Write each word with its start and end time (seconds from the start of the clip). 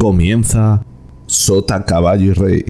Comienza 0.00 0.82
Sota, 1.26 1.84
Caballo 1.84 2.30
y 2.30 2.32
Rey. 2.32 2.64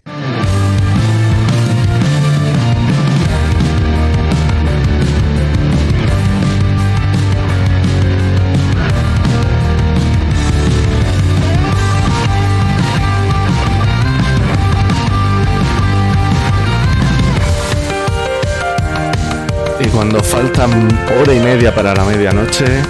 Y 19.79 19.89
cuando 19.91 20.21
faltan 20.25 20.73
hora 21.21 21.33
y 21.33 21.39
media 21.39 21.73
para 21.73 21.95
la 21.95 22.05
medianoche, 22.05 22.83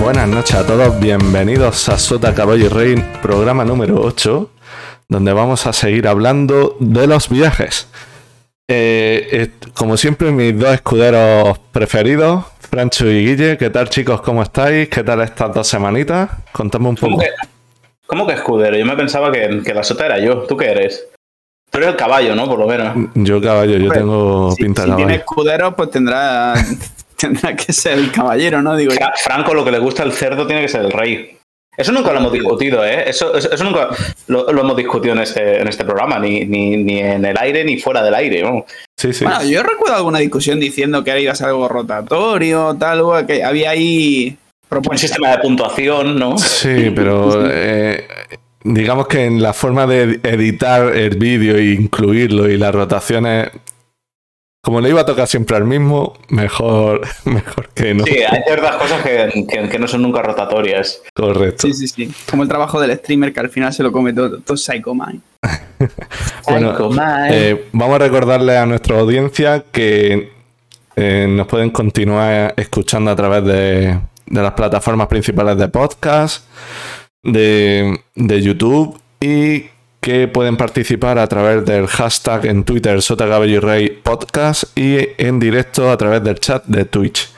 buenas 0.00 0.28
noches 0.28 0.54
a 0.54 0.66
todos, 0.66 0.98
bienvenidos 1.00 1.88
a 1.88 1.98
Sota 1.98 2.34
Caballo 2.34 2.66
y 2.66 2.68
Rey, 2.68 3.04
programa 3.22 3.64
número 3.64 4.00
8, 4.00 4.50
donde 5.08 5.32
vamos 5.32 5.66
a 5.66 5.72
seguir 5.72 6.08
hablando 6.08 6.76
de 6.80 7.06
los 7.06 7.28
viajes. 7.28 7.88
Eh, 8.68 9.28
eh, 9.32 9.50
como 9.74 9.96
siempre, 9.96 10.30
mis 10.30 10.58
dos 10.58 10.74
escuderos 10.74 11.58
preferidos, 11.72 12.44
Francho 12.60 13.06
y 13.06 13.26
Guille, 13.26 13.58
¿qué 13.58 13.70
tal 13.70 13.88
chicos? 13.90 14.20
¿Cómo 14.22 14.42
estáis? 14.42 14.88
¿Qué 14.88 15.02
tal 15.02 15.20
estas 15.20 15.52
dos 15.54 15.66
semanitas? 15.66 16.30
Contame 16.52 16.88
un 16.88 16.96
¿Cómo 16.96 17.16
poco. 17.16 17.24
que, 17.28 17.30
cómo 18.06 18.26
que 18.26 18.34
escudero? 18.34 18.76
Yo 18.76 18.86
me 18.86 18.96
pensaba 18.96 19.30
que, 19.30 19.60
que 19.64 19.74
la 19.74 19.82
sota 19.82 20.06
era 20.06 20.18
yo. 20.20 20.42
¿Tú 20.42 20.56
qué 20.56 20.70
eres? 20.70 21.06
Tú 21.70 21.78
eres 21.78 21.90
el 21.90 21.96
caballo, 21.96 22.34
¿no? 22.34 22.46
Por 22.46 22.58
lo 22.58 22.66
menos. 22.66 23.08
Yo 23.14 23.40
caballo, 23.42 23.76
yo 23.78 23.90
tengo 23.90 24.52
Si, 24.52 24.62
pinta 24.62 24.82
de 24.82 24.88
si 24.90 24.96
tiene 24.96 25.12
caballo. 25.18 25.20
escudero, 25.20 25.76
pues 25.76 25.90
tendrá, 25.90 26.54
tendrá 27.26 27.56
que 27.56 27.72
ser 27.72 27.98
el 27.98 28.10
caballero, 28.12 28.60
¿no? 28.62 28.76
Digo. 28.76 28.92
Fra- 28.92 29.12
Franco, 29.16 29.54
lo 29.54 29.64
que 29.64 29.70
le 29.70 29.78
gusta 29.78 30.02
al 30.02 30.12
cerdo 30.12 30.46
tiene 30.46 30.62
que 30.62 30.68
ser 30.68 30.82
el 30.82 30.92
rey. 30.92 31.36
Eso 31.74 31.90
nunca 31.90 32.12
lo 32.12 32.18
hemos 32.18 32.32
discutido, 32.32 32.84
¿eh? 32.84 33.08
Eso, 33.08 33.34
eso, 33.34 33.50
eso 33.50 33.64
nunca 33.64 33.88
lo, 34.26 34.52
lo 34.52 34.60
hemos 34.60 34.76
discutido 34.76 35.14
en 35.14 35.20
este, 35.22 35.58
en 35.62 35.68
este 35.68 35.84
programa, 35.84 36.18
ni, 36.18 36.44
ni, 36.44 36.76
ni 36.76 36.98
en 36.98 37.24
el 37.24 37.36
aire 37.38 37.64
ni 37.64 37.78
fuera 37.78 38.02
del 38.02 38.14
aire. 38.14 38.42
¿no? 38.42 38.66
Sí, 38.98 39.12
sí. 39.14 39.24
Bueno, 39.24 39.42
yo 39.44 39.62
recuerdo 39.62 39.96
alguna 39.96 40.18
discusión 40.18 40.60
diciendo 40.60 41.02
que 41.02 41.10
ahora 41.12 41.20
iba 41.22 41.32
a 41.32 41.34
ser 41.34 41.46
algo 41.48 41.68
rotatorio, 41.68 42.76
tal, 42.78 43.26
que 43.26 43.42
había 43.42 43.70
ahí 43.70 44.36
Un 44.70 44.98
sistema 44.98 45.30
de 45.30 45.38
puntuación, 45.38 46.18
¿no? 46.18 46.36
Sí, 46.36 46.92
pero 46.94 47.42
eh, 47.50 48.06
digamos 48.64 49.06
que 49.06 49.24
en 49.24 49.40
la 49.40 49.54
forma 49.54 49.86
de 49.86 50.20
editar 50.24 50.94
el 50.94 51.16
vídeo 51.16 51.56
e 51.56 51.72
incluirlo 51.72 52.50
y 52.50 52.58
las 52.58 52.74
rotaciones, 52.74 53.48
como 54.64 54.80
le 54.80 54.90
iba 54.90 55.00
a 55.00 55.04
tocar 55.04 55.26
siempre 55.26 55.56
al 55.56 55.64
mismo, 55.64 56.14
mejor, 56.28 57.00
mejor 57.24 57.68
que 57.70 57.94
no. 57.94 58.04
Sí, 58.04 58.18
hay 58.18 58.42
ciertas 58.46 58.76
cosas 58.76 59.02
que, 59.02 59.46
que, 59.48 59.68
que 59.68 59.78
no 59.78 59.88
son 59.88 60.02
nunca 60.02 60.22
rotatorias. 60.22 61.02
Correcto. 61.14 61.66
Sí, 61.66 61.74
sí, 61.74 61.88
sí. 61.88 62.14
Como 62.30 62.44
el 62.44 62.48
trabajo 62.48 62.80
del 62.80 62.96
streamer 62.96 63.32
que 63.32 63.40
al 63.40 63.50
final 63.50 63.72
se 63.72 63.82
lo 63.82 63.90
come 63.90 64.12
todo, 64.12 64.38
todo 64.40 64.56
Psycho 64.56 64.94
Mind. 64.94 65.20
Bueno, 66.46 66.72
Psycho 66.72 66.90
Man. 66.90 67.28
Eh, 67.32 67.64
vamos 67.72 67.96
a 67.96 67.98
recordarle 67.98 68.56
a 68.56 68.64
nuestra 68.64 69.00
audiencia 69.00 69.64
que 69.72 70.30
eh, 70.94 71.26
nos 71.28 71.48
pueden 71.48 71.70
continuar 71.70 72.54
escuchando 72.56 73.10
a 73.10 73.16
través 73.16 73.44
de, 73.44 73.98
de 74.26 74.42
las 74.42 74.52
plataformas 74.52 75.08
principales 75.08 75.56
de 75.56 75.68
podcast, 75.68 76.46
de, 77.24 78.00
de 78.14 78.42
YouTube 78.42 78.96
y 79.20 79.71
que 80.02 80.26
pueden 80.26 80.56
participar 80.56 81.16
a 81.20 81.28
través 81.28 81.64
del 81.64 81.86
hashtag 81.86 82.46
en 82.46 82.64
Twitter 82.64 82.98
Rey 83.62 83.88
Podcast 84.02 84.76
y 84.76 84.98
en 85.16 85.38
directo 85.38 85.92
a 85.92 85.96
través 85.96 86.24
del 86.24 86.40
chat 86.40 86.64
de 86.66 86.84
Twitch. 86.84 87.30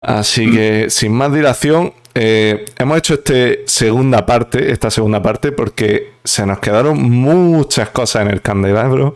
Así 0.00 0.48
que 0.48 0.90
sin 0.90 1.12
más 1.12 1.32
dilación, 1.34 1.92
eh, 2.14 2.66
hemos 2.78 2.98
hecho 2.98 3.14
este 3.14 3.64
segunda 3.66 4.24
parte, 4.24 4.70
esta 4.70 4.92
segunda 4.92 5.20
parte, 5.20 5.50
porque 5.50 6.12
se 6.22 6.46
nos 6.46 6.60
quedaron 6.60 7.02
muchas 7.02 7.88
cosas 7.90 8.22
en 8.22 8.28
el 8.28 8.42
candelabro, 8.42 9.14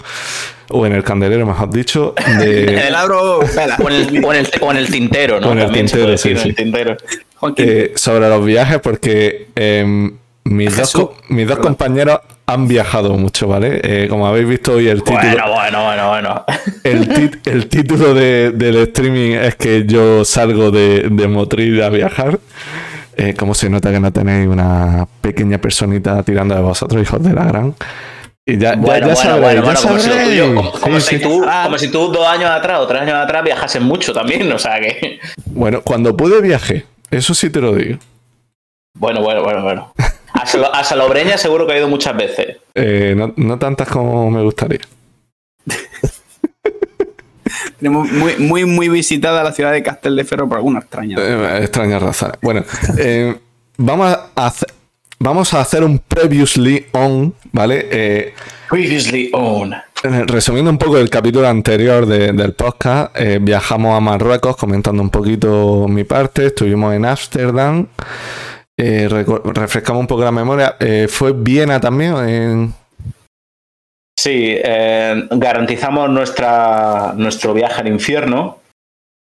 o 0.70 0.84
en 0.84 0.92
el 0.92 1.04
candelero, 1.04 1.46
mejor 1.46 1.70
dicho, 1.70 2.14
de, 2.40 2.64
El 2.88 2.94
abro. 2.96 3.38
O 3.38 3.44
en, 3.44 3.94
el, 3.94 4.24
o, 4.24 4.32
en 4.32 4.40
el, 4.40 4.50
o 4.60 4.70
en 4.72 4.76
el 4.76 4.90
tintero, 4.90 5.40
¿no? 5.40 5.50
O 5.50 5.52
en 5.52 5.58
el 5.58 5.64
También 5.66 5.86
tintero, 5.86 6.18
sí, 6.18 6.30
en 6.30 6.38
sí. 6.38 6.48
el 6.48 6.54
tintero. 6.56 6.96
Eh, 7.58 7.92
sobre 7.94 8.28
los 8.28 8.44
viajes, 8.44 8.80
porque 8.80 9.48
em, 9.54 10.16
mis, 10.44 10.76
dos, 10.76 10.92
Jesús, 10.92 11.08
mis 11.28 11.46
dos 11.46 11.58
compañeros 11.58 12.20
han 12.52 12.68
viajado 12.68 13.14
mucho, 13.14 13.48
¿vale? 13.48 13.80
Eh, 13.82 14.08
como 14.08 14.26
habéis 14.26 14.48
visto 14.48 14.72
hoy 14.74 14.88
el 14.88 15.02
título, 15.02 15.20
Bueno, 15.22 15.52
bueno, 15.54 15.84
bueno, 15.84 16.08
bueno. 16.08 16.44
el, 16.84 17.08
tit- 17.08 17.40
el 17.50 17.66
título 17.68 18.14
de- 18.14 18.50
del 18.52 18.76
streaming 18.76 19.32
es 19.32 19.54
que 19.56 19.84
yo 19.86 20.24
salgo 20.24 20.70
de, 20.70 21.08
de 21.10 21.28
Motril 21.28 21.82
a 21.82 21.88
viajar. 21.88 22.38
Eh, 23.16 23.34
como 23.34 23.52
se 23.54 23.68
nota 23.68 23.90
que 23.92 24.00
no 24.00 24.10
tenéis 24.10 24.48
una 24.48 25.06
pequeña 25.20 25.58
personita 25.58 26.22
tirando 26.22 26.54
de 26.54 26.62
vosotros, 26.62 27.02
hijos 27.02 27.22
de 27.22 27.34
la 27.34 27.44
gran. 27.44 27.74
Y 28.46 28.56
ya, 28.58 28.74
Bueno, 28.74 29.06
ya 29.08 29.14
bueno, 29.14 29.16
sabréis, 29.16 29.40
bueno, 29.42 29.54
ya 29.54 29.62
bueno, 29.62 29.80
como 29.82 29.98
si, 29.98 30.08
tuyo- 30.10 30.72
como, 30.80 31.00
Sí, 31.00 31.06
si 31.08 31.16
sí. 31.18 31.22
tú, 31.22 31.44
como 31.64 31.78
si 31.78 31.88
tú 31.88 32.08
dos 32.08 32.26
años 32.26 32.50
atrás 32.50 32.80
o 32.80 32.86
tres 32.86 33.02
años 33.02 33.14
atrás 33.16 33.44
viajases 33.44 33.82
mucho 33.82 34.12
también, 34.14 34.50
o 34.50 34.58
sea 34.58 34.80
que. 34.80 35.20
Bueno, 35.46 35.82
cuando 35.82 36.16
pude 36.16 36.40
viaje, 36.40 36.86
eso 37.10 37.34
sí 37.34 37.50
te 37.50 37.60
lo 37.60 37.74
digo. 37.74 37.98
Bueno, 38.98 39.20
bueno, 39.22 39.42
bueno, 39.42 39.62
bueno. 39.62 39.91
A, 40.42 40.46
Salo- 40.46 40.74
a 40.74 40.82
Salobreña 40.82 41.38
seguro 41.38 41.66
que 41.66 41.74
he 41.74 41.78
ido 41.78 41.88
muchas 41.88 42.16
veces. 42.16 42.56
Eh, 42.74 43.14
no, 43.16 43.32
no 43.36 43.58
tantas 43.58 43.88
como 43.88 44.30
me 44.30 44.42
gustaría. 44.42 44.80
Tenemos 47.78 48.10
muy, 48.10 48.36
muy, 48.38 48.64
muy 48.64 48.88
visitada 48.88 49.42
la 49.42 49.52
ciudad 49.52 49.72
de 49.72 49.82
Castel 49.82 50.16
de 50.16 50.24
Ferro 50.24 50.48
por 50.48 50.56
alguna 50.58 50.78
extraña. 50.80 51.16
Eh, 51.18 51.58
extraña 51.62 51.98
raza. 51.98 52.32
Bueno, 52.40 52.64
eh, 52.98 53.36
vamos, 53.76 54.06
a 54.34 54.46
hacer, 54.46 54.68
vamos 55.18 55.52
a 55.54 55.60
hacer 55.60 55.84
un 55.84 55.98
previously 55.98 56.86
on, 56.92 57.34
¿vale? 57.52 57.88
Eh, 57.90 58.34
Previously 58.70 59.30
owned. 59.32 59.74
Eh, 60.04 60.24
Resumiendo 60.26 60.70
un 60.70 60.78
poco 60.78 60.98
el 60.98 61.10
capítulo 61.10 61.46
anterior 61.46 62.06
de- 62.06 62.32
del 62.32 62.54
podcast, 62.54 63.14
eh, 63.16 63.38
viajamos 63.40 63.96
a 63.96 64.00
Marruecos 64.00 64.56
comentando 64.56 65.02
un 65.02 65.10
poquito 65.10 65.86
mi 65.88 66.04
parte, 66.04 66.46
estuvimos 66.46 66.94
en 66.94 67.04
Ámsterdam, 67.04 67.86
eh, 68.76 69.08
refrescamos 69.08 70.00
un 70.00 70.06
poco 70.06 70.24
la 70.24 70.32
memoria, 70.32 70.76
eh, 70.80 71.06
fue 71.08 71.32
Viena 71.32 71.80
también, 71.80 72.16
en- 72.28 72.74
Sí, 74.18 74.54
eh, 74.56 75.26
garantizamos 75.30 76.08
nuestra, 76.10 77.12
nuestro 77.16 77.54
viaje 77.54 77.80
al 77.80 77.88
infierno 77.88 78.58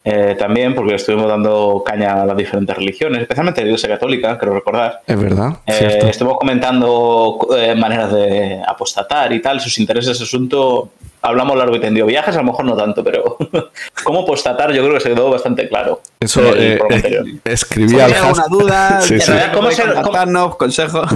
eh, 0.04 0.34
también, 0.38 0.74
porque 0.74 0.94
estuvimos 0.94 1.28
dando 1.28 1.82
caña 1.84 2.22
a 2.22 2.26
las 2.26 2.36
diferentes 2.36 2.74
religiones, 2.76 3.20
especialmente 3.20 3.60
la 3.60 3.66
Iglesia 3.66 3.88
Católica, 3.90 4.38
creo 4.38 4.54
recordar. 4.54 5.02
es 5.06 5.20
verdad, 5.20 5.58
estuvimos 5.66 6.38
comentando 6.38 7.38
maneras 7.76 8.12
de 8.12 8.62
apostatar 8.66 9.32
y 9.32 9.42
tal, 9.42 9.60
sus 9.60 9.78
intereses, 9.78 10.12
ese 10.12 10.24
asunto. 10.24 10.90
Hablamos 11.22 11.56
largo 11.56 11.74
y 11.76 11.80
tendido. 11.80 12.06
Viajes 12.06 12.34
a 12.36 12.38
lo 12.38 12.44
mejor 12.44 12.64
no 12.64 12.76
tanto, 12.76 13.02
pero 13.02 13.36
cómo 14.04 14.20
apostatar 14.20 14.72
yo 14.72 14.82
creo 14.82 14.94
que 14.94 15.00
se 15.00 15.08
quedó 15.10 15.30
bastante 15.30 15.68
claro. 15.68 16.00
Eso 16.20 16.40
eh, 16.54 16.78
eh, 16.90 17.22
escribí 17.44 17.88
Si 17.90 17.94
al 18.00 18.12
hay 18.12 18.12
alguna 18.14 18.34
hashtag. 18.34 18.50
duda, 18.50 19.00
Sí, 19.00 19.20
sí. 19.20 19.32
¿Cómo 19.52 19.70
ser- 19.72 19.94
cómo- 20.02 20.56
consejos. 20.56 21.08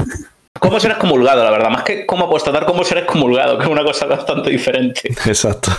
¿Cómo 0.61 0.79
ser 0.79 0.93
excomulgado, 0.93 1.43
la 1.43 1.51
verdad? 1.51 1.71
Más 1.71 1.83
que 1.83 2.05
cómo 2.07 2.27
apostatar, 2.27 2.67
cómo 2.67 2.85
ser 2.85 2.99
excomulgado, 2.99 3.57
que 3.59 3.65
es 3.65 3.71
una 3.71 3.83
cosa 3.83 4.07
bastante 4.07 4.51
diferente. 4.51 5.01
Exacto. 5.27 5.71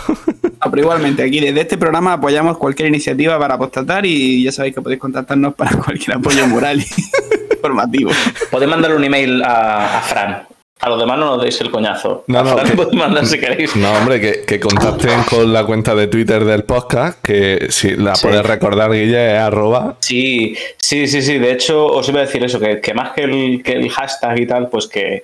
Ah, 0.59 0.69
pero 0.69 0.81
igualmente, 0.81 1.23
aquí 1.23 1.39
desde 1.39 1.61
este 1.61 1.77
programa 1.77 2.13
apoyamos 2.13 2.57
cualquier 2.57 2.87
iniciativa 2.89 3.37
para 3.39 3.53
apostatar 3.53 4.05
y 4.05 4.43
ya 4.43 4.51
sabéis 4.51 4.73
que 4.75 4.81
podéis 4.81 4.99
contactarnos 4.99 5.53
para 5.53 5.77
cualquier 5.85 6.17
apoyo 6.17 6.47
moral 6.47 6.79
y 6.81 6.85
informativo. 7.53 8.11
Podéis 8.51 8.69
mandarle 8.69 8.97
un 8.97 9.03
email 9.03 9.43
a, 9.43 9.99
a 9.99 10.01
Fran. 10.01 10.43
A 10.83 10.89
los 10.89 10.99
demás 10.99 11.17
no 11.17 11.25
nos 11.35 11.41
deis 11.41 11.61
el 11.61 11.71
coñazo. 11.71 12.25
No, 12.27 12.43
no, 12.43 12.57
que- 12.57 12.95
mandar 12.97 13.25
si 13.25 13.39
queréis. 13.39 13.73
No, 13.77 13.89
hombre, 13.93 14.19
que, 14.19 14.41
que 14.41 14.59
contacten 14.59 15.23
con 15.29 15.53
la 15.53 15.65
cuenta 15.65 15.95
de 15.95 16.07
Twitter 16.07 16.43
del 16.43 16.63
podcast, 16.65 17.21
que 17.23 17.67
si 17.69 17.91
la 17.95 18.15
Sí. 18.15 18.27
puedes 18.27 18.45
recordar, 18.45 18.91
Guille, 18.91 19.35
es 19.35 19.39
arroba. 19.39 19.95
Sí, 20.01 20.57
sí, 20.77 21.07
sí, 21.07 21.21
sí. 21.21 21.37
De 21.37 21.53
hecho, 21.53 21.85
os 21.85 22.09
iba 22.09 22.19
a 22.19 22.25
decir 22.25 22.43
eso, 22.43 22.59
que, 22.59 22.81
que 22.81 22.93
más 22.93 23.13
que 23.13 23.21
el, 23.23 23.63
que 23.63 23.71
el 23.73 23.89
hashtag 23.89 24.39
y 24.41 24.45
tal, 24.45 24.67
pues 24.69 24.87
que 24.87 25.23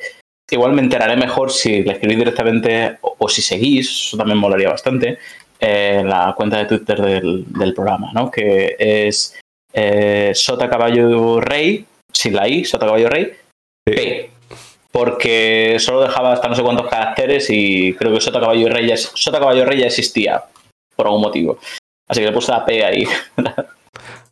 igual 0.50 0.72
me 0.72 0.82
enteraré 0.82 1.18
mejor 1.18 1.52
si 1.52 1.84
le 1.84 1.92
escribís 1.92 2.18
directamente 2.20 2.98
o, 3.02 3.16
o 3.20 3.28
si 3.30 3.42
seguís, 3.42 3.90
eso 4.08 4.16
también 4.18 4.38
molaría 4.38 4.70
bastante, 4.70 5.18
eh, 5.60 6.04
la 6.06 6.34
cuenta 6.38 6.58
de 6.58 6.66
Twitter 6.66 7.02
del, 7.02 7.44
del 7.48 7.74
programa, 7.74 8.12
¿no? 8.14 8.32
Que 8.32 8.76
es 8.80 9.38
eh, 9.74 10.32
Sota 10.34 10.70
Caballo 10.70 11.42
Rey, 11.42 11.86
sin 12.14 12.34
la 12.34 12.48
I, 12.48 12.64
Sota 12.64 12.86
Caballo 12.86 13.10
Rey, 13.10 13.26
Sí. 13.86 13.94
P. 13.94 14.30
Porque 14.92 15.78
solo 15.80 16.02
dejaba 16.02 16.34
hasta 16.34 16.48
no 16.48 16.56
sé 16.56 16.64
cuántos 16.64 16.88
caracteres 16.88 17.48
y 17.50 17.94
creo 17.94 18.14
que 18.14 18.22
Sota 18.22 18.40
Caballo 18.40 18.70
Rey 18.70 18.88
ya, 18.88 18.98
Sota 18.98 19.40
Caballo 19.40 19.64
Rey 19.66 19.80
ya 19.80 19.86
existía 19.88 20.44
por 20.96 21.06
algún 21.08 21.22
motivo. 21.22 21.60
Así 22.08 22.22
que 22.22 22.28
le 22.28 22.32
puse 22.34 22.52
la 22.52 22.66
P 22.66 22.84
ahí. 22.84 23.08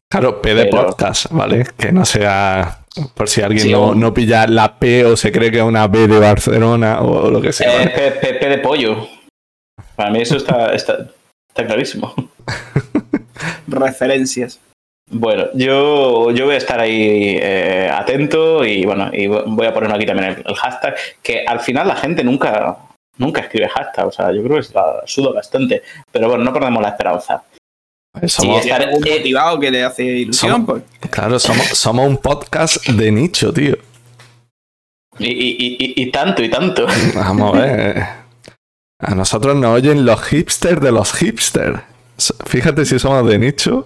Claro, 0.09 0.41
P 0.41 0.53
de 0.55 0.65
Pero- 0.67 0.85
podcast, 0.85 1.25
¿vale? 1.31 1.67
Que 1.77 1.91
no 1.91 2.05
sea. 2.05 2.79
Por 3.13 3.27
si 3.27 3.41
alguien 3.41 3.65
Sí, 3.65 3.71
no, 3.73 3.93
no 3.93 4.13
pilla 4.13 4.47
la 4.47 4.79
P 4.79 5.03
o 5.03 5.17
se 5.17 5.33
cree 5.33 5.51
que 5.51 5.57
es 5.57 5.63
una 5.63 5.85
B 5.87 6.07
de 6.07 6.17
Barcelona 6.17 7.01
o, 7.01 7.29
lo 7.29 7.41
que 7.41 7.51
sea. 7.51 7.73
Eh, 7.73 7.77
¿vale? 7.77 7.89
P, 7.91 8.11
P- 8.11 8.33
P 8.35 8.49
de 8.49 8.57
pollo. 8.59 9.05
Para 9.97 10.09
mí 10.09 10.21
eso 10.21 10.37
está, 10.37 10.73
está, 10.73 11.07
está 11.49 11.65
clarísimo. 11.65 12.13
Referencias. 13.67 14.59
Bueno, 15.09 15.45
yo, 15.53 16.31
yo 16.31 16.45
voy 16.45 16.55
a 16.55 16.57
estar 16.57 16.79
ahí 16.79 17.37
eh, 17.41 17.89
atento 17.91 18.65
y 18.65 18.85
bueno, 18.85 19.09
y 19.13 19.27
voy 19.27 19.65
a 19.65 19.73
poner 19.73 19.91
aquí 19.93 20.05
también 20.05 20.29
el, 20.31 20.43
el 20.45 20.55
hashtag, 20.55 20.95
que 21.23 21.45
al 21.45 21.61
final 21.61 21.87
la 21.87 21.95
gente 21.95 22.23
nunca, 22.25 22.77
nunca 23.17 23.41
escribe 23.41 23.69
hashtag, 23.69 24.05
o 24.07 24.11
sea, 24.11 24.33
yo 24.33 24.43
creo 24.43 24.57
que 24.57 24.63
se 24.63 24.73
la 24.73 25.01
sudo 25.05 25.33
bastante, 25.33 25.81
pero 26.11 26.27
bueno, 26.27 26.43
no 26.43 26.51
perdemos 26.51 26.81
la 26.83 26.89
esperanza. 26.89 27.41
Somos, 28.25 28.65
hay 28.65 28.71
algún 28.71 28.99
motivado 29.01 29.59
que 29.59 29.71
le 29.71 29.83
hace 29.83 30.03
ilusión, 30.03 30.51
somos- 30.65 30.65
pues. 30.99 31.09
claro, 31.11 31.39
somos, 31.39 31.65
somos 31.67 32.05
un 32.07 32.17
podcast 32.17 32.85
de 32.87 33.11
nicho, 33.11 33.53
tío. 33.53 33.77
Y, 35.19 35.27
y, 35.29 35.77
y, 35.79 36.03
y 36.03 36.11
tanto, 36.11 36.43
y 36.43 36.49
tanto. 36.49 36.85
Vamos 37.15 37.55
a 37.55 37.59
ver. 37.61 38.03
A 38.99 39.15
nosotros 39.15 39.55
nos 39.55 39.73
oyen 39.75 40.05
los 40.05 40.21
hipsters 40.23 40.81
de 40.81 40.91
los 40.91 41.13
hipsters. 41.13 41.79
Fíjate 42.45 42.85
si 42.85 42.99
somos 42.99 43.27
de 43.27 43.37
nicho. 43.39 43.85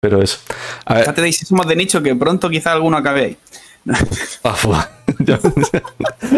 Pero 0.00 0.22
eso. 0.22 0.38
A 0.84 0.94
ver, 0.94 1.02
Fíjate 1.04 1.32
si 1.32 1.44
somos 1.44 1.66
de 1.66 1.74
nicho 1.74 2.02
que 2.02 2.14
pronto 2.14 2.48
quizá 2.48 2.72
alguno 2.72 2.96
acabe 2.96 3.24
ahí. 3.24 3.36
ah, 4.44 4.88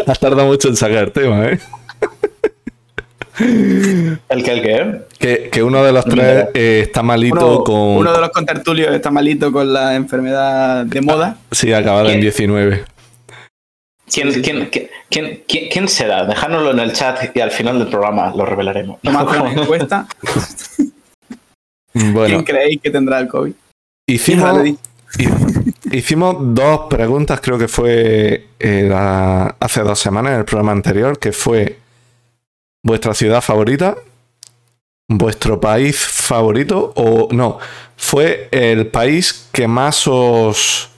Has 0.07 0.19
tardado 0.19 0.47
mucho 0.47 0.69
en 0.69 0.77
sacar 0.77 1.11
tema, 1.11 1.47
¿eh? 1.47 1.59
¿El 3.39 4.43
que, 4.45 4.53
el 4.53 4.63
que? 4.63 5.01
Que, 5.19 5.51
que 5.51 5.63
uno 5.63 5.83
de 5.83 5.93
los 5.93 6.05
tres 6.05 6.49
eh, 6.55 6.81
está 6.87 7.03
malito 7.03 7.57
Uno, 7.57 7.65
con. 7.65 7.77
uno 7.77 8.13
de 8.13 8.21
los 8.21 8.31
contertulios 8.31 8.95
está 8.95 9.11
malito 9.11 9.51
con 9.53 9.73
la 9.73 9.95
enfermedad 9.95 10.85
de 10.87 11.01
moda. 11.01 11.37
Sí, 11.51 11.73
acabado 11.73 12.07
en 12.07 12.13
¿Quién? 12.13 12.21
19. 12.23 12.85
¿Quién, 14.13 14.43
quién, 14.43 14.69
quién, 14.71 14.89
quién, 15.09 15.43
quién- 15.47 15.69
quién 15.71 15.89
será? 15.89 16.25
Dejárnoslo 16.27 16.73
en 16.73 16.81
el 16.81 16.93
chat 16.93 17.35
y 17.35 17.41
al 17.41 17.51
final 17.51 17.79
del 17.79 17.89
programa 17.89 18.33
lo 18.35 18.45
revelaremos. 18.45 18.99
Hacer 19.05 19.41
una 19.43 19.53
encuesta. 19.63 20.07
Bueno, 22.13 22.27
¿Quién 22.27 22.45
creéis 22.45 22.81
que 22.81 22.91
tendrá 22.91 23.19
el 23.19 23.29
COVID? 23.29 23.53
hicimos, 25.93 26.37
dos 26.55 26.81
preguntas, 26.89 27.41
creo 27.41 27.59
que 27.59 27.69
fue 27.69 28.47
eh, 28.59 28.87
la- 28.89 29.57
hace 29.59 29.83
dos 29.83 29.99
semanas 29.99 30.33
en 30.33 30.39
el 30.41 30.45
programa 30.45 30.73
anterior, 30.73 31.19
que 31.19 31.33
fue 31.33 31.79
vuestra 32.85 33.15
ciudad 33.15 33.41
favorita, 33.41 33.97
vuestro 35.09 35.61
país 35.61 35.99
favorito 35.99 36.93
o 36.97 37.29
no, 37.33 37.59
fue 37.97 38.49
el 38.53 38.87
país 38.87 39.49
que 39.53 39.67
más 39.67 40.07
os 40.07 40.91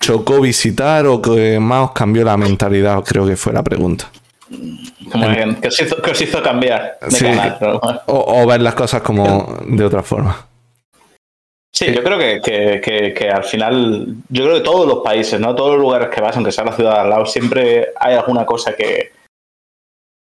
chocó 0.00 0.40
visitar 0.40 1.06
o 1.06 1.20
que 1.20 1.58
más 1.58 1.88
os 1.88 1.92
cambió 1.92 2.24
la 2.24 2.36
mentalidad, 2.36 3.02
creo 3.04 3.26
que 3.26 3.36
fue 3.36 3.52
la 3.52 3.62
pregunta. 3.64 4.10
Como 5.10 5.28
que, 5.28 5.56
que 5.60 5.68
os 5.68 5.80
hizo, 5.80 6.02
que 6.02 6.10
os 6.10 6.20
hizo 6.20 6.42
cambiar 6.42 6.98
de 7.00 7.10
Sí, 7.10 7.24
canal. 7.24 8.02
O, 8.06 8.42
o 8.42 8.46
ver 8.46 8.60
las 8.62 8.74
cosas 8.74 9.02
como 9.02 9.58
de 9.66 9.84
otra 9.84 10.02
forma. 10.02 10.46
Sí, 11.72 11.92
yo 11.92 12.02
creo 12.02 12.18
que, 12.18 12.40
que, 12.40 12.80
que, 12.80 13.14
que 13.14 13.30
al 13.30 13.44
final, 13.44 14.16
yo 14.30 14.44
creo 14.44 14.56
que 14.56 14.62
todos 14.62 14.86
los 14.86 14.98
países, 15.04 15.38
¿no? 15.38 15.54
Todos 15.54 15.72
los 15.72 15.80
lugares 15.80 16.08
que 16.08 16.20
vas, 16.20 16.34
aunque 16.34 16.50
sea 16.50 16.64
la 16.64 16.72
ciudad 16.72 16.94
de 16.94 17.00
al 17.00 17.10
lado, 17.10 17.26
siempre 17.26 17.88
hay 18.00 18.14
alguna 18.14 18.46
cosa 18.46 18.74
que, 18.74 19.12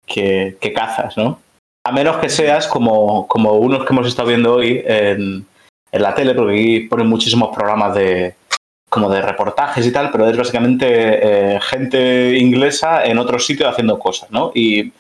que, 0.04 0.56
que 0.60 0.72
cazas, 0.72 1.16
¿no? 1.16 1.40
A 1.84 1.92
menos 1.92 2.16
que 2.16 2.28
seas 2.28 2.66
como, 2.66 3.28
como 3.28 3.52
unos 3.54 3.84
que 3.84 3.92
hemos 3.92 4.08
estado 4.08 4.28
viendo 4.28 4.54
hoy 4.56 4.82
en, 4.84 5.46
en 5.92 6.02
la 6.02 6.14
tele, 6.14 6.34
porque 6.34 6.52
aquí 6.52 6.80
ponen 6.80 7.06
muchísimos 7.06 7.54
programas 7.54 7.94
de 7.94 8.34
como 8.88 9.10
de 9.10 9.20
reportajes 9.20 9.86
y 9.86 9.92
tal, 9.92 10.10
pero 10.10 10.28
es 10.28 10.36
básicamente 10.36 10.86
eh, 10.88 11.60
gente 11.60 12.36
inglesa 12.38 13.04
en 13.04 13.18
otros 13.18 13.44
sitios 13.44 13.68
haciendo 13.68 13.98
cosas, 13.98 14.30
¿no? 14.30 14.52
Y, 14.54 14.92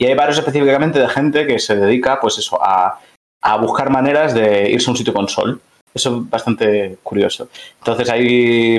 hay 0.00 0.14
varios 0.14 0.36
específicamente 0.36 0.98
de 0.98 1.08
gente 1.08 1.46
que 1.46 1.58
se 1.58 1.76
dedica, 1.76 2.20
pues 2.20 2.36
eso, 2.36 2.58
a, 2.62 3.00
buscar 3.58 3.88
maneras 3.88 4.34
de 4.34 4.70
irse 4.70 4.88
a 4.88 4.90
un 4.90 4.96
sitio 4.98 5.14
con 5.14 5.28
sol. 5.28 5.62
Eso 5.94 6.16
es 6.16 6.30
bastante 6.30 6.98
curioso. 7.02 7.48
Entonces 7.78 8.10
hay, 8.10 8.78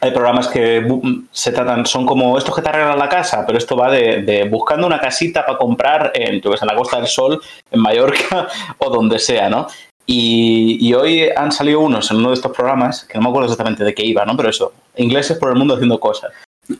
hay 0.00 0.10
programas 0.10 0.48
que 0.48 0.84
se 1.30 1.52
tratan, 1.52 1.86
son 1.86 2.06
como 2.06 2.38
estos 2.38 2.56
que 2.56 2.62
te 2.62 2.68
arreglan 2.70 2.98
la 2.98 3.08
casa, 3.08 3.44
pero 3.46 3.56
esto 3.56 3.76
va 3.76 3.90
de, 3.90 4.48
buscando 4.50 4.86
una 4.86 4.98
casita 4.98 5.46
para 5.46 5.58
comprar 5.58 6.10
en, 6.14 6.34
en 6.34 6.66
la 6.66 6.74
Costa 6.74 6.96
del 6.96 7.06
Sol, 7.06 7.40
en 7.70 7.80
Mallorca 7.80 8.48
o 8.78 8.90
donde 8.90 9.20
sea, 9.20 9.48
¿no? 9.48 9.68
Y, 10.06 10.78
y 10.80 10.94
hoy 10.94 11.28
han 11.34 11.50
salido 11.50 11.80
unos 11.80 12.10
en 12.10 12.18
uno 12.18 12.28
de 12.28 12.34
estos 12.34 12.52
programas, 12.52 13.04
que 13.04 13.18
no 13.18 13.22
me 13.24 13.28
acuerdo 13.30 13.46
exactamente 13.46 13.82
de 13.84 13.92
qué 13.94 14.04
iba, 14.06 14.24
¿no? 14.24 14.36
Pero 14.36 14.50
eso, 14.50 14.72
ingleses 14.96 15.36
por 15.36 15.50
el 15.50 15.56
mundo 15.56 15.74
haciendo 15.74 15.98
cosas. 15.98 16.30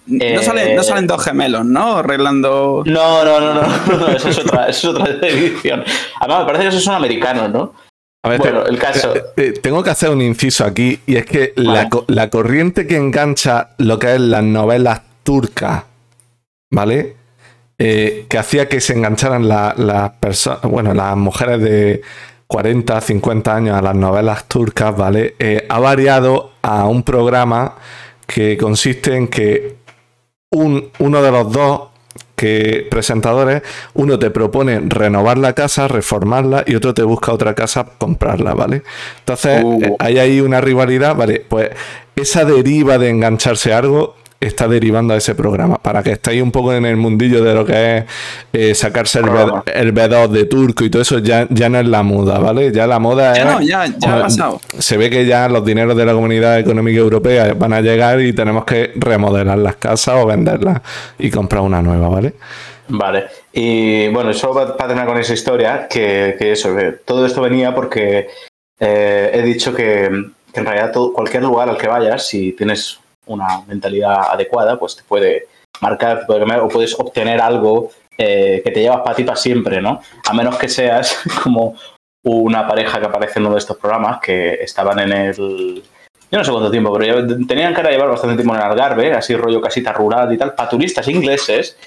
No, 0.07 0.25
Eh, 0.25 0.39
salen, 0.43 0.77
no 0.77 0.83
salen 0.83 1.07
dos 1.07 1.25
gemelos, 1.25 1.65
¿no? 1.65 1.97
Arreglando. 1.99 2.83
No, 2.87 3.25
no, 3.25 3.41
no, 3.41 3.55
no, 3.55 3.63
no, 3.99 4.09
eso 4.09 4.29
es 4.29 4.39
otra, 4.39 4.69
eso 4.69 4.91
es 4.91 4.97
otra 4.97 5.13
edición. 5.29 5.85
Además, 6.21 6.41
me 6.41 6.47
parece 6.47 6.63
que 6.63 6.69
esos 6.69 6.85
son 6.85 6.95
americanos, 6.95 7.51
¿no? 7.51 7.73
A 8.25 8.29
ver, 8.29 8.39
Bueno, 8.39 8.63
te- 8.63 8.71
el 8.71 8.79
caso- 8.79 9.15
eh, 9.15 9.23
eh, 9.37 9.53
tengo 9.63 9.83
que 9.85 9.91
hacer 9.91 10.11
un 10.11 10.21
inciso 10.23 10.65
aquí 10.65 11.01
y 11.07 11.17
es 11.17 11.27
que 11.27 11.53
la, 11.57 11.85
Vale. 11.89 12.05
la 12.09 12.31
corriente 12.31 12.87
que 12.87 12.97
engancha 12.97 13.71
lo 13.79 13.99
que 14.01 14.15
es 14.15 14.21
las 14.21 14.43
novelas 14.43 15.03
turcas, 15.23 15.85
¿vale? 16.73 17.15
Eh, 17.79 18.27
que 18.29 18.39
hacía 18.39 18.69
que 18.69 18.81
se 18.81 18.95
engancharan 18.95 19.47
la- 19.49 19.75
las 19.77 20.11
personas, 20.13 20.63
bueno, 20.63 20.95
las 20.95 21.17
mujeres 21.17 21.61
de 21.61 22.03
40, 22.47 23.01
50 23.01 23.55
años 23.55 23.77
a 23.77 23.83
las 23.83 23.95
novelas 23.95 24.45
turcas, 24.47 24.97
¿vale? 24.97 25.35
Eh, 25.39 25.67
ha 25.69 25.79
variado 25.81 26.53
a 26.63 26.87
un 26.87 27.03
programa 27.03 27.75
que 28.27 28.57
consiste 28.57 29.17
en 29.17 29.29
que 29.29 29.77
un- 30.51 30.91
uno 30.99 31.23
de 31.23 31.31
los 31.33 31.53
dos 31.53 31.83
que 32.35 32.87
presentadores, 32.91 33.63
uno 33.95 34.19
te 34.19 34.31
propone 34.31 34.81
renovar 34.81 35.39
la 35.39 35.55
casa, 35.55 35.89
reformarla 35.89 36.65
y 36.67 36.75
otro 36.75 36.93
te 36.93 37.03
busca 37.03 37.33
otra 37.33 37.55
casa, 37.55 37.87
comprarla, 37.99 38.53
¿vale? 38.53 38.83
Entonces, 39.21 39.63
Uh. 39.65 39.83
eh, 39.83 39.97
hay 39.99 40.19
ahí 40.19 40.41
una 40.41 40.61
rivalidad, 40.61 41.17
¿vale? 41.17 41.45
Pues 41.49 41.71
esa 42.15 42.45
deriva 42.45 42.99
de 42.99 43.09
engancharse 43.09 43.73
a 43.73 43.79
algo 43.79 44.17
está 44.41 44.69
derivando 44.69 45.15
a 45.15 45.17
ese 45.17 45.35
programa, 45.35 45.77
para 45.77 46.03
que 46.03 46.13
estéis 46.13 46.43
un 46.43 46.53
poco 46.53 46.73
en 46.75 46.85
el 46.85 46.97
mundillo 46.97 47.43
de 47.43 47.55
lo 47.55 47.65
que 47.65 47.97
es 47.99 48.05
eh, 48.53 48.75
sacarse 48.75 49.21
el, 49.21 49.27
el 49.75 49.95
B2 49.95 50.29
de 50.29 50.45
turco 50.45 50.85
y 50.85 50.91
todo 50.91 51.03
eso, 51.03 51.19
ya, 51.21 51.47
ya 51.51 51.69
no 51.69 51.79
es 51.81 51.87
la 51.87 52.03
moda, 52.03 52.39
¿vale? 52.39 52.71
Ya 52.73 52.87
la 52.87 52.99
moda 52.99 53.35
Ya 53.35 53.41
es... 53.41 53.47
no, 53.47 53.61
ya, 53.63 53.87
ya 53.87 54.17
ha 54.17 54.21
pasado. 54.23 54.61
Se 54.79 54.97
ve 54.97 55.09
que 55.11 55.25
ya 55.27 55.49
los 55.49 55.65
dineros 55.65 55.97
de 55.97 56.05
la 56.05 56.13
Comunidad 56.13 56.59
Económica 56.59 56.99
Europea 56.99 57.55
van 57.55 57.73
a 57.73 57.81
llegar 57.81 58.21
y 58.21 58.33
tenemos 58.33 58.65
que 58.65 58.93
remodelar 58.97 59.59
las 59.59 59.77
casas 59.77 60.17
o 60.19 60.27
venderlas 60.27 60.81
y 61.19 61.31
comprar 61.31 61.63
una 61.63 61.81
nueva, 61.81 62.09
¿vale? 62.09 62.35
Vale. 62.89 63.25
Y 63.53 64.09
bueno, 64.09 64.33
solo 64.33 64.55
para 64.55 64.77
para 64.77 64.89
terminar 64.89 65.09
con 65.09 65.19
esa 65.19 65.33
historia, 65.35 65.89
que, 65.89 66.37
que 66.39 66.53
eso, 66.53 66.77
que 66.77 66.93
todo 67.05 67.25
esto 67.27 67.41
venía 67.41 67.75
porque 67.75 68.29
eh, 68.79 69.31
he 69.33 69.43
dicho 69.43 69.75
que, 69.75 70.09
que 70.53 70.61
en 70.61 70.67
realidad 70.67 70.93
todo- 70.93 71.13
cualquier 71.13 71.43
lugar 71.43 71.69
al 71.69 71.79
que 71.79 71.89
vayas, 71.89 72.27
si 72.29 72.53
tienes 72.53 72.99
una 73.27 73.63
mentalidad 73.67 74.31
adecuada, 74.31 74.79
pues 74.79 74.97
te 74.97 75.03
puede 75.03 75.49
marcar, 75.81 76.27
o 76.29 76.69
puedes 76.69 76.99
obtener 76.99 77.41
algo 77.41 77.91
eh, 78.19 78.63
que 78.65 78.71
te 78.71 78.81
llevas 78.81 79.03
para 79.03 79.15
ti 79.15 79.25
para 79.25 79.37
siempre, 79.37 79.81
¿no? 79.81 80.01
A 80.29 80.33
menos 80.33 80.57
que 80.57 80.69
seas 80.69 81.19
como 81.43 81.75
una 82.25 82.67
pareja 82.67 82.99
que 82.99 83.07
aparece 83.07 83.39
en 83.39 83.47
uno 83.47 83.55
de 83.55 83.61
estos 83.61 83.77
programas 83.77 84.21
que 84.21 84.55
estaban 84.55 84.99
en 85.01 85.13
el. 85.13 85.83
Yo 86.31 86.39
no 86.39 86.45
sé 86.45 86.51
cuánto 86.51 86.71
tiempo, 86.71 86.93
pero 86.99 87.25
tenían 87.47 87.73
cara 87.73 87.89
de 87.89 87.95
llevar 87.95 88.11
bastante 88.11 88.37
tiempo 88.37 88.55
en 88.55 88.61
el 88.61 88.67
Algarve, 88.67 89.13
así 89.13 89.37
rollo 89.37 89.61
casita 89.61 89.93
rural 89.93 90.33
y 90.33 90.39
tal, 90.39 90.55
para 90.55 90.69
turistas 90.69 91.07
ingleses. 91.09 91.79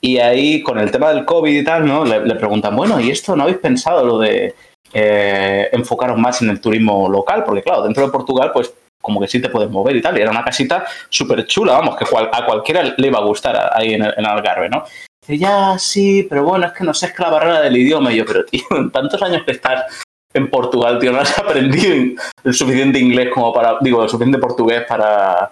Y 0.00 0.18
ahí, 0.18 0.62
con 0.62 0.78
el 0.78 0.92
tema 0.92 1.12
del 1.12 1.24
COVID 1.24 1.60
y 1.60 1.64
tal, 1.64 1.84
¿no? 1.84 2.04
Le, 2.04 2.24
le 2.24 2.36
preguntan, 2.36 2.76
bueno, 2.76 3.00
¿y 3.00 3.10
esto 3.10 3.34
no 3.34 3.42
habéis 3.42 3.58
pensado 3.58 4.06
lo 4.06 4.18
de 4.18 4.54
eh, 4.92 5.68
enfocaros 5.72 6.16
más 6.16 6.40
en 6.42 6.50
el 6.50 6.60
turismo 6.60 7.08
local? 7.08 7.42
Porque, 7.44 7.62
claro, 7.62 7.82
dentro 7.82 8.04
de 8.04 8.12
Portugal, 8.12 8.52
pues 8.52 8.72
como 9.08 9.20
que 9.20 9.26
sí 9.28 9.40
te 9.42 9.48
puedes 9.48 9.70
mover 9.70 9.96
y 9.96 10.00
tal. 10.02 10.16
Y 10.16 10.20
era 10.22 10.30
una 10.30 10.44
casita 10.44 10.84
súper 11.08 11.44
chula, 11.46 11.72
vamos, 11.72 11.96
que 11.96 12.04
cual- 12.06 12.30
a 12.32 12.44
cualquiera 12.46 12.82
le 12.96 13.06
iba 13.06 13.18
a 13.18 13.24
gustar 13.24 13.70
ahí 13.74 13.94
en, 13.94 14.04
el, 14.04 14.14
en 14.16 14.24
Algarve, 14.26 14.68
¿no? 14.68 14.84
Dice, 15.20 15.38
ya, 15.38 15.76
sí, 15.78 16.26
pero 16.28 16.44
bueno, 16.44 16.66
es 16.66 16.72
que 16.72 16.84
no 16.84 16.94
sé, 16.94 17.06
es 17.06 17.12
que 17.12 17.22
la 17.22 17.30
barrera 17.30 17.60
del 17.60 17.76
idioma. 17.76 18.12
Y 18.12 18.16
yo, 18.18 18.24
pero 18.24 18.44
tío, 18.44 18.62
en 18.70 18.90
tantos 18.90 19.20
años 19.22 19.42
que 19.44 19.52
estás 19.52 19.84
en 20.32 20.48
Portugal, 20.50 20.98
tío, 20.98 21.10
no 21.12 21.20
has 21.20 21.36
aprendido 21.38 22.14
el 22.44 22.54
suficiente 22.54 22.98
inglés 22.98 23.30
como 23.34 23.52
para, 23.52 23.78
digo, 23.80 24.02
el 24.02 24.08
suficiente 24.08 24.38
portugués 24.38 24.84
para 24.88 25.50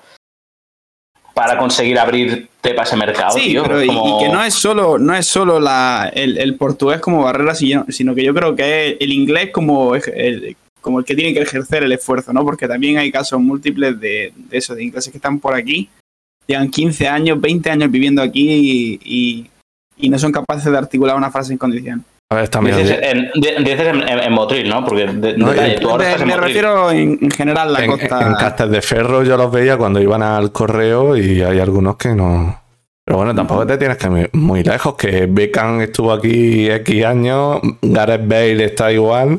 para 1.35 1.59
conseguir 1.59 1.99
abrirte 1.99 2.49
para 2.71 2.85
ese 2.85 2.97
mercado, 2.97 3.33
Sí, 3.37 3.49
tío. 3.51 3.63
pero 3.63 3.85
como- 3.87 4.21
y 4.21 4.25
que 4.25 4.33
no 4.33 4.43
es 4.43 4.55
solo, 4.55 4.97
no 4.99 5.15
es 5.15 5.27
solo 5.27 5.61
la, 5.61 6.11
el, 6.15 6.39
el 6.39 6.55
portugués 6.57 6.99
como 7.01 7.25
barrera, 7.25 7.55
sino, 7.55 7.85
sino 7.91 8.15
que 8.15 8.25
yo 8.25 8.33
creo 8.33 8.57
que 8.57 8.97
el 8.99 9.13
inglés 9.13 9.51
como 9.53 9.95
el, 9.95 10.57
como 10.87 11.01
el 11.01 11.05
que 11.05 11.17
tiene 11.17 11.35
que 11.35 11.41
ejercer 11.43 11.83
el 11.83 11.91
esfuerzo, 11.93 12.33
¿no? 12.33 12.45
Porque 12.45 12.69
también 12.69 12.97
hay 12.99 13.11
casos 13.11 13.41
múltiples 13.41 13.99
de, 14.01 14.33
de 14.37 14.57
eso, 14.57 14.75
de 14.75 14.85
ingleses 14.85 15.11
que 15.11 15.19
están 15.19 15.41
por 15.41 15.53
aquí, 15.55 15.89
llevan 16.47 16.71
15 16.71 17.09
años, 17.09 17.41
20 17.41 17.69
años 17.71 17.91
viviendo 17.91 18.23
aquí 18.23 18.49
y, 18.53 19.01
y- 19.05 19.51
y 19.99 20.09
no 20.09 20.19
son 20.19 20.31
capaces 20.31 20.71
de 20.71 20.79
articular 20.79 21.17
una 21.17 21.31
frase 21.31 21.53
en 21.53 21.59
condición. 21.59 22.05
A 22.31 22.37
ver, 22.37 22.45
está 22.45 22.61
medio 22.61 22.79
Dices 22.79 22.99
en, 23.03 23.31
di- 23.35 23.65
dices 23.65 23.81
en, 23.89 23.97
en- 24.09 24.19
en 24.21 24.33
Motril, 24.33 24.69
¿no? 24.69 24.85
Porque 24.85 25.07
de, 25.07 25.37
No, 25.37 25.51
detalle, 25.51 25.79
tú 25.81 25.91
ahora 25.91 26.05
Me, 26.05 26.11
estás 26.11 26.23
en 26.23 26.29
me 26.29 26.35
Motril. 26.35 26.47
refiero 26.55 26.91
en, 26.93 27.19
en 27.23 27.31
general 27.31 27.73
la 27.73 27.85
En, 27.85 27.91
costa. 27.91 28.27
en 28.27 28.35
castas 28.35 28.71
de 28.71 28.81
ferro 28.83 29.25
yo 29.25 29.37
los 29.37 29.51
veía 29.51 29.77
cuando 29.77 30.01
iban 30.01 30.23
al 30.23 30.53
correo 30.53 31.17
y 31.17 31.43
hay 31.43 31.59
algunos 31.59 31.97
que 31.97 32.11
no. 32.15 32.61
Pero 33.05 33.19
bueno, 33.19 33.35
tampoco 33.35 33.65
te 33.67 33.79
tienes 33.79 33.97
que 33.97 34.07
ir 34.09 34.31
muy 34.33 34.63
lejos, 34.65 34.95
que 34.97 35.27
Beckham 35.27 35.81
estuvo 35.81 36.13
aquí 36.13 36.69
X 36.69 37.05
años, 37.05 37.61
Gareth 37.81 38.27
Bale 38.29 38.65
está 38.65 38.91
igual 38.93 39.39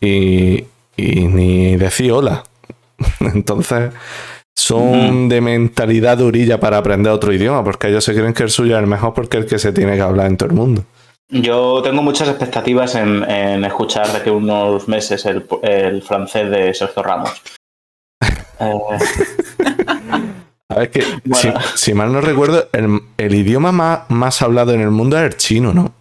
y, 0.00 0.62
y 0.98 1.26
ni 1.26 1.76
decir 1.76 2.12
hola. 2.12 2.42
Entonces, 3.20 3.92
son 4.56 5.28
de 5.28 5.40
mentalidad 5.40 6.18
durilla 6.18 6.58
para 6.58 6.78
aprender 6.78 7.12
otro 7.12 7.32
idioma, 7.32 7.62
porque 7.62 7.88
ellos 7.88 8.02
se 8.04 8.12
creen 8.14 8.34
que 8.34 8.42
el 8.42 8.50
suyo 8.50 8.76
es 8.76 8.82
el 8.82 8.88
mejor 8.88 9.14
porque 9.14 9.38
es 9.38 9.44
el 9.44 9.50
que 9.50 9.58
se 9.58 9.72
tiene 9.72 9.94
que 9.94 10.02
hablar 10.02 10.26
en 10.26 10.36
todo 10.36 10.48
el 10.48 10.56
mundo. 10.56 10.84
Yo 11.30 11.80
tengo 11.82 12.02
muchas 12.02 12.28
expectativas 12.28 12.94
en, 12.94 13.22
en 13.30 13.64
escuchar 13.64 14.10
de 14.12 14.22
que 14.22 14.30
unos 14.30 14.88
meses 14.88 15.26
el, 15.26 15.46
el 15.62 16.02
francés 16.02 16.50
de 16.50 16.74
Sergio 16.74 17.02
Ramos. 17.02 17.40
Eh, 18.60 18.74
A 20.70 20.74
ver, 20.80 20.90
que 20.90 21.04
Bueno. 21.24 21.60
si, 21.74 21.78
si 21.78 21.94
mal 21.94 22.12
no 22.12 22.20
recuerdo, 22.20 22.68
el, 22.72 23.00
el 23.16 23.34
idioma 23.36 23.70
más, 23.70 24.00
más 24.10 24.42
hablado 24.42 24.72
en 24.72 24.80
el 24.80 24.90
mundo 24.90 25.16
es 25.16 25.22
el 25.24 25.36
chino, 25.36 25.72
¿no? 25.72 25.92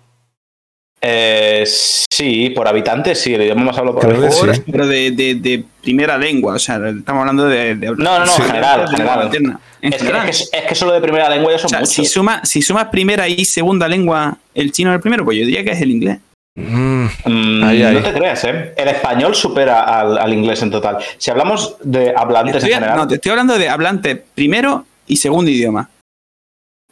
Eh, 1.02 1.64
sí, 1.68 2.50
por 2.52 2.68
habitantes, 2.68 3.20
sí, 3.22 3.34
el 3.34 3.44
idioma 3.44 3.64
más 3.66 3.78
hablado 3.78 4.00
por 4.00 4.06
habitantes. 4.10 4.58
sí. 4.58 4.64
Pero 4.72 4.88
de, 4.88 5.12
de- 5.12 5.36
de 5.36 5.64
primera 5.82 6.18
lengua, 6.18 6.56
o 6.56 6.60
sea, 6.60 6.80
estamos 6.90 7.22
hablando 7.22 7.46
de. 7.46 7.76
de- 7.76 7.88
No, 7.90 7.96
no, 7.96 8.20
no, 8.20 8.26
Sí. 8.28 8.42
general, 8.42 8.86
de 8.90 8.98
lengua 8.98 9.30
general. 9.32 9.58
En 9.80 9.94
Es 9.94 10.00
que, 10.00 10.06
general. 10.08 10.30
es, 10.30 10.50
que, 10.52 10.58
es 10.58 10.64
que 10.66 10.76
solo 10.76 10.94
de 10.94 11.02
primera 11.02 11.30
lengua 11.30 11.52
ya 11.52 11.60
son 11.60 11.66
O 11.68 11.70
sea, 11.70 11.80
muchos. 11.82 11.94
si, 11.94 12.06
suma, 12.06 12.42
si 12.44 12.62
sumas 12.64 12.86
primera 12.86 13.28
y 13.28 13.46
segunda 13.46 13.88
lengua, 13.88 14.38
el 14.56 14.72
chino 14.72 14.90
es 14.90 14.96
el 14.96 15.02
primero, 15.02 15.24
pues 15.24 15.38
yo 15.38 15.46
diría 15.46 15.64
que 15.64 15.72
es 15.72 15.82
el 15.82 15.92
inglés. 15.92 16.18
Mm, 16.56 17.06
Mm, 17.26 17.64
Ahí, 17.64 17.84
ahí. 17.84 17.94
No 17.94 18.02
te 18.02 18.14
creas, 18.14 18.44
¿eh? 18.46 18.74
El 18.76 18.88
español 18.88 19.36
supera 19.36 19.84
al, 19.84 20.18
al 20.18 20.34
inglés 20.34 20.62
en 20.64 20.72
total. 20.72 20.98
Si 21.20 21.30
hablamos 21.30 21.76
de 21.84 22.12
hablantes 22.18 22.56
Estoy- 22.56 22.70
en 22.72 22.76
general, 22.80 22.98
no, 22.98 23.08
te 23.08 23.16
estoy 23.16 23.30
hablando 23.30 23.58
de 23.60 23.70
hablantes 23.70 24.18
primero 24.34 24.84
y 25.06 25.18
segundo 25.18 25.52
idioma. 25.52 25.88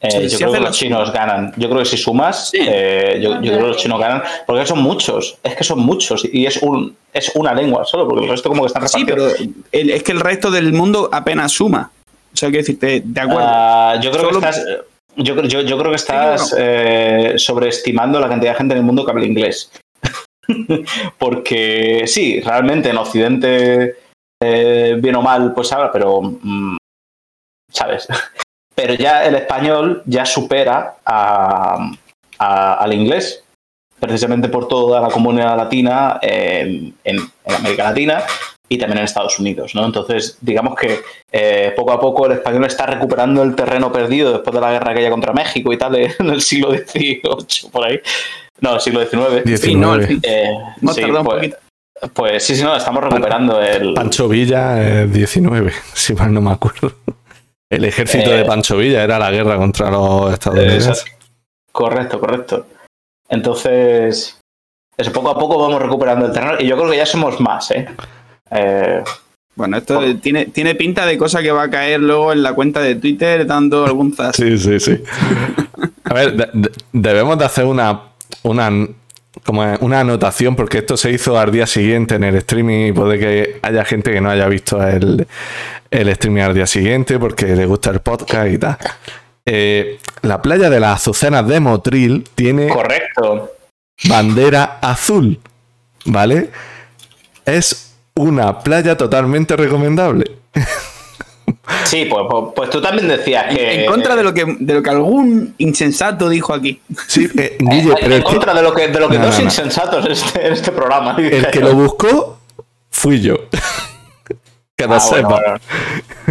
Eh, 0.02 0.24
yo 0.24 0.30
si 0.30 0.38
creo 0.38 0.52
que 0.52 0.60
los 0.60 0.78
chinos 0.78 1.12
ganan. 1.14 1.54
Yo 1.58 1.68
creo 1.70 1.80
que 1.80 1.86
si 1.86 1.98
sumas, 1.98 2.50
Sí. 2.50 2.60
eh, 2.62 3.20
yo, 3.22 3.36
yo 3.42 3.52
creo 3.52 3.60
que 3.62 3.68
los 3.68 3.78
chinos 3.78 4.00
ganan. 4.00 4.22
Porque 4.46 4.66
son 4.66 4.82
muchos. 4.82 5.38
Es 5.44 5.56
que 5.56 5.64
son 5.64 5.80
muchos. 5.80 6.28
Y 6.32 6.46
es, 6.46 6.58
un, 6.58 6.96
es 7.14 7.32
una 7.36 7.54
lengua 7.54 7.86
solo, 7.86 8.08
porque 8.08 8.26
el 8.26 8.30
resto 8.30 8.50
como 8.50 8.64
que 8.64 8.68
están 8.68 8.88
Sí, 8.88 9.04
repartidos. 9.06 9.34
pero 9.38 9.54
el- 9.72 9.90
es 9.92 10.04
que 10.04 10.12
el 10.12 10.20
resto 10.20 10.52
del 10.52 10.74
mundo 10.74 11.10
apenas 11.12 11.52
suma. 11.54 11.92
O 12.34 12.38
sea, 12.38 12.50
quiero 12.50 12.62
decirte, 12.64 13.02
de 13.06 13.22
acuerdo. 13.22 13.42
Ah, 13.50 14.00
yo 14.02 14.12
creo 14.12 14.26
Solo- 14.26 14.40
que 14.42 14.50
estás. 14.50 14.66
Yo, 15.18 15.34
creo- 15.36 15.48
yo, 15.48 15.62
yo 15.62 15.78
creo 15.78 15.92
que 15.94 15.98
Sí, 15.98 16.04
estás 16.04 16.54
eh, 16.58 17.34
sobreestimando 17.38 18.20
la 18.20 18.28
cantidad 18.28 18.52
de 18.52 18.58
gente 18.58 18.74
en 18.74 18.80
el 18.80 18.84
mundo 18.86 19.06
que 19.06 19.12
habla 19.12 19.26
inglés. 19.26 19.72
Porque 21.18 22.04
sí, 22.06 22.42
realmente 22.42 22.90
en 22.90 22.98
Occidente, 22.98 23.96
eh, 24.44 24.96
bien 25.00 25.16
o 25.16 25.22
mal, 25.22 25.54
pues 25.54 25.72
habla, 25.72 25.92
pero. 25.92 26.22
mm, 26.22 26.76
¿Sabes? 27.72 28.08
Pero 28.76 28.94
ya 28.96 29.26
el 29.26 29.36
español 29.36 30.04
ya 30.06 30.26
supera 30.26 30.96
a- 31.06 31.92
a- 32.40 32.74
al 32.76 32.94
inglés, 32.94 33.44
precisamente 34.00 34.50
por 34.50 34.68
toda 34.68 35.00
la 35.02 35.08
comunidad 35.08 35.56
latina 35.58 36.20
en, 36.22 36.94
en- 37.04 37.20
en 37.46 37.56
América 37.56 37.86
Latina 37.86 38.24
y 38.68 38.78
también 38.78 38.98
en 39.00 39.06
Estados 39.06 39.40
Unidos, 39.40 39.74
¿no? 39.76 39.86
Entonces, 39.86 40.38
digamos 40.42 40.76
que 40.76 41.00
eh, 41.32 41.72
poco 41.76 41.92
a 41.94 42.00
poco 42.00 42.26
el 42.26 42.34
español 42.34 42.66
está 42.66 42.86
recuperando 42.88 43.44
el 43.44 43.56
terreno 43.56 43.92
perdido 43.92 44.34
después 44.34 44.54
de 44.54 44.62
la 44.62 44.72
guerra 44.72 44.92
aquella 44.92 45.10
contra 45.12 45.34
México 45.34 45.72
y 45.72 45.78
tal, 45.78 45.96
en 45.96 46.12
el 46.30 46.42
siglo 46.42 46.72
XVIII, 46.72 47.22
por 47.72 47.86
ahí. 47.86 48.00
No, 48.62 48.76
el 48.76 48.82
siglo 48.82 49.02
XIX. 49.06 49.60
Sí, 49.62 49.76
no, 49.76 49.96
19. 49.98 50.08
sí. 50.08 50.20
Eh, 50.24 50.50
Hemos 50.82 50.96
sí, 50.96 51.04
un 51.04 51.12
pues, 51.24 51.36
poquito. 51.36 51.58
pues 52.14 52.44
sí, 52.46 52.56
sí, 52.56 52.64
no, 52.64 52.76
estamos 52.76 53.04
recuperando 53.04 53.62
el... 53.62 53.94
Pancho 53.94 54.28
Villa 54.28 55.06
19, 55.06 55.72
si 55.94 56.14
mal 56.14 56.34
no 56.34 56.42
me 56.42 56.52
acuerdo. 56.52 56.92
El 57.70 57.84
ejército 57.86 58.32
Eh, 58.32 58.38
de 58.38 58.46
Pancho 58.46 58.78
Villa 58.78 59.04
era 59.04 59.18
la 59.20 59.32
guerra 59.32 59.58
contra 59.58 59.90
los 59.90 60.34
estadounidenses. 60.34 61.06
Correcto, 61.72 62.20
correcto. 62.20 62.68
Entonces, 63.30 64.40
eso, 64.98 65.12
poco 65.12 65.30
a 65.30 65.38
poco 65.40 65.58
vamos 65.60 65.82
recuperando 65.82 66.28
el 66.28 66.32
terreno 66.32 66.56
y 66.60 66.68
yo 66.68 66.78
creo 66.78 66.92
que 66.92 66.98
ya 66.98 67.06
somos 67.06 67.40
más, 67.42 67.72
¿eh? 67.72 67.88
Eh, 68.52 69.04
Bueno, 69.56 69.78
esto 69.78 70.02
tiene, 70.18 70.48
tiene 70.48 70.76
pinta 70.76 71.06
de 71.06 71.18
cosa 71.18 71.42
que 71.42 71.52
va 71.52 71.64
a 71.64 71.70
caer 71.70 72.02
luego 72.02 72.34
en 72.34 72.44
la 72.44 72.54
cuenta 72.54 72.82
de 72.82 72.96
Twitter 72.96 73.46
dando 73.48 73.86
algún 73.86 74.14
zas. 74.14 74.36
Sí, 74.36 74.58
sí, 74.58 74.80
sí. 74.80 75.02
A 76.04 76.14
ver, 76.14 76.34
de- 76.34 76.50
de- 76.54 76.72
debemos 76.92 77.38
de 77.40 77.46
hacer 77.46 77.66
una, 77.66 78.02
una, 78.44 78.70
como 79.46 79.64
una 79.82 80.00
anotación, 80.00 80.56
porque 80.56 80.80
esto 80.80 80.98
se 80.98 81.12
hizo 81.12 81.38
al 81.38 81.52
día 81.52 81.68
siguiente 81.68 82.16
en 82.16 82.24
el 82.24 82.36
streaming 82.36 82.88
y 82.88 82.92
puede 82.92 83.20
que 83.20 83.60
haya 83.62 83.86
gente 83.86 84.12
que 84.12 84.20
no 84.20 84.32
haya 84.32 84.48
visto 84.48 84.82
el, 84.86 85.28
el 85.92 86.10
streaming 86.10 86.42
al 86.42 86.54
día 86.56 86.66
siguiente 86.66 87.20
porque 87.20 87.46
le 87.56 87.66
gusta 87.66 87.92
el 87.92 88.00
podcast 88.00 88.52
y 88.52 88.58
tal. 88.58 88.78
Eh, 89.46 90.00
la 90.24 90.42
playa 90.42 90.70
de 90.72 90.80
las 90.80 91.02
Azucenas 91.02 91.48
de 91.48 91.60
Motril 91.60 92.28
tiene 92.34 92.70
correcto. 92.70 93.52
bandera 94.06 94.80
azul, 94.82 95.40
¿vale? 96.06 96.50
Es 97.46 97.94
una 98.16 98.60
playa 98.60 98.98
totalmente 98.98 99.56
recomendable. 99.56 100.32
Sí, 101.86 102.06
pues, 102.06 102.26
pues, 102.30 102.44
pues 102.56 102.70
tú 102.70 102.82
también 102.82 103.08
decías 103.08 103.46
que... 103.54 103.82
En 103.84 103.86
contra 103.92 104.16
de 104.16 104.24
lo 104.24 104.34
que, 104.34 104.46
de 104.60 104.74
lo 104.74 104.84
que 104.84 104.90
algún 104.90 105.56
insensato 105.58 106.30
dijo 106.30 106.54
aquí. 106.54 106.80
Sí, 107.08 107.26
eh, 107.26 107.30
Eh, 107.38 107.58
Guille, 107.60 107.92
en 107.92 107.98
pero 108.02 108.16
que, 108.18 108.24
contra 108.24 108.54
de 108.54 108.62
lo 108.62 108.74
que, 108.74 108.88
de 108.88 109.00
lo 109.00 109.10
que 109.10 109.18
No, 109.18 109.26
dos 109.26 109.34
no, 109.36 109.40
no. 109.40 109.46
insensatos 109.46 110.06
en 110.06 110.12
este, 110.12 110.48
en 110.48 110.54
este 110.54 110.72
programa. 110.72 111.16
el 111.18 111.48
que 111.48 111.60
lo 111.60 111.74
buscó 111.74 112.40
fui 112.92 113.22
yo. 113.22 113.36
que 114.78 114.86
lo 114.88 114.96
Ah, 114.96 115.00
bueno. 115.10 115.60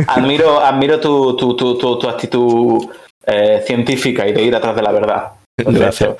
Admiro, 0.08 0.60
admiro 0.60 1.00
tu, 1.00 1.36
tu, 1.36 1.56
tu, 1.56 1.78
tu, 1.78 1.98
tu 1.98 2.08
actitud 2.08 2.86
eh, 3.26 3.62
científica 3.66 4.26
y 4.28 4.32
de 4.32 4.42
ir 4.42 4.54
atrás 4.54 4.76
de 4.76 4.82
la 4.82 4.92
verdad. 4.92 5.32
Gracias. 5.56 6.10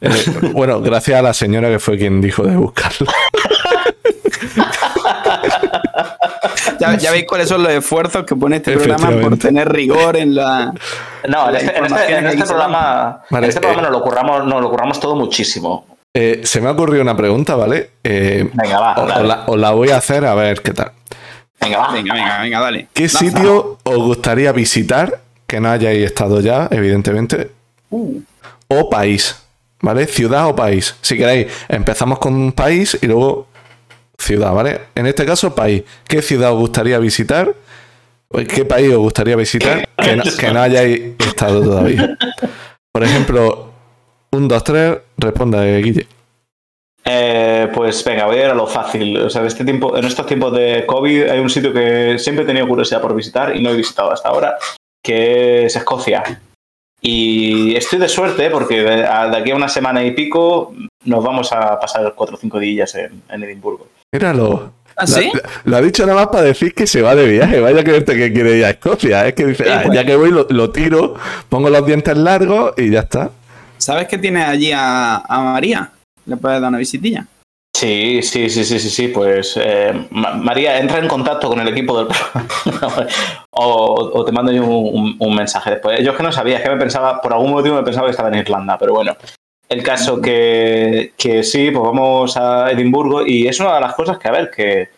Eh, 0.00 0.10
bueno, 0.52 0.80
gracias 0.80 1.18
a 1.18 1.22
la 1.22 1.34
señora 1.34 1.68
que 1.70 1.78
fue 1.78 1.96
quien 1.98 2.20
dijo 2.20 2.42
de 2.44 2.56
buscarlo. 2.56 3.06
Ya, 6.78 6.96
ya 6.96 7.10
veis 7.12 7.24
cuáles 7.26 7.48
son 7.48 7.62
los 7.62 7.72
esfuerzos 7.72 8.24
que 8.24 8.36
pone 8.36 8.56
este 8.56 8.72
programa 8.76 9.10
por 9.20 9.36
tener 9.38 9.68
rigor 9.70 10.16
en 10.16 10.34
la. 10.34 10.72
No, 11.28 11.46
en 11.48 11.52
La 11.52 11.58
este, 11.58 11.78
en 11.78 11.84
este- 11.84 12.16
en 12.18 12.26
este 12.26 12.44
programa, 12.44 13.22
Vale, 13.30 13.46
en 13.46 13.48
este 13.48 13.60
programa 13.60 13.82
eh. 13.88 13.90
nos, 13.90 13.98
lo 13.98 14.04
curramos, 14.04 14.46
nos 14.46 14.60
lo 14.62 14.70
curramos 14.70 15.00
todo 15.00 15.16
muchísimo. 15.16 15.86
Eh, 16.14 16.40
se 16.44 16.60
me 16.60 16.68
ha 16.68 16.72
ocurrido 16.72 17.02
una 17.02 17.16
pregunta, 17.16 17.54
¿vale? 17.54 17.90
Eh, 18.02 18.48
Venga, 18.52 18.80
va, 18.80 18.94
os, 19.02 19.22
la, 19.26 19.44
os 19.46 19.58
la 19.58 19.70
voy 19.72 19.90
a 19.90 19.96
hacer 19.98 20.24
a 20.24 20.34
ver 20.34 20.62
qué 20.62 20.72
tal. 20.72 20.92
Venga, 21.60 21.78
va. 21.78 21.92
Venga, 21.92 22.14
venga, 22.14 22.40
venga, 22.40 22.60
dale. 22.60 22.88
¿Qué 22.92 23.02
Lanza. 23.02 23.18
sitio 23.18 23.78
os 23.82 23.96
gustaría 23.98 24.52
visitar 24.52 25.20
que 25.46 25.60
no 25.60 25.70
hayáis 25.70 26.04
estado 26.06 26.40
ya, 26.40 26.68
evidentemente? 26.70 27.50
Uh, 27.90 28.20
O 28.68 28.90
país, 28.90 29.36
¿vale? 29.80 30.06
Ciudad 30.06 30.46
o 30.48 30.54
país. 30.56 30.94
Si 31.00 31.16
queréis, 31.16 31.46
empezamos 31.68 32.18
con 32.18 32.34
un 32.34 32.52
país 32.52 32.98
y 33.00 33.06
luego 33.06 33.46
ciudad, 34.18 34.52
¿vale? 34.52 34.80
En 34.94 35.06
este 35.06 35.24
caso, 35.24 35.54
país. 35.54 35.84
¿Qué 36.06 36.22
ciudad 36.22 36.52
os 36.52 36.58
gustaría 36.58 36.98
visitar? 36.98 37.54
¿O 38.28 38.38
¿Qué 38.38 38.64
país 38.64 38.90
os 38.92 38.98
gustaría 38.98 39.36
visitar 39.36 39.88
que 40.02 40.16
no, 40.16 40.24
que 40.38 40.50
no 40.50 40.60
hayáis 40.60 41.14
estado 41.18 41.62
todavía? 41.62 42.16
Por 42.92 43.04
ejemplo, 43.04 43.72
un, 44.32 44.48
dos, 44.48 44.64
tres, 44.64 44.98
responda, 45.16 45.66
eh, 45.66 45.80
Guille. 45.80 46.06
Eh, 47.04 47.70
pues 47.72 48.04
venga, 48.04 48.26
voy 48.26 48.36
a 48.36 48.44
ir 48.44 48.50
a 48.50 48.54
lo 48.54 48.66
fácil. 48.66 49.16
O 49.16 49.30
sea, 49.30 49.40
en, 49.40 49.46
este 49.46 49.64
tiempo, 49.64 49.96
en 49.96 50.04
estos 50.04 50.26
tiempos 50.26 50.52
de 50.52 50.84
COVID 50.86 51.30
hay 51.30 51.38
un 51.38 51.48
sitio 51.48 51.72
que 51.72 52.18
siempre 52.18 52.44
he 52.44 52.46
tenido 52.46 52.68
curiosidad 52.68 53.00
por 53.00 53.14
visitar 53.14 53.56
y 53.56 53.62
no 53.62 53.70
he 53.70 53.76
visitado 53.76 54.12
hasta 54.12 54.28
ahora, 54.28 54.58
que 55.02 55.64
es 55.64 55.76
Escocia. 55.76 56.42
Y 57.00 57.76
estoy 57.76 58.00
de 58.00 58.08
suerte 58.08 58.50
porque 58.50 58.82
de, 58.82 59.06
aquí 59.06 59.52
a 59.52 59.56
una 59.56 59.68
semana 59.68 60.04
y 60.04 60.10
pico 60.10 60.74
nos 61.04 61.24
vamos 61.24 61.52
a 61.52 61.78
pasar 61.80 62.12
cuatro 62.14 62.36
o 62.36 62.38
cinco 62.38 62.58
días 62.58 62.94
en, 62.94 63.22
en 63.30 63.42
Edimburgo. 63.44 63.86
Míralo. 64.12 64.72
¿Ah, 64.96 65.06
sí? 65.06 65.30
Lo, 65.32 65.40
lo 65.70 65.76
ha 65.76 65.80
dicho 65.80 66.04
nada 66.06 66.18
más 66.20 66.28
para 66.28 66.42
decir 66.44 66.74
que 66.74 66.86
se 66.86 67.02
va 67.02 67.14
de 67.14 67.26
viaje. 67.28 67.60
Vaya 67.60 67.84
que 67.84 67.92
verte 67.92 68.16
que 68.16 68.32
quiere 68.32 68.56
ir 68.58 68.64
a 68.64 68.70
Escocia. 68.70 69.26
Es 69.28 69.34
que 69.34 69.46
dice, 69.46 69.64
Sí, 69.64 69.70
"Ah, 69.72 69.80
pues. 69.84 69.94
ya 69.94 70.04
que 70.04 70.16
voy, 70.16 70.30
lo, 70.30 70.46
lo 70.50 70.70
tiro, 70.70 71.14
pongo 71.48 71.70
los 71.70 71.86
dientes 71.86 72.16
largos 72.16 72.72
y 72.76 72.90
ya 72.90 73.00
está. 73.00 73.30
¿Sabes 73.76 74.08
que 74.08 74.18
tiene 74.18 74.42
allí 74.42 74.72
a, 74.72 75.16
a 75.18 75.40
María? 75.40 75.90
¿Le 76.26 76.36
puedes 76.36 76.60
dar 76.60 76.68
una 76.70 76.78
visitilla? 76.78 77.26
Sí, 77.76 78.22
sí, 78.22 78.50
sí, 78.50 78.64
sí, 78.64 78.80
sí, 78.80 78.90
sí. 78.90 79.08
Pues 79.08 79.56
eh, 79.62 80.08
Ma- 80.10 80.32
María, 80.34 80.80
entra 80.80 80.98
en 80.98 81.06
contacto 81.06 81.48
con 81.48 81.60
el 81.60 81.68
equipo 81.68 81.96
del 81.96 82.08
programa 82.08 83.06
o, 83.50 84.10
o 84.14 84.24
te 84.24 84.32
mando 84.32 84.50
yo 84.50 84.64
un, 84.64 84.98
un- 85.00 85.16
un 85.16 85.34
mensaje 85.36 85.70
después. 85.70 86.00
Yo 86.02 86.10
es 86.10 86.16
que 86.16 86.22
no 86.24 86.32
sabía, 86.32 86.56
es 86.56 86.64
que 86.64 86.70
me 86.70 86.76
pensaba, 86.76 87.20
por 87.20 87.32
algún 87.34 87.52
motivo 87.52 87.76
me 87.76 87.84
pensaba 87.84 88.06
que 88.08 88.10
estaba 88.12 88.30
en 88.30 88.34
Irlanda, 88.36 88.76
pero 88.76 88.94
bueno. 88.94 89.16
El 89.68 89.82
caso 89.82 90.20
que, 90.20 91.12
que 91.16 91.42
sí, 91.42 91.70
pues 91.70 91.84
vamos 91.84 92.36
a 92.36 92.70
Edimburgo 92.70 93.26
y 93.26 93.46
es 93.46 93.60
una 93.60 93.74
de 93.74 93.80
las 93.82 93.94
cosas 93.94 94.18
que, 94.18 94.28
a 94.28 94.32
ver, 94.32 94.50
que, 94.50 94.88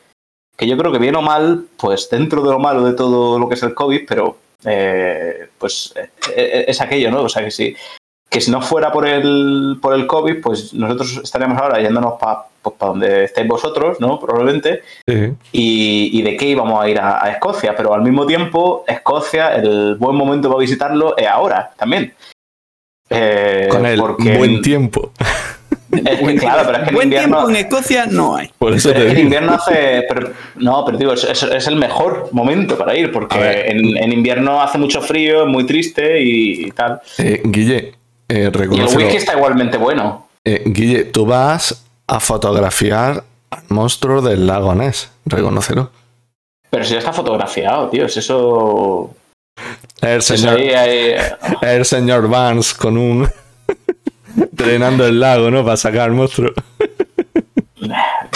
que 0.57 0.67
yo 0.67 0.77
creo 0.77 0.93
que 0.93 0.99
bien 0.99 1.17
o 1.17 1.23
mal, 1.23 1.65
pues 1.77 2.09
dentro 2.09 2.43
de 2.43 2.51
lo 2.51 2.59
malo 2.61 2.85
de 2.85 2.95
todo 2.95 3.39
lo 3.39 3.49
que 3.49 3.55
es 3.55 3.63
el 3.65 3.75
COVID, 3.75 4.03
pero 4.07 4.37
eh, 4.65 5.49
pues 5.59 5.93
eh, 5.97 6.11
eh, 6.37 6.65
es 6.69 6.81
aquello, 6.81 7.11
¿no? 7.11 7.23
O 7.23 7.29
sea 7.29 7.43
que 7.43 7.51
sí, 7.51 7.75
que 8.31 8.41
si 8.41 8.51
no 8.53 8.63
fuera 8.63 8.93
por 8.93 9.09
el, 9.09 9.79
por 9.83 9.93
el 9.93 10.07
COVID, 10.07 10.41
pues 10.41 10.73
nosotros 10.73 11.21
estaríamos 11.25 11.61
ahora 11.61 11.81
yéndonos 11.81 12.15
para 12.21 12.45
pues, 12.63 12.77
pa 12.77 12.87
donde 12.87 13.25
estéis 13.25 13.49
vosotros, 13.49 13.99
¿no? 14.01 14.21
Probablemente. 14.21 14.83
Sí. 15.09 15.33
Y, 15.51 16.11
y 16.13 16.23
de 16.23 16.37
qué 16.37 16.47
íbamos 16.47 16.81
a 16.81 16.89
ir 16.89 17.01
a, 17.01 17.25
a 17.25 17.33
Escocia. 17.33 17.75
Pero 17.75 17.93
al 17.93 18.03
mismo 18.03 18.25
tiempo, 18.25 18.85
Escocia, 18.87 19.57
el 19.57 19.97
buen 19.97 20.15
momento 20.15 20.49
para 20.49 20.61
visitarlo 20.61 21.17
es 21.17 21.27
ahora 21.27 21.73
también. 21.77 22.15
Eh, 23.11 23.67
Con 23.71 23.85
el 23.87 23.99
porque- 23.99 24.37
buen 24.37 24.63
tiempo. 24.63 25.13
Es 25.93 26.21
que, 26.21 26.37
claro, 26.37 26.63
pero 26.67 26.79
es 26.79 26.83
que 26.85 26.89
en 26.91 26.95
Buen 26.95 27.07
invierno, 27.09 27.37
tiempo 27.39 27.51
en 27.51 27.57
Escocia 27.57 28.07
no 28.07 28.37
hay. 28.37 28.49
Por 28.57 28.73
eso 28.75 28.91
pero 28.91 29.01
te 29.01 29.07
es 29.09 29.13
que 29.15 29.19
en 29.21 29.25
invierno 29.27 29.55
hace. 29.55 30.05
pero- 30.09 30.31
no, 30.55 30.85
pero 30.85 30.97
digo, 30.97 31.13
es, 31.15 31.25
es- 31.25 31.43
es 31.43 31.67
el 31.67 31.75
mejor 31.75 32.29
momento 32.31 32.79
para 32.79 32.95
ir, 32.97 33.11
porque 33.11 33.65
en, 33.67 33.97
en 33.97 34.13
invierno 34.13 34.63
hace 34.63 34.79
mucho 34.79 35.03
frío, 35.03 35.43
es 35.43 35.49
muy 35.49 35.67
triste 35.67 36.23
y, 36.23 36.67
y 36.67 36.71
tal. 36.71 37.01
Eh, 37.19 37.43
Guille, 37.45 37.95
eh, 38.29 38.53
Y 38.71 38.81
el 38.81 38.87
whisky 38.97 39.17
está 39.17 39.35
igualmente 39.37 39.79
bueno. 39.79 40.29
Eh, 40.45 40.63
Guille, 40.67 41.05
tú 41.07 41.27
vas 41.27 41.85
a 42.07 42.21
fotografiar 42.21 43.25
al 43.51 43.63
monstruo 43.69 44.23
del 44.23 44.47
lago 44.47 44.73
Ness. 44.77 45.11
Reconócelo. 45.27 45.91
Pero 46.71 46.85
si 46.85 46.93
ya 46.93 47.01
está 47.01 47.13
fotografiado, 47.13 47.89
tío, 47.89 48.07
es 48.07 48.17
eso. 48.17 49.13
El 50.03 50.23
señor, 50.23 50.59
ahí- 50.59 50.71
ahí- 50.71 51.15
el 51.63 51.85
señor 51.85 52.29
Vance 52.29 52.75
con 52.77 52.97
un. 52.97 53.29
drenando 54.53 55.07
el 55.07 55.19
lago, 55.21 55.51
¿no? 55.51 55.65
Para 55.65 55.77
sacar 55.77 56.03
al 56.03 56.13
monstruo. 56.13 56.53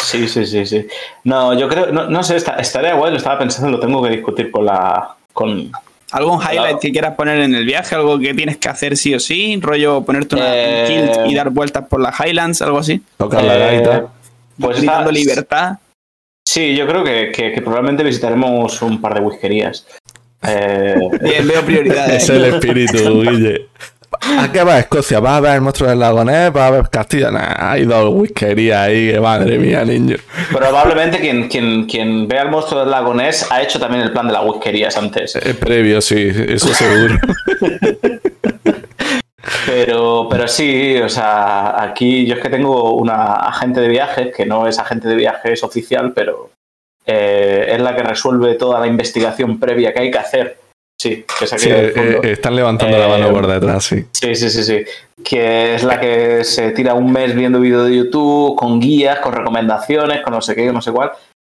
Sí, 0.03 0.29
sí, 0.29 0.45
sí, 0.47 0.65
sí. 0.67 0.87
No, 1.25 1.55
yo 1.59 1.69
creo, 1.69 1.87
no, 1.93 2.09
no 2.09 2.23
sé, 2.23 2.37
está- 2.37 2.57
estaría 2.57 2.95
guay, 2.95 3.11
lo 3.13 3.19
estaba 3.19 3.39
pensando, 3.39 3.71
lo 3.71 3.81
tengo 3.81 4.03
que 4.03 4.11
discutir 4.11 4.51
con 4.51 4.67
la. 4.67 5.17
con. 5.33 5.71
¿Algún 6.13 6.37
highlight 6.41 6.59
Claro. 6.61 6.79
que 6.81 6.93
quieras 6.93 7.15
poner 7.17 7.41
en 7.41 7.55
el 7.55 7.65
viaje? 7.65 7.95
¿Algo 7.97 8.19
que 8.21 8.35
tienes 8.35 8.57
que 8.59 8.69
hacer 8.69 8.97
sí 8.97 9.15
o 9.15 9.21
sí? 9.21 9.59
¿Rollo 9.61 10.03
ponerte 10.05 10.37
una, 10.37 10.45
Eh, 10.49 10.85
kilt 10.87 11.27
y 11.27 11.35
dar 11.35 11.51
vueltas 11.51 11.87
por 11.89 12.01
las 12.01 12.15
Highlands? 12.21 12.63
¿Algo 12.63 12.79
así? 12.79 13.03
Tocar 13.17 13.43
la 13.43 13.57
eh, 13.57 13.59
gaita. 13.59 14.07
Pues 14.61 14.79
está- 14.79 15.11
libertad. 15.11 15.79
Sí, 16.47 16.77
yo 16.77 16.87
creo 16.87 17.03
que, 17.03 17.33
que- 17.33 17.53
que 17.53 17.63
probablemente 17.63 18.05
visitaremos 18.05 18.81
un 18.83 19.01
par 19.01 19.15
de 19.15 19.21
whiskerías. 19.23 19.87
Eh, 20.47 20.97
Bien, 21.23 21.47
veo 21.49 21.63
prioridades. 21.63 22.23
Es 22.25 22.29
el 22.31 22.45
espíritu, 22.47 23.21
Guille. 23.23 23.69
¿A 24.39 24.51
qué 24.53 24.63
vas 24.63 24.75
a 24.77 24.79
Escocia? 24.81 25.19
¿Vas 25.21 25.39
a 25.39 25.41
ver 25.41 25.55
el 25.57 25.61
monstruo 25.61 25.91
del 25.91 25.99
lago 25.99 26.25
Ness? 26.25 26.53
¿Vas 26.53 26.69
a 26.69 26.71
ver 26.71 26.89
Castilla? 26.89 27.31
Nah, 27.33 27.73
hay 27.73 27.85
dos 27.85 28.11
whiskerías 28.15 28.79
ahí, 28.79 29.11
que 29.11 29.21
madre 29.21 29.59
mía, 29.59 29.85
niño. 29.85 30.17
probablemente 30.53 31.19
quien, 31.19 31.49
quien, 31.49 31.85
quien 31.87 32.29
vea 32.29 32.43
el 32.43 32.51
monstruo 32.51 32.81
del 32.81 32.91
lago 32.91 33.13
Ness 33.13 33.47
ha 33.51 33.61
hecho 33.61 33.79
también 33.81 34.03
el 34.03 34.13
plan 34.13 34.27
de 34.29 34.33
las 34.35 34.45
whiskerías 34.45 34.97
antes. 34.97 35.35
Es 35.37 35.57
previo, 35.57 36.01
sí, 36.01 36.31
eso 36.49 36.69
seguro. 36.69 37.17
Pero, 39.67 40.27
pero 40.31 40.47
sí, 40.49 40.97
o 40.99 41.09
sea, 41.09 41.83
aquí 41.83 42.25
yo 42.27 42.35
es 42.35 42.41
que 42.41 42.49
tengo 42.49 42.95
una 42.95 43.35
agente 43.35 43.81
de 43.81 43.89
viajes, 43.89 44.35
que 44.35 44.47
no 44.47 44.67
es 44.67 44.79
agente 44.79 45.09
de 45.09 45.17
viajes 45.17 45.63
oficial, 45.63 46.13
pero 46.15 46.51
eh, 47.07 47.67
es 47.71 47.81
la 47.81 47.95
que 47.95 48.03
resuelve 48.03 48.55
toda 48.55 48.81
la 48.81 48.87
investigación 48.87 49.59
previa 49.61 49.93
que 49.93 50.01
hay 50.01 50.11
que 50.11 50.19
hacer. 50.19 50.59
Sí, 51.01 51.25
que 51.39 51.45
aquí 51.45 51.59
Sí, 51.59 51.69
eh, 51.71 51.93
eh, 51.97 52.21
están 52.33 52.55
levantando 52.57 52.97
la 52.97 53.07
Eh, 53.07 53.09
mano 53.09 53.31
por 53.33 53.47
detrás, 53.47 53.85
sí. 53.85 54.05
Sí, 54.13 54.35
sí, 54.37 54.49
sí, 54.49 54.63
sí. 54.63 54.85
Que 55.25 55.75
es 55.75 55.83
la 55.83 55.99
que 56.01 56.45
se 56.45 56.71
tira 56.71 56.95
un 56.95 57.13
mes 57.13 57.35
viendo 57.35 57.61
vídeos 57.61 57.89
de 57.89 57.97
YouTube, 57.97 58.57
con 58.57 58.81
guías, 58.81 59.19
con 59.19 59.33
recomendaciones, 59.33 60.23
con 60.23 60.33
no 60.33 60.41
sé 60.41 60.55
qué, 60.55 60.73
no 60.73 60.81
sé 60.81 60.93
cuál. 60.93 61.11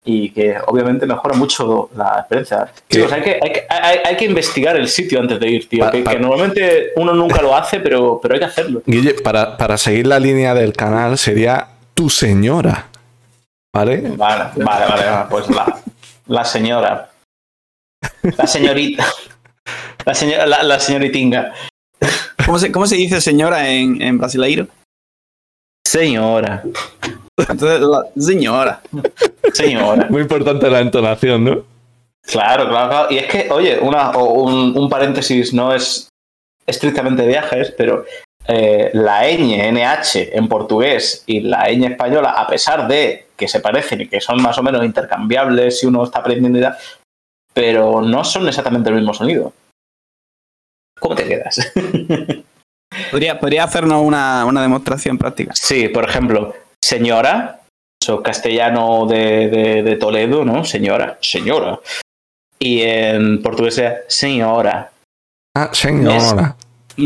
Y 0.06 0.30
que 0.32 0.56
obviamente 0.68 1.06
mejora 1.06 1.36
mucho 1.36 1.90
la 1.96 2.18
experiencia. 2.20 2.68
Chicos, 2.90 3.12
hay 3.12 3.22
que, 3.22 3.40
hay, 3.42 3.52
que- 3.54 3.66
hay- 3.70 4.00
hay 4.06 4.16
que 4.18 4.26
investigar 4.26 4.76
el 4.76 4.88
sitio 4.88 5.20
antes 5.20 5.40
de 5.40 5.50
ir, 5.50 5.68
tío. 5.70 5.90
Que 5.90 6.04
normalmente 6.20 6.92
uno 6.98 7.14
nunca 7.14 7.42
lo 7.42 7.56
hace, 7.56 7.80
pero, 7.80 8.20
pero 8.22 8.34
hay 8.34 8.40
que 8.40 8.46
hacerlo. 8.46 8.82
Guille, 8.86 9.16
para, 9.16 9.58
para 9.58 9.78
seguir 9.78 10.06
la 10.08 10.20
línea 10.20 10.54
del 10.54 10.74
canal 10.74 11.18
sería 11.18 11.68
tu 11.94 12.10
señora. 12.10 12.88
¿Vale? 13.74 14.02
Vale, 14.16 14.52
vale, 14.64 14.86
vale. 14.86 15.30
Pues 15.30 15.50
la, 15.50 15.80
la 16.28 16.44
señora. 16.46 17.10
La 18.38 18.48
señorita. 18.48 19.06
La, 20.06 20.14
señora, 20.16 20.46
la, 20.46 20.64
la 20.64 20.80
señoritinga. 20.80 21.54
¿Cómo 22.46 22.58
se, 22.58 22.72
cómo 22.72 22.88
se 22.88 22.96
dice 22.96 23.22
señora 23.22 23.70
en, 23.70 24.02
en 24.02 24.18
brasileiro? 24.18 24.68
Señora. 25.86 26.64
Entonces, 27.38 27.82
la 27.82 28.04
señora. 28.18 28.82
Señora. 29.54 30.08
Muy 30.10 30.22
importante 30.22 30.70
la 30.70 30.80
entonación, 30.80 31.44
¿no? 31.44 31.64
Claro, 32.24 32.70
claro, 32.70 32.90
claro. 32.90 33.08
Y 33.12 33.18
es 33.18 33.28
que, 33.28 33.50
oye, 33.52 33.80
una, 33.80 34.12
o 34.12 34.44
un, 34.44 34.78
un 34.78 34.90
paréntesis 34.90 35.54
no 35.54 35.74
es 35.74 36.10
estrictamente 36.66 37.24
de 37.24 37.28
viajes, 37.28 37.74
pero 37.78 38.06
eh, 38.48 38.92
la 38.94 39.24
ñ, 39.28 39.72
NH 39.72 40.36
en 40.38 40.48
portugués 40.48 41.24
y 41.26 41.42
la 41.42 41.70
ñ 41.70 41.92
española, 41.92 42.32
a 42.32 42.48
pesar 42.48 42.88
de 42.88 43.29
que 43.40 43.48
se 43.48 43.60
parecen 43.62 44.02
y 44.02 44.08
que 44.08 44.22
son 44.22 44.40
más 44.44 44.58
o 44.60 44.64
menos 44.64 44.86
intercambiables 44.86 45.80
si 45.80 45.88
uno 45.88 46.04
está 46.04 46.20
aprendiendo 46.20 46.60
y 46.60 46.62
tal, 46.62 46.78
pero 47.54 48.02
no 48.02 48.24
son 48.24 48.48
exactamente 48.48 48.90
el 48.90 48.98
mismo 48.98 49.14
sonido. 49.16 49.54
¿Cómo 51.00 51.16
te 51.16 51.26
quedas? 51.28 51.72
¿Podría, 53.12 53.40
podría 53.40 53.64
hacernos 53.64 54.02
una, 54.04 54.46
una 54.46 54.62
demostración 54.62 55.18
práctica? 55.18 55.54
sí, 55.56 55.88
por 55.90 56.08
ejemplo, 56.10 56.54
señora, 56.84 57.62
eso 58.02 58.22
castellano 58.22 59.06
de, 59.08 59.48
de- 59.50 59.84
de 59.84 59.96
Toledo, 59.96 60.44
¿no? 60.44 60.64
Señora, 60.66 61.18
señora. 61.22 61.80
Y 62.60 62.82
en 62.82 63.42
portugués 63.42 63.78
es 63.78 63.94
señora. 64.08 64.92
Ah, 65.56 65.70
señora. 65.72 66.56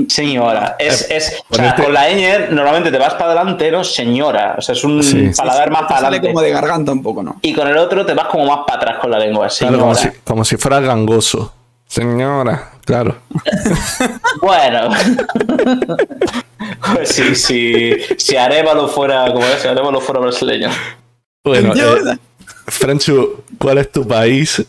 Señora, 0.10 0.76
es, 0.80 1.10
Eh, 1.10 1.18
es 1.18 1.44
o 1.50 1.56
sea, 1.56 1.76
ponerte- 1.76 1.84
con 1.84 1.94
la 1.94 2.10
ñ 2.10 2.50
normalmente 2.52 2.92
te 2.92 2.98
vas 2.98 3.14
para 3.14 3.32
adelante, 3.34 3.72
¿no? 3.72 3.84
Señora, 3.84 4.56
o 4.58 4.62
sea, 4.62 4.74
es 4.74 4.84
un 4.84 5.04
Sí. 5.04 5.32
paladar 5.38 5.70
más 5.72 5.84
para 5.84 6.08
adelante. 6.08 6.28
como 6.28 6.42
de 6.42 6.52
garganta 6.52 6.92
un 6.92 7.04
poco, 7.04 7.24
¿no? 7.24 7.38
Y 7.42 7.54
con 7.54 7.68
el 7.68 7.78
otro 7.78 8.06
te 8.06 8.14
vas 8.14 8.28
como 8.28 8.46
más 8.46 8.60
para 8.66 8.80
atrás 8.82 8.98
con 9.00 9.12
la 9.12 9.20
lengua, 9.20 9.50
señora. 9.50 9.78
Claro, 9.78 9.84
como 9.84 9.96
si, 9.96 10.10
como 10.24 10.46
si 10.46 10.58
fuera 10.58 10.80
gangoso. 10.80 11.54
Señora, 11.88 12.72
claro. 12.86 13.18
Bueno. 14.42 14.90
pues 16.96 17.10
sí, 17.10 17.36
sí, 17.36 17.94
si 18.18 18.36
Arevalo 18.36 18.88
fuera, 18.88 19.26
como 19.32 19.46
es, 19.46 19.62
si 19.62 19.68
Arevalo 19.68 20.02
fuera 20.02 20.22
brasileño. 20.22 20.70
Bueno, 21.44 21.74
eh, 21.76 22.18
Franchu, 22.68 23.44
¿cuál 23.58 23.80
es 23.80 23.92
tu 23.92 24.08
país 24.08 24.64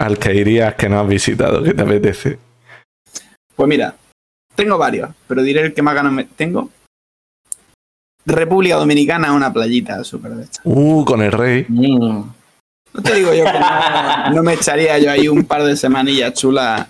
al 0.00 0.18
que 0.18 0.34
irías 0.34 0.74
que 0.74 0.88
no 0.88 1.00
has 1.00 1.08
visitado? 1.08 1.62
¿Qué 1.62 1.74
te 1.74 1.82
apetece? 1.82 2.38
Pues 3.54 3.68
mira, 3.68 3.94
tengo 4.54 4.78
varios, 4.78 5.10
pero 5.26 5.42
diré 5.42 5.62
el 5.62 5.74
que 5.74 5.82
más 5.82 5.94
ganas 5.94 6.12
me 6.12 6.24
tengo. 6.24 6.70
República 8.24 8.76
Dominicana, 8.76 9.32
una 9.32 9.52
playita 9.52 10.04
súper 10.04 10.32
de 10.32 10.44
esta. 10.44 10.60
Uh, 10.64 11.04
con 11.04 11.22
el 11.22 11.32
rey. 11.32 11.66
Mm. 11.68 12.22
No 12.94 13.02
te 13.02 13.14
digo 13.14 13.32
yo 13.32 13.44
que 13.44 13.58
no, 13.58 14.30
no 14.34 14.42
me 14.42 14.54
echaría 14.54 14.98
yo 14.98 15.10
ahí 15.10 15.28
un 15.28 15.44
par 15.44 15.64
de 15.64 15.76
semanillas 15.76 16.34
chulas 16.34 16.86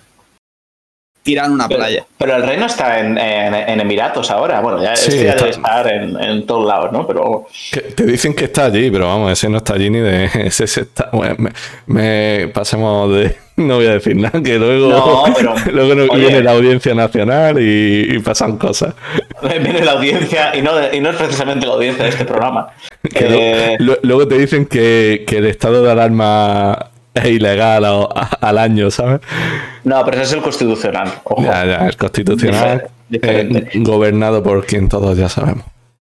tirando 1.23 1.55
una 1.55 1.67
Pero, 1.67 1.79
playa. 1.79 2.05
pero 2.17 2.35
el 2.35 2.43
reino 2.43 2.65
está 2.65 2.99
en, 2.99 3.17
en- 3.17 3.53
en 3.55 3.79
Emiratos 3.79 4.29
ahora. 4.29 4.59
Bueno, 4.59 4.83
ya, 4.83 4.95
Sí, 4.95 5.09
este 5.09 5.23
ya 5.23 5.29
está- 5.31 5.45
debe 5.45 5.55
estar 5.55 5.87
en, 5.93 6.21
en 6.21 6.45
todos 6.45 6.67
lados, 6.67 6.91
¿no? 6.91 7.07
Pero 7.07 7.47
Que 7.71 7.79
te 7.81 8.05
dicen 8.05 8.33
que 8.35 8.45
está 8.45 8.65
allí, 8.65 8.91
pero 8.91 9.07
vamos, 9.07 9.31
ese 9.31 9.47
no 9.49 9.57
está 9.57 9.73
allí 9.75 9.89
ni 9.89 9.99
de. 9.99 10.25
Ese, 10.35 10.67
se 10.67 10.81
está. 10.81 11.09
Bueno, 11.13 11.35
me, 11.39 11.51
me- 11.87 12.47
pasemos 12.49 13.11
de. 13.15 13.35
No 13.55 13.75
voy 13.75 13.85
a 13.85 13.91
decir 13.91 14.15
nada, 14.15 14.41
que 14.41 14.57
luego. 14.57 14.89
No, 14.89 15.25
pero, 15.35 15.53
luego 15.71 15.93
no- 15.93 16.13
viene 16.15 16.41
la 16.41 16.53
audiencia 16.53 16.95
nacional 16.95 17.59
y, 17.61 18.15
y 18.15 18.17
pasan 18.17 18.57
cosas. 18.57 18.95
viene 19.43 19.85
la 19.85 19.91
audiencia, 19.91 20.55
y 20.55 20.63
no, 20.63 20.71
y 20.91 20.99
no 20.99 21.11
es 21.11 21.15
precisamente 21.17 21.67
la 21.67 21.73
audiencia 21.73 22.03
de 22.03 22.09
este 22.09 22.25
programa. 22.25 22.69
Que 23.03 23.73
Eh, 23.73 23.75
lo- 23.77 23.99
luego 24.01 24.27
te 24.27 24.39
dicen 24.39 24.65
que, 24.65 25.23
que 25.27 25.37
el 25.37 25.45
estado 25.45 25.83
de 25.83 25.91
alarma 25.91 26.89
es 27.13 27.25
ilegal 27.29 27.85
a- 27.85 28.07
a- 28.15 28.37
al 28.41 28.57
año, 28.57 28.89
¿sabes? 28.91 29.21
no, 29.83 30.03
pero 30.05 30.17
ese 30.17 30.25
es 30.25 30.33
el 30.33 30.41
constitucional. 30.41 31.11
Ojo. 31.23 31.43
Ya, 31.43 31.65
ya, 31.65 31.87
es 31.87 31.95
constitucional, 31.97 32.87
Difer- 33.09 33.67
eh, 33.67 33.69
gobernado 33.75 34.41
por 34.43 34.65
quien 34.65 34.87
todos 34.89 35.17
ya 35.17 35.29
sabemos. 35.29 35.65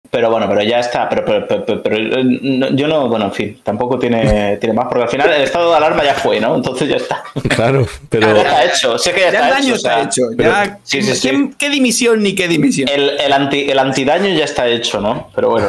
Pero 0.10 0.30
bueno, 0.30 0.46
pero 0.50 0.62
ya 0.62 0.80
está. 0.82 1.08
Pero, 1.08 1.24
pero- 1.24 1.48
pero- 1.48 1.66
pero- 1.66 1.82
pero, 1.82 1.96
eh, 1.96 2.24
no- 2.42 2.70
yo 2.72 2.86
no, 2.88 3.08
bueno, 3.08 3.26
en 3.28 3.32
fin, 3.32 3.60
tampoco 3.64 3.98
tiene, 3.98 4.58
tiene 4.60 4.74
más, 4.76 4.88
porque 4.90 5.04
al 5.04 5.10
final 5.10 5.30
el 5.32 5.42
estado 5.44 5.72
de 5.72 5.78
alarma 5.78 6.04
ya 6.04 6.14
fue, 6.16 6.38
¿no? 6.42 6.54
Entonces 6.54 6.90
ya 6.90 6.98
está. 6.98 7.24
Claro, 7.48 7.88
pero. 8.10 8.28
Ya 8.36 8.42
está 8.42 8.66
hecho, 8.66 8.98
sé 8.98 9.14
que 9.14 9.22
ya, 9.22 9.32
Ya 9.32 9.40
está 9.40 9.48
el 9.48 9.54
daño 9.54 9.68
hecho. 9.68 9.76
está 9.76 10.02
hecho. 10.02 10.22
pero- 10.36 10.50
Ya, 10.52 10.80
sí, 10.84 11.02
sí, 11.02 11.16
sí. 11.16 11.30
¿qué, 11.30 11.50
qué 11.58 11.70
dimisión 11.70 12.22
ni 12.22 12.36
qué 12.36 12.50
dimisión? 12.50 12.90
El, 12.90 13.12
el, 13.22 13.32
anti, 13.32 13.70
el 13.72 13.80
antidaño 13.80 14.28
ya 14.38 14.44
está 14.44 14.68
hecho, 14.68 15.00
¿no? 15.00 15.30
Pero 15.34 15.50
bueno. 15.52 15.68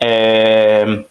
Eh, 0.00 1.04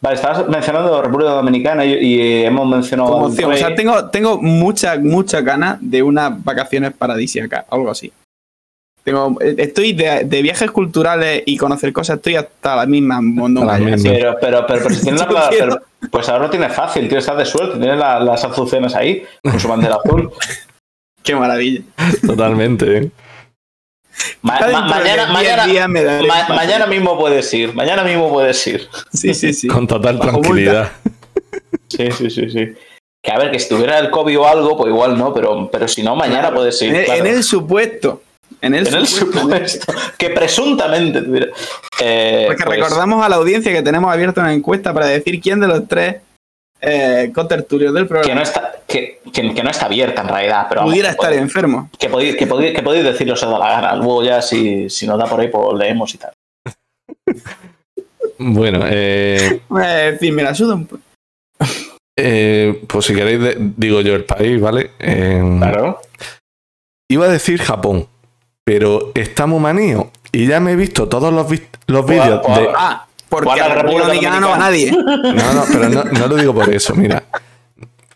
vale, 0.00 0.16
estabas 0.16 0.48
mencionando 0.48 1.02
República 1.02 1.30
Dominicana 1.32 1.84
y, 1.84 1.92
y 1.94 2.44
hemos 2.44 2.66
mencionado. 2.68 3.10
Como. 3.10 3.26
O 3.26 3.30
sea, 3.56 3.74
tengo, 3.74 4.08
tengo 4.10 4.40
mucha, 4.40 4.96
mucha 4.98 5.40
ganas 5.40 5.78
de 5.80 6.02
unas 6.02 6.42
vacaciones 6.44 6.92
paradisíacas, 6.92 7.64
algo 7.70 7.90
así. 7.90 8.12
Tengo, 9.04 9.38
estoy 9.40 9.94
de, 9.94 10.24
de 10.24 10.42
viajes 10.42 10.70
culturales 10.70 11.42
y 11.46 11.56
conocer 11.56 11.92
cosas, 11.94 12.16
estoy 12.16 12.36
hasta 12.36 12.76
la 12.76 12.84
misma 12.84 13.20
mondonga. 13.22 13.78
Pero, 13.78 14.36
pero, 14.40 14.66
pero, 14.66 14.82
pero 14.82 14.90
si 14.90 15.02
tienes 15.02 15.20
la 15.30 15.48
pero- 15.50 15.80
pues 16.10 16.28
ahora 16.28 16.44
lo 16.44 16.50
tienes 16.50 16.72
fácil, 16.74 17.08
tío, 17.08 17.18
estás 17.18 17.38
de 17.38 17.44
suerte, 17.44 17.78
tienes 17.78 17.98
la- 17.98 18.20
las 18.20 18.44
azucenas 18.44 18.94
ahí, 18.94 19.22
con 19.42 19.58
su 19.58 19.66
bandera 19.66 19.96
azul. 19.96 20.30
Qué 21.22 21.34
maravilla. 21.34 21.82
Totalmente, 22.26 22.98
¿eh? 22.98 23.10
Ma- 24.42 24.58
ma- 24.60 24.80
mañana, 24.88 25.26
10 25.66 25.88
mañana, 25.88 26.22
ma- 26.26 26.54
mañana 26.54 26.86
mismo 26.86 27.18
puedes 27.18 27.52
ir, 27.54 27.74
mañana 27.74 28.04
mismo 28.04 28.30
puedes 28.32 28.66
ir. 28.66 28.88
Sí, 29.12 29.34
sí, 29.34 29.52
sí. 29.52 29.68
Con 29.68 29.86
total 29.86 30.18
tranquilidad. 30.18 30.92
Sí, 31.88 32.10
sí, 32.10 32.30
sí, 32.30 32.50
sí. 32.50 32.72
Que 33.22 33.32
a 33.32 33.38
ver, 33.38 33.50
que 33.50 33.58
si 33.58 33.68
tuviera 33.68 33.98
el 33.98 34.10
COVID 34.10 34.38
o 34.40 34.46
algo, 34.48 34.76
pues 34.76 34.90
igual 34.90 35.18
no, 35.18 35.34
pero, 35.34 35.68
pero 35.70 35.88
si 35.88 36.02
no, 36.02 36.14
mañana 36.16 36.40
Claro. 36.42 36.56
puedes 36.56 36.80
ir. 36.82 36.90
en, 36.90 36.96
el- 36.96 37.04
claro. 37.06 37.20
en 37.20 37.26
el 37.34 37.42
supuesto 37.42 38.22
En 38.60 38.74
el, 38.74 38.86
En 38.88 38.94
el 38.94 39.06
supuesto. 39.06 39.40
supuesto. 39.40 39.92
Que 40.16 40.30
presuntamente 40.30 41.22
tuviera. 41.22 41.46
Eh, 42.00 42.44
Porque 42.48 42.64
pues, 42.64 42.76
recordamos 42.78 43.24
a 43.24 43.28
la 43.28 43.36
audiencia 43.36 43.72
que 43.72 43.82
tenemos 43.82 44.12
abierta 44.12 44.40
una 44.40 44.52
encuesta 44.52 44.92
para 44.92 45.06
decir 45.06 45.40
quién 45.40 45.60
de 45.60 45.68
los 45.68 45.86
tres 45.86 46.16
eh, 46.80 47.30
contertulios 47.34 47.92
del 47.92 48.04
que 48.04 48.08
programa 48.08 48.34
no, 48.36 48.42
está, 48.42 48.72
que, 48.86 49.20
que- 49.32 49.52
que 49.54 49.62
no 49.62 49.70
está 49.70 49.86
abierta 49.86 50.22
en 50.22 50.28
realidad, 50.28 50.66
pero 50.68 50.80
vamos, 50.82 50.92
pudiera 50.92 51.08
que 51.08 51.12
estar 51.14 51.30
podéis- 51.32 51.40
enfermo. 51.42 51.90
que 51.98 52.08
podéis, 52.08 52.36
que 52.36 52.46
podéis, 52.46 52.76
que 52.76 52.82
podéis 52.82 53.04
decirlo 53.04 53.36
si 53.36 53.44
os 53.44 53.50
da 53.50 53.58
la 53.58 53.68
gana. 53.70 53.96
Luego 53.96 54.22
ya 54.22 54.40
si, 54.42 54.88
si 54.88 55.06
nos 55.06 55.18
da 55.18 55.26
por 55.26 55.40
ahí, 55.40 55.48
pues 55.48 55.78
leemos 55.78 56.14
y 56.14 56.18
tal. 56.18 56.32
Bueno, 58.40 58.80
eh, 58.86 59.60
Eh, 59.82 60.08
en 60.12 60.18
fin, 60.18 60.34
me 60.34 60.42
la 60.44 60.54
suda 60.54 60.74
un 60.76 60.86
poco. 60.86 61.02
eh, 62.16 62.82
pues 62.86 63.04
si 63.04 63.14
queréis, 63.14 63.40
de- 63.40 63.56
digo 63.76 64.00
yo 64.00 64.14
el 64.14 64.24
país, 64.24 64.60
¿vale? 64.60 64.92
Eh, 65.00 65.42
Claro. 65.58 66.00
Iba 67.10 67.24
a 67.24 67.28
decir 67.30 67.60
Japón, 67.60 68.06
pero 68.64 69.10
está 69.14 69.46
muy 69.46 69.58
manío. 69.60 70.10
Y 70.30 70.46
ya 70.46 70.60
me 70.60 70.72
he 70.72 70.76
visto 70.76 71.08
todos 71.08 71.32
los, 71.32 71.50
los 71.86 72.04
Pues- 72.04 72.06
vídeos 72.06 72.40
pues- 72.46 72.58
de. 72.60 72.68
Ah, 72.76 73.07
porque 73.28 73.44
¿Cuál 73.46 73.58
es 73.58 73.64
a 73.64 73.68
la 73.68 73.74
República 73.76 74.06
Dominicana 74.06 74.40
no 74.40 74.48
va 74.50 74.58
nadie. 74.58 74.90
No, 74.96 75.54
no, 75.54 75.64
pero 75.70 75.88
no, 75.88 76.04
no 76.04 76.26
lo 76.26 76.36
digo 76.36 76.54
por 76.54 76.68
eso, 76.72 76.94
mira. 76.94 77.22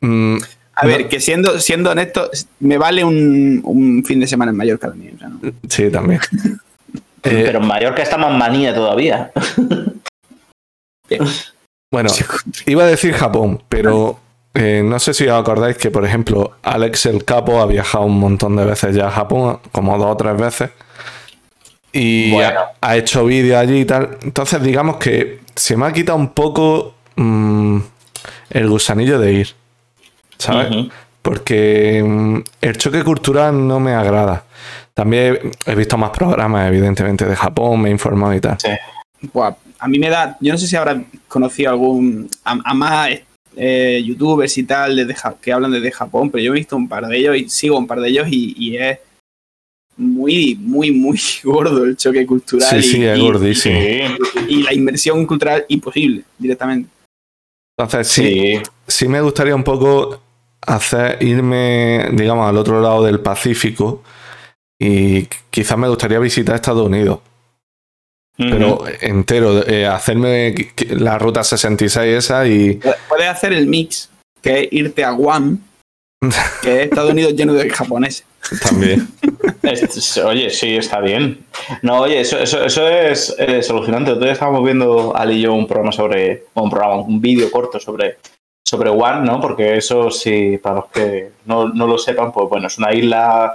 Mm, 0.00 0.36
A 0.74 0.82
No. 0.84 0.88
ver, 0.88 1.08
que 1.08 1.20
siendo, 1.20 1.58
siendo 1.60 1.90
honesto, 1.90 2.30
me 2.60 2.78
vale 2.78 3.04
un, 3.04 3.60
un 3.64 4.04
fin 4.04 4.20
de 4.20 4.26
semana 4.26 4.50
en 4.52 4.56
Mallorca 4.56 4.88
también. 4.88 5.16
o 5.16 5.18
sea, 5.18 5.28
¿no? 5.28 5.40
sí, 5.68 5.90
también. 5.90 6.20
Eh, 7.24 7.42
Pero 7.46 7.60
en 7.60 7.66
Mallorca 7.68 8.02
está 8.02 8.18
más 8.18 8.36
manía 8.36 8.74
todavía. 8.74 9.30
Bueno, 11.92 12.10
iba 12.66 12.84
a 12.84 12.86
decir 12.86 13.12
Japón, 13.14 13.62
pero 13.68 14.18
eh, 14.54 14.82
no 14.84 14.98
sé 14.98 15.14
si 15.14 15.28
os 15.28 15.38
acordáis 15.40 15.76
que, 15.76 15.90
por 15.90 16.04
ejemplo, 16.04 16.56
Alex 16.62 17.06
el 17.06 17.24
Capo 17.24 17.60
ha 17.60 17.66
viajado 17.66 18.06
un 18.06 18.18
montón 18.18 18.56
de 18.56 18.64
veces 18.64 18.96
ya 18.96 19.08
a 19.08 19.10
Japón, 19.10 19.60
como 19.72 19.96
dos 19.98 20.08
o 20.08 20.16
tres 20.16 20.36
veces. 20.36 20.70
Y 21.92 22.30
Bueno. 22.32 22.60
ha, 22.80 22.88
ha 22.90 22.96
hecho 22.96 23.24
vídeos 23.24 23.58
allí 23.58 23.80
y 23.80 23.84
tal. 23.84 24.18
Entonces, 24.22 24.62
digamos 24.62 24.96
que 24.96 25.40
se 25.54 25.76
me 25.76 25.86
ha 25.86 25.92
quitado 25.92 26.18
un 26.18 26.30
poco 26.30 26.94
mm, 27.16 27.78
el 28.50 28.68
gusanillo 28.68 29.18
de 29.18 29.32
ir. 29.32 29.48
¿Sabes? 30.38 30.88
Porque 31.20 32.02
mm, 32.04 32.38
el 32.62 32.76
choque 32.78 33.04
cultural 33.04 33.66
no 33.66 33.78
me 33.78 33.92
agrada. 33.92 34.44
También 34.94 35.38
he 35.66 35.74
visto 35.74 35.96
más 35.96 36.10
programas, 36.10 36.68
evidentemente, 36.68 37.24
de 37.24 37.36
Japón, 37.36 37.80
me 37.80 37.88
he 37.88 37.92
informado 37.92 38.34
y 38.34 38.40
tal. 38.40 38.58
Sí. 38.60 38.68
Buah, 39.32 39.54
a 39.78 39.88
mí 39.88 39.98
me 39.98 40.08
da. 40.10 40.36
Yo 40.40 40.52
no 40.52 40.58
sé 40.58 40.66
si 40.66 40.76
habrás 40.76 40.98
conocido 41.28 41.70
algún. 41.70 42.28
A, 42.44 42.58
a 42.64 42.74
más 42.74 43.10
eh, 43.56 44.02
youtubers 44.04 44.56
y 44.58 44.64
tal 44.64 44.96
desde 44.96 45.14
que 45.40 45.52
hablan 45.52 45.70
desde 45.72 45.92
Japón, 45.92 46.30
pero 46.30 46.42
yo 46.42 46.52
he 46.52 46.56
visto 46.56 46.76
un 46.76 46.88
par 46.88 47.06
de 47.06 47.18
ellos 47.18 47.36
y 47.36 47.48
sigo 47.48 47.78
un 47.78 47.86
par 47.86 48.00
de 48.00 48.08
ellos 48.08 48.26
y, 48.30 48.54
y 48.58 48.76
es 48.78 48.98
muy, 49.96 50.56
muy, 50.60 50.90
muy 50.90 51.20
gordo 51.44 51.84
el 51.84 51.96
choque 51.96 52.24
cultural. 52.26 52.68
Sí, 52.68 52.76
y, 52.76 52.82
sí, 52.82 53.04
es 53.04 53.18
y- 53.18 53.20
gordísimo. 53.20 53.78
Y 54.48 54.62
la 54.62 54.72
inversión 54.74 55.24
cultural 55.26 55.64
imposible 55.68 56.22
directamente. 56.38 56.88
Entonces, 57.78 58.08
sí, 58.08 58.22
Sí. 58.56 58.62
sí 58.86 59.08
me 59.08 59.20
gustaría 59.20 59.54
un 59.54 59.64
poco 59.64 60.20
hacer 60.60 61.22
irme, 61.22 62.08
digamos, 62.12 62.48
al 62.48 62.56
otro 62.56 62.80
lado 62.80 63.02
del 63.04 63.20
Pacífico 63.20 64.02
y 64.80 65.26
quizás 65.50 65.76
me 65.78 65.88
gustaría 65.88 66.18
visitar 66.18 66.54
Estados 66.54 66.86
Unidos, 66.86 67.20
pero 68.36 68.84
entero, 69.00 69.66
eh, 69.66 69.86
hacerme 69.86 70.54
la 70.90 71.18
ruta 71.18 71.42
66 71.44 72.16
esa 72.16 72.46
y 72.46 72.80
Puedes 73.08 73.28
hacer 73.28 73.52
el 73.52 73.66
mix, 73.66 74.08
que 74.40 74.60
es 74.60 74.68
irte 74.72 75.04
a 75.04 75.10
Guam, 75.12 75.58
que 76.62 76.80
es 76.82 76.84
Estados 76.84 77.10
Unidos 77.12 77.34
lleno 77.34 77.54
de 77.54 77.68
japoneses. 77.70 78.24
También. 78.62 79.08
Es- 79.62 80.16
oye, 80.18 80.50
sí, 80.50 80.76
está 80.76 81.00
bien. 81.00 81.44
No, 81.82 82.00
oye, 82.00 82.20
eso, 82.20 82.38
eso, 82.38 82.64
eso 82.64 82.88
es 82.88 83.34
eh, 83.38 83.62
solucionante. 83.62 84.12
Otro 84.12 84.30
estábamos 84.30 84.64
viendo 84.64 85.14
Ali 85.16 85.34
y 85.36 85.40
yo 85.42 85.54
un 85.54 85.66
programa 85.66 85.92
sobre, 85.92 86.44
un 86.54 86.70
programa, 86.70 86.96
un 86.96 87.20
vídeo 87.20 87.50
corto 87.50 87.78
sobre, 87.80 88.18
sobre 88.66 88.90
One, 88.90 89.24
¿no? 89.24 89.40
Porque 89.40 89.76
eso 89.76 90.10
sí, 90.10 90.58
para 90.58 90.76
los 90.76 90.86
que 90.86 91.30
no, 91.46 91.68
no 91.68 91.86
lo 91.86 91.98
sepan, 91.98 92.32
pues 92.32 92.48
bueno, 92.48 92.66
es 92.66 92.78
una 92.78 92.92
isla 92.92 93.54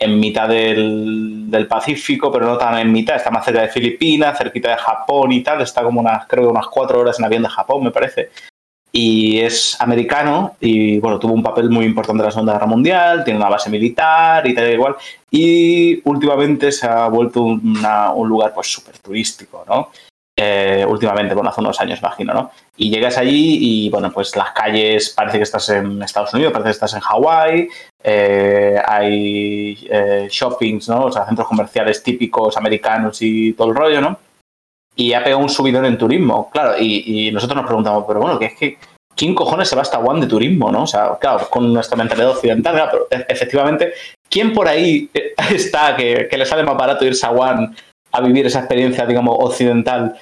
en 0.00 0.20
mitad 0.20 0.48
del, 0.48 1.50
del 1.50 1.66
Pacífico, 1.66 2.30
pero 2.30 2.46
no 2.46 2.56
tan 2.56 2.78
en 2.78 2.92
mitad, 2.92 3.16
está 3.16 3.30
más 3.32 3.44
cerca 3.44 3.62
de 3.62 3.68
Filipinas, 3.68 4.38
cerquita 4.38 4.70
de 4.70 4.76
Japón 4.76 5.32
y 5.32 5.42
tal, 5.42 5.60
está 5.60 5.82
como 5.82 6.00
unas, 6.00 6.24
creo 6.28 6.44
que 6.44 6.50
unas 6.50 6.68
cuatro 6.68 7.00
horas 7.00 7.18
en 7.18 7.24
avión 7.24 7.42
de 7.42 7.48
Japón, 7.48 7.82
me 7.82 7.90
parece. 7.90 8.30
Y 9.00 9.38
es 9.38 9.80
americano 9.80 10.56
y 10.58 10.98
bueno, 10.98 11.20
tuvo 11.20 11.32
un 11.32 11.42
papel 11.42 11.70
muy 11.70 11.84
importante 11.84 12.20
en 12.20 12.24
la 12.24 12.32
Segunda 12.32 12.54
Guerra 12.54 12.66
Mundial, 12.66 13.22
tiene 13.22 13.38
una 13.38 13.48
base 13.48 13.70
militar 13.70 14.44
y 14.44 14.54
tal 14.54 14.68
y 14.68 14.72
igual. 14.72 14.96
Y 15.30 16.00
últimamente 16.08 16.72
se 16.72 16.88
ha 16.88 17.06
vuelto 17.06 17.42
una- 17.42 18.10
un 18.10 18.28
lugar 18.28 18.52
pues 18.52 18.66
súper 18.66 18.98
turístico, 18.98 19.64
¿no? 19.68 19.90
Eh, 20.36 20.84
últimamente, 20.88 21.32
bueno, 21.34 21.50
hace 21.50 21.60
unos 21.60 21.80
años, 21.80 22.00
imagino, 22.00 22.34
¿no? 22.34 22.50
Y 22.76 22.90
llegas 22.90 23.18
allí 23.18 23.58
y, 23.60 23.90
bueno, 23.90 24.10
pues 24.10 24.34
las 24.34 24.50
calles, 24.50 25.10
parece 25.10 25.36
que 25.38 25.44
estás 25.44 25.68
en 25.68 26.02
Estados 26.02 26.34
Unidos, 26.34 26.52
parece 26.52 26.68
que 26.68 26.78
estás 26.78 26.94
en 26.94 27.00
Hawái, 27.00 27.68
eh, 28.02 28.80
hay 28.84 29.78
eh, 29.90 30.26
shoppings, 30.28 30.88
¿no? 30.88 31.04
O 31.04 31.12
sea, 31.12 31.24
centros 31.24 31.46
comerciales 31.46 32.02
típicos 32.02 32.56
americanos 32.56 33.18
y 33.22 33.52
todo 33.52 33.68
el 33.68 33.76
rollo, 33.76 34.00
¿no? 34.00 34.18
Y 34.98 35.12
ha 35.12 35.22
pegado 35.22 35.40
un 35.42 35.48
subidón 35.48 35.84
en 35.86 35.96
turismo, 35.96 36.50
claro, 36.50 36.74
y, 36.78 37.28
y 37.28 37.30
nosotros 37.32 37.56
nos 37.56 37.66
preguntamos, 37.66 38.04
pero 38.08 38.18
bueno, 38.20 38.36
que 38.38 38.46
es 38.46 38.54
que, 38.54 38.78
¿quién 39.14 39.32
cojones 39.34 39.68
se 39.68 39.76
va 39.76 39.82
hasta 39.82 39.98
One 40.00 40.22
de 40.22 40.26
turismo, 40.26 40.72
no? 40.72 40.82
O 40.82 40.86
sea, 40.88 41.16
claro, 41.20 41.48
con 41.48 41.72
nuestra 41.72 41.96
mentalidad 41.96 42.30
occidental, 42.30 42.74
claro, 42.74 42.90
pero 43.08 43.22
e- 43.22 43.26
efectivamente, 43.32 43.92
¿quién 44.28 44.52
por 44.52 44.66
ahí 44.66 45.08
eh, 45.14 45.34
está 45.54 45.94
que, 45.94 46.26
que 46.28 46.36
le 46.36 46.44
sale 46.44 46.64
más 46.64 46.76
barato 46.76 47.04
irse 47.04 47.24
a 47.24 47.30
One 47.30 47.70
a 48.10 48.20
vivir 48.22 48.46
esa 48.46 48.58
experiencia, 48.58 49.06
digamos, 49.06 49.36
occidental 49.38 50.18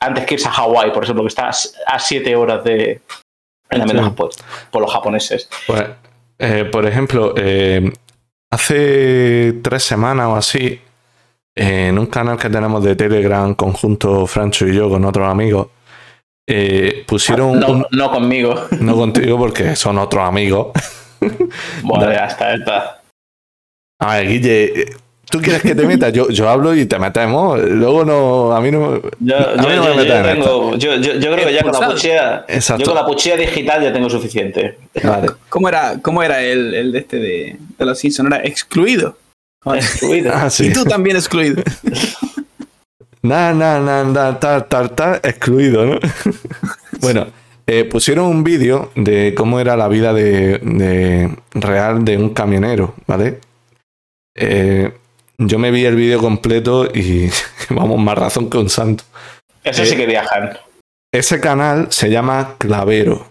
antes 0.00 0.26
que 0.26 0.34
irse 0.34 0.48
a 0.48 0.52
Hawái, 0.52 0.90
por 0.90 1.04
ejemplo, 1.04 1.22
que 1.22 1.28
está 1.28 1.50
a 1.86 1.98
siete 1.98 2.34
horas 2.34 2.64
de 2.64 3.00
entrenamiento 3.70 4.10
Sí. 4.10 4.16
por, 4.16 4.30
por 4.72 4.82
los 4.82 4.92
japoneses? 4.92 5.48
Pues, 5.66 5.84
eh, 6.38 6.64
por 6.64 6.84
ejemplo, 6.86 7.32
eh, 7.36 7.92
hace 8.50 9.54
tres 9.62 9.82
semanas 9.84 10.26
o 10.28 10.36
así, 10.36 10.80
en 11.56 11.98
un 11.98 12.06
canal 12.06 12.38
que 12.38 12.50
tenemos 12.50 12.84
de 12.84 12.94
Telegram 12.96 13.54
conjunto 13.54 14.26
Francho 14.26 14.66
y 14.68 14.74
yo 14.74 14.88
con 14.90 15.04
otros 15.04 15.28
amigos, 15.28 15.68
eh, 16.48 17.04
pusieron 17.08 17.58
No, 17.58 17.68
un- 17.68 17.86
no 17.90 18.10
conmigo. 18.10 18.54
no 18.80 18.94
contigo 18.94 19.38
porque 19.38 19.74
son 19.74 19.98
otros 19.98 20.22
amigos. 20.28 20.68
Bueno, 21.82 22.04
Da- 22.06 22.12
ya 22.14 22.26
está, 22.26 22.48
ya 22.50 22.54
está. 22.56 23.00
A 24.00 24.16
ver, 24.18 24.28
Guille, 24.28 24.64
eh, 24.82 24.96
¿tú 25.30 25.40
quieres 25.40 25.62
que 25.62 25.74
te 25.74 25.86
meta? 25.86 26.10
Yo, 26.10 26.28
yo 26.28 26.46
hablo 26.48 26.74
y 26.74 26.84
te 26.84 26.98
metemos. 26.98 27.58
Luego 27.58 28.04
no, 28.04 28.52
a 28.54 28.60
mí 28.60 28.70
no. 28.70 29.00
Yo, 29.20 29.34
A 29.36 29.56
yo- 29.56 29.62
mí 29.68 29.76
no 29.76 29.84
yo- 29.86 29.94
me 29.94 30.06
yo 30.06 30.22
tengo- 30.22 30.76
yo- 30.76 30.94
yo- 30.96 31.14
yo 31.14 31.32
creo 31.32 31.46
que 31.46 31.54
ya 31.54 31.62
con 31.62 31.72
la 31.72 31.88
puchea, 31.88 32.44
Exacto. 32.48 32.84
yo 32.84 32.90
con 32.92 32.94
la 33.00 33.06
puchea 33.06 33.36
digital 33.36 33.82
ya 33.82 33.92
tengo 33.94 34.10
suficiente. 34.10 34.78
Vale. 35.02 35.28
¿Cómo 35.48 35.68
era, 35.70 35.98
cómo 36.02 36.22
era 36.22 36.42
el, 36.42 36.74
el 36.74 36.92
de 36.92 36.98
este 36.98 37.16
de, 37.16 37.56
de 37.78 37.84
los 37.86 37.98
Simpsons? 37.98 38.30
Era 38.30 38.44
excluido. 38.44 39.16
Excluido. 39.74 40.32
Ah, 40.34 40.48
sí. 40.50 40.66
Y 40.68 40.72
tú 40.72 40.84
también 40.84 41.16
excluido. 41.16 41.62
Nada, 43.22 43.52
nada, 43.54 44.04
nada, 44.04 44.38
tal, 44.38 44.66
tal, 44.68 44.90
tal, 44.94 45.20
excluido, 45.24 45.84
¿no? 45.84 45.98
bueno, 47.00 47.26
eh, 47.66 47.82
pusieron 47.84 48.26
un 48.26 48.44
vídeo 48.44 48.92
de 48.94 49.34
cómo 49.34 49.58
era 49.58 49.76
la 49.76 49.88
vida 49.88 50.12
de, 50.12 50.58
de- 50.58 51.36
real 51.54 52.04
de 52.04 52.18
un 52.18 52.30
camionero, 52.30 52.94
¿vale? 53.08 53.40
Eh, 54.36 54.92
yo 55.38 55.58
me 55.58 55.72
vi 55.72 55.84
el 55.86 55.96
vídeo 55.96 56.20
completo 56.20 56.86
y 56.94 57.28
vamos, 57.70 57.98
más 57.98 58.16
razón 58.16 58.48
que 58.48 58.58
un 58.58 58.70
santo. 58.70 59.02
Eso 59.64 59.82
Eh, 59.82 59.86
sí 59.86 59.96
que 59.96 60.06
viajan. 60.06 60.56
Ese 61.12 61.40
canal 61.40 61.88
se 61.90 62.10
llama 62.10 62.54
Clavero. 62.58 63.26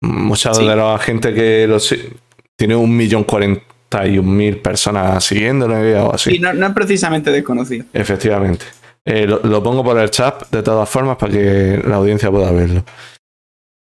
Muchos 0.00 0.56
Sí. 0.56 0.66
de 0.66 0.74
la 0.74 0.98
gente 0.98 1.32
que 1.34 1.68
lo 1.68 1.78
si- 1.78 2.10
tiene 2.58 2.74
un 2.74 2.96
millón 2.96 3.22
cuarenta 3.22 3.62
y 4.04 4.18
un 4.18 4.36
mil 4.36 4.58
personas 4.58 5.22
siguiéndole 5.24 5.94
o 5.96 6.12
así. 6.12 6.34
Y 6.34 6.38
no, 6.40 6.52
no 6.52 6.66
es 6.66 6.72
precisamente 6.72 7.30
desconocido. 7.30 7.84
Efectivamente. 7.92 8.66
Eh, 9.04 9.24
lo, 9.24 9.38
lo 9.44 9.62
pongo 9.62 9.84
por 9.84 9.96
el 9.98 10.10
chat 10.10 10.50
de 10.50 10.64
todas 10.64 10.88
formas 10.88 11.16
para 11.16 11.32
que 11.32 11.80
la 11.86 11.96
audiencia 11.96 12.28
pueda 12.30 12.50
verlo. 12.50 12.82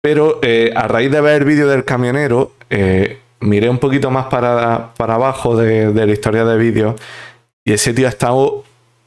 Pero 0.01 0.37
eh, 0.43 0.71
a 0.75 0.87
raíz 0.87 1.09
de 1.09 1.19
ver 1.19 1.41
el 1.41 1.47
vídeo 1.47 1.67
del 1.67 1.83
camionero, 1.83 2.51
eh, 2.69 3.17
miré 3.39 3.69
un 3.69 3.79
poquito 3.79 4.11
más 4.11 4.27
para, 4.27 4.93
para 4.95 5.15
abajo 5.15 5.57
de, 5.57 5.91
de 5.91 6.05
la 6.05 6.13
historia 6.13 6.45
de 6.45 6.57
vídeos 6.59 6.93
y 7.65 7.73
ese 7.73 7.91
tío 7.91 8.05
ha 8.05 8.09
estado 8.09 8.63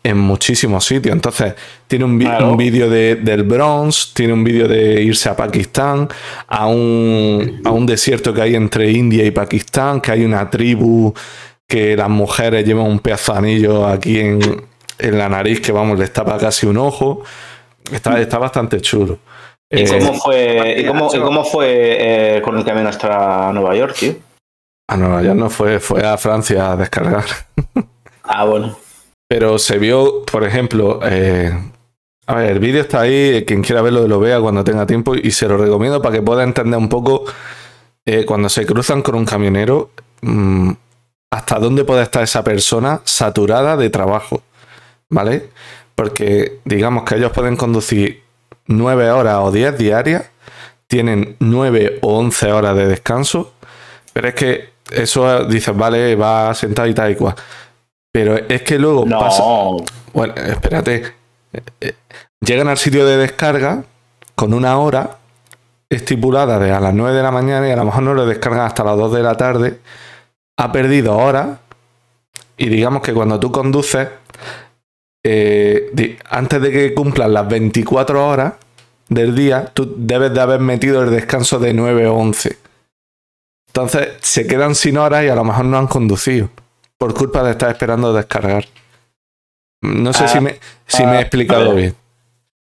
en 0.09 0.19
muchísimos 0.19 0.85
sitios. 0.85 1.15
Entonces, 1.15 1.55
tiene 1.87 2.05
un, 2.05 2.19
Claro. 2.19 2.51
un 2.53 2.57
vídeo 2.57 2.89
de- 2.89 3.17
del 3.17 3.43
Bronx, 3.43 4.13
tiene 4.15 4.33
un 4.33 4.43
vídeo 4.45 4.67
de 4.69 5.03
irse 5.03 5.29
a 5.29 5.37
Pakistán, 5.37 6.09
a 6.47 6.67
un, 6.67 7.61
a 7.65 7.71
un 7.71 7.85
desierto 7.87 8.33
que 8.33 8.43
hay 8.43 8.55
entre 8.55 8.91
India 8.91 9.25
y 9.25 9.31
Pakistán, 9.31 10.01
que 10.01 10.13
hay 10.13 10.25
una 10.25 10.49
tribu 10.49 11.13
que 11.67 11.97
las 11.97 12.09
mujeres 12.09 12.65
llevan 12.65 12.87
un 12.87 12.99
pedazo 13.01 13.33
de 13.33 13.39
anillo 13.39 13.87
aquí 13.87 14.19
en, 14.21 14.41
en 14.99 15.19
la 15.19 15.29
nariz 15.29 15.61
que, 15.61 15.71
vamos, 15.73 15.99
les 15.99 16.13
tapa 16.13 16.39
casi 16.39 16.67
un 16.67 16.79
ojo. 16.79 17.23
Está, 17.93 18.19
está 18.21 18.39
bastante 18.39 18.81
chulo. 18.81 19.19
¿Y 19.71 19.81
Eh, 19.83 19.89
cómo 19.99 20.15
fue, 20.15 20.77
y 20.79 20.87
cómo, 20.87 21.11
y 21.15 21.19
cómo 21.21 21.45
fue 21.45 21.67
eh, 22.37 22.43
con 22.43 22.57
el 22.57 22.65
camión 22.65 22.87
hasta 22.87 23.53
Nueva 23.53 23.77
York, 23.77 23.95
tío? 23.99 24.15
a 24.91 24.97
Nueva 24.97 25.23
York 25.23 25.37
no 25.37 25.51
fue, 25.51 25.79
fue 25.81 26.03
a 26.07 26.17
Francia 26.17 26.73
a 26.73 26.77
descargar. 26.77 27.25
Ah, 28.23 28.45
bueno. 28.47 28.79
Pero 29.29 29.59
se 29.59 29.79
vio, 29.79 30.25
por 30.25 30.45
ejemplo, 30.45 31.01
eh, 31.05 31.53
a 32.27 32.35
ver, 32.35 32.51
el 32.51 32.59
vídeo 32.59 32.81
está 32.81 33.03
ahí, 33.03 33.45
quien 33.47 33.63
quiera 33.63 33.83
verlo 33.83 34.09
lo 34.09 34.21
vea 34.21 34.41
cuando 34.41 34.65
tenga 34.65 34.87
tiempo 34.87 35.15
y 35.15 35.31
se 35.31 35.47
lo 35.49 35.59
recomiendo 35.59 36.03
para 36.03 36.17
que 36.17 36.23
pueda 36.23 36.43
entender 36.43 36.79
un 36.79 36.89
poco 36.89 37.25
eh, 38.07 38.25
cuando 38.25 38.49
se 38.49 38.65
cruzan 38.65 39.03
con 39.03 39.15
un 39.15 39.27
camionero, 39.27 39.91
mm, 40.23 40.71
hasta 41.31 41.59
dónde 41.59 41.85
puede 41.85 42.03
estar 42.03 42.23
esa 42.23 42.43
persona 42.43 43.03
saturada 43.05 43.77
de 43.77 43.91
trabajo, 43.91 44.43
¿vale? 45.11 45.51
Porque 45.95 46.61
digamos 46.65 47.05
que 47.05 47.17
ellos 47.17 47.33
pueden 47.33 47.57
conducir 47.57 48.23
nueve 48.67 49.11
horas 49.11 49.37
o 49.41 49.53
diez 49.53 49.77
diarias, 49.77 50.25
tienen 50.87 51.37
nueve 51.39 51.99
o 52.01 52.19
once 52.19 52.51
horas 52.51 52.75
de 52.77 52.87
descanso, 52.87 53.53
pero 54.15 54.29
es 54.29 54.35
que 54.35 54.71
eso 54.91 55.45
dices, 55.45 55.77
vale, 55.77 56.17
va 56.17 56.55
sentado 56.55 56.89
y 56.89 56.95
tal 56.95 57.13
y 57.13 57.15
cual. 57.15 57.35
Pero 58.13 58.37
es 58.37 58.63
que 58.63 58.79
luego 58.79 59.05
No. 59.07 59.19
pasa. 59.21 59.43
Bueno, 60.13 60.35
espérate. 60.35 61.15
Eh, 61.53 61.61
eh, 61.81 61.95
Llegan 62.41 62.69
al 62.69 62.79
sitio 62.79 63.05
de 63.05 63.17
descarga 63.17 63.83
con 64.37 64.55
una 64.55 64.79
hora 64.79 65.19
estipulada 65.91 66.59
de 66.59 66.71
a 66.71 66.79
las 66.81 66.95
9 66.95 67.17
de 67.17 67.23
la 67.23 67.31
mañana 67.33 67.67
y 67.69 67.73
a 67.73 67.77
lo 67.77 67.85
mejor 67.87 68.03
no 68.05 68.15
lo 68.15 68.27
descargan 68.27 68.61
hasta 68.67 68.85
las 68.85 68.97
2 68.97 69.13
de 69.13 69.23
la 69.23 69.37
tarde. 69.37 69.81
Ha 70.57 70.71
perdido 70.71 71.17
horas 71.17 71.59
y 72.57 72.69
digamos 72.69 73.03
que 73.03 73.13
cuando 73.13 73.41
tú 73.41 73.51
conduces, 73.51 74.09
eh, 75.25 76.19
antes 76.31 76.63
de 76.63 76.71
que 76.71 76.95
cumplan 76.95 77.33
las 77.33 77.49
24 77.49 78.27
horas 78.29 78.55
del 79.09 79.35
día, 79.35 79.65
tú 79.75 79.95
debes 79.97 80.33
de 80.33 80.41
haber 80.41 80.61
metido 80.61 81.03
el 81.03 81.11
descanso 81.11 81.59
de 81.59 81.73
9 81.75 82.07
o 82.07 82.15
11. 82.15 82.57
Entonces 83.69 84.09
se 84.21 84.47
quedan 84.47 84.75
sin 84.75 84.97
horas 84.99 85.25
y 85.25 85.29
a 85.29 85.35
lo 85.35 85.45
mejor 85.45 85.65
no 85.65 85.79
han 85.79 85.87
conducido 85.89 86.51
por 86.99 87.15
culpa 87.15 87.43
de 87.43 87.53
estar 87.53 87.71
esperando 87.71 88.13
descargar. 88.13 88.65
No 89.83 90.13
sé 90.13 90.25
Ah, 90.25 90.29
si 90.29 90.41
me, 90.41 90.59
si 90.87 91.05
me 91.07 91.15
he 91.15 91.19
ah, 91.19 91.21
explicado 91.21 91.75
bien. 91.75 91.95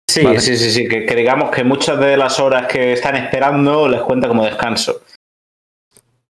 Sí, 0.10 0.24
Vale. 0.24 0.40
sí, 0.40 0.58
sí, 0.58 0.72
sí, 0.72 0.88
que, 0.88 1.06
que 1.06 1.16
digamos 1.16 1.52
que 1.52 1.64
muchas 1.64 2.00
de 2.00 2.16
las 2.18 2.40
horas 2.40 2.68
que 2.68 2.94
están 2.94 3.16
esperando 3.16 3.88
les 3.88 4.02
cuenta 4.02 4.28
como 4.28 4.44
descanso. 4.46 5.02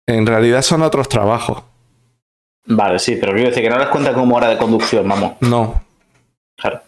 En 0.07 0.25
realidad 0.25 0.61
son 0.61 0.81
otros 0.83 1.09
trabajos. 1.09 1.63
Vale, 2.65 2.99
sí, 2.99 3.17
pero 3.19 3.33
quiero 3.33 3.49
decir 3.49 3.63
que 3.63 3.69
no 3.69 3.77
les 3.77 3.87
cuenta 3.87 4.13
como 4.13 4.35
hora 4.35 4.49
de 4.49 4.57
conducción, 4.57 5.07
vamos. 5.07 5.33
No. 5.41 5.81
Claro. 6.57 6.81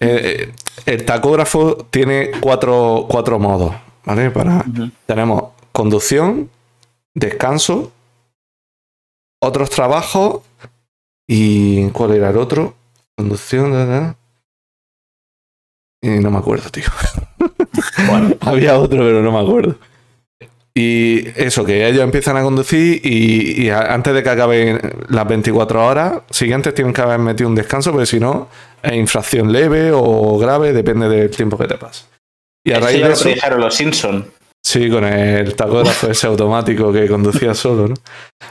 Eh, 0.00 0.48
eh, 0.48 0.52
el 0.86 1.04
tacógrafo 1.04 1.86
tiene 1.90 2.30
cuatro, 2.40 3.06
cuatro 3.08 3.38
modos. 3.38 3.74
¿Vale? 4.04 4.30
Para, 4.30 4.64
tenemos 5.06 5.52
conducción, 5.72 6.50
descanso, 7.14 7.92
otros 9.40 9.70
trabajos 9.70 10.42
y. 11.26 11.88
¿Cuál 11.90 12.12
era 12.12 12.30
el 12.30 12.36
otro? 12.36 12.74
Conducción. 13.16 13.72
da, 13.72 13.84
da. 13.84 14.16
Y 16.02 16.08
no 16.08 16.30
me 16.30 16.38
acuerdo, 16.38 16.70
tío. 16.70 16.84
Bueno, 18.08 18.34
Había 18.40 18.78
otro, 18.78 18.98
pero 18.98 19.22
no 19.22 19.32
me 19.32 19.40
acuerdo. 19.40 19.76
Y 20.74 21.28
eso, 21.36 21.64
que 21.64 21.86
ellos 21.88 22.02
empiezan 22.02 22.36
a 22.36 22.42
conducir 22.42 23.04
y, 23.04 23.68
antes 23.70 24.14
de 24.14 24.22
que 24.22 24.30
acaben 24.30 24.80
las 25.08 25.26
24 25.26 25.86
horas 25.86 26.22
siguientes 26.30 26.74
tienen 26.74 26.92
que 26.92 27.00
haber 27.00 27.18
metido 27.18 27.48
un 27.48 27.54
descanso, 27.54 27.90
porque 27.90 28.06
si 28.06 28.20
no, 28.20 28.48
es 28.82 28.92
infracción 28.92 29.52
leve 29.52 29.90
o 29.92 30.38
grave, 30.38 30.72
depende 30.72 31.08
del 31.08 31.30
tiempo 31.30 31.58
que 31.58 31.66
te 31.66 31.76
pase. 31.76 32.04
Y 32.64 32.72
a 32.72 32.80
raíz 32.80 33.00
de 33.02 33.08
lo 33.08 33.14
eso, 33.14 33.24
predijeron 33.24 33.60
los 33.60 33.74
Simpson. 33.74 34.30
sí, 34.64 34.88
con 34.90 35.04
el 35.04 35.54
tacógrafo 35.56 36.08
ese 36.10 36.26
automático 36.26 36.92
que 36.92 37.08
conducía 37.08 37.54
solo, 37.54 37.88
¿no? 37.88 37.94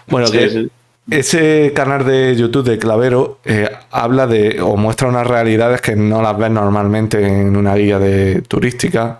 Bueno, 0.08 0.28
Sí, 0.28 0.38
que 0.38 0.50
sí. 0.50 0.72
Ese 1.12 1.72
canal 1.76 2.06
de 2.06 2.36
YouTube 2.36 2.66
de 2.70 2.78
Clavero 2.78 3.40
eh, 3.46 3.70
habla 3.92 4.28
de 4.28 4.62
o 4.62 4.76
muestra 4.78 5.08
unas 5.08 5.26
realidades 5.28 5.82
que 5.82 5.96
no 5.96 6.22
las 6.22 6.38
ves 6.38 6.52
normalmente 6.52 7.26
en 7.26 7.56
una 7.58 7.76
guía 7.76 8.00
de 8.00 8.42
turística 8.44 9.20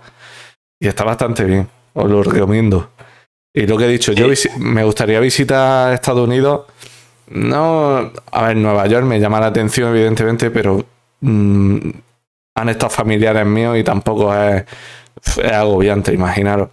y 0.80 0.88
está 0.88 1.04
bastante 1.04 1.44
bien, 1.44 1.68
os 1.94 2.10
lo 2.10 2.22
recomiendo. 2.22 2.90
Y 3.54 3.66
lo 3.66 3.76
que 3.76 3.84
he 3.86 3.88
dicho, 3.88 4.12
yo 4.12 4.28
visi- 4.28 4.54
me 4.58 4.84
gustaría 4.84 5.18
visitar 5.20 5.92
Estados 5.92 6.26
Unidos. 6.26 6.62
No, 7.28 8.12
a 8.32 8.42
ver, 8.46 8.56
Nueva 8.56 8.86
York 8.86 9.04
me 9.04 9.18
llama 9.20 9.40
la 9.40 9.46
atención, 9.46 9.90
evidentemente, 9.94 10.50
pero 10.50 10.84
mm, 11.20 11.78
han 12.56 12.68
estado 12.68 12.90
familiares 12.90 13.44
míos 13.46 13.76
y 13.78 13.84
tampoco 13.84 14.34
es, 14.34 14.64
es 15.38 15.52
agobiante, 15.52 16.12
imaginaros. 16.14 16.70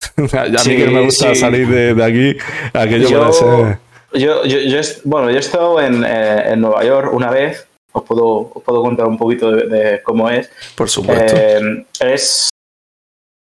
a 0.16 0.22
mí 0.22 0.58
Sí, 0.58 0.76
que 0.76 0.86
me 0.88 1.00
gusta 1.04 1.34
sí. 1.34 1.40
salir 1.40 1.68
de, 1.68 1.94
de 1.94 2.04
aquí, 2.04 2.36
aquello 2.72 3.08
Yo- 3.08 3.18
puede 3.20 3.32
ser. 3.32 3.78
Yo, 4.12 4.44
yo, 4.44 4.58
yo 4.60 4.80
bueno, 5.04 5.30
yo 5.30 5.36
he 5.36 5.40
estado 5.40 5.80
en, 5.80 6.04
eh, 6.04 6.52
en 6.52 6.60
Nueva 6.60 6.84
York 6.84 7.12
una 7.12 7.30
vez. 7.30 7.66
Os 7.92 8.04
puedo, 8.04 8.50
os 8.54 8.62
puedo 8.62 8.82
contar 8.82 9.06
un 9.06 9.18
poquito 9.18 9.50
de, 9.50 9.66
de 9.66 10.02
cómo 10.02 10.28
es. 10.30 10.50
Por 10.76 10.88
supuesto. 10.88 11.36
Eh, 11.36 11.86
es. 12.00 12.48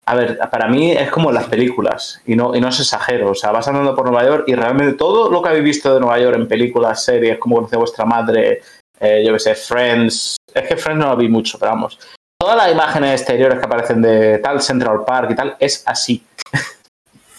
A 0.06 0.16
ver, 0.16 0.40
para 0.50 0.70
mí 0.70 0.92
es 0.92 1.12
como 1.12 1.34
las 1.34 1.46
películas, 1.46 2.22
y 2.26 2.36
no, 2.36 2.56
y 2.56 2.62
no 2.62 2.70
os 2.70 2.80
exagero. 2.80 3.32
O 3.32 3.36
sea, 3.36 3.52
vas 3.52 3.68
andando 3.68 3.94
por 3.94 4.06
Nueva 4.06 4.26
York 4.26 4.46
y 4.48 4.56
realmente 4.56 4.98
todo 4.98 5.30
lo 5.30 5.42
que 5.42 5.50
habéis 5.50 5.66
visto 5.66 5.94
de 5.94 6.00
Nueva 6.00 6.18
York 6.18 6.38
en 6.38 6.48
películas, 6.48 7.04
series, 7.04 7.38
como 7.38 7.58
conoce 7.58 7.76
vuestra 7.76 8.06
madre, 8.06 8.62
eh, 9.00 9.24
yo 9.26 9.34
que 9.34 9.40
sé, 9.40 9.54
Friends. 9.54 10.38
Es 10.54 10.68
que 10.68 10.78
Friends 10.78 11.04
no 11.04 11.10
lo 11.10 11.18
vi 11.18 11.28
mucho, 11.28 11.60
pero 11.60 11.72
vamos. 11.72 12.00
Todas 12.40 12.56
las 12.56 12.72
imágenes 12.72 13.20
exteriores 13.20 13.60
que 13.60 13.66
aparecen 13.66 14.02
de 14.02 14.38
tal 14.38 14.62
Central 14.62 15.04
Park 15.06 15.32
y 15.32 15.36
tal 15.36 15.56
es 15.60 15.84
así. 15.86 16.24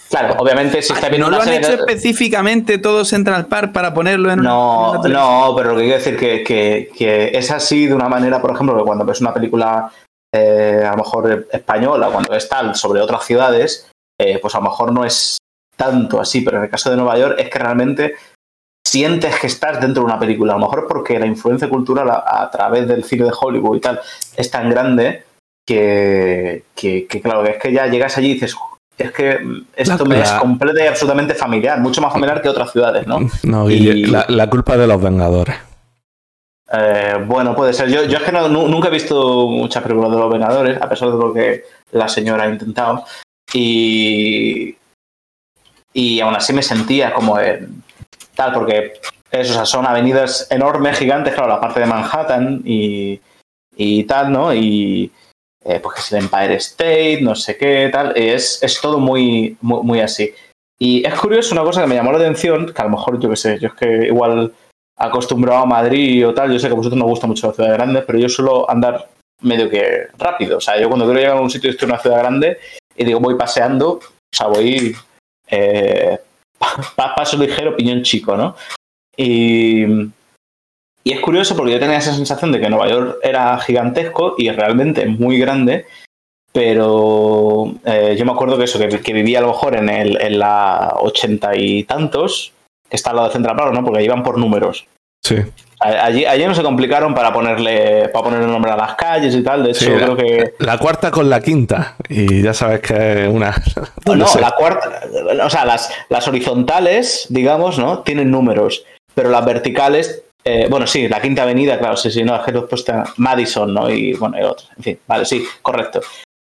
claro, 0.09 0.35
obviamente 0.39 0.83
si 0.83 0.93
está 0.93 1.09
viendo 1.09 1.31
¿No 1.31 1.37
lo 1.37 1.43
han 1.43 1.49
serie. 1.49 1.61
hecho 1.61 1.85
específicamente 1.85 2.79
todo 2.79 3.05
Central 3.05 3.47
Park 3.47 3.73
para 3.73 3.95
ponerlo 3.95 4.31
en 4.31 4.43
No, 4.43 4.93
una 4.93 5.09
no, 5.09 5.55
pero 5.57 5.71
lo 5.71 5.77
que 5.77 5.83
quiero 5.83 5.99
decir 5.99 6.17
que, 6.17 6.43
que, 6.43 6.91
que 6.97 7.31
es 7.37 7.51
así 7.51 7.87
de 7.87 7.95
una 7.95 8.09
manera, 8.09 8.41
por 8.41 8.53
ejemplo, 8.53 8.77
que 8.77 8.85
cuando 8.85 9.05
ves 9.05 9.21
una 9.21 9.35
película 9.35 9.91
eh, 10.35 10.83
a 10.87 10.91
lo 10.93 10.99
mejor 10.99 11.47
española, 11.53 12.09
cuando 12.13 12.35
es 12.35 12.49
tal 12.49 12.75
sobre 12.75 13.01
otras 13.01 13.25
ciudades, 13.25 13.91
eh, 14.21 14.39
pues 14.41 14.55
a 14.55 14.59
lo 14.59 14.65
mejor 14.65 14.93
no 14.93 15.05
es 15.05 15.39
tanto 15.77 16.21
así, 16.21 16.41
pero 16.41 16.59
en 16.59 16.65
el 16.65 16.71
caso 16.71 16.91
de 16.91 16.97
Nueva 16.97 17.17
York 17.19 17.37
es 17.39 17.49
que 17.49 17.59
realmente 17.59 18.15
sientes 18.87 19.39
que 19.39 19.47
estás 19.47 19.81
dentro 19.81 20.03
de 20.03 20.07
una 20.07 20.19
película. 20.19 20.55
A 20.55 20.57
lo 20.59 20.65
mejor 20.67 20.81
es 20.81 20.85
porque 20.89 21.19
la 21.19 21.27
influencia 21.27 21.69
cultural 21.69 22.11
a, 22.11 22.43
a 22.43 22.51
través 22.51 22.89
del 22.89 23.05
cine 23.05 23.25
de 23.25 23.33
Hollywood 23.39 23.77
y 23.77 23.81
tal 23.81 24.01
es 24.37 24.51
tan 24.51 24.69
grande 24.71 25.25
que, 25.67 26.65
que, 26.75 27.07
que, 27.07 27.21
claro, 27.21 27.45
que 27.45 27.51
es 27.51 27.59
que 27.59 27.73
ya 27.73 27.87
llegas 27.87 28.17
allí 28.17 28.31
y 28.31 28.35
dices, 28.35 28.57
es 28.99 29.13
que 29.13 29.39
esto 29.77 30.05
La- 30.05 30.09
me 30.09 30.21
es 30.21 30.31
completa 30.33 30.85
y 30.85 30.87
absolutamente 30.89 31.35
familiar, 31.35 31.81
mucho 31.81 32.01
más 32.03 32.13
familiar 32.13 32.43
que 32.43 32.49
otras 32.49 32.73
ciudades, 32.73 33.07
¿no? 33.07 33.21
No, 33.45 33.71
y- 33.71 34.07
la, 34.07 34.25
la 34.29 34.51
culpa 34.51 34.77
de 34.77 34.87
los 34.87 35.01
Vengadores. 35.01 35.57
Eh, 36.71 37.15
bueno, 37.27 37.55
puede 37.55 37.73
ser. 37.73 37.89
Yo, 37.89 38.05
yo 38.05 38.19
es 38.19 38.25
que 38.25 38.33
no- 38.33 38.49
nu- 38.49 38.69
nunca 38.69 38.89
he 38.89 38.91
visto 38.91 39.47
muchas 39.49 39.83
películas 39.83 40.11
de 40.13 40.19
los 40.19 40.31
Vengadores, 40.33 40.83
a 40.83 40.89
pesar 40.89 41.11
de 41.11 41.17
lo 41.17 41.33
que 41.33 41.65
la 41.93 42.09
señora 42.09 42.45
ha 42.45 42.49
intentado. 42.49 43.05
Y, 43.55 44.77
y 45.95 46.21
aún 46.21 46.35
así 46.37 46.53
me 46.53 46.63
sentía 46.63 47.13
como 47.15 47.39
en 47.41 47.83
tal, 48.35 48.53
porque 48.53 48.95
eso, 49.31 49.53
o 49.53 49.55
sea, 49.57 49.65
son 49.67 49.87
avenidas 49.87 50.47
enormes, 50.51 50.99
gigantes, 50.99 51.35
claro, 51.35 51.49
la 51.49 51.61
parte 51.61 51.81
de 51.81 51.87
Manhattan 51.87 52.61
y, 52.65 53.19
y 53.77 54.05
tal, 54.05 54.31
¿no? 54.33 54.53
Y 54.55 55.11
eh, 55.69 55.81
pues 55.81 55.99
es 55.99 56.13
el 56.13 56.19
Empire 56.25 56.55
State, 56.55 57.19
no 57.21 57.35
sé 57.35 57.57
qué, 57.59 57.91
tal. 57.93 58.17
Es, 58.17 58.63
es 58.63 58.81
todo 58.81 58.99
muy, 58.99 59.57
muy, 59.61 59.83
muy 59.83 60.01
así. 60.01 60.33
Y 60.81 61.07
es 61.07 61.15
curioso 61.21 61.55
una 61.55 61.63
cosa 61.65 61.83
que 61.83 61.87
me 61.89 61.95
llamó 61.95 62.11
la 62.13 62.19
atención, 62.19 62.73
que 62.73 62.81
a 62.81 62.85
lo 62.85 62.91
mejor, 62.93 63.21
yo 63.21 63.29
qué 63.29 63.37
sé, 63.37 63.59
yo 63.61 63.69
es 63.69 63.75
que 63.75 64.07
igual 64.07 64.53
acostumbrado 64.97 65.63
a 65.63 65.67
Madrid 65.67 66.27
o 66.27 66.33
tal, 66.35 66.53
yo 66.53 66.59
sé 66.59 66.69
que 66.69 66.73
a 66.73 66.77
vosotros 66.77 66.99
no 66.99 67.05
gusta 67.07 67.27
mucho 67.27 67.47
las 67.49 67.57
ciudades 67.57 67.77
grandes, 67.77 68.05
pero 68.07 68.19
yo 68.19 68.29
suelo 68.29 68.69
andar 68.71 69.09
medio 69.43 69.69
que 69.69 70.07
rápido. 70.19 70.57
O 70.57 70.61
sea, 70.61 70.81
yo 70.81 70.89
cuando 70.89 71.05
quiero 71.05 71.21
llegar 71.21 71.37
a 71.37 71.41
un 71.41 71.51
sitio, 71.51 71.71
estoy 71.71 71.87
en 71.87 71.93
una 71.93 72.01
ciudad 72.03 72.19
grande 72.19 72.59
y 72.97 73.05
digo, 73.05 73.21
voy 73.21 73.35
paseando, 73.37 73.91
o 73.93 74.01
sea, 74.33 74.47
voy 74.49 74.97
eh, 75.49 76.19
pa- 76.97 77.15
paso 77.15 77.37
ligero, 77.37 77.77
piñón 77.77 78.03
chico, 78.03 78.37
¿no? 78.37 78.57
Y, 79.17 79.85
y 81.09 81.13
es 81.13 81.21
curioso 81.21 81.57
porque 81.57 81.73
yo 81.73 81.81
tenía 81.81 81.97
esa 81.97 82.13
sensación 82.13 82.53
de 82.53 82.61
que 82.61 82.69
Nueva 82.69 82.87
York 82.87 83.17
era 83.23 83.59
gigantesco 83.61 84.35
y 84.37 84.51
realmente 84.51 85.07
muy 85.07 85.39
grande, 85.39 85.87
pero 86.53 87.73
eh, 87.87 88.15
yo 88.19 88.27
me 88.27 88.33
acuerdo 88.33 88.59
que 88.59 88.65
eso, 88.65 88.79
que, 88.79 88.89
que 89.01 89.13
vivía 89.15 89.39
a 89.39 89.43
lo 89.43 89.49
mejor 89.49 89.75
en, 89.77 89.89
el, 89.89 90.21
en 90.21 90.39
la 90.39 90.97
ochenta 91.01 91.57
y 91.57 91.85
tantos, 91.85 92.53
que 92.91 92.97
está 92.97 93.09
al 93.09 93.17
lado 93.17 93.29
de 93.29 93.33
Central 93.33 93.57
Park, 93.57 93.73
¿no? 93.73 93.83
Porque 93.83 94.05
iban 94.05 94.23
por 94.23 94.37
números. 94.37 94.87
Sí. 95.25 95.37
Allí, 95.81 96.27
allí 96.27 96.45
no 96.45 96.55
se 96.55 96.63
complicaron 96.63 97.15
para 97.15 97.33
ponerle 97.33 98.11
para 98.11 98.25
poner 98.25 98.43
el 98.43 98.51
nombre 98.51 98.71
a 98.71 98.77
las 98.77 98.95
calles 98.95 99.35
y 99.35 99.43
tal. 99.43 99.65
De 99.65 99.71
hecho, 99.71 99.87
Sí, 99.87 99.91
la, 99.91 99.97
creo 99.97 100.17
que. 100.17 100.55
la 100.59 100.77
cuarta 100.77 101.11
con 101.11 101.31
la 101.31 101.41
quinta. 101.41 101.97
Y 102.11 102.43
ya 102.43 102.53
sabes 102.53 102.81
que 102.81 103.25
es 103.25 103.29
una. 103.31 103.55
No, 104.05 104.15
no 104.15 104.27
sé. 104.27 104.43
la 104.43 104.51
cuarta. 104.51 105.01
O 105.43 105.49
sea, 105.49 105.65
las, 105.65 105.91
las 106.11 106.29
horizontales, 106.29 107.29
digamos, 107.31 107.79
¿no? 107.79 108.01
Tienen 108.01 108.31
números. 108.31 108.85
Pero 109.15 109.31
las 109.31 109.47
verticales. 109.47 110.23
Eh, 110.45 110.67
bueno, 110.71 110.87
sí, 110.87 111.09
la 111.09 111.21
quinta 111.21 111.43
avenida, 111.43 111.79
claro, 111.79 111.97
sí, 111.97 112.11
sí, 112.11 112.23
no, 112.25 112.35
es 112.37 112.43
que 112.43 112.53
lo 112.53 112.61
he 112.61 112.69
puesto 112.69 112.93
en 112.93 113.05
Madison, 113.19 113.73
¿no? 113.75 113.91
Y 113.91 114.13
bueno, 114.15 114.39
y 114.39 114.43
otros. 114.43 114.71
En 114.77 114.83
fin, 114.83 114.99
vale, 115.07 115.25
sí, 115.25 115.45
correcto. 115.63 116.01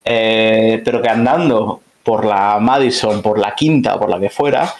Eh, 0.03 0.81
pero 0.83 1.01
que 1.01 1.09
andando 1.09 1.81
por 2.03 2.25
la 2.25 2.59
Madison, 2.59 3.21
por 3.21 3.39
la 3.39 3.55
quinta, 3.55 3.97
por 3.97 4.09
la 4.09 4.19
que 4.19 4.29
fuera, 4.29 4.71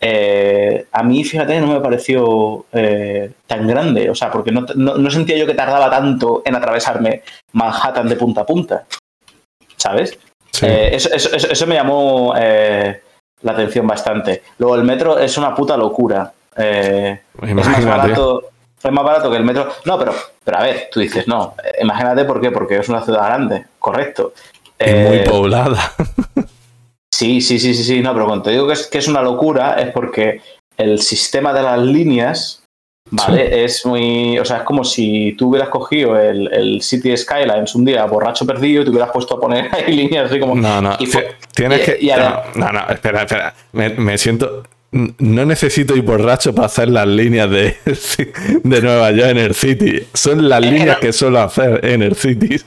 eh, 0.00 0.86
a 0.92 1.02
mí, 1.02 1.24
fíjate, 1.24 1.58
no 1.60 1.68
me 1.68 1.80
pareció 1.80 2.66
tan 3.46 3.66
grande. 3.66 4.10
O 4.10 4.14
sea, 4.14 4.30
porque 4.30 4.50
no, 4.52 4.66
no- 4.74 4.96
no 4.96 5.10
sentía 5.10 5.36
yo 5.38 5.46
que 5.46 5.54
tardaba 5.54 5.88
tanto 5.88 6.42
en 6.44 6.54
atravesarme 6.56 7.22
Manhattan 7.52 8.08
de 8.08 8.16
punta 8.16 8.42
a 8.42 8.46
punta. 8.46 8.84
¿Sabes? 9.76 10.18
Sí. 10.50 10.66
Eh, 10.66 10.94
eso, 10.96 11.08
eso- 11.14 11.34
eso- 11.34 11.50
eso 11.50 11.66
me 11.66 11.74
llamó 11.76 12.34
eh, 12.36 13.00
la 13.42 13.52
atención 13.52 13.86
bastante. 13.86 14.42
Luego, 14.58 14.74
el 14.76 14.84
metro 14.84 15.18
es 15.18 15.38
una 15.38 15.54
puta 15.54 15.76
locura. 15.76 16.32
Eh, 16.56 17.20
es 17.42 17.54
más 17.54 17.84
barato. 17.84 18.42
Es 18.84 18.92
más 18.92 19.04
barato 19.04 19.30
que 19.30 19.36
el 19.38 19.44
metro. 19.44 19.68
No, 19.86 19.98
pero, 19.98 20.14
pero 20.44 20.58
a 20.58 20.62
ver, 20.62 20.88
tú 20.92 21.00
dices, 21.00 21.26
no, 21.26 21.54
eh, 21.64 21.78
imagínate 21.82 22.24
por 22.24 22.40
qué, 22.40 22.50
porque 22.50 22.76
es 22.78 22.88
una 22.88 23.02
ciudad 23.02 23.24
grande, 23.26 23.64
correcto. 23.78 24.34
Y 24.78 24.90
muy 24.90 25.16
Eh, 25.18 25.24
poblada. 25.28 25.92
Sí, 27.12 27.40
sí, 27.40 27.58
sí, 27.58 27.74
sí, 27.74 27.84
sí, 27.84 28.00
no, 28.00 28.12
pero 28.12 28.26
cuando 28.26 28.42
te 28.44 28.50
digo 28.50 28.66
que 28.66 28.72
es, 28.74 28.86
que 28.88 28.98
es 28.98 29.08
una 29.08 29.22
locura 29.22 29.80
es 29.80 29.90
porque 29.92 30.40
el 30.76 31.00
sistema 31.00 31.52
de 31.52 31.62
las 31.62 31.78
líneas, 31.78 32.64
¿vale? 33.10 33.64
Es 33.64 33.86
muy, 33.86 34.36
o 34.38 34.44
sea, 34.44 34.58
es 34.58 34.62
como 34.64 34.82
si 34.82 35.32
tú 35.38 35.50
hubieras 35.50 35.68
cogido 35.68 36.18
el, 36.18 36.52
el 36.52 36.82
City 36.82 37.16
Skylines 37.16 37.74
un 37.76 37.84
día 37.84 38.04
borracho 38.06 38.44
perdido 38.44 38.82
y 38.82 38.84
te 38.84 38.90
hubieras 38.90 39.10
puesto 39.12 39.36
a 39.36 39.40
poner 39.40 39.68
ahí 39.72 39.94
líneas 39.94 40.28
así 40.30 40.40
como... 40.40 40.56
No, 40.56 40.80
no. 40.82 40.96
y 40.98 41.08
Tienes 41.54 41.82
y- 41.82 41.84
que. 41.84 41.98
y 42.00 42.08
no, 42.08 42.42
no, 42.56 42.72
no, 42.72 42.80
espera, 42.88 43.22
espera. 43.22 43.54
Me, 43.72 43.90
me 43.90 44.18
siento. 44.18 44.64
No 45.18 45.44
necesito 45.44 45.96
ir 45.96 46.02
borracho 46.02 46.54
para 46.54 46.66
hacer 46.66 46.88
las 46.88 47.06
líneas 47.08 47.50
de, 47.50 47.76
de 48.62 48.80
Nueva 48.82 49.10
York 49.10 49.30
en 49.30 49.38
el 49.38 49.54
City. 49.54 50.06
Son 50.14 50.48
las 50.48 50.60
Es 50.60 50.66
que 50.66 50.72
líneas 50.78 50.96
no- 50.96 51.00
que 51.00 51.12
suelo 51.12 51.40
hacer 51.40 51.84
en 51.84 52.02
el 52.02 52.14
City. 52.14 52.60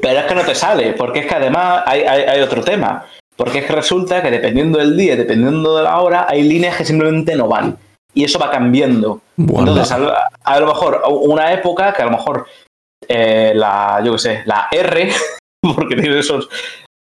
Pero 0.00 0.20
es 0.20 0.24
que 0.26 0.34
no 0.36 0.42
te 0.42 0.54
sale, 0.54 0.92
porque 0.92 1.20
es 1.20 1.26
que 1.26 1.34
además 1.34 1.82
hay, 1.86 2.02
hay- 2.02 2.22
hay 2.22 2.40
otro 2.40 2.62
tema. 2.62 3.04
Porque 3.36 3.58
es 3.58 3.64
que 3.64 3.72
resulta 3.72 4.22
que 4.22 4.30
dependiendo 4.30 4.78
del 4.78 4.96
día, 4.96 5.16
dependiendo 5.16 5.76
de 5.76 5.82
la 5.82 5.98
hora, 6.00 6.26
hay 6.28 6.44
líneas 6.44 6.76
que 6.76 6.84
simplemente 6.84 7.34
no 7.34 7.48
van. 7.48 7.76
Y 8.14 8.22
eso 8.22 8.38
va 8.38 8.48
cambiando. 8.52 9.22
Bueno. 9.34 9.70
Entonces, 9.72 9.90
a 9.92 9.98
lo, 9.98 10.12
a 10.44 10.60
lo 10.60 10.66
mejor, 10.68 11.02
una 11.08 11.52
época 11.52 11.92
que 11.92 12.02
a 12.02 12.04
lo 12.04 12.12
mejor 12.12 12.46
eh, 13.08 13.50
la, 13.56 14.00
yo 14.04 14.12
qué 14.12 14.18
sé, 14.18 14.42
la 14.46 14.68
R, 14.70 15.10
porque 15.74 15.96
tiene 15.96 16.20
esos. 16.20 16.48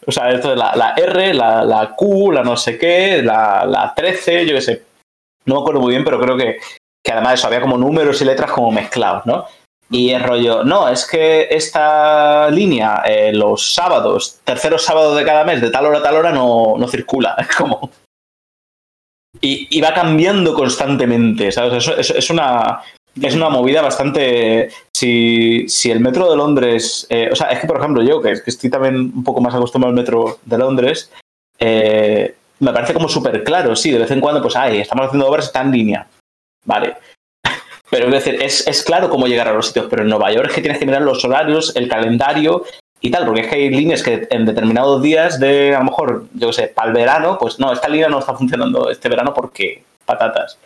O 0.07 0.13
sea, 0.13 0.31
esto 0.31 0.51
de 0.51 0.57
la, 0.57 0.95
R, 0.97 1.35
la, 1.35 1.95
Q, 1.97 2.33
la 2.33 2.43
no 2.43 2.57
sé 2.57 2.77
qué, 2.77 3.23
la, 3.23 3.65
la 3.65 3.95
13, 3.95 4.47
yo 4.47 4.55
qué 4.55 4.61
sé. 4.61 4.83
No 5.47 5.57
me 5.57 5.61
acuerdo 5.61 5.81
muy 5.81 5.91
bien, 5.91 6.05
pero 6.05 6.21
creo 6.21 6.37
que, 6.37 6.59
que 7.05 7.13
además 7.13 7.35
eso 7.35 7.47
había 7.47 7.61
como 7.61 7.79
números 7.79 8.21
y 8.21 8.25
letras 8.25 8.51
como 8.51 8.71
mezclados, 8.71 9.27
¿no? 9.27 9.47
Y 9.91 10.11
el 10.11 10.23
rollo, 10.23 10.65
no, 10.65 10.89
es 10.89 11.07
que 11.07 11.49
esta 11.51 12.49
línea, 12.51 13.03
eh, 13.05 13.31
los 13.33 13.75
sábados, 13.75 14.41
terceros 14.43 14.83
sábados 14.83 15.17
de 15.19 15.25
cada 15.25 15.45
mes, 15.45 15.61
de 15.61 15.71
tal 15.71 15.85
hora 15.87 15.99
a 15.99 16.03
tal 16.03 16.17
hora, 16.17 16.33
no, 16.33 16.77
no 16.79 16.89
circula. 16.89 17.37
Es 17.39 17.55
como. 17.55 17.91
Y, 19.41 19.81
va 19.81 19.93
cambiando 19.93 20.55
constantemente, 20.55 21.51
¿sabes? 21.51 21.75
Eso, 21.75 21.97
eso- 21.97 22.15
es, 22.15 22.31
una, 22.31 22.81
es 23.21 23.35
una 23.35 23.49
movida 23.49 23.83
bastante. 23.83 24.71
Si, 24.93 25.69
si 25.69 25.91
el 25.91 26.01
metro 26.01 26.31
de 26.31 26.37
Londres. 26.37 27.07
eh, 27.11 27.29
o 27.33 27.37
sea, 27.37 27.49
es 27.49 27.61
que, 27.61 27.67
por 27.67 27.79
ejemplo, 27.79 28.03
yo, 28.03 28.23
que, 28.23 28.33
estoy 28.47 28.71
también 28.71 28.97
un 28.97 29.25
poco 29.25 29.41
más 29.41 29.55
acostumbrado 29.55 29.91
al 29.91 29.97
metro 29.97 30.39
de 30.45 30.59
Londres, 30.59 31.11
eh, 31.59 32.35
me 32.61 32.73
parece 32.73 32.95
como 32.95 33.09
súper 33.09 33.43
claro, 33.45 33.75
sí, 33.75 33.91
de 33.91 33.99
vez 33.99 34.11
en 34.11 34.21
cuando, 34.21 34.41
pues, 34.41 34.57
ay, 34.57 34.79
estamos 34.79 35.07
haciendo 35.07 35.29
obras, 35.29 35.47
está 35.47 35.63
en 35.63 35.73
línea. 35.73 36.07
Vale. 36.65 36.97
Pero 37.91 38.07
es 38.07 38.13
decir, 38.13 38.41
es, 38.41 38.67
es 38.67 38.83
claro 38.85 39.11
cómo 39.11 39.27
llegar 39.27 39.49
a 39.49 39.53
los 39.53 39.67
sitios, 39.67 39.87
pero 39.91 40.03
en 40.03 40.09
Nueva 40.09 40.33
York 40.33 40.49
es 40.49 40.55
que 40.55 40.63
tienes 40.63 40.79
que 40.79 40.87
mirar 40.87 41.03
los 41.03 41.23
horarios, 41.27 41.77
el 41.77 41.89
calendario 41.89 42.65
y 43.03 43.11
tal, 43.11 43.27
porque 43.27 43.43
es 43.43 43.49
que 43.49 43.57
hay 43.57 43.69
líneas 43.69 44.03
que 44.03 44.27
en 44.31 44.47
determinados 44.47 45.03
días 45.03 45.39
de, 45.39 45.75
a 45.75 45.81
lo 45.81 45.85
mejor, 45.85 46.27
yo 46.33 46.47
qué 46.47 46.53
sé, 46.55 46.69
para 46.69 46.89
el 46.89 46.95
verano, 46.95 47.37
pues 47.39 47.59
no, 47.59 47.71
esta 47.71 47.89
línea 47.89 48.09
no 48.09 48.21
está 48.21 48.33
funcionando 48.35 48.89
este 48.89 49.11
verano 49.11 49.35
porque 49.35 49.85
patatas. 50.07 50.57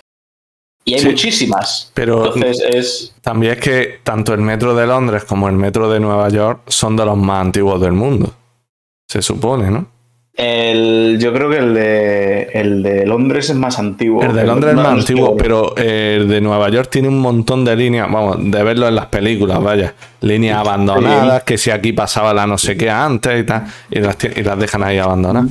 Y 0.88 0.94
hay 0.94 1.00
Sí. 1.00 1.06
muchísimas. 1.08 1.90
Pero 1.94 2.26
Entonces 2.34 2.62
es. 2.70 3.14
también 3.20 3.54
es 3.54 3.58
que 3.58 3.98
tanto 4.04 4.32
el 4.32 4.40
metro 4.40 4.74
de 4.74 4.86
Londres 4.86 5.24
como 5.24 5.48
el 5.48 5.56
metro 5.56 5.90
de 5.90 5.98
Nueva 6.00 6.28
York 6.28 6.60
son 6.68 6.96
de 6.96 7.04
los 7.04 7.16
más 7.18 7.40
antiguos 7.44 7.80
del 7.80 7.92
mundo. 7.92 8.32
Se 9.08 9.20
supone, 9.20 9.70
¿no? 9.70 9.86
El, 10.34 11.16
yo 11.18 11.32
creo 11.32 11.48
que 11.48 11.56
el 11.56 11.72
de, 11.74 12.42
el 12.52 12.82
de 12.82 13.06
Londres 13.06 13.48
es 13.50 13.56
más 13.56 13.78
antiguo. 13.78 14.22
El 14.22 14.34
de 14.34 14.44
Londres 14.44 14.72
es 14.72 14.76
más 14.76 14.86
antiguo, 14.92 15.34
pero 15.36 15.74
el 15.76 16.28
de 16.28 16.40
Nueva 16.42 16.68
York 16.68 16.88
tiene 16.90 17.08
un 17.08 17.18
montón 17.20 17.64
de 17.64 17.74
líneas, 17.74 18.06
vamos, 18.12 18.36
de 18.40 18.62
verlo 18.62 18.86
en 18.86 18.94
las 18.96 19.06
películas, 19.06 19.62
vaya. 19.62 19.94
Líneas 20.20 20.58
abandonadas, 20.58 21.42
que 21.42 21.56
si 21.56 21.70
aquí 21.70 21.94
pasaba 21.94 22.34
la 22.34 22.46
no 22.46 22.58
sé 22.58 22.76
qué 22.76 22.90
antes 22.90 23.40
y 23.40 23.44
tal, 23.44 23.64
y 23.90 23.98
las, 24.00 24.16
y 24.36 24.42
las 24.42 24.58
dejan 24.58 24.84
ahí 24.84 24.98
abandonadas. 24.98 25.50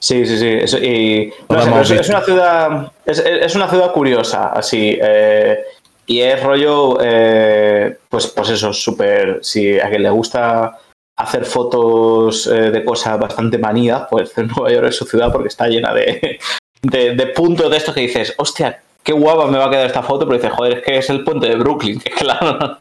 Sí, 0.00 0.24
sí, 0.26 0.38
sí. 0.38 0.48
eso- 0.62 0.78
y, 0.78 1.32
Lo 1.48 1.56
no 1.56 1.62
sé, 1.62 1.68
hemos 1.68 1.88
pero 1.88 2.00
es, 2.00 2.06
es 2.06 2.08
una 2.08 2.20
ciudad. 2.22 2.92
Es, 3.04 3.18
es 3.20 3.54
una 3.54 3.68
ciudad 3.68 3.92
curiosa, 3.92 4.48
así. 4.48 4.98
eh, 5.00 5.62
y 6.06 6.20
es 6.22 6.42
rollo. 6.42 6.98
eh, 7.02 7.96
pues, 8.08 8.26
pues 8.28 8.48
eso, 8.50 8.72
súper. 8.72 9.38
Si 9.42 9.78
a 9.78 9.88
quien 9.90 10.02
le 10.02 10.10
gusta 10.10 10.78
hacer 11.18 11.44
fotos 11.44 12.46
eh, 12.46 12.70
de 12.70 12.82
cosas 12.84 13.18
bastante 13.20 13.58
manías, 13.58 14.04
pues 14.10 14.32
Nueva 14.38 14.72
York 14.72 14.86
es 14.88 14.96
su 14.96 15.04
ciudad 15.04 15.30
porque 15.30 15.48
está 15.48 15.66
llena 15.68 15.92
de, 15.92 16.40
de, 16.82 17.14
de 17.14 17.26
puntos 17.26 17.70
de 17.70 17.76
estos 17.76 17.94
que 17.94 18.00
dices, 18.00 18.34
hostia, 18.38 18.80
qué 19.02 19.12
guapa 19.12 19.46
me 19.46 19.58
va 19.58 19.66
a 19.66 19.70
quedar 19.70 19.86
esta 19.86 20.02
foto, 20.02 20.26
pero 20.26 20.38
dices, 20.38 20.52
joder, 20.56 20.78
es 20.78 20.82
que 20.82 20.96
es 20.96 21.10
el 21.10 21.22
puente 21.24 21.46
de 21.46 21.56
Brooklyn, 21.56 22.00
que 22.04 22.10
claro, 22.10 22.78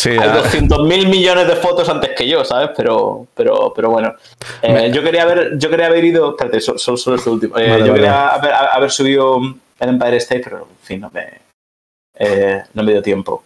Sí, 0.00 0.08
hay 0.08 0.18
ah, 0.30 0.36
200 0.38 0.86
mil 0.86 1.08
millones 1.08 1.46
de 1.46 1.56
fotos 1.56 1.86
antes 1.90 2.12
que 2.16 2.26
yo, 2.26 2.42
¿sabes? 2.42 2.70
Pero, 2.74 3.26
pero, 3.34 3.70
pero 3.76 3.90
bueno. 3.90 4.14
Eh, 4.62 4.90
yo 4.94 5.02
quería 5.02 5.24
haber, 5.24 5.58
yo 5.58 5.68
quería 5.68 5.88
haber 5.88 6.02
ido. 6.02 6.30
Espérate, 6.30 6.58
solo, 6.58 6.78
solo, 6.78 6.96
solo 6.96 7.16
este 7.16 7.28
último. 7.28 7.58
Eh, 7.58 7.68
Vale, 7.68 7.80
yo 7.80 7.88
vale. 7.88 7.92
quería 7.92 8.28
haber, 8.28 8.52
haber 8.54 8.90
subido 8.90 9.38
el 9.78 9.88
Empire 9.90 10.16
State, 10.16 10.40
pero 10.42 10.60
en 10.60 10.86
fin, 10.86 11.00
no 11.00 11.10
me, 11.10 11.42
eh, 12.18 12.62
no 12.72 12.82
me 12.82 12.92
dio 12.92 13.02
tiempo. 13.02 13.44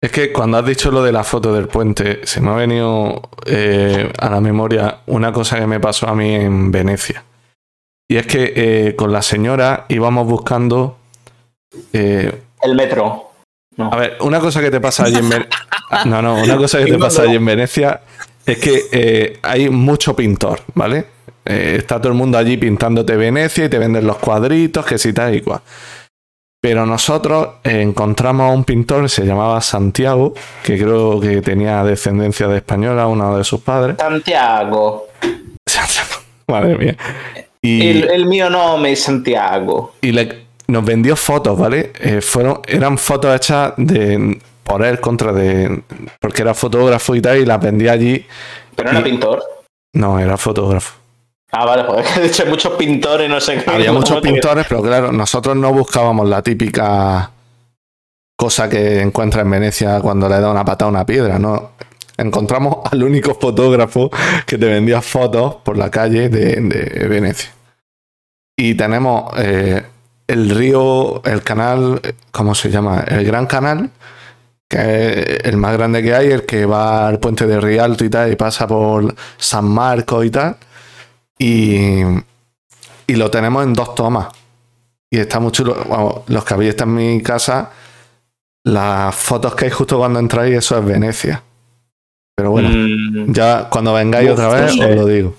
es 0.00 0.12
que 0.12 0.32
cuando 0.32 0.58
has 0.58 0.66
dicho 0.66 0.92
lo 0.92 1.02
de 1.02 1.10
la 1.10 1.24
foto 1.24 1.52
del 1.52 1.66
puente, 1.66 2.24
se 2.24 2.40
me 2.40 2.50
ha 2.50 2.54
venido 2.54 3.28
a 3.44 4.30
la 4.30 4.40
memoria 4.40 4.98
una 5.06 5.32
cosa 5.32 5.58
que 5.58 5.66
me 5.66 5.80
pasó 5.80 6.06
a 6.06 6.14
mí 6.14 6.36
en 6.36 6.70
Venecia. 6.70 7.24
Y 8.08 8.16
es 8.16 8.28
que 8.28 8.94
con 8.96 9.12
la 9.12 9.22
señora 9.22 9.86
íbamos 9.88 10.28
buscando 10.28 10.98
El 11.92 12.76
metro. 12.76 13.26
No. 13.76 13.92
A 13.92 13.96
ver, 13.96 14.16
una 14.20 14.40
cosa 14.40 14.60
que 14.60 14.70
te 14.70 14.80
pasa 14.80 15.04
allí 15.04 15.16
en 15.16 15.28
Venecia. 15.28 15.50
No, 16.04 16.20
no, 16.20 16.42
una 16.42 16.56
cosa 16.56 16.78
que 16.78 16.86
te 16.86 16.98
pasa 16.98 17.22
allí 17.22 17.36
en 17.36 17.44
Venecia 17.44 18.00
es 18.44 18.58
que 18.58 18.82
eh, 18.90 19.38
hay 19.42 19.68
mucho 19.70 20.16
pintor, 20.16 20.60
¿vale? 20.74 21.04
Eh, 21.44 21.76
está 21.78 21.98
todo 22.00 22.08
el 22.10 22.18
mundo 22.18 22.36
allí 22.38 22.56
pintándote 22.56 23.14
Venecia 23.16 23.66
y 23.66 23.68
te 23.68 23.78
venden 23.78 24.04
los 24.04 24.16
cuadritos, 24.16 24.84
que 24.84 24.98
si 24.98 25.12
tal 25.12 25.34
y 25.36 25.42
cual. 25.42 25.60
Pero 26.60 26.84
nosotros 26.86 27.48
eh, 27.62 27.82
encontramos 27.82 28.50
a 28.50 28.52
un 28.52 28.64
pintor, 28.64 29.08
se 29.08 29.24
llamaba 29.24 29.60
Santiago, 29.60 30.34
que 30.64 30.76
creo 30.76 31.20
que 31.20 31.40
tenía 31.40 31.84
descendencia 31.84 32.48
de 32.48 32.56
española, 32.56 33.06
uno 33.06 33.36
de 33.38 33.44
sus 33.44 33.60
padres. 33.60 33.96
Santiago. 33.98 35.06
Madre 36.48 36.76
mía. 36.76 36.96
Y, 37.62 37.88
El, 37.88 38.10
el 38.10 38.26
mío 38.26 38.50
nombre 38.50 38.90
es 38.92 39.02
Santiago. 39.02 39.94
y 40.00 40.10
le- 40.12 40.45
nos 40.68 40.84
vendió 40.84 41.16
fotos, 41.16 41.58
¿vale? 41.58 41.92
Eh, 42.00 42.20
fueron, 42.20 42.60
eran 42.66 42.98
fotos 42.98 43.34
hechas 43.34 43.74
de, 43.76 44.38
por 44.64 44.84
él 44.84 45.00
contra 45.00 45.32
de. 45.32 45.82
Porque 46.20 46.42
era 46.42 46.54
fotógrafo 46.54 47.14
y 47.14 47.20
tal, 47.20 47.38
y 47.38 47.46
las 47.46 47.60
vendía 47.60 47.92
allí. 47.92 48.26
Pero 48.74 48.90
era 48.90 49.02
pintor. 49.02 49.42
No, 49.94 50.18
era 50.18 50.36
fotógrafo. 50.36 50.94
Ah, 51.52 51.64
vale, 51.64 51.84
que 52.14 52.20
de 52.20 52.26
hecho 52.26 52.42
hay 52.42 52.50
muchos 52.50 52.72
pintores, 52.74 53.30
no 53.30 53.40
sé 53.40 53.62
qué. 53.62 53.70
Había 53.70 53.88
¿Cómo 53.88 54.00
muchos 54.00 54.20
pintores, 54.20 54.66
pero 54.68 54.82
claro, 54.82 55.12
nosotros 55.12 55.56
no 55.56 55.72
buscábamos 55.72 56.28
la 56.28 56.42
típica 56.42 57.30
cosa 58.36 58.68
que 58.68 59.00
encuentras 59.00 59.44
en 59.44 59.50
Venecia 59.50 60.00
cuando 60.00 60.28
le 60.28 60.38
da 60.40 60.50
una 60.50 60.64
patada 60.64 60.88
a 60.88 60.90
una 60.90 61.06
piedra, 61.06 61.38
¿no? 61.38 61.70
Encontramos 62.18 62.78
al 62.90 63.02
único 63.02 63.34
fotógrafo 63.34 64.10
que 64.46 64.58
te 64.58 64.66
vendía 64.66 65.00
fotos 65.00 65.56
por 65.56 65.78
la 65.78 65.90
calle 65.90 66.28
de, 66.28 66.56
de 66.56 67.08
Venecia. 67.08 67.50
Y 68.58 68.74
tenemos 68.74 69.32
eh, 69.36 69.82
el 70.26 70.50
río, 70.50 71.22
el 71.24 71.42
canal, 71.42 72.00
¿cómo 72.32 72.54
se 72.54 72.70
llama? 72.70 73.04
El 73.06 73.24
Gran 73.24 73.46
Canal, 73.46 73.90
que 74.68 75.38
es 75.38 75.44
el 75.44 75.56
más 75.56 75.72
grande 75.76 76.02
que 76.02 76.14
hay, 76.14 76.30
el 76.30 76.44
que 76.46 76.66
va 76.66 77.06
al 77.08 77.18
puente 77.20 77.46
de 77.46 77.60
Rialto 77.60 78.04
y 78.04 78.10
tal, 78.10 78.32
y 78.32 78.36
pasa 78.36 78.66
por 78.66 79.14
San 79.38 79.66
Marcos 79.68 80.24
y 80.26 80.30
tal. 80.30 80.56
Y, 81.38 82.00
y 83.06 83.14
lo 83.16 83.30
tenemos 83.30 83.64
en 83.64 83.74
dos 83.74 83.94
tomas. 83.94 84.28
Y 85.10 85.18
está 85.20 85.38
muy 85.38 85.52
chulo. 85.52 86.24
Los 86.26 86.44
que 86.44 86.54
habéis 86.54 86.70
estado 86.70 86.90
en 86.90 86.96
mi 86.96 87.22
casa, 87.22 87.70
las 88.64 89.14
fotos 89.14 89.54
que 89.54 89.66
hay 89.66 89.70
justo 89.70 89.98
cuando 89.98 90.18
entráis, 90.18 90.56
eso 90.56 90.76
es 90.78 90.84
Venecia. 90.84 91.42
Pero 92.34 92.50
bueno, 92.50 92.68
Mm, 92.70 93.32
ya 93.32 93.68
cuando 93.70 93.94
vengáis 93.94 94.28
Uf, 94.30 94.34
otra 94.34 94.46
no 94.48 94.52
vez 94.54 94.72
sé. 94.74 94.84
os 94.84 94.94
lo 94.96 95.06
digo. 95.06 95.34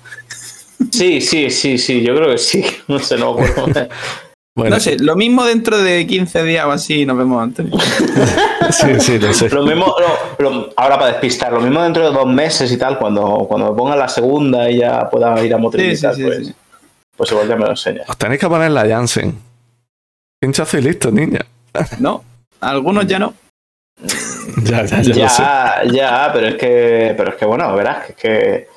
sí, 0.91 1.19
sí, 1.21 1.49
sí, 1.51 1.77
sí, 1.77 2.01
yo 2.01 2.15
creo 2.15 2.29
que 2.31 2.37
sí. 2.37 2.63
No 2.87 2.97
sé, 2.99 3.17
no. 3.17 3.35
Bueno, 4.57 4.75
No 4.75 4.79
sé, 4.81 4.97
lo 4.99 5.15
mismo 5.15 5.45
dentro 5.45 5.77
de 5.77 6.07
15 6.07 6.43
días 6.43 6.65
o 6.65 6.71
así 6.71 7.05
nos 7.05 7.15
vemos 7.17 7.41
antes. 7.43 7.67
sí, 8.71 8.99
sí, 8.99 9.19
lo 9.19 9.31
sé. 9.33 9.49
Lo 9.49 9.63
mismo, 9.63 9.95
lo- 10.39 10.49
lo- 10.49 10.69
ahora 10.75 10.97
para 10.97 11.11
despistar, 11.11 11.53
lo 11.53 11.61
mismo 11.61 11.81
dentro 11.83 12.03
de 12.09 12.11
dos 12.15 12.25
meses 12.27 12.71
y 12.71 12.77
tal, 12.77 12.97
cuando, 12.97 13.45
cuando 13.47 13.71
me 13.71 13.77
ponga 13.77 13.95
la 13.95 14.07
segunda 14.09 14.69
y 14.69 14.79
ya 14.79 15.09
pueda 15.11 15.29
ir 15.45 15.53
a 15.53 15.57
Sí, 15.57 15.59
sí, 15.59 15.61
motorizar, 15.61 16.15
sí, 16.15 16.23
pues, 16.23 16.47
sí. 16.47 16.55
pues 17.15 17.31
igual 17.31 17.47
ya 17.47 17.55
me 17.55 17.65
lo 17.65 17.69
enseñas. 17.69 18.09
Os 18.09 18.17
tenéis 18.17 18.41
que 18.41 18.47
poner 18.47 18.71
la 18.71 18.87
Janssen. 18.87 19.37
Pinchazo 20.41 20.77
y 20.79 20.81
listo, 20.81 21.11
niña. 21.11 21.39
No, 21.99 22.23
algunos 22.61 23.05
ya 23.05 23.19
no. 23.19 23.35
ya, 24.63 24.83
ya, 24.85 25.01
ya, 25.01 25.13
Ya, 25.13 25.23
lo 25.23 25.29
sé. 25.91 25.95
ya, 25.95 26.29
pero 26.33 26.47
es 26.47 26.55
que, 26.55 27.13
pero 27.15 27.29
es 27.29 27.35
que 27.35 27.45
bueno, 27.45 27.75
verás 27.75 28.05
que 28.05 28.11
es 28.11 28.17
que 28.17 28.67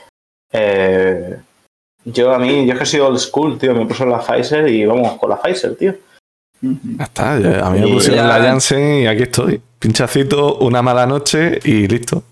eh, 0.52 1.36
yo 2.04 2.32
a 2.34 2.38
mí, 2.38 2.66
yo 2.66 2.72
es 2.72 2.78
que 2.78 2.84
he 2.84 2.86
sido 2.86 3.06
old 3.08 3.18
school, 3.18 3.58
tío, 3.58 3.74
me 3.74 3.86
puse 3.86 4.04
la 4.06 4.18
Pfizer 4.20 4.68
y 4.68 4.84
vamos 4.86 5.18
con 5.18 5.30
la 5.30 5.40
Pfizer, 5.40 5.76
tío. 5.76 5.94
Ya 6.62 7.04
está, 7.04 7.38
ya- 7.38 7.66
a 7.66 7.70
mí 7.70 7.80
me 7.80 7.88
pusieron 7.88 8.26
ya- 8.26 8.38
la 8.38 8.44
Janssen 8.44 9.02
y 9.02 9.06
aquí 9.06 9.22
estoy. 9.22 9.60
Pinchacito, 9.78 10.56
una 10.58 10.82
mala 10.82 11.06
noche 11.06 11.58
y 11.64 11.86
listo. 11.88 12.22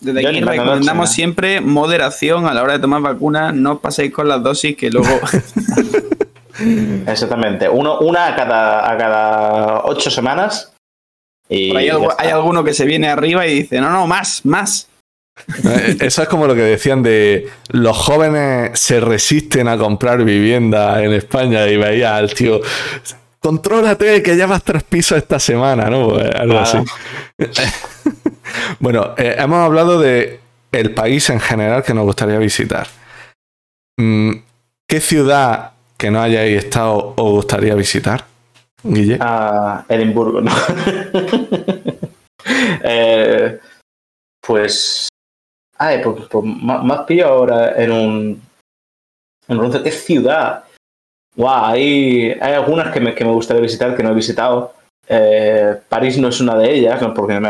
Desde 0.00 0.26
aquí 0.28 0.40
recomendamos 0.40 1.10
siempre 1.10 1.60
moderación 1.60 2.46
a 2.46 2.52
la 2.54 2.62
hora 2.62 2.74
de 2.74 2.78
tomar 2.80 3.00
vacunas. 3.00 3.54
No 3.54 3.74
os 3.74 3.80
paséis 3.80 4.12
con 4.12 4.28
las 4.28 4.42
dosis 4.42 4.76
que 4.76 4.90
luego. 4.90 5.08
Exactamente. 7.06 7.68
Uno, 7.68 7.98
una 8.00 8.26
a 8.28 8.36
cada, 8.36 8.90
a 8.90 8.96
cada 8.96 9.82
ocho 9.84 10.10
semanas. 10.10 10.72
Y 11.48 11.76
está. 11.76 12.14
hay 12.18 12.28
alguno 12.30 12.64
que 12.64 12.74
se 12.74 12.84
viene 12.84 13.08
arriba 13.08 13.46
y 13.46 13.54
dice: 13.62 13.80
No, 13.80 13.90
no, 13.90 14.06
más, 14.06 14.44
más. 14.44 14.88
Eh, 15.64 15.96
Eso 16.00 16.22
es 16.22 16.28
como 16.28 16.46
lo 16.46 16.54
que 16.54 16.62
decían 16.62 17.02
de 17.02 17.48
los 17.68 17.96
jóvenes 17.96 18.78
se 18.78 19.00
resisten 19.00 19.68
a 19.68 19.76
comprar 19.78 20.24
vivienda 20.24 21.02
en 21.02 21.12
España 21.12 21.66
y 21.68 21.76
veía 21.76 22.16
al 22.16 22.32
tío, 22.34 22.60
contrólate 23.38 24.22
que 24.22 24.34
llevas 24.36 24.62
tres 24.64 24.82
pisos 24.82 25.18
esta 25.18 25.38
semana, 25.38 25.88
¿no? 25.90 26.08
Pues 26.10 26.30
algo 26.34 26.58
Ah. 26.58 26.62
así. 26.62 26.78
bueno, 28.80 29.14
eh, 29.16 29.36
hemos 29.38 29.58
hablado 29.58 30.00
de 30.00 30.40
el 30.72 30.92
país 30.94 31.28
en 31.30 31.40
general 31.40 31.82
que 31.84 31.94
nos 31.94 32.04
gustaría 32.04 32.38
visitar. 32.38 32.86
Mm, 33.98 34.32
¿Qué 34.88 35.00
ciudad 35.00 35.72
que 35.96 36.10
no 36.10 36.20
hayáis 36.22 36.64
estado 36.64 37.14
os 37.16 37.30
gustaría 37.32 37.74
visitar, 37.74 38.24
Guille? 38.82 39.18
a 39.20 39.84
Edimburgo, 39.88 40.40
¿no? 40.40 40.52
Eh, 42.84 43.58
pues. 44.40 45.08
Ay, 45.78 46.00
pues, 46.02 46.16
pues 46.30 46.44
me 46.44 46.94
has 46.94 47.00
pillado 47.02 47.32
ahora 47.32 47.72
en 47.82 47.92
un. 47.92 48.42
En 49.48 49.58
un. 49.58 49.82
¿Qué 49.82 49.90
ciudad? 49.90 50.64
Guau, 51.36 51.64
hay, 51.66 52.30
hay 52.40 52.54
algunas 52.54 52.92
que 52.92 53.00
me, 53.00 53.14
que 53.14 53.24
me 53.24 53.30
gustaría 53.32 53.60
visitar 53.62 53.94
que 53.96 54.02
no 54.02 54.10
he 54.10 54.14
visitado. 54.14 54.72
Eh, 55.08 55.74
París 55.88 56.18
no 56.18 56.28
es 56.28 56.40
una 56.40 56.56
de 56.56 56.74
ellas, 56.74 57.00
no 57.00 57.14
porque 57.14 57.38
me 57.38 57.48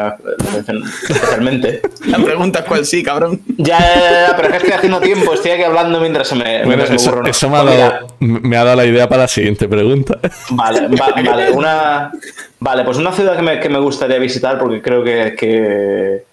especialmente. 1.08 1.80
La 2.06 2.18
pregunta 2.18 2.58
es 2.58 2.64
cuál 2.66 2.84
sí, 2.84 3.02
cabrón. 3.02 3.40
Ya, 3.56 3.78
ya, 3.78 4.26
ya, 4.28 4.36
pero 4.36 4.48
es 4.48 4.50
que 4.50 4.56
estoy 4.58 4.72
haciendo 4.72 5.00
tiempo, 5.00 5.32
estoy 5.32 5.52
aquí 5.52 5.62
hablando 5.62 5.98
mientras 6.00 6.28
se 6.28 6.34
me. 6.34 6.64
Bueno, 6.64 6.84
mientras 6.84 6.90
me 6.90 6.96
eso, 6.96 7.22
eso 7.24 7.48
me, 7.48 7.56
ha 7.56 7.64
dado, 7.64 8.06
me 8.20 8.56
ha 8.58 8.64
dado 8.64 8.76
la 8.76 8.84
idea 8.84 9.08
para 9.08 9.22
la 9.22 9.28
siguiente 9.28 9.68
pregunta. 9.68 10.18
Vale, 10.50 10.88
va- 10.88 11.22
vale, 11.24 11.50
una, 11.52 12.12
vale, 12.60 12.84
pues 12.84 12.98
una 12.98 13.12
ciudad 13.12 13.36
que 13.36 13.42
me, 13.42 13.58
que 13.58 13.70
me 13.70 13.78
gustaría 13.78 14.18
visitar 14.18 14.58
porque 14.58 14.82
creo 14.82 15.02
que, 15.02 15.34
que, 15.34 16.24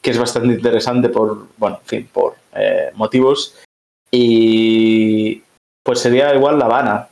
que 0.00 0.10
es 0.10 0.18
bastante 0.18 0.54
interesante 0.54 1.08
por, 1.08 1.48
bueno, 1.56 1.78
en 1.82 1.86
fin, 1.86 2.08
por 2.12 2.36
eh, 2.54 2.90
motivos. 2.94 3.56
Y 4.10 5.42
pues 5.82 6.00
sería 6.00 6.34
igual 6.34 6.58
La 6.58 6.64
Habana. 6.66 7.08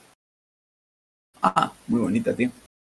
Ah, 1.43 1.72
muy 1.89 2.01
bonita, 2.01 2.34
tío. 2.34 2.51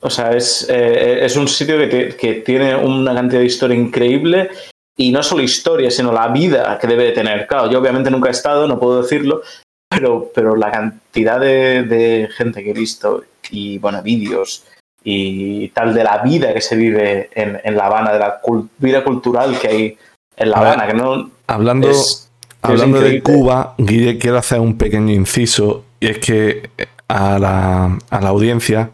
O 0.03 0.11
sea, 0.11 0.32
es, 0.37 0.66
eh, 0.68 1.24
es 1.24 1.37
un 1.37 1.49
sitio 1.49 1.78
que, 1.78 1.87
te- 1.87 2.16
que 2.16 2.34
tiene 2.34 2.76
una 2.76 3.14
cantidad 3.14 3.41
de 3.41 3.47
historia 3.47 3.76
increíble 3.76 4.51
y 4.97 5.11
no 5.11 5.22
solo 5.22 5.43
historia, 5.43 5.91
sino 5.91 6.12
la 6.12 6.28
vida 6.28 6.78
que 6.78 6.87
debe 6.87 7.05
de 7.05 7.12
tener. 7.12 7.47
Claro, 7.47 7.70
yo 7.70 7.78
obviamente 7.78 8.11
nunca 8.11 8.28
he 8.28 8.32
estado, 8.32 8.66
no 8.66 8.78
puedo 8.78 9.03
decirlo, 9.03 9.43
pero, 9.89 10.30
pero 10.34 10.55
la 10.57 10.70
cantidad 10.70 11.41
de, 11.41 11.84
de 11.84 12.28
gente 12.37 12.62
que 12.62 12.70
he 12.70 12.74
visto 12.74 13.24
y, 13.51 13.78
bueno, 13.78 14.03
vídeos 14.03 14.64
y 15.09 15.68
tal 15.68 15.94
de 15.94 16.02
la 16.02 16.18
vida 16.18 16.52
que 16.52 16.61
se 16.61 16.74
vive 16.74 17.30
en, 17.32 17.61
en 17.62 17.76
La 17.76 17.86
Habana, 17.86 18.12
de 18.12 18.18
la 18.18 18.40
cul- 18.42 18.68
vida 18.78 19.04
cultural 19.04 19.57
que 19.57 19.68
hay 19.68 19.98
en 20.36 20.50
La 20.50 20.57
Habana, 20.59 20.86
que 20.88 20.94
no 20.94 21.30
Hablando, 21.46 21.88
es... 21.88 22.28
hablando 22.61 23.00
de. 23.00 23.22
Cuba, 23.22 23.74
Guille, 23.78 24.18
quiero 24.18 24.36
hacer 24.38 24.59
un 24.59 24.76
pequeño 24.76 25.14
inciso 25.14 25.84
y 26.00 26.09
es 26.09 26.18
que 26.18 26.70
a 27.07 27.38
la, 27.38 27.96
a 28.11 28.20
la 28.20 28.28
audiencia 28.30 28.90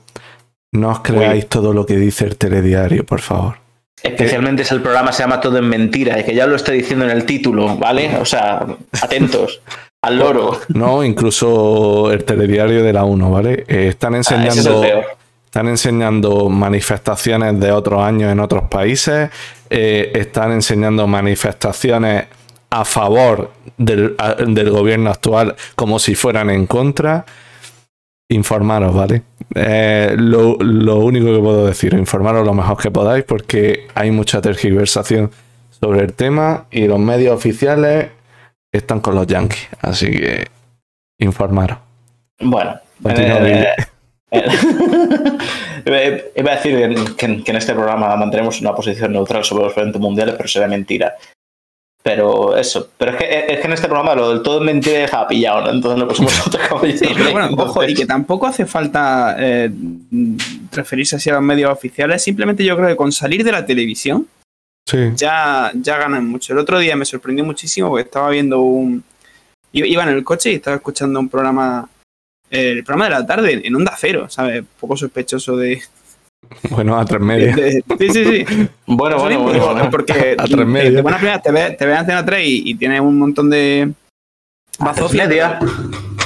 no 0.73 0.91
os 0.91 1.01
creáis 1.01 1.49
todo 1.49 1.73
lo 1.73 1.87
que 1.87 1.97
dice 1.97 2.27
el 2.27 2.37
telediario, 2.37 3.07
por 3.07 3.21
favor. 3.23 3.57
Especialmente 4.03 4.65
si 4.65 4.75
el 4.75 4.83
programa 4.83 5.13
se 5.13 5.23
llama 5.23 5.41
Todo 5.41 5.57
en 5.59 5.69
Mentira, 5.69 6.19
y 6.21 6.25
que 6.25 6.35
ya 6.35 6.47
lo 6.47 6.57
estoy 6.57 6.79
diciendo 6.79 7.05
en 7.07 7.11
el 7.13 7.25
título, 7.25 7.77
¿vale? 7.79 8.17
O 8.21 8.25
sea, 8.27 8.67
atentos 9.01 9.63
al 10.03 10.19
loro. 10.19 10.61
No, 10.69 11.03
incluso 11.05 12.11
el 12.13 12.25
telediario 12.25 12.83
de 12.83 12.93
la 12.93 13.05
1, 13.05 13.31
¿vale? 13.31 13.65
Eh, 13.67 13.89
están 13.89 14.15
Ah, 14.15 14.19
es 14.21 14.31
enseñando... 14.31 14.83
Están 15.53 15.69
enseñando 15.69 16.49
manifestaciones 16.49 17.61
de 17.61 17.73
otros 17.73 18.03
años 18.03 18.33
en 18.33 18.41
otros 18.41 18.71
países, 18.71 19.29
eh, 19.69 20.11
están 20.15 20.51
enseñando 20.51 21.07
manifestaciones 21.07 22.25
a 22.71 22.87
favor 22.87 23.53
del, 23.77 24.15
a- 24.17 24.33
del 24.33 24.71
gobierno 24.71 25.11
actual 25.11 25.55
como 25.77 25.99
si 25.99 26.15
fueran 26.15 26.49
en 26.49 26.65
contra. 26.67 27.27
Informaros, 28.31 28.95
¿vale? 28.95 29.25
Eh, 29.55 30.15
lo, 30.17 30.57
lo 30.59 31.01
único 31.01 31.27
que 31.27 31.39
puedo 31.41 31.67
decir, 31.67 31.93
informaros 31.93 32.47
lo 32.47 32.55
mejor 32.55 32.79
que 32.79 32.91
podáis 32.91 33.25
porque 33.25 33.89
hay 33.95 34.11
mucha 34.11 34.41
tergiversación 34.41 35.31
sobre 35.69 36.01
el 36.01 36.15
tema 36.15 36.65
y 36.71 36.87
los 36.87 36.99
medios 36.99 37.37
oficiales 37.37 38.09
están 38.73 39.01
con 39.01 39.15
los 39.17 39.27
yankees, 39.27 39.69
así 39.83 40.11
que 40.13 40.47
informaros. 41.21 41.77
Bueno, 43.01 43.21
eh, 43.45 43.67
iba 45.85 46.53
a 46.53 46.57
decir 46.57 47.17
que 47.17 47.27
en, 47.27 47.45
que 47.45 47.51
en 47.51 47.57
este 47.57 47.75
programa 47.75 48.17
mantenemos 48.17 48.61
una 48.61 48.75
posición 48.75 49.13
neutral 49.13 49.45
sobre 49.45 49.65
los 49.65 49.77
eventos 49.77 50.01
mundiales, 50.01 50.35
pero 50.37 50.49
será 50.49 50.67
mentira. 50.67 51.15
Pero 52.03 52.57
eso, 52.57 52.89
pero 52.99 53.13
es 53.13 53.17
que, 53.19 53.47
es 53.49 53.61
que 53.61 53.67
en 53.67 53.73
este 53.75 53.87
programa 53.87 54.15
lo 54.17 54.31
del 54.31 54.43
todo 54.43 54.59
es 54.59 54.65
mentira 54.65 54.99
y 54.99 55.03
dejaba 55.03 55.29
pillado, 55.29 55.61
¿no? 55.63 55.71
Entonces 55.71 56.01
lo 56.01 56.09
pusimos 56.09 56.47
otra 56.47 56.69
cosa. 56.69 56.87
Sí, 56.97 57.07
pero 57.17 57.31
bueno, 57.31 57.51
ojo, 57.57 57.85
y 57.85 57.95
que 57.95 58.07
tampoco 58.07 58.47
hace 58.49 58.67
falta 58.67 59.37
eh, 59.39 59.71
referirse 60.73 61.15
así 61.17 61.31
a 61.31 61.35
los 61.35 61.43
medios 61.43 61.71
oficiales. 61.71 62.25
Simplemente 62.25 62.65
yo 62.65 62.77
creo 62.77 62.89
que 62.89 62.97
con 62.97 63.13
salir 63.13 63.45
de 63.45 63.53
la 63.53 63.65
televisión 63.65 64.27
Sí. 64.85 64.99
ya, 65.15 65.71
ya 65.75 65.97
ganan 65.97 66.27
mucho. 66.27 66.53
El 66.53 66.59
otro 66.59 66.79
día 66.81 66.97
me 66.97 67.05
sorprendió 67.05 67.45
muchísimo 67.45 67.89
porque 67.89 68.03
estaba 68.03 68.31
viendo 68.31 68.61
un. 68.61 69.05
Iba 69.73 70.03
en 70.03 70.09
el 70.11 70.25
coche 70.25 70.51
y 70.51 70.55
estaba 70.57 70.77
escuchando 70.77 71.21
un 71.21 71.29
programa. 71.29 71.89
Eh, 72.53 72.71
el 72.71 72.85
programa 72.85 73.07
de 73.07 73.11
la 73.21 73.27
tarde 73.27 73.61
en 73.65 73.75
Onda 73.75 73.95
Cero, 73.99 74.27
¿sabes? 74.29 74.63
Poco 74.79 74.97
sospechoso 74.97 75.57
de. 75.57 75.83
Bueno, 76.71 76.99
a 76.99 77.05
tres 77.05 77.21
de- 77.27 77.53
de- 77.55 77.85
sí, 77.99 78.09
sí, 78.11 78.25
sí. 78.47 78.69
Bueno, 78.87 79.19
bueno, 79.19 79.41
bueno. 79.43 79.65
bueno. 79.73 79.91
Porque 79.91 80.37
A 80.39 80.45
tres 80.45 80.59
de, 80.59 80.65
medias. 80.65 80.95
de 80.95 81.03
buena 81.03 81.17
primera 81.19 81.41
te 81.43 81.51
ve, 81.51 81.71
te 81.71 81.87
ve 81.87 81.95
Antena 81.97 82.25
3 82.25 82.47
y, 82.47 82.71
y 82.71 82.75
tiene 82.75 83.01
un 83.01 83.19
montón 83.19 83.49
de. 83.51 83.91
bazofia. 84.79 85.27
media. 85.27 85.59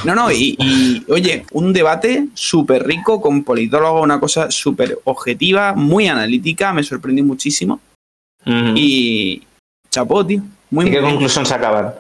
No, 0.05 0.15
no, 0.15 0.31
y, 0.31 0.57
y, 0.59 1.05
oye, 1.11 1.45
un 1.53 1.73
debate 1.73 2.27
súper 2.35 2.87
rico 2.87 3.21
con 3.21 3.43
politólogos, 3.45 4.03
una 4.03 4.21
cosa 4.21 4.51
súper 4.51 4.99
objetiva, 5.05 5.75
muy 5.75 6.07
analítica, 6.07 6.73
me 6.73 6.83
sorprendió 6.83 7.25
muchísimo. 7.25 7.81
Y. 8.47 9.43
chapó, 9.91 10.25
tío. 10.25 10.43
Muy, 10.71 10.87
¿Y 10.87 10.91
qué 10.91 11.01
muy- 11.01 11.11
conclusión 11.11 11.45
sacaban? 11.47 11.95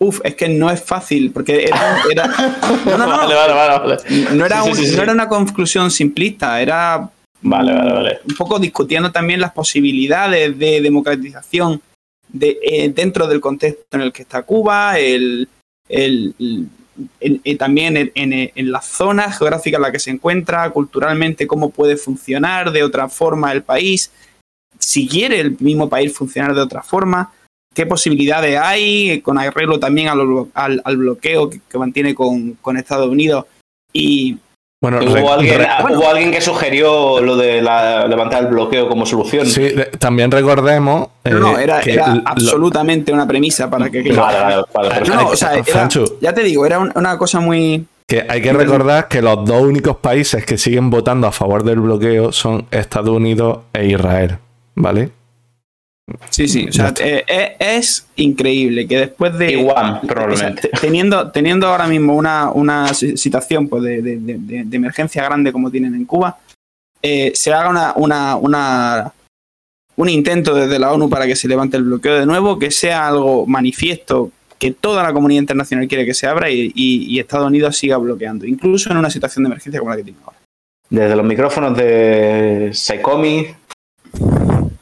Uf, 0.00 0.20
es 0.22 0.34
que 0.36 0.48
no 0.48 0.70
es 0.70 0.82
fácil, 0.82 1.32
porque 1.32 1.64
era. 1.64 1.96
era- 2.10 2.26
no, 2.86 2.96
no, 2.98 3.06
no. 3.06 3.16
Vale, 3.16 3.34
vale, 3.34 3.52
vale. 3.52 3.78
Vale, 3.96 4.34
No 4.36 4.46
era, 4.46 4.62
Sí, 4.62 4.70
un- 4.70 4.76
sí, 4.76 4.86
sí, 4.86 4.96
no 4.96 5.02
era 5.02 5.12
una 5.12 5.28
conclusión 5.28 5.90
simplista, 5.90 6.60
era 6.62 7.10
vale, 7.42 7.72
vale. 7.74 7.92
vale. 7.92 8.18
un 8.28 8.36
poco 8.36 8.58
discutiendo 8.58 9.10
también 9.10 9.40
las 9.40 9.52
posibilidades 9.52 10.56
de 10.58 10.80
democratización 10.80 11.80
de, 12.28 12.58
eh, 12.62 12.92
dentro 12.94 13.26
del 13.26 13.40
contexto 13.40 13.84
en 13.92 14.02
el 14.02 14.12
que 14.12 14.22
está 14.22 14.42
Cuba, 14.42 14.98
el, 14.98 15.48
el- 15.88 16.34
el- 17.20 17.40
el- 17.44 17.58
también 17.58 17.96
en, 17.96 18.12
en- 18.14 18.50
en 18.54 18.72
la 18.72 18.80
zona 18.82 19.32
geográfica 19.32 19.76
en 19.78 19.82
la 19.82 19.92
que 19.92 19.98
se 19.98 20.10
encuentra, 20.10 20.68
culturalmente, 20.70 21.46
cómo 21.46 21.70
puede 21.70 21.96
funcionar 21.96 22.70
de 22.70 22.82
otra 22.84 23.08
forma 23.08 23.50
el 23.52 23.62
país, 23.62 24.10
si 24.78 25.08
quiere 25.08 25.40
el 25.40 25.56
mismo 25.60 25.88
país 25.88 26.12
funcionar 26.16 26.54
de 26.54 26.60
otra 26.60 26.82
forma, 26.82 27.32
qué 27.78 27.86
posibilidades 27.86 28.58
hay 28.58 29.10
eh, 29.10 29.22
con 29.22 29.38
arreglo 29.38 29.78
también 29.78 30.08
al, 30.08 30.18
blo- 30.18 30.48
al- 30.54 30.82
al 30.84 30.96
bloqueo 30.96 31.48
que, 31.48 31.60
que 31.70 31.78
mantiene 31.78 32.12
con, 32.14 32.54
con 32.60 32.76
Estados 32.76 33.08
Unidos 33.08 33.44
y 33.92 34.36
Bueno, 34.82 34.98
Hubo, 34.98 35.14
re- 35.14 35.28
alguien, 35.28 35.58
re- 35.60 35.94
hubo 35.96 36.08
alguien 36.08 36.30
que 36.32 36.40
sugirió 36.40 37.20
lo 37.20 37.36
de 37.36 37.62
la- 37.62 38.06
levantar 38.08 38.42
el 38.44 38.48
bloqueo 38.48 38.88
como 38.88 39.06
solución. 39.06 39.46
sí, 39.46 39.62
de- 39.62 39.86
también 39.98 40.30
recordemos. 40.32 41.08
No, 41.24 41.38
no, 41.38 41.58
eh, 41.58 41.62
era, 41.64 41.80
que 41.80 41.92
era 41.94 42.14
lo- 42.16 42.22
absolutamente 42.26 43.12
una 43.12 43.26
premisa 43.28 43.70
para 43.70 43.88
que... 43.90 44.02
que- 44.02 44.12
Vale, 44.12 44.38
vale, 44.40 44.56
vale, 44.74 44.88
No, 44.88 44.94
perfecto. 44.96 45.14
no, 45.14 45.28
o 45.28 45.36
sea, 45.36 45.54
era- 45.54 45.88
ya 46.20 46.32
te 46.34 46.42
digo, 46.42 46.66
era 46.66 46.78
un- 46.80 46.92
una 46.96 47.16
cosa 47.16 47.38
muy... 47.40 47.86
que 48.08 48.24
hay 48.28 48.40
que 48.42 48.52
recordar 48.52 49.06
que 49.08 49.20
los 49.22 49.44
dos 49.44 49.62
únicos 49.62 49.96
países 49.98 50.44
que 50.44 50.58
siguen 50.58 50.90
votando 50.90 51.26
a 51.28 51.32
favor 51.32 51.62
del 51.62 51.78
bloqueo 51.80 52.32
son 52.32 52.66
Estados 52.70 53.10
Unidos 53.16 53.58
e 53.72 53.86
Israel, 53.86 54.38
¿vale? 54.74 55.10
Sí, 56.30 56.48
sí, 56.48 56.66
o 56.68 56.72
sea, 56.72 56.94
eh, 57.00 57.24
eh, 57.26 57.56
es 57.58 58.06
increíble 58.16 58.86
que 58.86 58.98
después 58.98 59.36
de... 59.38 59.52
Igual, 59.52 60.00
probablemente. 60.06 60.70
teniendo, 60.80 61.30
teniendo 61.30 61.66
ahora 61.68 61.86
mismo 61.86 62.14
una, 62.16 62.50
una 62.50 62.94
si- 62.94 63.16
situación 63.16 63.68
pues, 63.68 63.82
de, 63.82 64.00
de- 64.02 64.16
de- 64.18 64.38
de- 64.38 64.64
de 64.64 64.76
emergencia 64.76 65.22
grande 65.24 65.52
como 65.52 65.70
tienen 65.70 65.94
en 65.94 66.04
Cuba, 66.04 66.38
eh, 67.02 67.32
se 67.34 67.52
haga 67.52 67.68
una, 67.70 67.92
una, 67.96 68.36
una- 68.36 69.12
un 69.96 70.08
intento 70.08 70.54
desde 70.54 70.78
la 70.78 70.92
ONU 70.92 71.10
para 71.10 71.26
que 71.26 71.36
se 71.36 71.48
levante 71.48 71.76
el 71.76 71.84
bloqueo 71.84 72.14
de 72.20 72.26
nuevo, 72.26 72.58
que 72.58 72.70
sea 72.70 73.08
algo 73.08 73.46
manifiesto, 73.46 74.30
que 74.58 74.70
toda 74.72 75.02
la 75.02 75.12
comunidad 75.12 75.40
internacional 75.42 75.86
quiere 75.88 76.06
que 76.06 76.14
se 76.14 76.26
abra 76.26 76.50
y, 76.50 76.72
y- 76.74 77.04
y 77.06 77.18
Estados 77.18 77.46
Unidos 77.48 77.76
siga 77.76 77.96
bloqueando, 77.98 78.46
incluso 78.46 78.90
en 78.90 78.96
una 78.96 79.10
situación 79.10 79.44
de 79.44 79.48
emergencia 79.48 79.78
como 79.78 79.90
la 79.90 79.96
que 79.98 80.04
tiene 80.04 80.18
ahora. 80.24 80.38
Desde 80.90 81.16
los 81.16 81.26
micrófonos 81.26 81.76
de 81.76 82.70
Saikomi. 82.72 83.46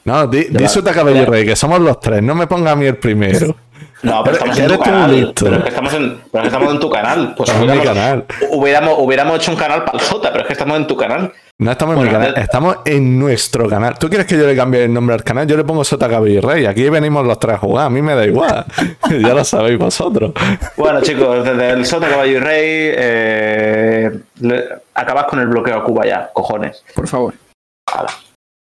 No, 0.07 0.27
di, 0.27 0.45
di 0.45 0.59
la- 0.63 0.69
Sota 0.69 0.93
Cabello 0.93 1.27
Rey, 1.27 1.45
que 1.45 1.57
somos 1.57 1.81
los 1.81 2.01
tres. 2.01 2.23
No 2.23 2.35
me 2.35 2.47
ponga 2.47 2.73
a 2.73 2.77
mí 2.77 2.87
el 2.87 2.97
primero. 2.97 3.55
No, 4.03 4.23
pero 4.23 4.37
estamos 4.37 4.59
en 4.59 4.69
tu 4.69 4.79
canal. 4.79 5.33
Pero 5.35 5.57
es 5.57 5.63
que 5.63 5.69
estamos 5.69 5.95
en, 5.95 6.21
pero 6.31 6.45
es 6.45 6.49
que 6.51 6.55
estamos 6.55 6.75
en 6.75 6.81
tu 6.81 6.91
canal. 6.91 7.35
Pues 7.37 7.49
Estamos 7.49 7.69
en 7.69 7.75
mi 7.75 7.81
hubiéramos, 7.83 8.03
canal. 8.03 8.25
hubiéramos, 8.51 8.95
hubiéramos 8.99 9.37
hecho 9.37 9.51
un 9.53 9.57
canal 9.57 9.85
para 9.85 9.99
el 9.99 10.05
Jota, 10.05 10.29
pero 10.31 10.43
es 10.43 10.47
que 10.47 10.53
estamos 10.53 10.77
en 10.77 10.87
tu 10.87 10.97
canal. 10.97 11.33
No 11.59 11.73
estamos 11.73 11.95
en 11.97 12.03
mi 12.03 12.05
Bueno, 12.09 12.19
canal, 12.21 12.35
de- 12.35 12.41
estamos 12.43 12.77
en 12.85 13.19
nuestro 13.19 13.69
canal. 13.69 13.99
¿Tú 13.99 14.09
quieres 14.09 14.27
que 14.27 14.37
yo 14.37 14.47
le 14.47 14.55
cambie 14.55 14.85
el 14.85 14.93
nombre 14.93 15.15
al 15.15 15.25
canal? 15.25 15.47
Yo 15.47 15.57
le 15.57 15.65
pongo 15.65 15.83
Sota 15.83 16.09
Cabello 16.09 16.43
Rey. 16.43 16.67
Aquí 16.67 16.89
venimos 16.91 17.27
los 17.27 17.39
tres 17.39 17.55
a 17.55 17.59
jugar. 17.59 17.87
A 17.87 17.91
mí 17.91 18.03
me 18.03 18.15
da 18.15 18.25
igual. 18.27 18.65
ya 19.11 19.35
lo 19.35 19.45
sabéis 19.45 19.79
vosotros. 19.79 20.33
Bueno, 20.77 21.01
chicos, 21.01 21.43
desde 21.45 21.71
el 21.71 21.87
Sota 21.87 22.09
Caballo 22.09 22.33
y 22.33 22.39
Rey, 22.39 22.93
eh, 22.95 24.11
le- 24.41 24.65
acabas 24.95 25.25
con 25.25 25.41
el 25.41 25.47
bloqueo 25.47 25.77
a 25.79 25.83
Cuba 25.85 26.07
ya, 26.07 26.31
cojones. 26.33 26.85
Por 26.95 27.09
favor. 27.09 27.35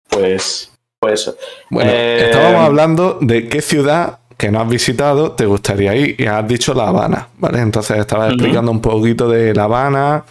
Pues, 0.10 0.72
pues 1.04 1.20
eso. 1.22 1.36
Bueno, 1.70 1.91
Eh, 1.93 2.30
estábamos 2.30 2.62
hablando 2.62 3.18
de 3.20 3.49
qué 3.49 3.62
ciudad 3.62 4.20
que 4.38 4.49
no 4.49 4.62
has 4.62 4.70
visitado 4.70 5.34
te 5.34 5.45
gustaría 5.45 5.93
ir 5.95 6.16
y 6.20 6.26
has 6.28 6.47
dicho 6.47 6.74
La 6.74 6.88
Habana, 6.88 7.28
¿vale? 7.38 7.60
Entonces 7.60 7.97
estabas 7.97 8.32
explicando 8.32 8.72
un 8.72 8.80
poquito 8.80 9.28
de 9.28 9.54
La 9.54 9.66
Habana, 9.66 10.24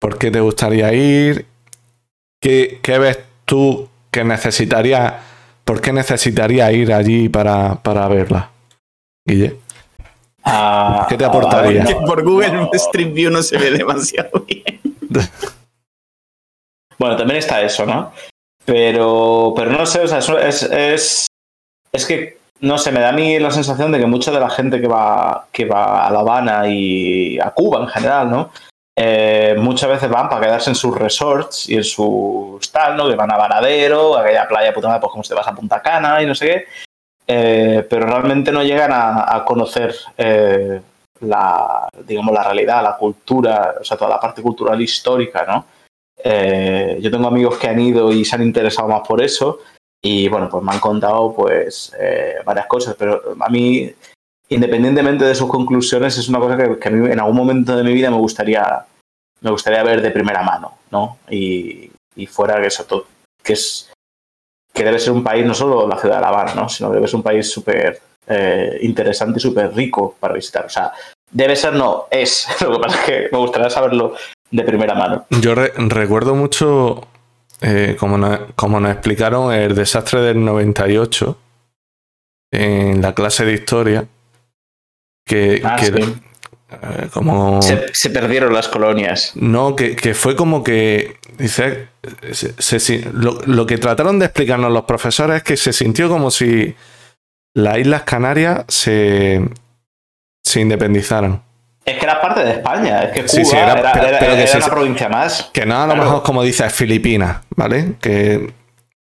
por 0.00 0.16
qué 0.16 0.30
te 0.30 0.40
gustaría 0.40 0.92
ir, 0.94 1.44
qué, 2.40 2.80
qué 2.82 2.98
ves 2.98 3.18
tú 3.44 3.86
que 4.10 4.24
necesitaría, 4.24 5.20
por 5.62 5.82
qué 5.82 5.92
necesitaría 5.92 6.72
ir 6.72 6.90
allí 6.92 7.28
para, 7.28 7.74
para 7.74 8.08
verla. 8.08 8.50
Guille. 9.26 9.56
ah, 10.42 11.04
¿Qué 11.06 11.16
te 11.18 11.24
ah, 11.24 11.28
aportaría? 11.28 11.84
Que 11.84 11.96
por 11.96 12.22
Google 12.24 12.50
no. 12.52 12.70
Street 12.72 13.12
View 13.12 13.30
no 13.30 13.42
se 13.42 13.58
ve 13.58 13.72
demasiado 13.72 14.46
bien. 14.46 14.80
Bueno, 16.98 17.14
también 17.14 17.36
está 17.40 17.60
eso, 17.60 17.84
¿no? 17.84 18.10
Pero, 18.66 19.54
pero 19.56 19.70
no 19.70 19.86
sé, 19.86 20.00
o 20.00 20.08
sea, 20.08 20.18
es, 20.18 20.62
es, 20.64 21.26
es 21.92 22.04
que, 22.04 22.38
no 22.60 22.78
sé, 22.78 22.90
me 22.90 23.00
da 23.00 23.10
a 23.10 23.12
mí 23.12 23.38
la 23.38 23.52
sensación 23.52 23.92
de 23.92 24.00
que 24.00 24.06
mucha 24.06 24.32
de 24.32 24.40
la 24.40 24.50
gente 24.50 24.80
que 24.80 24.88
va, 24.88 25.46
que 25.52 25.64
va 25.64 26.06
a 26.06 26.10
La 26.10 26.20
Habana 26.20 26.68
y 26.68 27.38
a 27.38 27.52
Cuba 27.52 27.80
en 27.80 27.86
general, 27.86 28.28
¿no? 28.28 28.50
Eh, 28.98 29.54
muchas 29.58 29.90
veces 29.90 30.10
van 30.10 30.28
para 30.28 30.40
quedarse 30.40 30.70
en 30.70 30.74
sus 30.74 30.96
resorts 30.96 31.68
y 31.68 31.76
en 31.76 31.84
sus 31.84 32.72
tal, 32.72 32.96
¿no? 32.96 33.08
Que 33.08 33.14
van 33.14 33.32
a 33.32 33.36
Varadero, 33.36 34.16
a 34.16 34.22
aquella 34.22 34.48
playa 34.48 34.74
puta 34.74 34.88
madre, 34.88 35.00
pues 35.00 35.12
como 35.12 35.22
si 35.22 35.28
te 35.28 35.34
vas 35.36 35.46
a 35.46 35.54
Punta 35.54 35.80
Cana 35.80 36.20
y 36.20 36.26
no 36.26 36.34
sé 36.34 36.46
qué. 36.46 36.64
Eh, 37.28 37.86
pero 37.88 38.06
realmente 38.06 38.50
no 38.50 38.62
llegan 38.64 38.92
a, 38.92 39.36
a 39.36 39.44
conocer 39.44 39.94
eh, 40.16 40.80
la, 41.20 41.88
digamos, 42.04 42.34
la 42.34 42.42
realidad, 42.42 42.82
la 42.82 42.96
cultura, 42.96 43.74
o 43.80 43.84
sea, 43.84 43.96
toda 43.96 44.10
la 44.10 44.20
parte 44.20 44.42
cultural 44.42 44.80
histórica, 44.80 45.44
¿no? 45.46 45.66
Eh, 46.22 46.98
yo 47.00 47.10
tengo 47.10 47.28
amigos 47.28 47.58
que 47.58 47.68
han 47.68 47.78
ido 47.78 48.12
y 48.12 48.24
se 48.24 48.36
han 48.36 48.42
interesado 48.42 48.88
más 48.88 49.06
por 49.06 49.22
eso 49.22 49.60
y 50.02 50.28
bueno, 50.28 50.48
pues 50.48 50.62
me 50.62 50.72
han 50.72 50.80
contado 50.80 51.34
pues 51.34 51.92
eh, 51.98 52.36
varias 52.44 52.66
cosas, 52.66 52.94
pero 52.98 53.34
a 53.40 53.48
mí, 53.48 53.92
independientemente 54.48 55.24
de 55.24 55.34
sus 55.34 55.50
conclusiones, 55.50 56.16
es 56.16 56.28
una 56.28 56.38
cosa 56.38 56.56
que, 56.56 56.88
a 56.88 56.90
mí 56.90 57.10
en 57.10 57.18
algún 57.20 57.36
momento 57.36 57.76
de 57.76 57.82
mi 57.82 57.92
vida 57.92 58.10
me 58.10 58.18
gustaría, 58.18 58.86
me 59.40 59.50
gustaría 59.50 59.82
ver 59.82 60.02
de 60.02 60.10
primera 60.10 60.42
mano, 60.42 60.78
¿no? 60.90 61.18
Y, 61.28 61.90
fuera 62.28 62.60
que 62.60 62.68
eso, 62.68 62.86
que 63.42 63.52
es 63.52 63.90
que 64.72 64.84
debe 64.84 64.98
ser 64.98 65.12
un 65.12 65.24
país, 65.24 65.44
no 65.44 65.54
solo 65.54 65.88
la 65.88 65.98
ciudad 65.98 66.16
de 66.16 66.20
La 66.22 66.28
Habana, 66.28 66.54
¿no? 66.54 66.68
sino 66.68 66.90
que 66.90 66.96
debe 66.96 67.08
ser 67.08 67.16
un 67.16 67.22
país 67.22 67.50
súper 67.50 68.00
eh, 68.26 68.78
interesante 68.82 69.38
y 69.38 69.42
súper 69.42 69.74
rico 69.74 70.14
para 70.20 70.34
visitar. 70.34 70.66
O 70.66 70.70
sea, 70.70 70.92
debe 71.30 71.56
ser, 71.56 71.72
no, 71.74 72.06
es. 72.10 72.46
Lo 72.60 72.72
que 72.72 72.78
pasa 72.78 73.00
es 73.00 73.04
que 73.04 73.28
me 73.32 73.38
gustaría 73.38 73.70
saberlo 73.70 74.14
de 74.50 74.62
primera 74.64 74.94
mano. 74.94 75.26
Yo 75.30 75.54
re- 75.54 75.72
recuerdo 75.76 76.34
mucho, 76.34 77.06
eh, 77.60 77.96
como, 77.98 78.16
nos, 78.18 78.40
como 78.54 78.80
nos 78.80 78.92
explicaron, 78.92 79.52
el 79.52 79.74
desastre 79.74 80.20
del 80.20 80.44
98 80.44 81.38
en 82.52 83.02
la 83.02 83.14
clase 83.14 83.44
de 83.44 83.52
historia. 83.54 84.06
Que, 85.26 85.60
Ah, 85.64 85.76
que, 85.76 85.86
sí. 85.86 86.14
eh, 86.70 87.08
como 87.12 87.60
Se, 87.62 87.92
se 87.92 88.10
perdieron 88.10 88.52
las 88.52 88.68
colonias. 88.68 89.32
no 89.34 89.74
que, 89.74 89.96
que 89.96 90.14
fue 90.14 90.36
como 90.36 90.62
que 90.62 91.16
dice 91.36 91.88
se- 92.32 93.10
lo, 93.12 93.40
lo 93.44 93.66
que 93.66 93.78
trataron 93.78 94.20
de 94.20 94.26
explicarnos 94.26 94.70
los 94.72 94.84
profesores 94.84 95.38
es 95.38 95.42
que 95.42 95.56
se 95.56 95.72
sintió 95.72 96.08
como 96.08 96.30
si 96.30 96.76
las 97.54 97.78
Islas 97.78 98.02
Canarias 98.04 98.64
se, 98.68 99.42
se 100.44 100.60
independizaran 100.60 101.42
Es 101.86 101.98
que 101.98 102.04
era 102.04 102.20
parte 102.20 102.42
de 102.44 102.50
España, 102.50 103.02
es 103.04 103.12
que 103.12 103.20
Cuba 103.20 103.28
Sí, 103.28 103.44
sí, 103.44 103.56
era- 103.56 103.72
era, 103.78 103.92
pero- 103.92 104.06
era- 104.08 104.18
pero 104.18 104.32
que 104.32 104.42
era 104.42 104.50
se- 104.50 104.56
una 104.58 104.66
provincia 104.66 105.08
más. 105.08 105.50
Que 105.52 105.64
no, 105.64 105.76
a 105.76 105.86
lo 105.86 105.92
Claro. 105.94 106.02
mejor 106.04 106.22
como 106.24 106.42
dices 106.42 106.72
Filipinas, 106.72 107.38
¿vale? 107.54 107.92
Que 108.00 108.52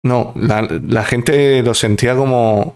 no, 0.04 0.34
la, 0.36 0.68
la 0.88 1.04
gente 1.04 1.62
lo 1.62 1.74
sentía 1.74 2.16
como 2.16 2.76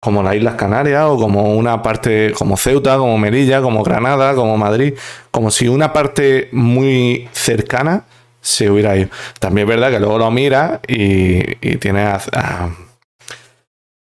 como 0.00 0.20
las 0.24 0.34
Islas 0.34 0.54
Canarias 0.56 1.04
o 1.06 1.16
como 1.16 1.54
una 1.54 1.80
parte 1.80 2.32
como 2.36 2.56
Ceuta, 2.56 2.96
como 2.96 3.16
Melilla, 3.18 3.62
como 3.62 3.84
Granada, 3.84 4.34
como 4.34 4.56
Madrid, 4.56 4.94
como 5.30 5.52
si 5.52 5.68
una 5.68 5.92
parte 5.92 6.48
muy 6.50 7.28
cercana 7.30 8.02
se 8.40 8.68
hubiera 8.68 8.96
ido. 8.96 9.10
También 9.38 9.68
es 9.68 9.76
verdad 9.76 9.90
que 9.92 10.00
luego 10.00 10.18
lo 10.18 10.28
miras 10.32 10.80
y, 10.88 11.38
y 11.60 11.76
tienes 11.76 12.26
a 12.32 12.70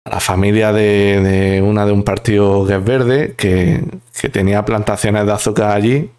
la 0.09 0.19
familia 0.19 0.71
de, 0.71 1.19
de 1.21 1.61
una 1.63 1.85
de 1.85 1.91
un 1.91 2.03
partido 2.03 2.65
que 2.67 2.75
es 2.75 2.83
verde 2.83 3.33
que, 3.35 3.83
que 4.19 4.29
tenía 4.29 4.63
plantaciones 4.63 5.25
de 5.25 5.31
azúcar 5.31 5.71
allí 5.71 6.11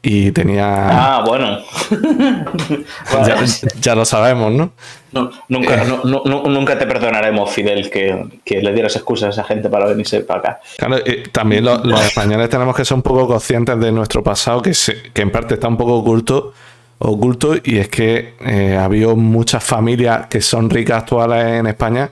y 0.00 0.30
tenía 0.30 1.16
Ah, 1.16 1.24
bueno. 1.26 1.58
ya, 3.26 3.36
ya 3.80 3.94
lo 3.96 4.04
sabemos, 4.04 4.52
¿no? 4.52 4.70
No, 5.10 5.30
nunca, 5.48 5.82
no- 5.84 6.22
no- 6.24 6.42
nunca 6.44 6.78
te 6.78 6.86
perdonaremos, 6.86 7.50
Fidel, 7.50 7.90
que, 7.90 8.24
que 8.44 8.62
le 8.62 8.72
dieras 8.72 8.94
excusas 8.94 9.26
a 9.26 9.30
esa 9.30 9.44
gente 9.44 9.68
para 9.68 9.86
venirse 9.86 10.20
para 10.20 10.38
acá. 10.38 10.60
Claro, 10.78 10.98
eh, 11.04 11.24
también 11.32 11.64
lo- 11.64 11.78
los 11.84 12.00
españoles 12.04 12.48
tenemos 12.48 12.76
que 12.76 12.84
ser 12.84 12.94
un 12.94 13.02
poco 13.02 13.26
conscientes 13.26 13.80
de 13.80 13.90
nuestro 13.90 14.22
pasado, 14.22 14.62
que, 14.62 14.72
se- 14.74 15.10
que 15.12 15.22
en 15.22 15.32
parte 15.32 15.54
está 15.54 15.66
un 15.66 15.76
poco 15.76 15.96
oculto, 15.96 16.52
oculto 16.98 17.56
y 17.64 17.78
es 17.78 17.88
que 17.88 18.34
eh, 18.46 18.76
ha 18.78 18.84
habido 18.84 19.16
muchas 19.16 19.64
familias 19.64 20.26
que 20.28 20.40
son 20.40 20.70
ricas 20.70 20.98
actuales 21.02 21.44
en 21.58 21.66
España 21.66 22.10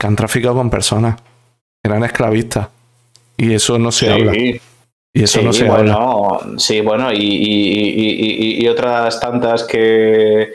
que 0.00 0.06
han 0.06 0.16
traficado 0.16 0.54
con 0.54 0.70
personas, 0.70 1.20
eran 1.84 2.02
esclavistas. 2.04 2.68
Y 3.36 3.52
eso 3.52 3.78
no 3.78 3.92
se 3.92 4.10
habla. 4.10 4.34
Y 4.36 4.60
eso 5.12 5.40
Sí, 5.40 5.44
no 5.44 5.52
se 5.52 5.68
habla. 5.68 5.96
bueno, 5.96 6.58
sí, 6.58 6.80
bueno, 6.80 7.12
y, 7.12 7.16
y- 7.16 7.88
y- 7.90 8.58
y- 8.60 8.64
y 8.64 8.68
otras 8.68 9.20
tantas 9.20 9.64
que, 9.64 10.52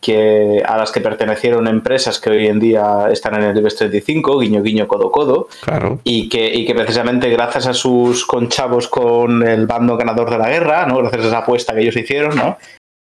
que 0.00 0.62
a 0.64 0.78
las 0.78 0.92
que 0.92 1.00
pertenecieron 1.02 1.66
empresas 1.66 2.18
que 2.20 2.30
hoy 2.30 2.46
en 2.46 2.58
día 2.60 3.08
están 3.10 3.34
en 3.34 3.42
el 3.50 3.58
IBEX 3.58 3.76
35, 3.76 4.38
guiño, 4.38 4.62
guiño, 4.62 4.88
codo, 4.88 5.10
codo, 5.10 5.48
Claro. 5.62 6.00
y 6.04 6.28
que, 6.30 6.54
y 6.54 6.64
que 6.64 6.74
precisamente 6.74 7.28
gracias 7.28 7.66
a 7.66 7.74
sus 7.74 8.24
conchavos 8.24 8.88
con 8.88 9.46
el 9.46 9.66
bando 9.66 9.96
ganador 9.98 10.30
de 10.30 10.38
la 10.38 10.48
guerra, 10.48 10.86
¿no? 10.86 10.98
gracias 10.98 11.24
a 11.24 11.28
esa 11.28 11.38
apuesta 11.38 11.74
que 11.74 11.80
ellos 11.82 11.96
hicieron, 11.96 12.34
¿no? 12.36 12.56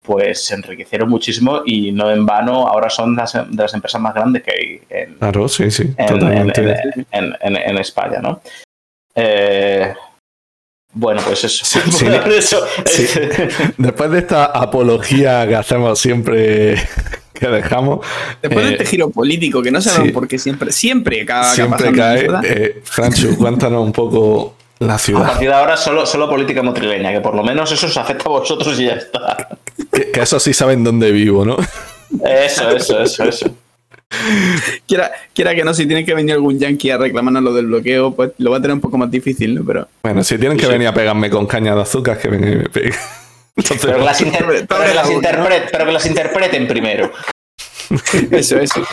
Pues 0.01 0.45
se 0.45 0.55
enriquecieron 0.55 1.09
muchísimo 1.09 1.61
y 1.65 1.91
no 1.91 2.09
en 2.11 2.25
vano 2.25 2.67
ahora 2.67 2.89
son 2.89 3.15
las, 3.15 3.33
de 3.33 3.45
las 3.51 3.73
empresas 3.73 3.99
más 4.01 4.13
grandes 4.13 4.43
que 4.43 4.51
hay 4.51 4.81
en, 4.89 5.15
Claro, 5.15 5.47
sí, 5.47 5.69
sí, 5.69 5.83
en, 5.97 6.07
totalmente. 6.07 6.61
en- 6.61 7.07
en- 7.11 7.35
en- 7.41 7.55
en 7.57 7.77
España, 7.77 8.19
¿no? 8.21 8.41
Eh, 9.15 9.93
bueno, 10.93 11.21
pues 11.25 11.43
eso. 11.43 11.65
Sí, 11.65 11.79
sí, 11.91 12.05
Eso- 12.37 12.65
sí. 12.85 13.05
Después 13.77 14.09
de 14.11 14.19
esta 14.19 14.45
apología 14.45 15.47
que 15.47 15.55
hacemos 15.55 15.99
siempre, 15.99 16.75
que 17.33 17.47
dejamos, 17.47 18.05
Después 18.41 18.65
de 18.65 18.71
Eh, 18.71 18.73
este 18.75 18.85
giro 18.85 19.09
político, 19.09 19.61
que 19.61 19.71
no 19.71 19.81
sabemos 19.81 20.07
sí. 20.07 20.13
por 20.13 20.27
qué 20.27 20.39
siempre, 20.39 20.71
siempre 20.71 21.21
acaba 21.21 21.43
siempre 21.53 21.91
cae. 21.91 22.27
Eh, 22.43 22.81
Franchu, 22.83 23.37
cuéntanos 23.37 23.83
un 23.83 23.91
poco 23.91 24.55
la 24.79 24.95
A 24.95 24.97
ciudad. 24.99 25.25
partir 25.27 25.49
de 25.49 25.53
ahora 25.55 25.75
solo, 25.77 26.05
solo 26.05 26.29
política 26.29 26.63
motrileña, 26.63 27.11
que 27.11 27.19
por 27.21 27.35
lo 27.35 27.43
menos 27.43 27.71
eso 27.71 27.85
os 27.87 27.97
afecta 27.97 28.25
a 28.25 28.29
vosotros 28.29 28.79
y 28.79 28.85
ya 28.85 28.93
está. 28.93 29.47
Que, 29.91 30.11
que 30.11 30.21
eso 30.21 30.39
sí 30.39 30.53
saben 30.53 30.83
dónde 30.83 31.11
vivo, 31.11 31.45
¿no? 31.45 31.57
Eso, 32.25 32.69
eso, 32.71 32.99
eso, 33.01 33.23
eso. 33.25 33.49
Quiera, 34.87 35.11
quiera 35.33 35.53
que 35.53 35.63
no, 35.63 35.73
si 35.73 35.85
tiene 35.85 36.03
que 36.03 36.13
venir 36.15 36.33
algún 36.33 36.57
yankee 36.57 36.89
a 36.89 36.97
reclamarnos 36.97 37.43
lo 37.43 37.53
del 37.53 37.67
bloqueo, 37.67 38.15
pues 38.15 38.31
lo 38.39 38.51
va 38.51 38.57
a 38.57 38.61
tener 38.61 38.73
un 38.73 38.81
poco 38.81 38.97
más 38.97 39.11
difícil, 39.11 39.53
¿no? 39.55 39.63
Pero 39.65 39.87
Bueno, 40.01 40.23
si 40.23 40.37
tienen 40.37 40.57
que 40.57 40.65
Sí. 40.65 40.71
venir 40.71 40.87
a 40.87 40.93
pegarme 40.93 41.29
con 41.29 41.45
caña 41.45 41.75
de 41.75 41.81
azúcar, 41.81 42.17
que 42.17 42.27
vengan 42.27 42.53
y 42.53 42.55
me 42.55 42.69
peguen. 42.69 42.93
Entonces, 43.55 43.85
Pero 43.85 43.97
que 43.99 44.05
las, 44.05 44.21
inter- 44.21 44.41
Pobre- 44.45 44.55
pero 44.65 44.67
pobre 44.67 44.89
que 44.89 44.95
las 44.95 45.07
la 45.09 45.13
boca, 45.15 45.29
interpre- 45.31 45.69
pero 45.71 45.85
que 45.85 45.91
las 45.91 46.05
interpreten 46.05 46.67
primero. 46.67 47.11
Eso, 48.31 48.57
eso. 48.59 48.83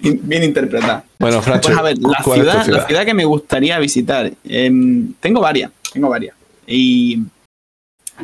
Bien 0.00 0.42
interpretado. 0.42 1.04
Bueno, 1.18 1.40
Francho, 1.40 1.68
Pues 1.68 1.78
a 1.78 1.82
ver, 1.82 1.98
la 1.98 2.18
¿cuál 2.24 2.40
es 2.40 2.44
tu 2.46 2.50
ciudad, 2.50 2.64
ciudad? 2.64 2.80
la 2.80 2.86
ciudad 2.86 3.04
que 3.04 3.14
me 3.14 3.24
gustaría 3.24 3.78
visitar. 3.78 4.32
em, 4.44 5.12
tengo 5.20 5.40
varias, 5.40 5.70
tengo 5.92 6.08
varias. 6.08 6.34
Y 6.66 7.22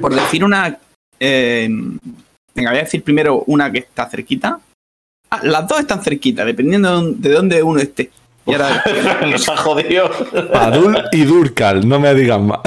por 0.01 0.15
decir 0.15 0.43
una. 0.45 0.79
em, 1.21 1.99
venga, 2.55 2.71
voy 2.71 2.81
a 2.81 2.83
decir 2.85 3.03
primero 3.05 3.45
una 3.47 3.71
que 3.71 3.79
está 3.79 4.09
cerquita. 4.11 4.59
Ah, 5.31 5.41
las 5.43 5.67
dos 5.69 5.81
están 5.81 6.03
cerquita, 6.03 6.45
dependiendo 6.45 6.89
de 6.89 6.95
dónde- 6.95 7.29
de 7.29 7.35
dónde 7.35 7.63
uno 7.63 7.81
esté. 7.81 8.11
Y 8.47 8.53
ahora, 8.53 8.83
Nos 9.31 9.49
ha 9.49 9.57
jodido. 9.57 10.11
Padul 10.53 10.99
y 11.13 11.23
Durcal, 11.25 11.89
no 11.89 11.99
me 12.01 12.13
digas 12.15 12.41
más. 12.41 12.61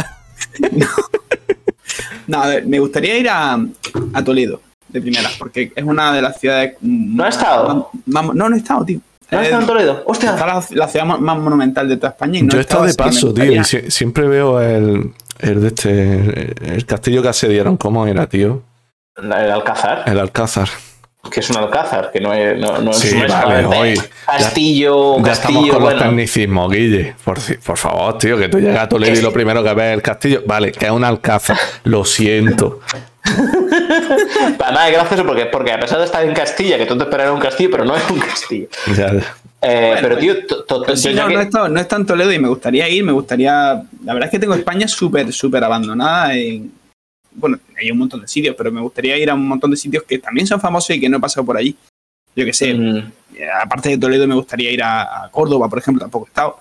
no, 2.27 2.41
a 2.41 2.47
ver, 2.47 2.65
me 2.65 2.79
gustaría 2.79 3.17
ir 3.17 3.29
a, 3.29 3.57
a 4.13 4.23
Toledo, 4.23 4.61
de 4.89 5.01
primera, 5.01 5.29
porque 5.37 5.71
es 5.75 5.83
una 5.83 6.13
de 6.13 6.21
las 6.21 6.39
ciudades. 6.39 6.75
¿No 6.81 7.23
has 7.23 7.35
estado? 7.37 7.89
más- 8.05 8.25
más- 8.25 8.35
no, 8.35 8.49
no 8.49 8.55
he 8.55 8.59
estado, 8.59 8.85
tío. 8.85 8.99
¿No 9.29 9.39
has 9.39 9.43
estado 9.45 9.61
en 9.61 9.67
Toledo? 9.67 10.03
¡Hostia! 10.05 10.29
Está 10.31 10.45
la, 10.47 10.63
la 10.71 10.87
ciudad 10.87 11.05
más- 11.05 11.37
monumental 11.39 11.89
de 11.89 11.97
toda 11.97 12.09
España. 12.09 12.39
Y 12.39 12.43
no 12.43 12.49
Yo 12.53 12.57
he 12.59 12.61
estado 12.61 12.85
de 12.85 12.93
paso, 12.93 13.33
tío, 13.33 13.51
y 13.51 13.63
siempre 13.63 14.27
veo 14.27 14.61
el, 14.61 15.11
el 15.39 15.61
de 15.61 15.67
este, 15.67 16.75
el 16.75 16.85
castillo 16.85 17.21
que 17.21 17.27
asediaron, 17.29 17.75
¿cómo 17.77 18.07
era, 18.07 18.27
tío? 18.27 18.61
El 19.17 19.31
Alcázar, 19.33 20.03
El 20.05 20.19
Alcázar. 20.19 20.69
Que 21.29 21.39
es 21.41 21.49
un 21.49 21.57
Alcázar, 21.57 22.11
que 22.11 22.19
no 22.19 22.33
es, 22.33 22.57
no, 22.59 22.77
no 22.79 22.91
es- 22.91 22.97
Sí, 22.97 23.07
es 23.09 23.27
vale, 23.27 23.29
solamente 23.41 23.77
hoy 23.77 24.01
Castillo, 24.25 25.23
Ya 25.23 25.31
estamos 25.33 25.55
castillo, 25.57 25.73
con 25.73 25.83
bueno. 25.83 25.97
los 25.99 26.05
tecnicismos, 26.07 26.71
Guille. 26.71 27.15
Por, 27.23 27.37
por 27.63 27.77
favor, 27.77 28.17
tío, 28.17 28.37
que 28.37 28.49
tú 28.49 28.59
llegas 28.59 28.83
a 28.83 28.89
Toledo 28.89 29.17
y 29.19 29.21
lo 29.21 29.31
primero 29.33 29.63
que 29.63 29.73
ves 29.73 29.85
es 29.87 29.93
el 29.95 30.01
castillo. 30.01 30.43
Vale, 30.45 30.71
que 30.71 30.85
es 30.85 30.91
un 30.91 31.03
alcázar. 31.03 31.57
Lo 31.83 32.03
siento. 32.05 32.79
Además 34.59 34.87
es 34.87 34.93
gracioso 34.93 35.25
porque, 35.25 35.45
porque 35.47 35.71
a 35.71 35.79
pesar 35.79 35.99
de 35.99 36.05
estar 36.05 36.23
en 36.23 36.33
Castilla, 36.33 36.77
que 36.77 36.85
tú 36.85 36.97
te 36.97 37.03
esperas 37.03 37.31
un 37.31 37.39
castillo, 37.39 37.69
pero 37.71 37.85
no 37.85 37.95
es 37.95 38.09
un 38.09 38.19
castillo. 38.19 38.67
Ya, 38.95 39.13
ya. 39.13 39.35
Eh, 39.61 39.87
Bueno, 39.87 39.99
pero 40.01 40.17
tío, 40.17 40.45
to- 40.45 40.63
to- 40.65 40.83
Pero 40.83 40.95
sí, 40.97 41.09
yo 41.09 41.15
ya 41.15 41.21
no, 41.23 41.27
que- 41.29 41.33
no, 41.35 41.39
he 41.39 41.43
estado, 41.43 41.69
no 41.69 41.79
he 41.79 41.81
estado 41.81 42.01
en 42.01 42.07
Toledo 42.07 42.31
y 42.31 42.39
me 42.39 42.47
gustaría 42.47 42.87
ir, 42.89 43.03
me 43.03 43.11
gustaría... 43.11 43.81
La 44.05 44.13
verdad 44.13 44.25
es 44.25 44.31
que 44.31 44.39
tengo 44.39 44.53
España 44.53 44.87
súper, 44.87 45.33
súper 45.33 45.63
abandonada. 45.63 46.35
En, 46.35 46.71
bueno, 47.37 47.57
hay 47.79 47.89
un 47.91 47.97
montón 47.99 48.21
de 48.21 48.27
sitios, 48.27 48.55
pero 48.57 48.71
me 48.71 48.81
gustaría 48.81 49.17
ir 49.17 49.29
a 49.29 49.33
un 49.35 49.47
montón 49.47 49.71
de 49.71 49.77
sitios 49.77 50.03
que 50.03 50.19
también 50.19 50.45
son 50.47 50.59
famosos 50.59 50.95
y 50.95 50.99
que 50.99 51.07
no 51.09 51.17
he 51.17 51.21
pasado 51.21 51.45
por 51.45 51.55
allí. 51.57 51.75
Yo 52.35 52.45
que 52.45 52.53
sé, 52.53 52.73
Mm, 52.73 52.97
eh, 53.35 53.47
aparte 53.63 53.89
de 53.89 53.97
Toledo 53.97 54.27
me 54.27 54.35
gustaría 54.35 54.69
ir 54.71 54.83
a, 54.83 55.23
a 55.25 55.29
Córdoba, 55.29 55.67
por 55.69 55.79
ejemplo, 55.79 56.01
tampoco 56.01 56.25
he 56.25 56.29
estado. 56.29 56.59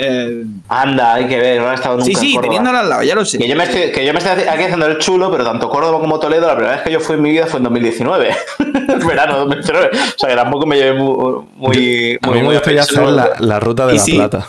Eh, 0.00 0.44
anda, 0.68 1.14
hay 1.14 1.26
que 1.26 1.36
ver, 1.38 1.60
no 1.60 1.72
he 1.72 1.74
estado 1.74 1.96
nunca 1.96 2.04
sí, 2.06 2.12
en 2.12 2.18
sí, 2.18 2.26
Córdoba. 2.34 2.42
teniéndola 2.42 2.80
al 2.80 2.88
lado, 2.88 3.02
ya 3.02 3.14
lo 3.16 3.24
sé. 3.24 3.38
Que 3.38 3.48
yo, 3.48 3.56
me 3.56 3.64
estoy, 3.64 3.90
que 3.90 4.06
yo 4.06 4.12
me 4.12 4.18
estoy 4.20 4.42
aquí 4.46 4.62
haciendo 4.64 4.86
el 4.86 4.98
chulo, 4.98 5.30
pero 5.30 5.44
tanto 5.44 5.68
Córdoba 5.68 5.98
como 5.98 6.20
Toledo, 6.20 6.46
la 6.46 6.54
primera 6.54 6.74
vez 6.76 6.84
que 6.84 6.92
yo 6.92 7.00
fui 7.00 7.16
en 7.16 7.22
mi 7.22 7.30
vida 7.30 7.46
fue 7.46 7.58
en 7.58 7.64
2019. 7.64 8.30
Verano 9.08 9.38
2019. 9.38 9.90
O 9.92 10.18
sea 10.18 10.28
que 10.28 10.36
tampoco 10.36 10.66
me 10.66 10.76
llevé 10.76 10.92
muy. 10.98 11.44
muy, 11.56 12.18
A 12.22 12.26
muy- 12.28 12.34
mí 12.36 12.40
me 12.40 12.42
muy 12.44 12.54
gustaría 12.54 12.82
pecho. 12.82 13.00
hacer 13.00 13.08
la, 13.12 13.30
la 13.40 13.58
ruta 13.60 13.86
de 13.86 13.94
Y 13.94 13.96
la 13.98 14.02
sí. 14.04 14.12
plata. 14.14 14.46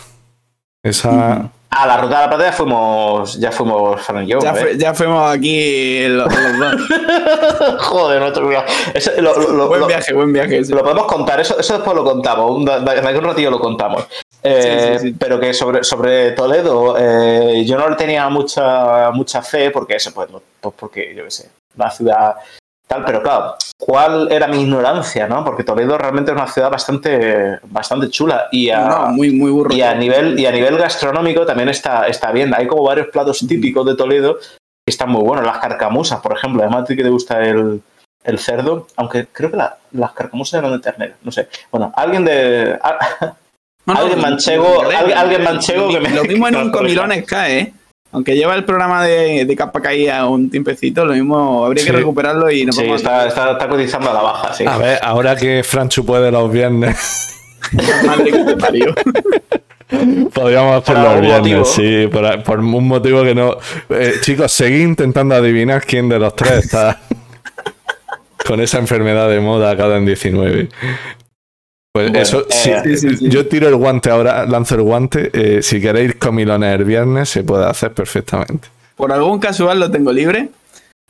Esa. 0.84 1.50
A 1.72 1.86
la 1.86 1.96
ruta 1.98 2.16
de 2.16 2.22
la 2.22 2.28
plata 2.28 2.44
ya 2.46 2.52
fuimos. 2.52 3.38
Ya 3.38 3.52
fuimos 3.52 4.00
Fran 4.02 4.24
y 4.24 4.26
yo. 4.28 4.38
Ya, 4.76 4.92
fuimos 4.92 5.32
aquí 5.32 6.04
los, 6.08 6.26
los 6.34 6.58
dos. 6.58 7.78
Joder, 7.86 8.32
te 8.32 8.40
olvidas. 8.40 8.64
Eso, 8.92 9.12
lo, 9.20 9.68
buen 9.68 9.80
lo- 9.80 9.86
viaje, 9.86 10.12
buen 10.12 10.32
viaje. 10.32 10.64
sí. 10.64 10.72
Lo 10.72 10.82
podemos 10.82 11.06
contar, 11.06 11.38
eso, 11.40 11.58
eso 11.60 11.74
después 11.74 11.96
lo 11.96 12.02
contamos, 12.04 12.50
un, 12.50 12.64
de, 12.64 12.80
de 12.80 12.90
aquí 12.90 13.16
a 13.16 13.18
un 13.18 13.24
ratillo 13.24 13.50
lo 13.52 13.60
contamos. 13.60 14.04
Eh, 14.42 14.88
Sí, 14.92 14.98
sí, 14.98 15.08
sí. 15.10 15.16
Pero 15.18 15.38
que 15.38 15.54
sobre, 15.54 15.84
sobre 15.84 16.32
Toledo, 16.32 16.96
eh, 16.98 17.62
yo 17.64 17.76
no 17.78 17.88
le 17.88 17.94
tenía 17.96 18.28
mucha, 18.28 19.10
mucha 19.12 19.40
fe, 19.42 19.70
porque 19.70 19.94
eso, 19.96 20.12
pues, 20.12 20.28
pues 20.60 20.74
porque 20.76 21.14
yo 21.14 21.24
qué 21.24 21.30
sé, 21.30 21.50
una 21.76 21.90
ciudad 21.90 22.34
tal, 22.90 23.04
pero 23.04 23.22
claro, 23.22 23.54
¿cuál 23.78 24.30
era 24.32 24.48
mi 24.48 24.62
ignorancia, 24.62 25.28
no? 25.28 25.44
Porque 25.44 25.62
Toledo 25.62 25.96
realmente 25.96 26.32
es 26.32 26.36
una 26.36 26.48
ciudad 26.48 26.70
bastante, 26.70 27.58
bastante 27.64 28.08
chula 28.10 28.48
y 28.50 28.68
a, 28.70 28.80
No, 28.80 29.06
muy, 29.12 29.30
muy 29.30 29.50
burro. 29.52 29.72
y 29.72 29.80
a 29.80 29.94
nivel 29.94 30.38
y 30.38 30.46
a 30.46 30.50
nivel 30.50 30.76
gastronómico 30.76 31.46
también 31.46 31.68
está, 31.68 32.08
está 32.08 32.32
bien. 32.32 32.52
Hay 32.52 32.66
como 32.66 32.82
varios 32.82 33.06
platos 33.08 33.38
típicos 33.46 33.86
de 33.86 33.94
Toledo 33.94 34.38
que 34.38 34.90
están 34.90 35.08
muy 35.10 35.22
buenos. 35.22 35.46
Las 35.46 35.58
carcamusas, 35.58 36.20
por 36.20 36.32
ejemplo. 36.36 36.62
Además, 36.62 36.82
a 36.82 36.84
ti 36.86 36.96
que 36.96 37.04
te 37.04 37.10
gusta 37.10 37.40
el, 37.44 37.80
el 38.24 38.38
cerdo, 38.40 38.88
aunque 38.96 39.26
creo 39.30 39.50
que 39.52 39.56
la- 39.56 39.76
las 39.92 40.10
carcamusas 40.12 40.58
eran 40.58 40.72
de 40.72 40.80
ternera. 40.80 41.14
No 41.22 41.30
sé. 41.30 41.48
Bueno, 41.70 41.92
alguien 41.94 42.24
de. 42.24 42.76
a- 42.82 43.36
No, 43.86 43.94
no, 43.94 44.00
alguien 44.00 44.20
manchego- 44.20 44.82
alguien- 45.16 45.44
manchego 45.44 45.88
que 45.90 46.00
me- 46.00 46.10
Lo 46.10 46.24
mismo 46.24 46.48
en 46.48 46.56
un 46.56 46.70
comilones 46.72 47.24
cae, 47.28 47.58
¿eh? 47.60 47.72
Aunque 48.12 48.34
lleva 48.34 48.54
el 48.56 48.64
programa 48.64 49.04
de, 49.04 49.44
de 49.44 49.56
capa 49.56 49.80
caída 49.80 50.26
un 50.26 50.50
tiempecito, 50.50 51.04
lo 51.04 51.14
mismo 51.14 51.64
habría 51.64 51.84
que 51.84 51.92
recuperarlo 51.92 52.50
y 52.50 52.64
no 52.64 52.72
Sí, 52.72 52.84
está, 52.86 53.26
está, 53.28 53.52
está 53.52 53.68
cotizando 53.68 54.10
a 54.10 54.14
la 54.14 54.20
baja, 54.22 54.52
sí. 54.52 54.64
A 54.66 54.78
ver, 54.78 54.98
ahora 55.02 55.36
que 55.36 55.62
Franchu 55.62 56.04
puede 56.04 56.30
los 56.32 56.50
viernes, 56.50 56.96
Madre 58.04 58.32
que 58.32 58.38
te 58.44 58.56
parió. 58.56 58.94
podríamos 60.32 60.82
hacer 60.82 60.94
Por 60.96 61.04
los 61.04 61.20
viernes, 61.20 61.40
motivo. 61.40 61.64
sí, 61.64 62.06
por, 62.10 62.42
por 62.42 62.58
un 62.60 62.88
motivo 62.88 63.22
que 63.22 63.34
no. 63.34 63.56
Eh, 63.90 64.14
chicos, 64.22 64.50
seguid 64.50 64.80
intentando 64.82 65.34
adivinar 65.34 65.84
quién 65.84 66.08
de 66.08 66.18
los 66.18 66.34
tres 66.34 66.64
está 66.64 67.00
con 68.46 68.60
esa 68.60 68.78
enfermedad 68.78 69.28
de 69.28 69.40
moda 69.40 69.76
cada 69.76 69.98
en 69.98 70.06
19. 70.06 70.68
Pues 71.92 72.06
Bueno, 72.10 72.22
eso, 72.22 72.42
eh, 72.42 72.44
sí, 72.50 72.70
sí, 72.84 72.96
sí, 72.96 73.16
sí. 73.16 73.28
yo 73.30 73.46
tiro 73.48 73.66
el 73.68 73.74
guante 73.74 74.10
ahora, 74.10 74.46
lanzo 74.46 74.76
el 74.76 74.82
guante. 74.82 75.30
eh, 75.32 75.60
si 75.62 75.80
queréis 75.80 76.14
comilones 76.14 76.78
el 76.78 76.84
viernes, 76.84 77.28
se 77.28 77.42
puede 77.42 77.66
hacer 77.66 77.92
perfectamente. 77.92 78.68
Por 78.94 79.12
algún 79.12 79.40
casual 79.40 79.80
lo 79.80 79.90
tengo 79.90 80.12
libre. 80.12 80.50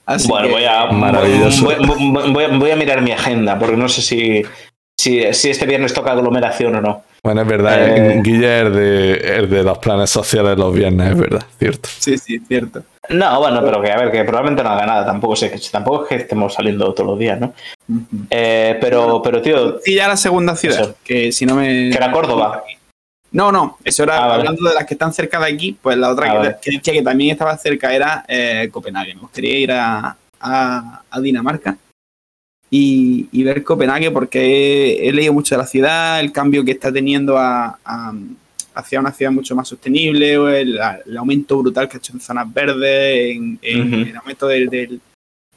Así 0.06 0.26
Bueno, 0.28 0.46
que- 0.48 0.52
voy 0.54 0.64
a, 0.64 0.86
Maravilloso. 0.86 1.64
voy, 1.66 1.74
voy- 1.86 2.32
voy 2.32 2.44
a, 2.44 2.48
voy 2.48 2.70
a 2.70 2.76
mirar 2.76 3.02
mi 3.02 3.12
agenda, 3.12 3.58
porque 3.58 3.76
no 3.76 3.88
sé 3.90 4.00
si, 4.00 4.42
si, 4.98 5.22
si 5.34 5.50
este 5.50 5.66
viernes 5.66 5.92
toca 5.92 6.12
aglomeración 6.12 6.74
o 6.76 6.80
no. 6.80 7.04
Bueno, 7.22 7.42
es 7.42 7.46
verdad, 7.48 7.88
Eh. 7.96 8.20
Guille 8.22 8.62
es 8.62 9.50
de, 9.50 9.62
los 9.62 9.78
planes 9.78 10.08
sociales 10.10 10.56
los 10.56 10.72
viernes, 10.74 11.10
es 11.12 11.18
verdad, 11.18 11.42
cierto. 11.58 11.88
Sí, 11.98 12.16
sí, 12.16 12.38
cierto. 12.48 12.82
No, 13.10 13.38
bueno, 13.40 13.60
pero 13.62 13.82
que 13.82 13.90
a 13.92 13.98
ver, 13.98 14.10
que 14.10 14.24
probablemente 14.24 14.62
no 14.62 14.70
haga 14.70 14.86
nada, 14.86 15.04
tampoco 15.04 15.36
sé, 15.36 15.50
que- 15.50 15.58
tampoco 15.70 16.04
es 16.04 16.08
que 16.08 16.14
estemos 16.16 16.54
saliendo 16.54 16.92
todos 16.94 17.10
los 17.10 17.18
días, 17.18 17.38
¿no? 17.38 17.52
Eh, 18.30 18.78
pero, 18.80 19.20
pero 19.22 19.42
tío, 19.42 19.80
Y 19.84 19.96
ya 19.96 20.08
la 20.08 20.16
segunda 20.16 20.56
ciudad, 20.56 20.80
Eso. 20.80 20.96
que 21.04 21.30
si 21.32 21.44
no 21.44 21.56
me... 21.56 21.90
que 21.90 21.96
era 21.96 22.10
Córdoba. 22.10 22.62
No, 23.32 23.52
no, 23.52 23.78
eso 23.84 24.02
era 24.04 24.16
Ah, 24.16 24.26
vale. 24.26 24.34
hablando 24.40 24.68
de 24.68 24.74
las 24.74 24.86
que 24.86 24.94
están 24.94 25.12
cerca 25.12 25.38
de 25.38 25.52
aquí, 25.52 25.76
pues 25.80 25.96
la 25.98 26.10
otra 26.10 26.26
Ah, 26.26 26.32
que, 26.32 26.38
vale. 26.38 26.56
que 26.62 26.70
decía 26.72 26.92
que 26.94 27.02
también 27.02 27.30
estaba 27.32 27.56
cerca 27.58 27.94
era 27.94 28.24
eh, 28.26 28.68
Copenhague. 28.72 29.14
Me 29.14 29.20
gustaría 29.20 29.58
ir 29.58 29.72
a, 29.72 30.16
a- 30.40 31.02
a 31.10 31.20
Dinamarca 31.20 31.76
y, 32.70 33.28
y 33.32 33.42
ver 33.42 33.64
Copenhague 33.64 34.10
porque 34.10 34.40
he, 35.00 35.08
he 35.08 35.12
leído 35.12 35.32
mucho 35.32 35.54
de 35.56 35.60
la 35.62 35.66
ciudad, 35.66 36.20
el 36.20 36.30
cambio 36.32 36.64
que 36.64 36.70
está 36.72 36.92
teniendo 36.92 37.36
a- 37.36 37.78
a- 37.84 38.14
hacia 38.74 39.00
una 39.00 39.12
ciudad 39.12 39.32
mucho 39.32 39.56
más 39.56 39.66
sostenible, 39.68 40.38
o 40.38 40.48
el, 40.48 40.78
el 41.06 41.16
aumento 41.16 41.58
brutal 41.58 41.88
que 41.88 41.96
ha 41.96 41.98
hecho 41.98 42.12
en 42.12 42.20
zonas 42.20 42.52
verdes, 42.54 43.36
en, 43.36 43.58
el 44.08 44.16
aumento 44.16 44.46
del, 44.46 44.68
del- 44.68 45.00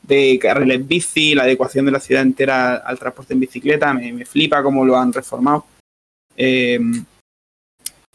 de 0.01 0.37
carriles 0.41 0.85
bici, 0.85 1.33
la 1.35 1.43
adecuación 1.43 1.85
de 1.85 1.91
la 1.91 1.99
ciudad 1.99 2.23
entera 2.23 2.77
al 2.77 2.97
transporte 2.99 3.33
en 3.33 3.39
bicicleta, 3.39 3.93
me, 3.93 4.11
me 4.11 4.25
flipa 4.25 4.61
cómo 4.63 4.83
lo 4.83 4.97
han 4.97 5.13
reformado. 5.13 5.65
Eh, 6.35 6.79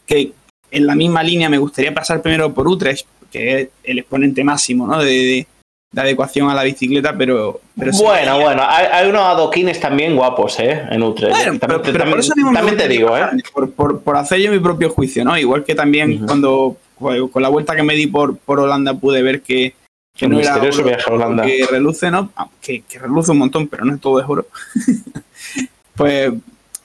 que 0.05 0.33
en 0.71 0.85
la 0.85 0.95
misma 0.95 1.23
línea 1.23 1.49
me 1.49 1.57
gustaría 1.57 1.93
pasar 1.93 2.21
primero 2.21 2.53
por 2.53 2.67
Utrecht, 2.67 3.07
que 3.31 3.61
es 3.61 3.69
el 3.83 3.99
exponente 3.99 4.43
máximo 4.43 4.85
¿no? 4.85 4.99
de, 5.01 5.11
de- 5.11 5.47
de 5.91 6.01
adecuación 6.01 6.49
a 6.49 6.53
la 6.53 6.63
bicicleta, 6.63 7.15
pero... 7.17 7.61
pero 7.77 7.91
sí- 7.91 8.03
Bueno, 8.03 8.39
bueno, 8.39 8.61
hay, 8.67 8.85
hay 8.91 9.09
unos 9.09 9.23
adoquines 9.23 9.79
también 9.79 10.15
guapos, 10.15 10.59
¿eh? 10.59 10.83
En 10.91 11.01
Utrecht. 11.01 11.31
Bueno, 11.35 11.57
también 11.57 11.59
pero, 11.61 11.81
te- 11.81 11.91
pero 11.91 11.93
por 11.93 11.99
también- 12.03 12.19
eso 12.19 12.33
mismo 12.35 12.51
me 12.51 12.57
también 12.57 12.77
te 12.77 12.83
gustaría 12.83 12.99
digo, 12.99 13.17
¿eh? 13.17 13.43
Por, 13.51 13.71
por- 13.71 14.01
por 14.01 14.17
hacer 14.17 14.39
yo 14.39 14.51
mi 14.51 14.59
propio 14.59 14.89
juicio, 14.91 15.25
¿no? 15.25 15.35
Igual 15.37 15.63
que 15.63 15.73
también 15.73 16.13
Ujú. 16.17 16.25
cuando 16.27 16.77
pues, 16.99 17.19
con 17.31 17.41
la 17.41 17.49
vuelta 17.49 17.75
que 17.75 17.81
me 17.83 17.95
di 17.95 18.05
por, 18.07 18.37
por 18.37 18.59
Holanda 18.59 18.93
pude 18.93 19.23
ver 19.23 19.41
que, 19.41 19.73
que 20.15 20.27
no 20.27 20.39
era 20.39 20.51
misterioso 20.51 20.81
oro 20.81 20.89
viaje 20.89 21.09
a 21.09 21.13
Holanda. 21.13 21.43
que 21.45 21.65
reluce, 21.71 22.11
¿no? 22.11 22.31
Ah, 22.35 22.47
Que, 22.61 22.81
que 22.81 22.99
reluce 22.99 23.31
un 23.31 23.39
montón, 23.39 23.67
pero 23.67 23.83
no 23.85 23.95
es 23.95 23.99
todo 24.01 24.19
es 24.19 24.25
oro. 24.29 24.45
pues 25.95 26.31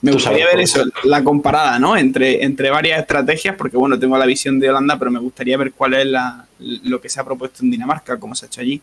me 0.01 0.11
Tú 0.11 0.17
gustaría 0.17 0.45
ver 0.47 0.59
eso, 0.61 0.83
la 1.03 1.23
comparada, 1.23 1.77
¿no? 1.79 1.95
Entre, 1.97 2.43
entre 2.43 2.69
varias 2.69 2.99
estrategias, 3.01 3.55
porque 3.55 3.77
bueno, 3.77 3.99
tengo 3.99 4.17
la 4.17 4.25
visión 4.25 4.59
de 4.59 4.69
Holanda, 4.69 4.97
pero 4.97 5.11
me 5.11 5.19
gustaría 5.19 5.57
ver 5.57 5.73
cuál 5.73 5.93
es 5.95 6.05
la, 6.07 6.45
lo 6.59 6.99
que 7.01 7.09
se 7.09 7.19
ha 7.19 7.23
propuesto 7.23 7.63
en 7.63 7.71
Dinamarca, 7.71 8.17
cómo 8.17 8.33
se 8.35 8.45
ha 8.45 8.47
hecho 8.47 8.61
allí. 8.61 8.81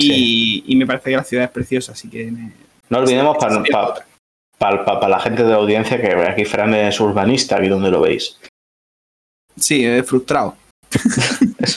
Y, 0.00 0.64
y 0.66 0.76
me 0.76 0.86
parece 0.86 1.10
que 1.10 1.16
la 1.16 1.24
ciudad 1.24 1.44
es 1.44 1.50
preciosa, 1.50 1.92
así 1.92 2.08
que 2.08 2.30
me- 2.30 2.52
No 2.88 2.98
olvidemos 2.98 3.36
para 3.36 3.58
otra. 3.58 5.08
la 5.08 5.20
gente 5.20 5.42
de 5.42 5.50
la 5.50 5.56
audiencia 5.56 6.00
que 6.00 6.12
aquí 6.12 6.44
Fran 6.44 6.72
es 6.74 7.00
urbanista, 7.00 7.56
aquí 7.56 7.68
donde 7.68 7.90
lo 7.90 8.00
veis. 8.00 8.38
Sí, 9.58 9.84
es 9.84 10.06
frustrado. 10.06 10.56
Es 11.60 11.76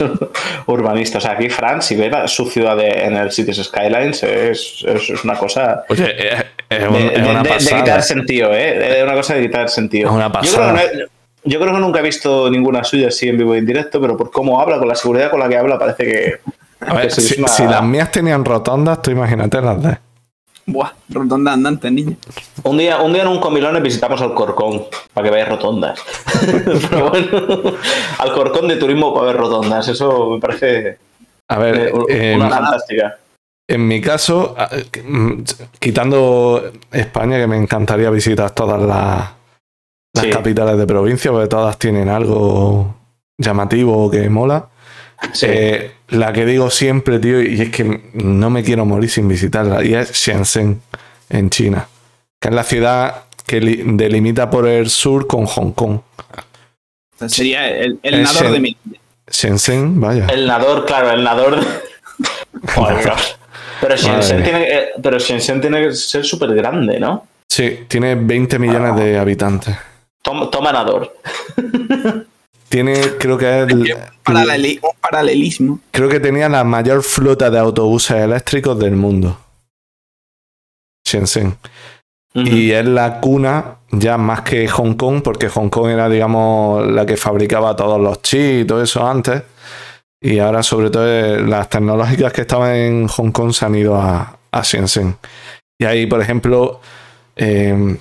urbanista. 0.68 1.18
O 1.18 1.22
sea, 1.22 1.32
aquí 1.32 1.50
Fran, 1.50 1.82
si 1.82 1.96
ve 1.96 2.12
su 2.28 2.46
ciudad 2.46 2.78
de- 2.78 2.88
en 3.06 3.18
el 3.18 3.32
Cities 3.32 3.58
Skylines, 3.64 4.24
es, 4.24 4.86
es, 4.88 5.10
es 5.10 5.24
una 5.26 5.36
cosa 5.36 5.84
Oye, 5.90 6.34
es, 6.34 6.46
es 6.70 6.88
un- 6.88 6.94
de, 6.94 7.08
una 7.20 7.44
de- 7.44 7.50
de 7.50 7.50
pasada. 7.50 7.84
quitar 7.84 8.04
sentido, 8.04 8.54
¿eh? 8.54 9.00
Es 9.00 9.04
una 9.04 9.16
cosa 9.16 9.34
de 9.34 9.42
quitar 9.42 9.68
sentido. 9.70 10.08
Es 10.10 10.16
una 10.16 10.28
Yo 10.28 10.32
creo, 10.32 10.42
pasada. 10.42 10.80
que 10.92 10.98
no- 10.98 11.06
yo 11.44 11.60
creo 11.60 11.74
que 11.74 11.80
nunca 11.80 12.00
he 12.00 12.04
visto 12.04 12.50
ninguna 12.52 12.84
suya 12.84 13.08
así 13.08 13.28
en 13.28 13.38
vivo 13.40 13.56
y 13.56 13.58
en 13.58 13.66
directo, 13.66 14.00
pero 14.00 14.16
por 14.16 14.30
cómo 14.32 14.62
habla, 14.62 14.78
con 14.78 14.88
la 14.88 14.96
seguridad 14.96 15.32
con 15.32 15.40
la 15.40 15.50
que 15.50 15.58
habla, 15.58 15.80
parece 15.80 16.06
que. 16.06 16.40
A 16.88 16.94
ver, 16.96 17.12
si, 17.12 17.40
una- 17.40 17.48
si 17.48 17.64
las 17.64 17.84
mías 17.84 18.12
tenían 18.12 18.44
rotondas, 18.46 19.02
tú 19.02 19.12
imagínate 19.12 19.62
las 19.62 19.82
de. 19.82 19.98
Buah, 20.66 20.92
rotonda 21.10 21.54
andante, 21.54 21.90
niño. 21.90 22.16
Un 22.64 22.78
día, 22.78 23.00
un 23.02 23.12
día 23.14 23.24
en 23.24 23.28
un 23.30 23.40
comilones 23.40 23.82
visitamos 23.82 24.22
Alcorcón 24.22 24.84
para 25.14 25.26
que 25.28 25.34
veáis 25.36 25.50
rotondas. 25.50 26.00
Pero 26.90 27.10
bueno, 27.10 27.74
Alcorcón 28.20 28.68
de 28.68 28.76
turismo 28.78 29.14
para 29.14 29.28
ver 29.28 29.38
rotondas. 29.38 29.88
Eso 29.88 30.30
me 30.32 30.40
parece 30.40 30.98
A 31.50 31.58
ver, 31.58 31.78
eh, 31.80 31.92
eh, 32.10 32.34
una 32.36 32.46
en, 32.46 32.52
fantástica. 32.52 33.18
en 33.68 33.88
mi 33.88 34.02
caso, 34.02 34.56
a- 34.58 34.70
mm, 35.04 35.44
quitando 35.80 36.72
España, 36.92 37.38
que 37.38 37.48
me 37.48 37.58
encantaría 37.58 38.10
visitar 38.12 38.52
todas 38.52 38.82
las, 38.82 39.30
las 40.14 40.24
Sí. 40.26 40.30
capitales 40.30 40.78
de 40.78 40.86
provincia, 40.88 41.32
porque 41.32 41.48
todas 41.48 41.78
tienen 41.80 42.08
algo 42.08 42.96
llamativo 43.38 44.10
que 44.12 44.30
mola. 44.30 44.68
Sí. 45.34 45.48
Eh, 45.50 45.92
la 46.12 46.32
que 46.34 46.46
digo 46.46 46.70
siempre, 46.70 47.20
tío, 47.20 47.42
y 47.42 47.60
es 47.62 47.70
que 47.72 48.02
no 48.14 48.50
me 48.50 48.64
quiero 48.64 48.86
morir 48.86 49.10
sin 49.10 49.28
visitarla, 49.28 49.84
y 49.84 49.94
es 49.96 50.12
Shenzhen, 50.14 50.82
en 51.30 51.50
China, 51.50 51.88
que 52.40 52.50
es 52.50 52.54
la 52.56 52.64
ciudad 52.64 53.24
que 53.46 53.60
li- 53.60 53.82
delimita 53.86 54.50
por 54.50 54.68
el 54.68 54.90
sur 54.90 55.26
con 55.28 55.46
Hong 55.46 55.72
Kong. 55.72 56.00
Sería 57.28 57.68
el, 57.70 58.00
el 58.04 58.24
nadador 58.24 58.52
de 58.52 58.60
mi. 58.60 58.78
Shenzhen, 59.30 60.00
vaya. 60.02 60.28
El 60.28 60.46
nador, 60.48 60.86
claro, 60.86 61.12
el 61.12 61.24
nador. 61.24 61.60
Joder. 62.76 63.14
Pero 63.80 63.96
Shenzhen, 63.96 64.44
tiene, 64.44 64.66
que- 64.66 64.88
pero 65.02 65.18
Shenzhen 65.20 65.62
tiene 65.62 65.82
que 65.88 65.94
ser 65.94 66.26
súper 66.26 66.54
grande, 66.54 67.00
¿no? 67.00 67.26
Sí, 67.50 67.80
tiene 67.88 68.16
20 68.16 68.60
millones 68.60 68.96
de 68.96 69.18
habitantes. 69.20 69.76
Toma, 70.22 70.50
toma 70.50 70.72
nador. 70.72 71.16
Tiene, 72.72 72.94
creo 73.20 73.38
que 73.38 73.62
es 73.64 73.68
el- 73.70 73.94
Paraleli- 74.24 74.80
un 74.82 74.90
paralelismo. 75.02 75.80
creo 75.92 76.08
que 76.10 76.20
tenía 76.20 76.48
la 76.50 76.64
mayor 76.64 77.04
flota 77.04 77.50
de 77.52 77.60
autobuses 77.60 78.18
eléctricos 78.18 78.80
del 78.80 78.96
mundo. 78.96 79.38
Shenzhen. 81.06 81.58
Y 82.34 82.72
es 82.72 82.86
la 82.86 83.20
cuna 83.20 83.76
ya 83.92 84.18
más 84.18 84.42
que 84.42 84.66
Hong 84.70 84.94
Kong, 84.94 85.22
porque 85.22 85.50
Hong 85.50 85.70
Kong 85.70 85.90
era, 85.90 86.08
digamos, 86.08 86.88
la 86.88 87.06
que 87.06 87.18
fabricaba 87.18 87.76
todos 87.76 88.00
los 88.00 88.22
chips 88.22 88.62
y 88.62 88.66
todo 88.66 88.82
eso 88.82 89.06
antes. 89.06 89.44
Y 90.22 90.40
ahora, 90.40 90.64
sobre 90.64 90.90
todo, 90.90 91.06
eh, 91.10 91.42
las 91.42 91.68
tecnológicas 91.70 92.32
que 92.32 92.42
estaban 92.42 92.74
en 92.76 93.08
Hong 93.10 93.32
Kong 93.32 93.52
se 93.54 93.66
han 93.66 93.76
ido 93.76 93.98
a, 93.98 94.38
a 94.52 94.62
Shenzhen. 94.62 95.18
Y 95.78 95.84
ahí, 95.86 96.06
por 96.06 96.22
ejemplo, 96.22 96.80
eh, 97.36 97.98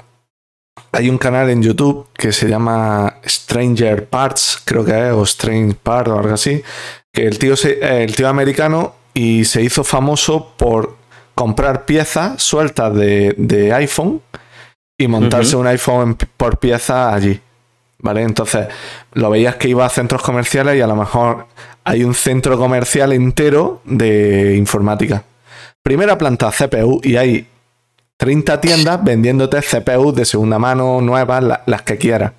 hay 0.92 1.08
un 1.08 1.18
canal 1.18 1.50
en 1.50 1.62
YouTube 1.62 2.06
que 2.14 2.32
se 2.32 2.48
llama 2.48 3.16
Stranger 3.26 4.06
Parts, 4.08 4.60
creo 4.64 4.84
que 4.84 4.92
es, 5.08 5.12
o 5.12 5.22
Strange 5.24 5.74
Parts 5.82 6.10
o 6.10 6.18
algo 6.18 6.34
así, 6.34 6.62
que 7.12 7.26
el 7.26 7.38
tío, 7.38 7.56
se- 7.56 7.78
eh, 7.80 8.04
el 8.04 8.14
tío 8.14 8.28
americano 8.28 8.94
y 9.14 9.44
se 9.44 9.62
hizo 9.62 9.84
famoso 9.84 10.52
por 10.56 10.96
comprar 11.34 11.84
piezas 11.86 12.42
sueltas 12.42 12.94
de, 12.94 13.34
de 13.36 13.72
iPhone 13.74 14.20
y 14.98 15.08
montarse 15.08 15.56
un 15.56 15.66
iPhone 15.66 16.16
por 16.36 16.58
pieza 16.58 17.12
allí. 17.14 17.40
¿Vale? 18.02 18.22
Entonces, 18.22 18.66
lo 19.12 19.28
veías 19.28 19.56
que 19.56 19.68
iba 19.68 19.84
a 19.84 19.90
centros 19.90 20.22
comerciales 20.22 20.76
y 20.76 20.80
a 20.80 20.86
lo 20.86 20.96
mejor 20.96 21.46
hay 21.84 22.02
un 22.02 22.14
centro 22.14 22.56
comercial 22.58 23.12
entero 23.12 23.82
de 23.84 24.56
informática. 24.56 25.24
Primera 25.82 26.16
planta 26.16 26.50
CPU 26.50 27.00
y 27.04 27.16
hay 27.16 27.46
30 28.20 28.60
tiendas 28.60 29.02
vendiéndote 29.02 29.60
CPU 29.62 30.12
de 30.12 30.26
segunda 30.26 30.58
mano, 30.58 31.00
nuevas, 31.00 31.42
la- 31.42 31.62
las 31.64 31.80
que 31.82 31.96
quieras. 31.96 32.32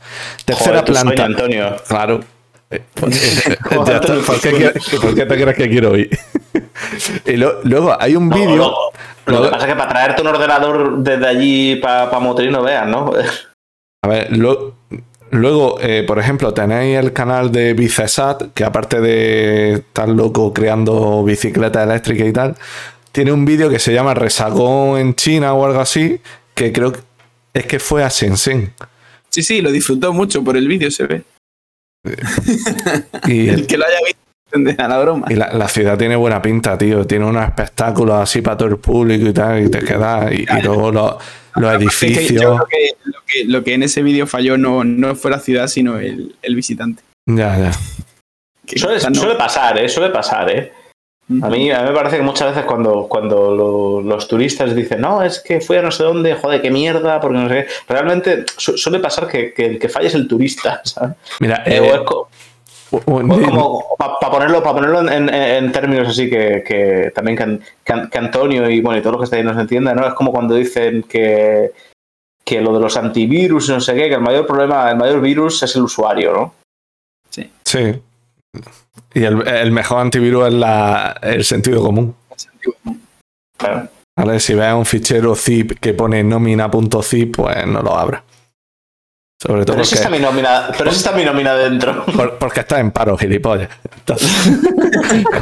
Tercera 0.46 0.80
Joder, 0.82 0.96
sueño, 0.96 1.16
planta. 1.16 1.26
Antonio. 1.26 1.76
Claro. 1.88 2.20
¿Por, 2.94 3.10
qué 3.10 4.18
por 4.26 4.40
te 5.16 5.28
crees 5.28 5.58
que 5.58 5.70
quiero 5.70 5.98
ir? 5.98 6.10
y 7.26 7.34
lo- 7.36 7.62
luego 7.64 7.98
hay 8.00 8.16
un 8.16 8.30
No, 8.30 8.36
vídeo. 8.38 8.74
no, 9.26 9.34
Lo 9.34 9.44
que 9.44 9.50
pasa 9.50 9.66
es 9.68 9.74
que 9.74 9.78
para 9.78 9.90
traerte 9.90 10.22
un 10.22 10.28
ordenador 10.28 10.98
desde 11.00 11.28
allí 11.28 11.76
para 11.78 12.10
pa 12.12 12.20
Motril 12.20 12.52
no 12.52 12.62
veas, 12.64 12.88
¿no? 12.88 13.12
A 14.04 14.08
ver, 14.08 14.38
lo- 14.38 14.76
luego, 15.32 15.78
eh, 15.82 16.04
por 16.08 16.20
ejemplo, 16.20 16.54
tenéis 16.54 16.98
el 16.98 17.12
canal 17.12 17.52
de 17.52 17.74
Bicesat, 17.74 18.54
que 18.54 18.64
aparte 18.64 19.02
de 19.02 19.74
estar 19.74 20.08
loco 20.08 20.54
creando 20.54 21.24
bicicletas 21.24 21.86
eléctricas 21.88 22.28
y 22.28 22.34
tal, 22.34 22.56
tiene 23.12 23.32
un 23.32 23.46
vídeo 23.46 23.70
que 23.70 23.80
se 23.80 23.94
llama 23.94 24.14
Resagón 24.14 25.00
en 25.00 25.16
China 25.16 25.54
o 25.54 25.66
algo 25.66 25.80
así, 25.80 26.20
que 26.56 26.72
creo 26.72 26.94
que 26.94 27.00
es 27.54 27.66
que 27.66 27.80
fue 27.80 28.04
a 28.04 28.10
Shenzhen. 28.10 28.74
Sí, 29.30 29.44
sí, 29.44 29.62
lo 29.62 29.72
disfrutó 29.72 30.14
mucho 30.14 30.44
por 30.44 30.58
el 30.58 30.68
vídeo, 30.68 30.90
se 30.92 31.06
ve. 31.06 31.24
Y, 33.28 33.50
El 33.50 33.68
que 33.68 33.78
lo 33.78 33.86
haya 33.86 33.98
visto 34.06 34.20
entenderá 34.54 34.88
la 34.88 35.00
broma. 35.00 35.28
y 35.30 35.36
la, 35.36 35.54
la 35.54 35.68
ciudad 35.70 35.98
tiene 35.98 36.16
buena 36.16 36.42
pinta, 36.42 36.78
tío. 36.78 37.06
Tiene 37.08 37.26
unos 37.26 37.46
espectáculos 37.46 38.16
así 38.22 38.42
para 38.42 38.58
todo 38.58 38.70
el 38.70 38.78
público 38.78 39.28
y 39.28 39.34
tal, 39.34 39.66
y 39.66 39.70
te 39.70 39.80
quedas. 39.80 40.32
Y, 40.34 40.42
y 40.44 40.62
luego 40.64 40.92
los, 40.92 41.16
los 41.56 41.72
Es 41.74 41.78
que 41.78 41.84
edificios. 42.08 42.42
yo 42.42 42.56
creo 42.58 42.68
que 42.68 42.90
lo, 43.06 43.20
que 43.26 43.46
lo 43.46 43.64
que 43.64 43.74
en 43.76 43.84
ese 43.84 44.02
vídeo 44.04 44.28
falló 44.28 44.58
no, 44.58 44.84
no 44.84 45.16
fue 45.16 45.32
la 45.32 45.40
ciudad, 45.40 45.68
sino 45.68 46.00
el, 46.00 46.36
el 46.42 46.56
visitante. 46.56 47.02
Ya, 47.28 47.58
ya. 47.58 47.72
No- 49.10 49.16
suele 49.16 49.36
pasar, 49.36 49.78
¿eh? 49.78 49.88
Suele 49.90 50.12
pasar, 50.14 50.50
¿eh? 50.50 50.72
A 51.44 51.50
mí, 51.50 51.72
a 51.72 51.82
mí 51.82 51.90
me 51.90 51.96
parece 51.96 52.18
que 52.18 52.24
muchas 52.24 52.50
veces 52.50 52.66
cuando, 52.66 53.08
cuando 53.08 53.56
lo- 53.56 54.02
los 54.02 54.28
turistas 54.28 54.76
dicen, 54.76 55.02
no, 55.02 55.22
es 55.24 55.40
que 55.40 55.62
fui 55.62 55.78
a 55.78 55.82
no 55.82 55.92
sé 55.92 56.04
dónde, 56.04 56.36
joder, 56.36 56.62
qué 56.62 56.72
mierda, 56.72 57.20
porque 57.20 57.38
no 57.38 57.48
sé 57.50 57.66
qué. 57.66 57.68
Realmente 57.94 58.46
su- 58.58 58.78
suele 58.78 59.00
pasar 59.00 59.28
que, 59.28 59.54
que 59.54 59.66
el 59.66 59.80
que 59.80 59.90
falla 59.90 60.08
es 60.08 60.16
el 60.16 60.28
turista, 60.28 60.82
¿sabes? 60.86 61.16
Mira, 61.40 61.64
Eh, 61.66 61.78
eh, 61.78 61.80
como, 63.46 63.86
para 63.98 64.32
ponerlo, 64.32 64.62
pa 64.62 64.74
ponerlo 64.74 65.00
en, 65.02 65.10
en- 65.10 65.34
en 65.34 65.72
términos 65.72 66.10
así 66.10 66.30
que, 66.30 66.62
que 66.68 67.12
también 67.16 67.38
que, 67.38 67.60
que 67.86 67.94
An- 67.94 68.10
que 68.10 68.18
Antonio 68.18 68.70
y 68.70 68.82
bueno 68.82 69.00
y 69.00 69.02
todo 69.02 69.14
lo 69.14 69.18
que 69.20 69.24
está 69.26 69.38
ahí 69.38 69.44
nos 69.44 69.58
entienda, 69.58 69.94
¿no? 69.94 70.06
Es 70.06 70.14
como 70.14 70.32
cuando 70.34 70.56
dicen 70.56 71.04
que, 71.04 71.72
que 72.44 72.60
lo 72.60 72.74
de 72.74 72.82
los 72.82 72.98
antivirus 72.98 73.70
y 73.70 73.72
no 73.72 73.80
sé 73.80 73.94
qué, 73.96 74.10
que 74.10 74.16
el 74.16 74.22
mayor 74.22 74.46
problema, 74.46 74.90
el 74.92 74.98
mayor 74.98 75.22
virus 75.22 75.64
es 75.64 75.74
el 75.78 75.84
usuario, 75.84 76.34
¿no? 76.34 76.54
Sí. 77.30 77.50
Y 79.14 79.24
el, 79.24 79.48
el 79.48 79.72
mejor 79.72 80.00
antivirus 80.02 80.48
es 80.48 80.54
la, 80.54 81.18
el 81.22 81.44
sentido 81.44 81.82
común. 81.82 82.16
Claro. 83.58 83.88
¿Vale? 84.18 84.40
Si 84.40 84.54
ves 84.54 84.74
un 84.74 84.86
fichero 84.86 85.36
zip 85.36 85.80
que 85.80 85.94
pone 85.94 86.24
nomina.zip, 86.24 87.36
pues 87.36 87.66
no 87.68 87.82
lo 87.82 87.98
abras. 87.98 88.24
Sobre 89.42 89.66
todo 89.66 89.74
Pero 89.78 89.84
esa 89.84 89.96
está 89.96 90.08
porque, 90.10 90.20
mi 90.20 90.26
nómina, 90.26 90.70
pero 90.78 90.92
está 90.92 91.12
mi 91.14 91.26
nómina 91.26 91.56
dentro. 91.56 92.06
por- 92.16 92.38
porque 92.38 92.60
está 92.60 92.80
en 92.80 92.92
paro, 92.92 93.18
gilipollas. 93.18 93.70
Entonces, 93.96 94.30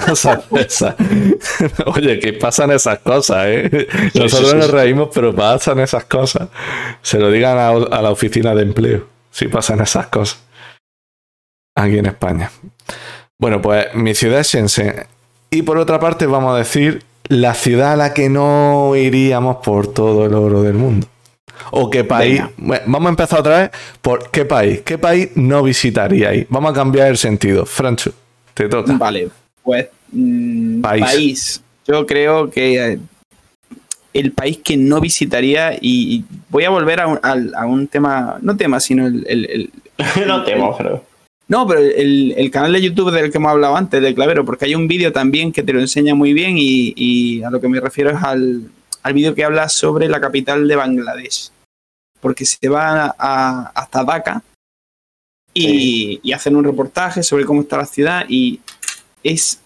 cosas 0.06 0.50
de 0.50 0.62
esas. 0.62 0.96
Oye, 1.86 2.18
que 2.20 2.32
pasan 2.34 2.72
esas 2.72 3.00
cosas, 3.00 3.46
¿eh? 3.48 3.88
Nosotros 4.16 4.52
sí, 4.52 4.52
sí, 4.52 4.56
nos 4.56 4.72
reímos, 4.72 5.10
pero 5.14 5.36
pasan 5.36 5.80
esas 5.80 6.06
cosas. 6.06 6.48
Se 7.02 7.20
lo 7.20 7.30
digan 7.30 7.58
a, 7.58 7.70
a 7.70 8.02
la 8.02 8.12
oficina 8.12 8.56
de 8.56 8.62
empleo, 8.64 9.06
si 9.32 9.50
pasan 9.50 9.82
esas 9.82 10.08
cosas. 10.08 10.40
Aquí 11.76 11.98
en 11.98 12.06
España. 12.06 12.50
Bueno, 13.40 13.62
pues 13.62 13.88
mi 13.96 14.14
ciudad 14.14 14.42
es 14.42 14.48
Shenzhen. 14.48 15.06
Y 15.50 15.62
por 15.62 15.78
otra 15.78 16.00
parte, 16.00 16.26
vamos 16.26 16.54
a 16.54 16.58
decir 16.58 17.04
la 17.30 17.54
ciudad 17.54 17.94
a 17.94 17.96
la 17.96 18.14
que 18.14 18.30
no 18.30 18.96
iríamos 18.96 19.58
por 19.64 19.88
todo 19.94 20.26
el 20.26 20.34
oro 20.34 20.62
del 20.62 20.74
mundo. 20.74 21.08
¿O 21.72 21.90
qué 21.90 22.04
país? 22.04 22.42
Bueno, 22.58 22.84
vamos 22.88 23.08
a 23.08 23.10
empezar 23.12 23.40
otra 23.40 23.58
vez 23.60 23.72
por 24.02 24.30
qué 24.32 24.46
país. 24.46 24.82
¿Qué 24.82 24.98
país 24.98 25.30
no 25.36 25.64
visitaríais? 25.64 26.46
Vamos 26.50 26.72
a 26.72 26.74
cambiar 26.74 27.08
el 27.08 27.18
sentido. 27.18 27.66
Francho, 27.66 28.12
te 28.54 28.68
toca. 28.68 28.94
Vale, 28.98 29.30
pues 29.64 29.88
mm, 30.12 30.82
País. 30.82 31.04
país. 31.06 31.64
Yo 31.88 32.06
creo 32.06 32.50
que 32.50 32.94
eh, 32.94 33.00
el 34.14 34.32
país 34.32 34.60
que 34.64 34.78
no 34.78 35.00
visitaría 35.00 35.74
y, 35.76 36.16
y 36.18 36.26
voy 36.50 36.64
a 36.66 36.70
volver 36.70 37.00
a 37.02 37.08
un, 37.08 37.20
a 37.24 37.66
un 37.66 37.88
tema, 37.88 38.38
no 38.42 38.56
tema, 38.58 38.80
sino 38.80 39.08
el, 39.08 39.26
el- 39.28 39.46
el- 39.50 39.72
no 40.28 40.44
temo, 40.44 40.76
pero. 40.78 41.04
No, 41.50 41.68
pero 41.68 41.82
el, 41.82 42.34
el 42.38 42.50
canal 42.52 42.72
de 42.74 42.82
YouTube 42.82 43.12
del 43.12 43.32
que 43.32 43.38
hemos 43.38 43.52
hablado 43.52 43.76
antes, 43.76 44.02
de 44.02 44.16
Clavero, 44.16 44.46
porque 44.46 44.66
hay 44.66 44.76
un 44.76 44.88
vídeo 44.88 45.12
también 45.12 45.52
que 45.52 45.64
te 45.64 45.74
lo 45.74 45.80
enseña 45.82 46.16
muy 46.16 46.32
bien 46.34 46.56
y, 46.58 46.94
y 46.96 47.44
a 47.44 47.50
lo 47.50 47.60
que 47.60 47.68
me 47.68 47.80
refiero 47.82 48.12
es 48.12 48.24
al, 48.24 48.70
al 49.04 49.14
vídeo 49.14 49.36
que 49.36 49.44
habla 49.44 49.68
sobre 49.68 50.08
la 50.08 50.22
capital 50.22 50.68
de 50.68 50.76
Bangladesh. 50.76 51.50
Porque 52.22 52.46
se 52.46 52.70
va 52.70 53.16
a- 53.18 53.72
hasta 53.76 54.04
Dhaka 54.04 54.44
y, 55.54 56.20
y 56.22 56.32
hacen 56.34 56.56
un 56.56 56.64
reportaje 56.64 57.24
sobre 57.24 57.46
cómo 57.46 57.62
está 57.62 57.78
la 57.78 57.86
ciudad 57.86 58.26
y 58.30 58.60
es 59.24 59.60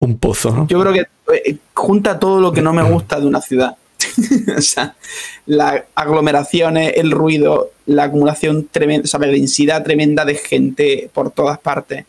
Un 0.00 0.18
pozo, 0.18 0.50
¿no? 0.54 0.66
yo 0.68 0.80
creo 0.80 0.92
que 0.92 1.06
eh, 1.34 1.56
junta 1.74 2.18
todo 2.18 2.40
lo 2.40 2.52
que 2.52 2.62
no 2.62 2.72
me 2.72 2.82
gusta 2.82 3.20
de 3.20 3.26
una 3.26 3.40
ciudad. 3.40 3.76
o 4.56 4.60
sea, 4.60 4.94
las 5.46 5.82
aglomeraciones, 5.94 6.94
el 6.96 7.10
ruido, 7.10 7.70
la 7.86 8.04
acumulación 8.04 8.68
tremenda, 8.70 9.04
o 9.04 9.06
sea, 9.08 9.20
la 9.20 9.26
densidad 9.28 9.82
tremenda 9.82 10.24
de 10.24 10.34
gente 10.36 11.10
por 11.12 11.30
todas 11.30 11.58
partes. 11.58 12.04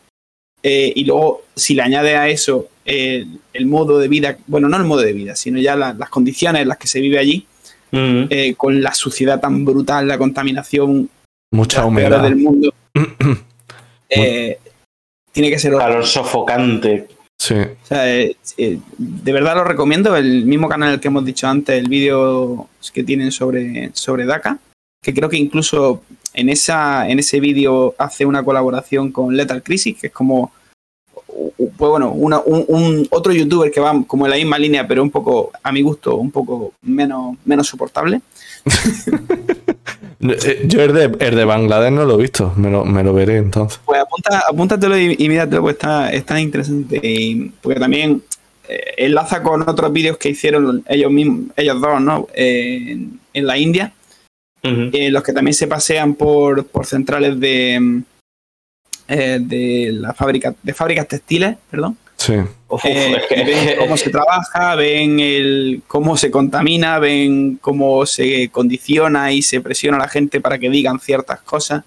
Eh, 0.62 0.94
y 0.96 1.04
luego, 1.06 1.42
si 1.56 1.74
le 1.76 1.82
añade 1.82 2.16
a 2.16 2.30
eso 2.30 2.68
el, 2.86 3.40
el 3.54 3.66
modo 3.66 4.00
de 4.00 4.08
vida, 4.08 4.38
bueno, 4.48 4.70
no 4.70 4.78
el 4.78 4.84
modo 4.86 5.02
de 5.02 5.12
vida, 5.14 5.36
sino 5.36 5.60
ya 5.60 5.76
la- 5.76 5.94
las 5.94 6.10
condiciones 6.10 6.62
en 6.62 6.68
las 6.70 6.78
que 6.78 6.88
se 6.88 7.02
vive 7.02 7.20
allí, 7.20 7.46
eh, 7.96 8.56
con 8.56 8.82
la 8.82 8.94
suciedad 8.94 9.40
tan 9.40 9.64
brutal, 9.66 10.08
la 10.08 10.18
contaminación, 10.18 11.10
Mucha 11.52 11.86
humedad. 11.86 12.24
del 12.24 12.38
mundo, 12.38 12.74
eh, 14.10 14.58
tiene 15.32 15.50
que 15.50 15.60
ser 15.60 15.74
Calor 15.74 16.06
sofocante. 16.06 17.08
Sí. 17.44 17.56
O 17.56 17.86
sea, 17.86 18.10
eh, 18.10 18.38
eh, 18.58 18.80
de 18.98 19.34
verdad 19.34 19.56
lo 19.56 19.66
recomiendo. 19.66 20.16
El 20.16 20.46
mismo 20.46 20.70
canal 20.70 21.02
que 21.02 21.10
hemos 21.10 21.26
dicho 21.26 21.46
antes, 21.46 21.78
el 21.78 21.90
vídeo 21.90 22.70
que 22.94 23.04
tienen 23.04 23.34
sobre, 23.34 23.92
sobre 23.94 24.26
DACA, 24.26 24.60
que 25.02 25.14
creo 25.14 25.28
que 25.28 25.36
incluso 25.36 26.04
en, 26.34 26.48
esa, 26.48 27.10
en 27.10 27.20
ese 27.20 27.42
vídeo 27.42 27.96
hace 27.98 28.26
una 28.26 28.46
colaboración 28.46 29.12
con 29.12 29.36
Lethal 29.36 29.62
Crisis, 29.62 29.98
que 30.00 30.08
es 30.08 30.14
como, 30.14 30.54
pues 31.26 31.90
bueno, 31.90 32.12
una, 32.14 32.40
un, 32.40 32.64
un, 32.70 33.08
otro 33.12 33.34
youtuber 33.34 33.70
que 33.72 33.82
va 33.82 34.02
como 34.08 34.26
en 34.26 34.32
la 34.32 34.38
misma 34.38 34.58
línea, 34.58 34.88
pero 34.88 35.04
un 35.04 35.12
poco, 35.12 35.52
a 35.62 35.74
mi 35.74 35.82
gusto, 35.82 36.16
un 36.16 36.32
poco 36.32 36.72
menos, 36.82 37.36
menos 37.44 37.68
soportable. 37.68 38.22
Eh, 40.26 40.64
Yo 40.68 40.82
el 40.82 40.94
de, 40.94 41.04
el 41.20 41.36
de 41.36 41.44
Bangladesh 41.44 41.92
no 41.92 42.06
lo 42.06 42.18
he 42.18 42.22
visto, 42.22 42.54
me 42.56 42.72
lo, 42.72 42.86
me 42.86 43.04
lo 43.04 43.14
veré 43.14 43.38
entonces. 43.38 43.82
Pues 43.84 44.00
apunta, 44.00 44.44
apúntatelo 44.50 44.98
y, 44.98 45.18
y 45.20 45.28
míratelo, 45.28 45.62
pues 45.62 45.74
está, 45.74 46.14
está 46.14 46.40
interesante. 46.40 46.98
Y, 47.04 47.52
porque 47.62 47.78
también 47.78 48.24
eh, 48.70 48.94
enlaza 49.00 49.44
con 49.44 49.68
otros 49.68 49.92
vídeos 49.92 50.18
que 50.18 50.30
hicieron 50.30 50.82
ellos 50.88 51.12
mismos, 51.12 51.48
ellos 51.58 51.82
dos, 51.82 52.00
¿no? 52.00 52.28
Eh, 52.34 52.92
en, 52.92 53.20
en 53.34 53.48
la 53.48 53.58
India, 53.58 53.92
eh, 54.62 55.12
los 55.12 55.24
que 55.24 55.34
también 55.34 55.56
se 55.56 55.68
pasean 55.68 56.14
por, 56.16 56.66
por 56.68 56.86
centrales 56.86 57.38
de, 57.38 58.04
eh, 59.10 59.40
de 59.42 59.90
la 59.92 60.14
fábrica, 60.14 60.56
de 60.64 60.74
fábricas 60.74 61.10
textiles, 61.10 61.58
perdón. 61.70 61.98
Sí. 62.16 62.36
Uf, 62.74 62.86
Eh, 62.86 63.16
es 63.18 63.26
que- 63.28 63.42
y 63.42 63.46
ven 63.46 63.78
cómo 63.80 63.98
se 63.98 64.10
trabaja, 64.10 64.76
ven 64.76 65.20
el, 65.20 65.82
cómo 65.88 66.18
se 66.18 66.32
contamina, 66.32 67.00
ven 67.00 67.58
cómo 67.62 68.06
se 68.06 68.50
condiciona 68.50 69.32
y 69.32 69.42
se 69.42 69.62
presiona 69.62 69.98
a 69.98 70.02
la 70.02 70.08
gente 70.08 70.42
para 70.42 70.58
que 70.58 70.70
digan 70.70 71.00
ciertas 71.00 71.42
cosas. 71.42 71.84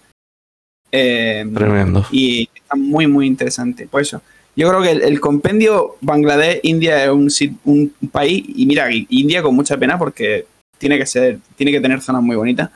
Eh, 0.92 1.44
Tremendo. 1.54 2.06
y 2.12 2.48
está 2.54 2.76
muy, 2.76 3.06
muy 3.06 3.26
interesante. 3.26 3.86
Por 3.86 4.00
eso, 4.02 4.22
yo 4.54 4.68
creo 4.68 4.82
que 4.82 4.92
el, 4.92 5.02
el 5.02 5.20
compendio 5.20 5.96
Bangladesh, 6.00 6.60
India 6.62 7.04
es 7.04 7.10
un, 7.10 7.28
sit- 7.28 7.58
un 7.64 7.92
país, 8.10 8.44
y 8.54 8.66
mira, 8.66 8.88
India 8.92 9.42
con 9.42 9.54
mucha 9.54 9.76
pena 9.76 9.98
porque 9.98 10.46
tiene 10.78 10.98
que 10.98 11.06
ser, 11.06 11.38
tiene 11.56 11.72
que 11.72 11.80
tener 11.80 12.00
zonas 12.00 12.22
muy 12.22 12.36
bonitas, 12.36 12.70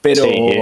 pero 0.00 0.24
Sí. 0.24 0.58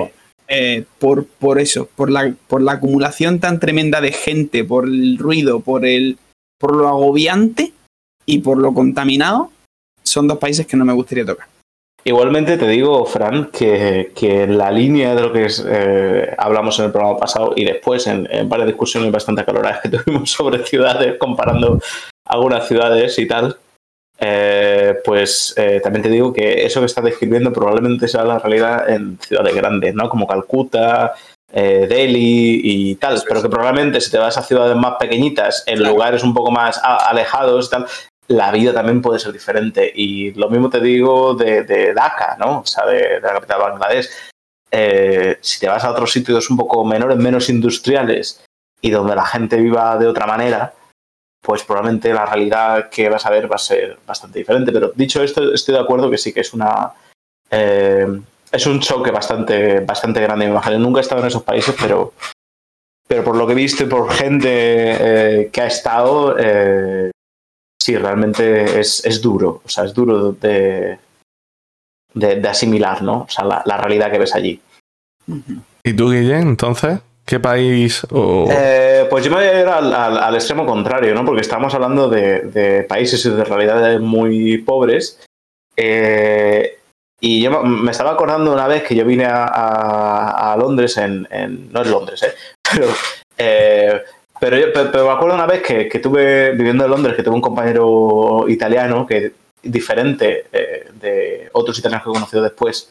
eh, 0.48 0.84
por, 0.98 1.26
por 1.26 1.58
eso, 1.58 1.88
por 1.96 2.10
la, 2.10 2.32
por 2.48 2.62
la 2.62 2.72
acumulación 2.72 3.40
tan 3.40 3.58
tremenda 3.60 4.00
de 4.00 4.12
gente, 4.12 4.62
por 4.64 4.84
el 4.86 5.18
ruido, 5.18 5.60
por 5.60 5.84
el, 5.84 6.18
por 6.60 6.76
lo 6.76 6.86
agobiante 6.86 7.72
y 8.26 8.38
por 8.40 8.58
lo 8.58 8.74
contaminado, 8.74 9.50
son 10.04 10.28
dos 10.28 10.38
países 10.38 10.66
que 10.66 10.76
no 10.76 10.84
me 10.84 10.92
gustaría 10.92 11.24
tocar. 11.24 11.48
Igualmente 12.04 12.56
te 12.56 12.68
digo, 12.68 13.04
Fran, 13.04 13.50
que, 13.50 14.12
que 14.14 14.46
la 14.46 14.70
línea 14.70 15.14
de 15.14 15.22
lo 15.22 15.32
que 15.32 15.46
es, 15.46 15.64
eh, 15.66 16.34
hablamos 16.38 16.78
en 16.78 16.86
el 16.86 16.92
programa 16.92 17.18
pasado 17.18 17.52
y 17.56 17.64
después 17.64 18.06
en, 18.06 18.28
en 18.30 18.48
varias 18.48 18.68
discusiones 18.68 19.10
bastante 19.10 19.42
acaloradas 19.42 19.80
que 19.80 19.88
tuvimos 19.98 20.30
sobre 20.30 20.64
ciudades, 20.64 21.18
comparando 21.18 21.80
algunas 22.26 22.68
ciudades 22.68 23.18
y 23.18 23.26
tal, 23.26 23.56
eh, 24.22 24.96
pues 25.02 25.54
eh, 25.56 25.80
también 25.82 26.02
te 26.02 26.10
digo 26.10 26.30
que 26.32 26.66
eso 26.66 26.80
que 26.80 26.86
estás 26.86 27.04
describiendo 27.04 27.52
probablemente 27.52 28.06
sea 28.06 28.22
la 28.22 28.38
realidad 28.38 28.88
en 28.90 29.18
ciudades 29.18 29.54
grandes, 29.54 29.94
¿no? 29.94 30.10
Como 30.10 30.26
Calcuta, 30.26 31.14
eh, 31.52 31.86
Delhi 31.88 32.60
y 32.62 32.94
tal, 32.96 33.22
pero 33.26 33.42
que 33.42 33.48
probablemente 33.48 34.00
si 34.00 34.10
te 34.10 34.18
vas 34.18 34.36
a 34.38 34.42
ciudades 34.42 34.76
más 34.76 34.94
pequeñitas, 34.98 35.64
en 35.66 35.78
Claro. 35.78 35.94
lugares 35.94 36.22
un 36.22 36.32
poco 36.34 36.50
más 36.50 36.80
alejados 36.82 37.70
tal, 37.70 37.86
la 38.28 38.52
vida 38.52 38.72
también 38.72 39.02
puede 39.02 39.18
ser 39.18 39.32
diferente. 39.32 39.90
Y 39.94 40.32
lo 40.34 40.48
mismo 40.48 40.70
te 40.70 40.80
digo 40.80 41.34
de, 41.34 41.64
de 41.64 41.92
Dhaka, 41.92 42.36
¿no? 42.38 42.60
O 42.60 42.66
sea, 42.66 42.86
de, 42.86 42.96
de 42.98 43.20
la 43.20 43.32
capital 43.34 43.58
de 43.58 43.64
Bangladesh. 43.64 44.08
Eh, 44.70 45.38
si 45.40 45.58
te 45.58 45.66
vas 45.68 45.82
a 45.82 45.90
otros 45.90 46.12
sitios 46.12 46.48
un 46.48 46.56
poco 46.56 46.84
menores, 46.84 47.16
menos 47.16 47.48
industriales 47.50 48.44
y 48.80 48.90
donde 48.90 49.16
la 49.16 49.26
gente 49.26 49.56
viva 49.56 49.98
de 49.98 50.06
otra 50.06 50.26
manera, 50.26 50.72
pues 51.42 51.64
probablemente 51.64 52.12
la 52.14 52.26
realidad 52.26 52.88
que 52.88 53.08
vas 53.08 53.26
a 53.26 53.30
ver 53.30 53.50
va 53.50 53.56
a 53.56 53.58
ser 53.58 53.98
bastante 54.06 54.38
diferente. 54.38 54.70
Pero 54.70 54.92
dicho 54.94 55.22
esto, 55.24 55.52
estoy 55.52 55.74
de 55.74 55.80
acuerdo 55.80 56.08
que 56.08 56.18
sí 56.18 56.32
que 56.32 56.40
es 56.40 56.54
una. 56.54 56.92
eh, 57.50 58.06
es 58.52 58.66
un 58.66 58.80
choque 58.80 59.10
bastante, 59.10 59.80
bastante 59.80 60.20
grande, 60.20 60.46
me 60.46 60.52
imagino. 60.52 60.78
Nunca 60.78 61.00
he 61.00 61.02
estado 61.02 61.20
en 61.20 61.28
esos 61.28 61.42
países, 61.42 61.74
pero, 61.80 62.12
pero 63.06 63.24
por 63.24 63.36
lo 63.36 63.46
que 63.46 63.52
he 63.52 63.56
visto 63.56 63.84
y 63.84 63.86
por 63.86 64.10
gente 64.10 64.48
eh, 64.50 65.50
que 65.52 65.60
ha 65.60 65.66
estado, 65.66 66.36
eh, 66.38 67.10
sí, 67.80 67.96
realmente 67.96 68.80
es, 68.80 69.04
es 69.04 69.20
duro. 69.20 69.62
O 69.64 69.68
sea, 69.68 69.84
es 69.84 69.94
duro 69.94 70.32
de, 70.32 70.98
de, 72.14 72.36
de 72.36 72.48
asimilar, 72.48 73.02
¿no? 73.02 73.22
O 73.22 73.28
sea, 73.28 73.44
la, 73.44 73.62
la 73.64 73.76
realidad 73.76 74.10
que 74.10 74.18
ves 74.18 74.34
allí. 74.34 74.60
¿Y 75.84 75.92
tú, 75.94 76.10
Guillén, 76.10 76.42
entonces? 76.48 76.98
¿Qué 77.24 77.38
país 77.38 78.04
o...? 78.10 78.48
Eh, 78.50 79.06
pues 79.08 79.24
yo 79.24 79.30
me 79.30 79.36
voy 79.36 79.44
a 79.46 79.60
ir 79.60 79.68
al, 79.68 79.94
al- 79.94 80.18
al 80.18 80.34
extremo 80.34 80.66
contrario, 80.66 81.14
¿no? 81.14 81.24
Porque 81.24 81.42
estamos 81.42 81.72
hablando 81.74 82.08
de, 82.08 82.40
de 82.40 82.82
países 82.82 83.24
y 83.24 83.30
de 83.30 83.44
realidades 83.44 84.00
muy 84.00 84.58
pobres. 84.58 85.20
Eh, 85.76 86.79
y 87.20 87.40
yo 87.42 87.62
me- 87.62 87.90
estaba 87.90 88.12
acordando 88.12 88.52
una 88.52 88.66
vez 88.66 88.82
que 88.82 88.94
yo 88.94 89.04
vine 89.04 89.24
a, 89.26 89.44
a- 89.44 90.56
Londres, 90.56 90.96
en, 90.96 91.26
en- 91.30 91.70
no 91.72 91.82
es 91.82 91.88
Londres, 91.88 92.22
¿eh? 92.22 92.32
Pero, 92.72 92.86
eh, 93.38 94.02
pero, 94.40 94.56
yo- 94.56 94.72
pero- 94.72 95.06
me 95.06 95.12
acuerdo 95.12 95.34
una 95.34 95.46
vez 95.46 95.62
que, 95.62 95.88
que 95.88 95.98
tuve, 95.98 96.52
viviendo 96.52 96.84
en 96.84 96.90
Londres, 96.90 97.16
que 97.16 97.22
tuve 97.22 97.34
un 97.34 97.40
compañero 97.40 98.46
italiano 98.48 99.06
que 99.06 99.32
diferente 99.62 100.46
eh, 100.52 100.88
de 100.94 101.48
otros 101.52 101.78
italianos 101.78 102.04
que 102.04 102.10
he 102.10 102.14
conocido 102.14 102.42
después, 102.42 102.90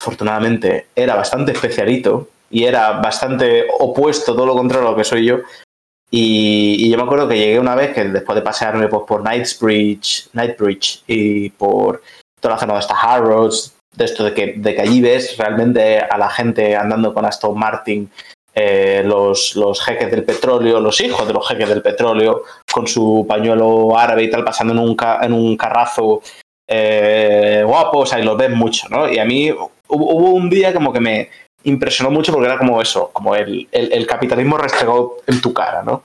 afortunadamente 0.00 0.86
era 0.94 1.14
bastante 1.16 1.52
especialito 1.52 2.28
y 2.50 2.64
era 2.64 2.92
bastante 3.00 3.66
opuesto, 3.78 4.34
todo 4.34 4.46
lo 4.46 4.54
contrario 4.54 4.86
a 4.86 4.90
lo 4.92 4.96
que 4.96 5.04
soy 5.04 5.24
yo. 5.24 5.38
Y, 6.10 6.76
y 6.86 6.90
yo 6.90 6.96
me 6.98 7.02
acuerdo 7.04 7.26
que 7.26 7.38
llegué 7.38 7.58
una 7.58 7.74
vez 7.74 7.92
que 7.94 8.04
después 8.04 8.36
de 8.36 8.42
pasearme 8.42 8.86
pues, 8.88 9.02
por 9.08 9.22
Knightsbridge, 9.22 10.28
Knightsbridge 10.32 11.02
y 11.08 11.50
por 11.50 12.02
la 12.50 12.58
zona 12.58 12.74
de 12.74 12.80
esta 12.80 12.94
Harrods, 12.94 13.74
de 13.96 14.04
esto 14.04 14.24
de 14.24 14.34
que, 14.34 14.54
de 14.56 14.74
que 14.74 14.80
allí 14.82 15.00
ves 15.00 15.36
realmente 15.38 15.98
a 16.00 16.18
la 16.18 16.28
gente 16.28 16.74
andando 16.76 17.12
con 17.14 17.24
Aston 17.24 17.58
Martin, 17.58 18.10
eh, 18.56 19.02
los, 19.04 19.56
los 19.56 19.80
jeques 19.84 20.10
del 20.10 20.22
petróleo, 20.24 20.78
los 20.80 21.00
hijos 21.00 21.26
de 21.26 21.32
los 21.32 21.46
jeques 21.48 21.68
del 21.68 21.82
petróleo, 21.82 22.42
con 22.72 22.86
su 22.86 23.24
pañuelo 23.28 23.98
árabe 23.98 24.24
y 24.24 24.30
tal, 24.30 24.44
pasando 24.44 24.72
en 24.72 24.78
un, 24.78 24.96
en 25.22 25.32
un 25.32 25.56
carrazo 25.56 26.22
eh, 26.68 27.62
guapo, 27.66 28.00
o 28.00 28.06
sea, 28.06 28.18
y 28.20 28.24
los 28.24 28.36
ves 28.36 28.50
mucho, 28.50 28.88
¿no? 28.90 29.08
Y 29.10 29.18
a 29.18 29.24
mí 29.24 29.50
hubo, 29.88 30.30
un 30.30 30.48
día 30.50 30.72
como 30.72 30.92
que 30.92 31.00
me 31.00 31.28
impresionó 31.64 32.10
mucho 32.10 32.32
porque 32.32 32.46
era 32.46 32.58
como 32.58 32.80
eso, 32.80 33.10
como 33.12 33.34
el, 33.34 33.68
el, 33.72 34.06
capitalismo 34.06 34.56
restregado 34.58 35.16
en 35.26 35.40
tu 35.40 35.52
cara, 35.52 35.82
¿no? 35.82 36.02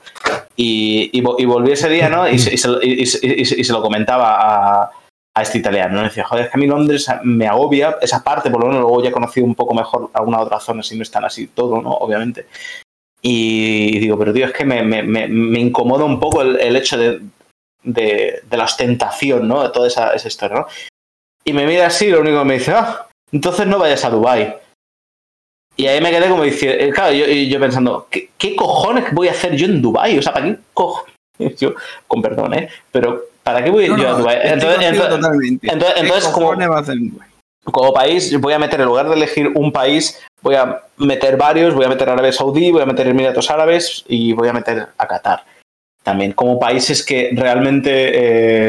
Y, 0.56 1.10
y, 1.12 1.22
vo- 1.22 1.36
y 1.38 1.44
volví 1.44 1.72
ese 1.72 1.88
día, 1.88 2.08
¿no? 2.08 2.28
Y, 2.28 2.34
y 2.34 2.38
se, 2.38 2.58
se- 3.06 3.64
se 3.64 3.72
lo 3.72 3.82
comentaba 3.82 4.36
a, 4.82 4.90
a 5.40 5.42
este 5.42 5.58
italiano, 5.58 5.96
¿no? 5.96 6.00
Y 6.02 6.04
decía, 6.04 6.24
joder, 6.24 6.44
es 6.44 6.50
que 6.50 6.56
a 6.56 6.60
mí 6.60 6.66
Londres 6.66 7.06
me 7.24 7.46
agobia 7.46 7.96
esa 8.00 8.22
parte, 8.22 8.50
por 8.50 8.60
lo 8.60 8.68
menos 8.68 8.82
luego 8.82 9.02
ya 9.02 9.10
he 9.10 9.12
conocido 9.12 9.46
un 9.46 9.54
poco 9.54 9.74
mejor 9.74 10.10
alguna 10.12 10.40
otra 10.40 10.60
zona, 10.60 10.82
si 10.82 10.96
no 10.96 11.02
están 11.02 11.24
así 11.24 11.48
todo, 11.48 11.80
¿no? 11.80 11.90
Obviamente. 11.90 12.46
Y 13.22 13.98
digo, 13.98 14.18
pero 14.18 14.32
tío, 14.32 14.46
es 14.46 14.52
que 14.52 14.64
me, 14.64 14.82
me, 14.82 15.02
me, 15.02 15.28
me 15.28 15.60
incomoda 15.60 16.04
un 16.04 16.18
poco 16.20 16.42
el, 16.42 16.58
el 16.60 16.76
hecho 16.76 16.96
de, 16.96 17.20
de, 17.82 18.40
de 18.42 18.56
la 18.56 18.64
ostentación, 18.64 19.46
¿no? 19.46 19.62
De 19.62 19.70
toda 19.70 19.88
esa, 19.88 20.14
esa 20.14 20.28
historia, 20.28 20.58
¿no? 20.58 20.66
Y 21.44 21.52
me 21.52 21.66
mira 21.66 21.86
así, 21.86 22.08
lo 22.08 22.20
único 22.20 22.38
que 22.38 22.44
me 22.44 22.54
dice, 22.54 22.72
ah, 22.72 23.08
entonces 23.32 23.66
no 23.66 23.78
vayas 23.78 24.04
a 24.04 24.10
Dubai 24.10 24.56
Y 25.76 25.86
ahí 25.86 26.00
me 26.00 26.10
quedé 26.10 26.28
como 26.28 26.44
diciendo, 26.44 26.84
eh, 26.84 26.90
claro, 26.90 27.12
yo, 27.12 27.26
yo 27.26 27.60
pensando, 27.60 28.06
¿qué, 28.10 28.30
¿qué 28.36 28.54
cojones 28.56 29.12
voy 29.12 29.28
a 29.28 29.32
hacer 29.32 29.56
yo 29.56 29.66
en 29.66 29.80
Dubai? 29.80 30.18
O 30.18 30.22
sea, 30.22 30.32
¿para 30.32 30.46
qué 30.46 30.58
cojones? 30.74 31.20
Yo, 31.58 31.74
con 32.06 32.20
perdón, 32.20 32.54
¿eh? 32.54 32.68
Pero, 32.92 33.22
¿para 33.42 33.62
qué 33.64 33.70
voy 33.70 33.88
No, 33.88 33.96
yo 33.96 34.08
a 34.08 34.12
no, 34.12 34.18
estoy 34.30 34.34
Entonces, 34.52 34.82
entonces- 34.82 35.50
entonces- 35.50 35.60
¿Qué 35.94 36.00
entonces, 36.00 36.28
como- 36.30 36.54
Dubái? 37.10 37.28
como 37.64 37.92
país 37.92 38.38
voy 38.40 38.52
a 38.54 38.58
meter, 38.58 38.80
en 38.80 38.86
lugar 38.86 39.08
de 39.08 39.14
elegir 39.14 39.48
un 39.54 39.70
país, 39.72 40.18
voy 40.42 40.54
a 40.56 40.80
meter 40.96 41.36
varios, 41.36 41.74
voy 41.74 41.84
a 41.84 41.88
meter 41.88 42.08
Arabia 42.08 42.32
Saudí, 42.32 42.70
voy 42.70 42.82
a 42.82 42.86
meter 42.86 43.06
Emiratos 43.06 43.50
Árabes 43.50 44.04
y 44.08 44.32
voy 44.32 44.48
a 44.48 44.52
meter 44.52 44.86
a 44.96 45.06
Qatar. 45.06 45.44
También 46.02 46.32
como 46.32 46.58
países 46.58 47.04
que 47.04 47.30
realmente 47.34 47.90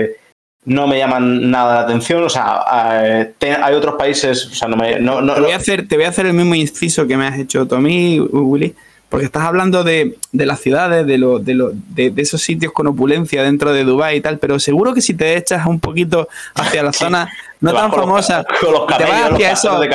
eh, 0.03 0.17
no 0.65 0.86
me 0.86 0.97
llaman 0.99 1.49
nada 1.49 1.76
la 1.76 1.82
atención, 1.82 2.24
o 2.24 2.30
sea, 2.30 2.61
eh, 3.03 3.34
te- 3.38 3.53
hay 3.53 3.74
otros 3.74 3.95
países, 3.95 4.45
o 4.47 4.53
sea, 4.55 4.67
no 4.67 4.76
me... 4.78 4.99
No, 4.99 5.24
Te 5.34 5.41
voy, 5.41 5.51
a 5.51 5.55
hacer, 5.55 5.88
te 5.88 5.95
voy 5.95 6.05
a 6.05 6.09
hacer 6.09 6.26
el 6.28 6.34
mismo 6.34 6.53
inciso 6.53 7.07
que 7.07 7.17
me 7.17 7.26
has 7.26 7.39
hecho 7.39 7.65
mí, 7.80 8.19
Willy, 8.19 8.76
porque 9.12 9.26
estás 9.26 9.43
hablando 9.43 9.84
de, 9.84 10.16
de 10.32 10.45
las 10.45 10.62
ciudades, 10.62 11.05
de, 11.05 11.18
lo, 11.18 11.39
de, 11.39 11.53
lo, 11.53 11.72
de, 11.74 12.12
de 12.12 12.22
esos 12.22 12.41
sitios 12.41 12.72
con 12.72 12.88
opulencia 12.88 13.43
dentro 13.43 13.74
de 13.74 13.84
Dubái 13.84 14.16
y 14.18 14.22
tal, 14.22 14.39
pero 14.39 14.57
seguro 14.57 14.93
que 14.93 15.01
si 15.01 15.14
te 15.14 15.36
echas 15.36 15.66
un 15.68 15.82
poquito 15.82 16.30
hacia 16.55 16.82
la 16.82 16.93
zona 16.93 17.30
no 17.59 17.72
te 17.72 17.76
vas 17.76 17.91
tan 17.91 17.99
famosa, 17.99 18.45
con 18.62 18.72
los 18.72 18.88
te 18.88 18.93
camellos, 18.93 19.12
vas 19.20 19.30
los 19.32 19.34
hacia 19.34 19.51
esos 19.51 19.80
de 19.82 19.88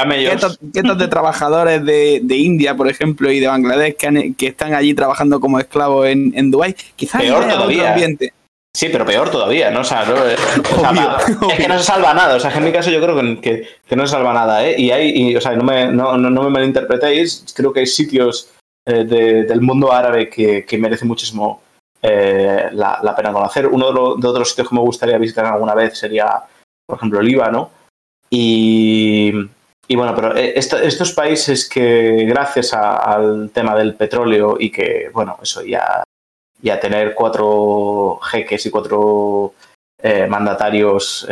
guetos 0.75 0.99
de 0.99 1.09
trabajadores 1.09 1.85
de, 1.85 2.21
de 2.23 2.37
India, 2.37 2.77
por 2.77 2.89
ejemplo, 2.89 3.31
y 3.33 3.41
de 3.41 3.47
Bangladesh 3.47 3.97
que, 3.97 4.07
han- 4.07 4.35
que 4.35 4.49
están 4.49 4.75
allí 4.75 4.93
trabajando 4.93 5.41
como 5.41 5.59
esclavos 5.59 6.07
en, 6.09 6.33
en 6.37 6.51
Dubái, 6.51 6.77
quizás 6.95 7.23
Peor 7.23 7.37
haya 7.45 7.55
otro 7.55 7.57
todavía. 7.65 7.93
ambiente. 7.95 8.35
Sí, 8.77 8.91
pero 8.93 9.07
peor 9.07 9.31
todavía, 9.31 9.71
¿no? 9.71 9.81
O 9.81 9.85
sea, 9.85 10.05
no, 10.05 10.15
eh, 10.29 10.37
Obvio, 10.77 11.49
es 11.51 11.57
que 11.57 11.67
no 11.67 11.79
se 11.79 11.85
salva 11.85 12.13
nada. 12.13 12.37
O 12.37 12.41
sea, 12.41 12.53
que 12.53 12.59
en 12.59 12.65
mi 12.65 12.73
caso 12.73 12.91
yo 12.91 13.01
creo 13.01 13.19
que, 13.19 13.41
que, 13.41 13.69
que 13.89 13.97
no 13.97 14.07
se 14.07 14.13
salva 14.13 14.35
nada, 14.35 14.67
¿eh? 14.67 14.75
Y 14.79 14.91
hay, 14.91 15.13
y, 15.31 15.35
o 15.35 15.41
sea, 15.41 15.53
no 15.53 15.65
me, 15.65 15.91
no, 15.91 16.19
no, 16.19 16.29
no 16.29 16.43
me 16.43 16.51
malinterpretéis, 16.51 17.47
creo 17.57 17.73
que 17.73 17.81
hay 17.81 17.87
sitios 17.87 18.51
eh, 18.87 19.05
de- 19.05 19.43
del 19.45 19.61
mundo 19.61 19.93
árabe 19.93 20.31
que, 20.31 20.65
que 20.65 20.79
merecen 20.79 21.09
muchísimo 21.09 21.61
eh, 22.01 22.69
la, 22.73 23.15
pena 23.17 23.33
conocer. 23.33 23.67
Uno 23.67 23.89
de, 23.89 23.93
los, 23.93 24.25
otros 24.25 24.51
sitios 24.51 24.69
que 24.69 24.75
me 24.75 24.81
gustaría 24.81 25.19
visitar 25.19 25.45
alguna 25.47 25.75
vez 25.75 25.99
sería, 25.99 26.43
por 26.87 26.97
ejemplo, 26.97 27.21
Líbano. 27.21 27.71
Y, 28.31 29.33
y 29.89 29.97
bueno, 29.97 30.15
pero 30.15 30.37
eh, 30.37 30.53
estos 30.57 31.13
países 31.13 31.69
que 31.69 32.25
gracias 32.27 32.73
al 32.75 33.51
tema 33.53 33.75
del 33.75 33.95
petróleo 33.95 34.57
y 34.59 34.71
que, 34.71 35.11
bueno, 35.13 35.37
eso 35.43 35.63
ya, 35.65 36.05
ya 36.63 36.79
tener 36.79 37.15
cuatro 37.15 38.21
jeques 38.23 38.67
y 38.67 38.71
cuatro 38.71 39.55
mandatarios 40.29 41.27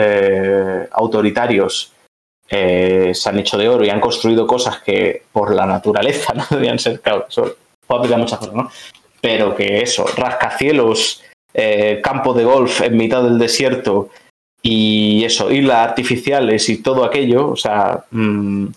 eh, 2.56 3.14
se 3.14 3.28
han 3.28 3.38
hecho 3.38 3.58
de 3.58 3.68
oro 3.68 3.84
y 3.84 3.90
han 3.90 4.00
construido 4.00 4.46
cosas 4.46 4.80
que 4.80 5.22
por 5.32 5.54
la 5.54 5.66
naturaleza 5.66 6.32
no 6.36 6.44
deberían 6.50 6.78
ser, 6.78 7.00
claro, 7.00 7.26
eso 7.28 7.56
puede 7.86 8.00
aplicar 8.00 8.18
muchas 8.18 8.38
cosas, 8.38 8.54
¿no? 8.54 8.70
Pero 9.20 9.54
que 9.54 9.80
eso, 9.80 10.06
rascacielos, 10.16 11.22
campo 12.02 12.34
de 12.34 12.44
golf 12.44 12.82
en 12.82 12.96
mitad 12.96 13.22
del 13.22 13.38
desierto, 13.38 14.10
y 14.66 15.22
eso, 15.24 15.50
islas 15.50 15.88
artificiales 15.88 16.70
y 16.70 16.78
todo 16.82 17.04
aquello, 17.04 17.50
o 17.50 17.56
sea, 17.56 18.04
mmm, 18.10 18.68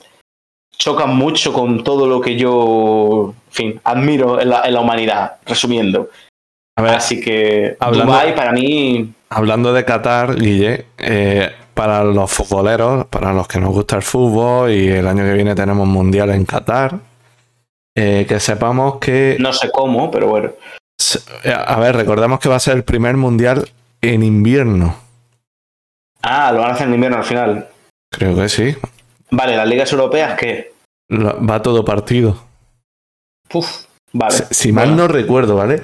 chocan 0.77 1.15
mucho 1.15 1.53
con 1.53 1.81
todo 1.81 2.07
lo 2.07 2.19
que 2.19 2.35
yo, 2.35 3.33
en 3.47 3.53
fin, 3.53 3.81
admiro 3.85 4.39
en 4.41 4.49
la, 4.49 4.81
humanidad, 4.81 5.37
resumiendo. 5.45 6.09
Así 6.75 7.21
que 7.21 7.77
hablando, 7.79 8.11
Dubai 8.11 8.35
para 8.35 8.51
mí... 8.51 9.13
Hablando 9.29 9.71
de 9.71 9.85
Qatar, 9.85 10.35
Guille, 10.35 10.85
eh, 10.97 11.51
para 11.77 12.03
los 12.03 12.31
futboleros, 12.31 13.05
para 13.05 13.31
los 13.33 13.47
que 13.47 13.59
nos 13.59 13.69
gusta 13.69 13.97
el 13.97 14.01
fútbol 14.01 14.71
y 14.71 14.87
el 14.87 15.05
año 15.05 15.23
que 15.23 15.33
viene 15.33 15.53
tenemos 15.53 15.87
mundial 15.87 16.31
en 16.31 16.43
Qatar, 16.43 16.97
eh, 17.95 18.25
que 18.27 18.39
sepamos 18.39 18.97
que... 18.97 19.37
No 19.39 19.53
sé 19.53 19.69
cómo, 19.71 20.09
pero 20.09 20.27
bueno. 20.27 20.53
A 21.45 21.79
ver, 21.79 21.95
recordemos 21.95 22.39
que 22.39 22.49
va 22.49 22.55
a 22.55 22.59
ser 22.59 22.77
el 22.77 22.83
primer 22.83 23.15
mundial 23.15 23.69
en 24.01 24.23
invierno. 24.23 24.95
Ah, 26.23 26.51
lo 26.51 26.61
van 26.61 26.71
a 26.71 26.73
hacer 26.73 26.87
en 26.87 26.95
invierno 26.95 27.17
al 27.17 27.23
final. 27.23 27.67
Creo 28.11 28.35
que 28.35 28.49
sí. 28.49 28.75
Vale, 29.29 29.55
las 29.55 29.67
ligas 29.67 29.91
europeas, 29.91 30.35
¿qué? 30.35 30.73
Va 31.11 31.61
todo 31.61 31.85
partido. 31.85 32.43
Uf, 33.53 33.85
vale. 34.13 34.35
Si, 34.49 34.71
mal 34.71 34.95
no 34.97 35.07
recuerdo, 35.07 35.55
¿vale? 35.55 35.83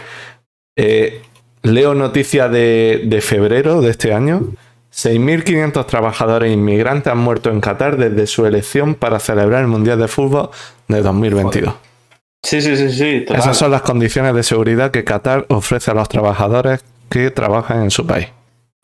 Eh, 0.75 1.21
leo 1.61 1.93
noticia 1.93 2.49
de, 2.49 3.03
de 3.05 3.21
febrero 3.21 3.81
de 3.81 3.91
este 3.91 4.11
año. 4.11 4.41
6.500 4.93 5.87
trabajadores 5.87 6.53
inmigrantes 6.53 7.11
han 7.11 7.17
muerto 7.17 7.49
en 7.49 7.61
Qatar 7.61 7.97
desde 7.97 8.27
su 8.27 8.45
elección 8.45 8.93
para 8.93 9.19
celebrar 9.19 9.61
el 9.61 9.67
Mundial 9.67 9.99
de 9.99 10.07
Fútbol 10.07 10.49
de 10.87 11.01
2022. 11.01 11.73
Sí, 12.43 12.61
sí, 12.61 12.77
sí, 12.77 12.91
sí. 12.91 13.25
Esas 13.29 13.57
son 13.57 13.71
las 13.71 13.81
condiciones 13.81 14.35
de 14.35 14.43
seguridad 14.43 14.91
que 14.91 15.03
Qatar 15.03 15.45
ofrece 15.49 15.89
a 15.89 15.93
los 15.95 16.09
trabajadores 16.09 16.83
que 17.09 17.31
trabajan 17.31 17.83
en 17.83 17.91
su 17.91 18.05
país. 18.05 18.27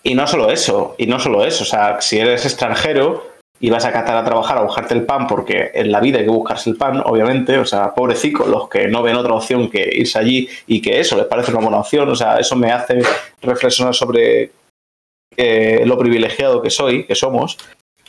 Y 0.02 0.16
no 0.16 0.26
solo 0.26 0.50
eso, 0.50 0.96
y 0.98 1.06
no 1.06 1.20
solo 1.20 1.46
eso, 1.46 1.64
o 1.64 1.68
sea, 1.68 2.02
si 2.02 2.18
eres 2.18 2.46
extranjero 2.46 3.24
y 3.60 3.70
vas 3.70 3.86
a 3.86 3.92
Qatar 3.92 4.16
a 4.16 4.24
trabajar 4.24 4.58
a 4.58 4.62
buscarte 4.62 4.94
el 4.94 5.04
pan, 5.04 5.28
porque 5.28 5.72
en 5.74 5.92
la 5.92 6.00
vida 6.00 6.20
hay 6.20 6.24
que 6.24 6.32
buscarse 6.32 6.70
el 6.70 6.78
pan, 6.78 7.04
obviamente, 7.06 7.58
o 7.58 7.66
sea, 7.66 7.94
pobrecicos 7.94 8.48
los 8.48 8.70
que 8.70 8.88
no 8.88 9.04
ven 9.04 9.18
otra 9.18 9.34
opción 9.34 9.70
que 9.70 9.90
irse 9.94 10.18
allí 10.18 10.50
y 10.66 10.82
que 10.82 11.00
eso 11.00 11.18
les 11.18 11.26
parece 11.26 11.52
una 11.52 11.60
buena 11.60 11.80
opción, 11.80 12.10
o 12.10 12.16
sea, 12.16 12.38
eso 12.38 12.56
me 12.56 12.72
hace 12.72 13.02
reflexionar 13.42 13.94
sobre 13.94 14.52
eh, 15.42 15.86
lo 15.86 15.98
privilegiado 15.98 16.62
que 16.62 16.70
soy, 16.70 17.06
que 17.06 17.16
somos. 17.16 17.58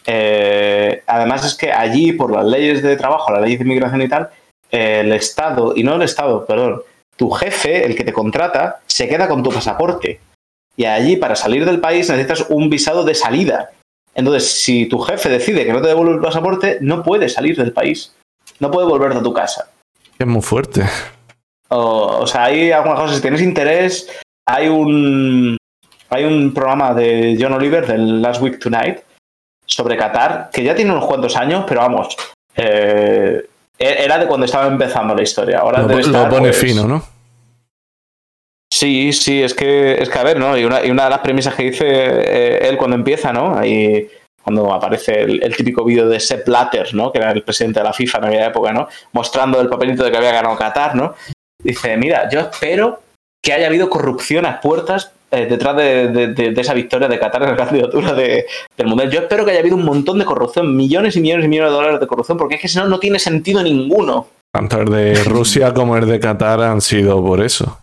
Eh, 0.05 1.05
además 1.07 1.45
es 1.47 1.55
que 1.55 1.71
allí, 1.71 2.13
por 2.13 2.33
las 2.33 2.45
leyes 2.45 2.83
de 2.83 2.97
trabajo, 2.97 3.33
las 3.33 3.43
leyes 3.43 3.61
de 3.61 3.65
inmigración 3.65 4.03
y 4.03 4.09
tal, 4.09 4.31
el 4.69 5.13
Estado, 5.13 5.73
y 5.77 5.85
no 5.85 5.95
el 5.95 6.03
Estado, 6.03 6.45
perdón, 6.45 6.83
tu 7.15 7.31
jefe, 7.31 7.87
el 7.87 7.95
que 7.95 8.03
te 8.03 8.13
contrata, 8.13 8.81
se 8.87 9.09
queda 9.09 9.29
con 9.29 9.45
tu 9.45 9.51
pasaporte. 9.51 10.19
Y 10.77 10.87
allí, 10.87 11.15
para 11.17 11.37
salir 11.37 11.65
del 11.65 11.79
país, 11.79 12.09
necesitas 12.09 12.47
un 12.49 12.69
visado 12.69 13.05
de 13.05 13.15
salida. 13.15 13.71
Entonces, 14.13 14.51
si 14.51 14.87
tu 14.87 14.99
jefe 14.99 15.29
decide 15.29 15.65
que 15.65 15.73
no 15.73 15.81
te 15.81 15.89
devuelve 15.89 16.15
el 16.15 16.21
pasaporte, 16.21 16.79
no 16.81 17.05
puedes 17.05 17.35
salir 17.35 17.57
del 17.57 17.73
país. 17.73 18.13
No 18.59 18.73
puedes 18.73 18.91
volver 18.91 19.13
a 19.13 19.23
tu 19.23 19.33
casa. 19.33 19.71
Es 20.19 20.27
muy 20.27 20.43
fuerte. 20.43 20.83
O, 21.69 22.27
sea, 22.27 22.45
hay 22.45 22.73
algunas 22.73 22.99
cosas. 22.99 23.17
Si 23.17 23.23
tienes 23.23 23.43
interés, 23.43 24.09
hay 24.49 24.69
un, 24.69 25.57
hay 26.11 26.25
un 26.25 26.53
programa 26.53 26.93
de 26.93 27.39
John 27.41 27.53
Oliver, 27.53 27.87
del 27.87 28.21
Last 28.21 28.43
Week 28.43 28.59
Tonight, 28.59 28.99
sobre 29.65 29.97
Qatar, 29.97 30.51
que 30.53 30.63
ya 30.63 30.75
tiene 30.75 30.91
unos 30.91 31.07
cuantos 31.07 31.37
años, 31.37 31.65
pero 31.67 31.81
vamos, 31.81 32.17
eh, 32.57 33.49
era 33.79 34.19
de 34.19 34.27
cuando 34.27 34.45
estaba 34.45 34.67
empezando 34.67 35.15
la 35.15 35.23
historia. 35.23 35.61
Ahora 35.61 35.83
lo, 35.83 35.89
pone 35.89 36.49
pues, 36.49 36.59
fino, 36.59 36.87
¿no? 36.87 37.03
Sí, 38.73 39.13
sí, 39.13 39.43
es 39.43 39.55
que, 39.55 39.95
es 40.01 40.09
que 40.09 40.19
a 40.19 40.25
ver, 40.25 40.39
¿no? 40.39 40.57
Y 40.57 40.65
una, 40.65 40.85
y 40.85 40.91
una 40.91 41.05
de 41.05 41.11
las 41.11 41.21
premisas 41.21 41.55
que 41.55 41.65
dice 41.65 41.87
eh, 41.87 42.69
él 42.69 42.77
cuando 42.77 42.97
empieza, 42.97 43.33
¿no? 43.33 43.57
Ahí 43.57 44.09
cuando 44.43 44.73
aparece 44.73 45.23
el, 45.23 45.57
típico 45.57 45.85
vídeo 45.85 46.09
de 46.09 46.19
Sepp 46.19 46.47
Blatter, 46.47 46.95
¿no? 46.95 47.13
Que 47.13 47.19
era 47.19 47.31
el 47.31 47.43
presidente 47.43 47.81
de 47.81 47.85
la 47.85 47.93
FIFA 47.93 48.19
en 48.19 48.25
aquella 48.25 48.47
época, 48.47 48.73
¿no? 48.73 48.89
Mostrando 49.13 49.61
el 49.61 49.69
papelito 49.69 50.05
de 50.05 50.11
que 50.11 50.17
había 50.17 50.33
ganado 50.33 50.57
Qatar, 50.57 50.95
¿no? 50.95 51.15
Dice, 51.63 51.97
mira, 51.97 52.29
yo 52.31 52.41
espero 52.41 53.03
que 53.43 53.53
haya 53.53 53.67
habido 53.67 53.91
corrupción 53.91 54.47
a 54.47 54.61
puertas 54.61 55.13
eh, 55.31 55.47
detrás 55.47 55.77
de, 55.77 56.53
esa 56.57 56.75
victoria 56.75 57.09
de 57.09 57.19
Qatar 57.19 57.43
en 57.43 57.51
la 57.51 57.57
candidatura 57.65 58.15
del 58.15 58.87
Mundial. 58.87 59.11
Yo 59.11 59.21
espero 59.21 59.45
que 59.45 59.53
haya 59.53 59.61
habido 59.61 59.77
un 59.77 59.85
montón 59.85 60.19
de 60.19 60.25
corrupción, 60.25 60.77
millones 60.77 61.17
y 61.17 61.21
millones 61.21 61.47
y 61.47 61.49
millones 61.49 61.71
de 61.71 61.77
dólares 61.77 62.01
de 62.01 62.07
corrupción, 62.07 62.39
porque 62.39 62.57
es 62.57 62.61
que 62.61 62.69
si 62.69 62.79
no, 62.79 62.87
no 62.87 62.99
tiene 62.99 63.19
sentido 63.19 63.63
ninguno. 63.63 64.27
Tanto 64.53 64.81
el 64.81 64.91
de 64.91 65.25
Rusia 65.25 65.73
como 65.73 65.97
el 65.97 66.07
de 66.07 66.19
Qatar 66.19 66.61
han 66.63 66.81
sido 66.81 67.25
por 67.25 67.43
eso. 67.43 67.79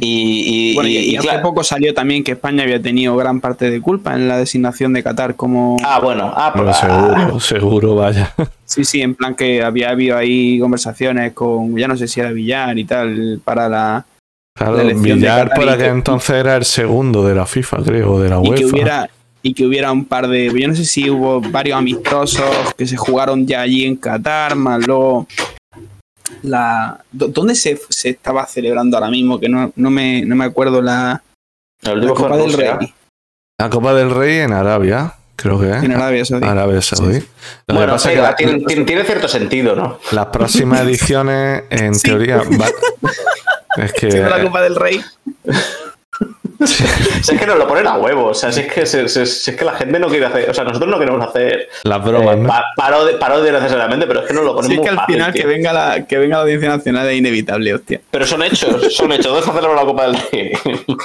Y, 0.00 1.16
hace 1.16 1.38
poco 1.40 1.62
salió 1.62 1.92
también 1.92 2.24
que 2.24 2.32
España 2.32 2.62
había 2.62 2.80
tenido 2.80 3.16
gran 3.16 3.40
parte 3.40 3.70
de 3.70 3.80
culpa 3.80 4.14
en 4.14 4.28
la 4.28 4.38
designación 4.38 4.92
de 4.92 5.02
Qatar 5.02 5.34
como... 5.36 5.76
Ah, 5.84 6.00
bueno, 6.00 6.32
ah, 6.34 6.52
pero, 6.54 6.72
seguro, 6.72 7.40
seguro, 7.40 7.94
vaya. 7.94 8.32
Sí, 8.64 8.84
sí, 8.84 9.00
en 9.00 9.14
plan 9.14 9.36
que 9.36 9.62
había 9.62 9.90
habido 9.90 10.16
ahí 10.16 10.58
conversaciones 10.58 11.32
con, 11.34 11.76
ya 11.76 11.86
no 11.86 11.96
sé 11.96 12.08
si 12.08 12.18
era 12.18 12.32
Villar 12.32 12.76
y 12.76 12.84
tal, 12.84 13.40
para 13.44 13.68
la... 13.68 14.04
Claro, 14.56 14.78
Villar 14.98 15.52
por 15.54 15.68
aquel 15.68 15.86
entonces 15.86 16.36
era 16.36 16.56
el 16.56 16.64
segundo 16.64 17.26
de 17.26 17.34
la 17.34 17.44
FIFA, 17.44 17.76
creo, 17.84 18.18
de 18.18 18.30
la 18.30 18.38
UEFA. 18.38 18.54
Y 18.54 18.58
que 18.58 18.64
hubiera, 18.64 19.10
y 19.42 19.54
que 19.54 19.66
hubiera 19.66 19.92
un 19.92 20.06
par 20.06 20.28
de, 20.28 20.50
yo 20.58 20.66
no 20.68 20.74
sé 20.74 20.86
si 20.86 21.10
hubo 21.10 21.42
varios 21.42 21.76
amistosos 21.76 22.74
que 22.76 22.86
se 22.86 22.96
jugaron 22.96 23.46
ya 23.46 23.60
allí 23.60 23.84
en 23.84 23.96
Qatar, 23.96 24.56
más 24.56 24.86
luego 24.86 25.26
la 26.42 27.04
¿dónde 27.12 27.54
se, 27.54 27.78
estaba 28.04 28.46
celebrando 28.46 28.96
ahora 28.96 29.10
mismo? 29.10 29.38
Que 29.38 29.48
no, 29.48 29.72
no, 29.76 29.90
me, 29.90 30.22
no 30.24 30.34
me 30.36 30.46
acuerdo 30.46 30.80
la, 30.80 31.22
la 31.82 32.14
Copa 32.14 32.36
del 32.38 32.52
Rey. 32.54 32.94
La 33.58 33.70
Copa 33.70 33.94
del 33.94 34.10
Rey 34.10 34.38
en 34.38 34.52
Arabia, 34.52 35.14
creo 35.36 35.60
que. 35.60 35.68
En 35.68 35.92
Arabia 35.92 36.24
Saudí. 36.24 36.46
Arabia 36.46 36.80
Saudí. 36.82 37.22
Bueno, 37.68 37.96
tiene, 38.36 39.04
cierto 39.04 39.28
sentido, 39.28 39.76
¿no? 39.76 39.98
Las 40.12 40.26
próximas 40.26 40.80
ediciones, 40.86 41.64
en 41.70 41.92
teoría. 42.00 42.42
es 43.84 43.92
que. 43.92 44.08
la 44.08 44.42
Copa 44.42 44.62
del 44.62 44.76
Rey. 44.76 45.00
si 46.64 47.34
es 47.34 47.40
que 47.40 47.46
nos 47.46 47.58
lo 47.58 47.66
ponen 47.66 47.86
a 47.86 47.98
huevo, 47.98 48.26
o 48.26 48.34
sea, 48.34 48.50
si 48.50 48.60
es, 48.60 48.72
que, 48.72 48.82
es 48.82 49.56
que 49.58 49.64
la 49.64 49.72
gente 49.72 49.98
no 49.98 50.08
quiere 50.08 50.26
hacer, 50.26 50.48
o 50.48 50.54
sea, 50.54 50.64
nosotros 50.64 50.90
no 50.90 50.98
queremos 50.98 51.26
hacer 51.26 51.68
las 51.84 52.02
bromas, 52.02 52.36
eh, 52.36 52.40
¿no? 52.40 52.50
parodia 53.18 53.52
necesariamente, 53.52 54.06
pero 54.06 54.20
es 54.20 54.26
que 54.26 54.34
nos 54.34 54.44
lo 54.44 54.54
ponen 54.54 54.70
si 54.70 54.76
es 54.76 54.82
que 54.82 54.88
al 54.88 55.00
final 55.06 55.32
que 55.32 55.46
venga, 55.46 55.72
la, 55.72 56.06
que 56.06 56.18
venga 56.18 56.36
la 56.36 56.42
audiencia 56.42 56.68
nacional 56.70 57.08
es 57.08 57.18
inevitable, 57.18 57.74
hostia. 57.74 58.00
Pero 58.10 58.26
son 58.26 58.42
hechos, 58.42 58.94
son 58.94 59.12
hechos, 59.12 59.26
¿dónde 59.26 59.46
celebramos 59.46 59.76
la 59.76 59.84
Copa 59.84 60.06
del 60.06 60.18
Rey? 60.30 60.52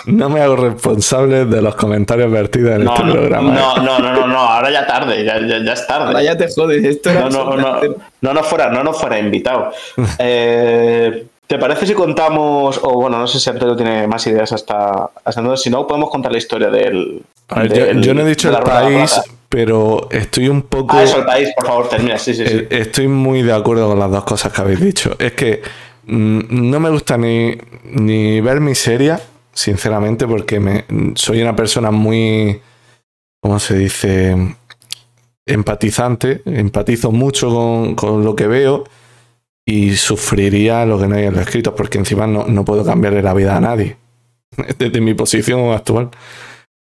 no 0.06 0.30
me 0.30 0.42
hago 0.42 0.56
responsable 0.56 1.46
de 1.46 1.62
los 1.62 1.76
comentarios 1.76 2.32
vertidos 2.32 2.76
en 2.76 2.88
este 2.88 3.04
programa. 3.04 3.54
No, 3.54 3.76
no, 3.78 4.00
no, 4.00 4.14
no, 4.14 4.28
no, 4.28 4.40
ahora 4.40 4.72
ya 4.72 4.88
tarde, 4.88 5.26
ya, 5.26 5.40
ya, 5.40 5.74
es 5.74 5.88
tarde. 5.88 6.08
Ahora 6.08 6.24
ya 6.24 6.38
te 6.38 6.48
jodes, 6.54 6.84
esto 6.84 7.12
no, 7.14 7.30
no, 7.30 7.58
no, 7.58 7.82
no, 8.22 8.34
no, 8.34 8.44
fuera, 8.44 8.70
no 8.70 8.84
nos 8.84 9.00
fuera 9.00 9.20
invitado. 9.20 9.72
eh, 10.20 11.26
¿Te 11.52 11.60
parece 11.60 11.86
si 11.86 11.93
contamos, 11.93 12.80
o 12.82 12.93
bueno, 12.93 13.20
no 13.20 13.28
sé 13.28 13.38
si 13.38 13.49
Antonio 13.49 13.76
tiene 13.76 14.08
más 14.08 14.26
ideas 14.26 14.54
hasta, 14.54 15.10
hasta 15.22 15.41
entonces, 15.41 15.62
si 15.62 15.70
no, 15.70 15.86
podemos 15.86 16.10
contar 16.10 16.32
la 16.32 16.38
historia 16.38 16.70
del... 16.70 17.24
yo, 17.99 18.14
no 18.14 18.22
he 18.22 18.26
dicho 18.26 18.49
el 18.49 18.64
país, 18.64 19.20
pero 19.49 20.08
estoy 20.12 20.47
un 20.47 20.62
poco... 20.62 20.95
Ah, 20.95 21.04
eso, 21.04 21.18
el 21.18 21.26
país, 21.26 21.49
por 21.54 21.68
favor, 21.68 21.89
termina, 21.89 22.18
sí, 22.18 22.34
sí, 22.34 22.47
sí. 22.47 22.54
Eh, 22.54 22.68
estoy 22.70 23.10
muy 23.10 23.41
de 23.41 23.52
acuerdo 23.52 23.89
con 23.89 23.99
las 23.99 24.10
dos 24.10 24.24
cosas 24.24 24.54
que 24.54 24.62
habéis 24.62 24.80
dicho. 24.80 25.18
Es 25.20 25.34
que 25.34 25.62
mm, 26.06 26.70
no 26.72 26.80
me 26.80 26.89
gusta 26.89 27.18
ni, 27.18 27.58
ni 27.84 28.39
ver 28.39 28.62
miseria, 28.62 29.20
sinceramente, 29.52 30.26
porque 30.28 30.58
me, 30.62 30.86
soy 31.16 31.41
una 31.41 31.54
persona 31.54 31.91
muy, 31.91 32.62
¿cómo 33.41 33.60
se 33.60 33.76
dice? 33.78 34.56
Empatizante, 35.45 36.43
empatizo 36.45 37.12
mucho 37.12 37.49
con, 37.49 37.95
con 37.95 38.24
lo 38.24 38.38
que 38.38 38.47
veo 38.47 38.86
y 39.72 39.96
sufriría 39.96 40.86
lo 40.86 41.00
que 41.00 41.08
no 41.08 41.16
hay 41.16 41.26
en 41.26 41.34
los 41.34 41.44
escritos, 41.44 41.74
porque 41.78 41.98
encima 41.98 42.28
no, 42.28 42.46
no 42.46 42.66
puedo 42.66 42.84
cambiarle 42.84 43.24
la 43.24 43.34
vida 43.34 43.56
a 43.56 43.62
nadie, 43.62 43.96
desde 44.78 45.00
mi 45.00 45.14
posición 45.14 45.72
actual. 45.72 46.10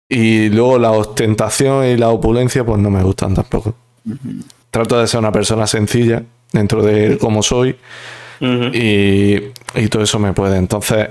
Y 0.09 0.49
luego 0.51 0.79
la 0.79 0.93
ostentación 0.93 1.85
y 1.85 1.97
la 1.97 2.11
opulencia, 2.11 2.64
pues 2.64 2.81
no 2.81 2.89
me 2.89 3.03
gustan 3.03 3.35
tampoco. 3.35 3.74
Trato 4.70 4.99
de 4.99 5.09
ser 5.09 5.18
una 5.18 5.33
persona 5.33 5.66
sencilla 5.66 6.22
dentro 6.53 6.83
de 6.83 7.18
cómo 7.18 7.43
soy 7.43 7.76
y, 8.41 9.35
y, 9.74 9.89
todo 9.91 10.05
eso 10.05 10.18
me 10.20 10.33
puede. 10.33 10.57
Entonces, 10.57 11.09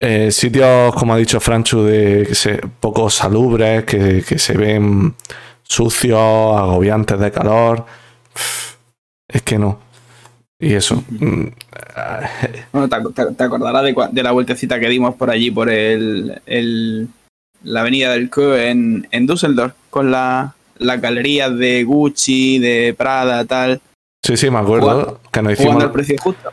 eh, 0.00 0.32
sitios, 0.32 0.94
como 0.94 1.12
ha 1.12 1.18
dicho 1.18 1.38
Franchu, 1.40 1.82
de 1.82 2.24
que 2.26 2.34
se, 2.34 2.54
poco 2.80 3.10
salubres, 3.10 3.84
que, 3.84 4.24
que 4.26 4.38
se 4.38 4.56
ven 4.56 5.14
sucios, 5.62 6.18
agobiantes 6.18 7.20
de 7.20 7.30
calor. 7.30 7.84
Es 9.28 9.42
que 9.42 9.58
no. 9.58 9.89
Y 10.60 10.74
eso. 10.74 11.02
mm, 11.08 11.44
Bueno, 12.72 12.88
te, 12.88 12.96
ac- 12.96 13.14
te- 13.14 13.34
te 13.34 13.44
acordarás 13.44 13.82
de, 13.82 13.94
cua- 13.94 14.10
de 14.10 14.22
la 14.22 14.32
vueltecita 14.32 14.78
que 14.78 14.88
dimos 14.88 15.14
por 15.14 15.30
allí, 15.30 15.50
por 15.50 15.70
el, 15.70 16.40
el- 16.46 17.08
la 17.62 17.80
avenida 17.80 18.12
del 18.12 18.30
Kö 18.30 18.56
en, 18.58 19.08
en 19.10 19.26
Düsseldorf, 19.26 19.72
con 19.90 20.10
la, 20.10 20.54
las 20.78 21.00
galerías 21.00 21.56
de 21.56 21.84
Gucci, 21.84 22.58
de 22.58 22.94
Prada, 22.96 23.44
tal, 23.44 23.80
Sí, 24.22 24.36
sí, 24.36 24.50
me 24.50 24.58
acuerdo 24.58 25.18
que 25.32 25.40
nos 25.42 25.54
jugando 25.56 25.78
hicimos. 25.78 25.84
al 25.84 25.92
precio 25.92 26.16
justo. 26.20 26.52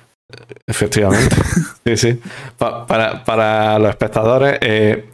Efectivamente. 0.66 1.36
sí, 1.86 1.98
sí. 1.98 2.20
Pa- 2.58 2.88
para, 2.88 3.24
para 3.26 3.78
los 3.78 3.90
espectadores, 3.90 4.58
eh, 4.62 5.06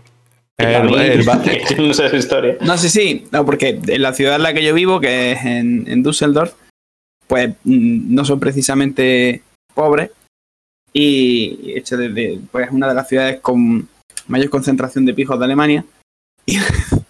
el- 0.59 0.93
el 0.99 1.25
no 1.79 1.93
sé 1.95 2.15
historia. 2.15 2.57
No, 2.61 2.77
sí, 2.77 2.89
sí, 2.89 3.25
no, 3.31 3.43
porque 3.43 3.79
en 3.87 4.01
la 4.03 4.13
ciudad 4.13 4.35
en 4.35 4.43
la 4.43 4.53
que 4.53 4.63
yo 4.63 4.73
vivo, 4.75 4.99
que 4.99 5.31
es 5.31 5.43
en, 5.45 5.85
en 5.87 6.03
Düsseldorf, 6.03 6.53
pues 7.33 7.49
mm, 7.63 8.13
no 8.13 8.23
son 8.23 8.39
precisamente 8.39 9.41
pobres 9.73 10.11
y 10.93 11.73
hecho 11.75 11.97
desde 11.97 12.39
pues 12.51 12.69
una 12.69 12.87
de 12.87 12.93
las 12.93 13.07
ciudades 13.07 13.39
con 13.39 13.89
mayor 14.27 14.51
concentración 14.51 15.03
de 15.03 15.15
pijos 15.15 15.39
de 15.39 15.45
Alemania. 15.45 15.83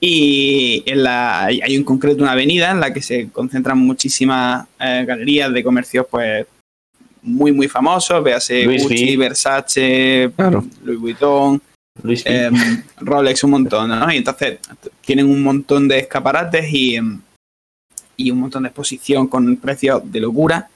Y, 0.00 0.84
en 0.86 1.02
la, 1.02 1.46
hay 1.46 1.74
en 1.74 1.82
concreto 1.82 2.22
una 2.22 2.30
avenida 2.30 2.70
en 2.70 2.78
la 2.78 2.92
que 2.92 3.02
se 3.02 3.30
concentran 3.30 3.78
muchísimas 3.78 4.64
eh, 4.78 5.04
galerías 5.04 5.52
de 5.52 5.64
comercios 5.64 6.06
pues 6.08 6.46
muy 7.20 7.50
muy 7.50 7.66
famosos, 7.66 8.22
véase 8.22 8.64
Gucci, 8.64 9.16
V. 9.16 9.16
Versace, 9.16 10.30
Claro. 10.36 10.64
Louis 10.84 11.00
Vuitton, 11.00 11.60
Luis 12.04 12.22
em, 12.26 12.54
Rolex, 13.00 13.42
un 13.42 13.50
montón, 13.50 13.90
¿no? 13.90 14.12
Y 14.12 14.18
entonces 14.18 14.60
tienen 15.00 15.26
un 15.26 15.42
montón 15.42 15.88
de 15.88 15.98
escaparates 15.98 16.72
y, 16.72 16.94
em, 16.94 17.20
y 18.18 18.30
un 18.30 18.40
montón 18.40 18.64
de 18.64 18.68
exposición 18.68 19.28
con 19.28 19.56
precios 19.56 20.02
de 20.04 20.20
locura. 20.20 20.68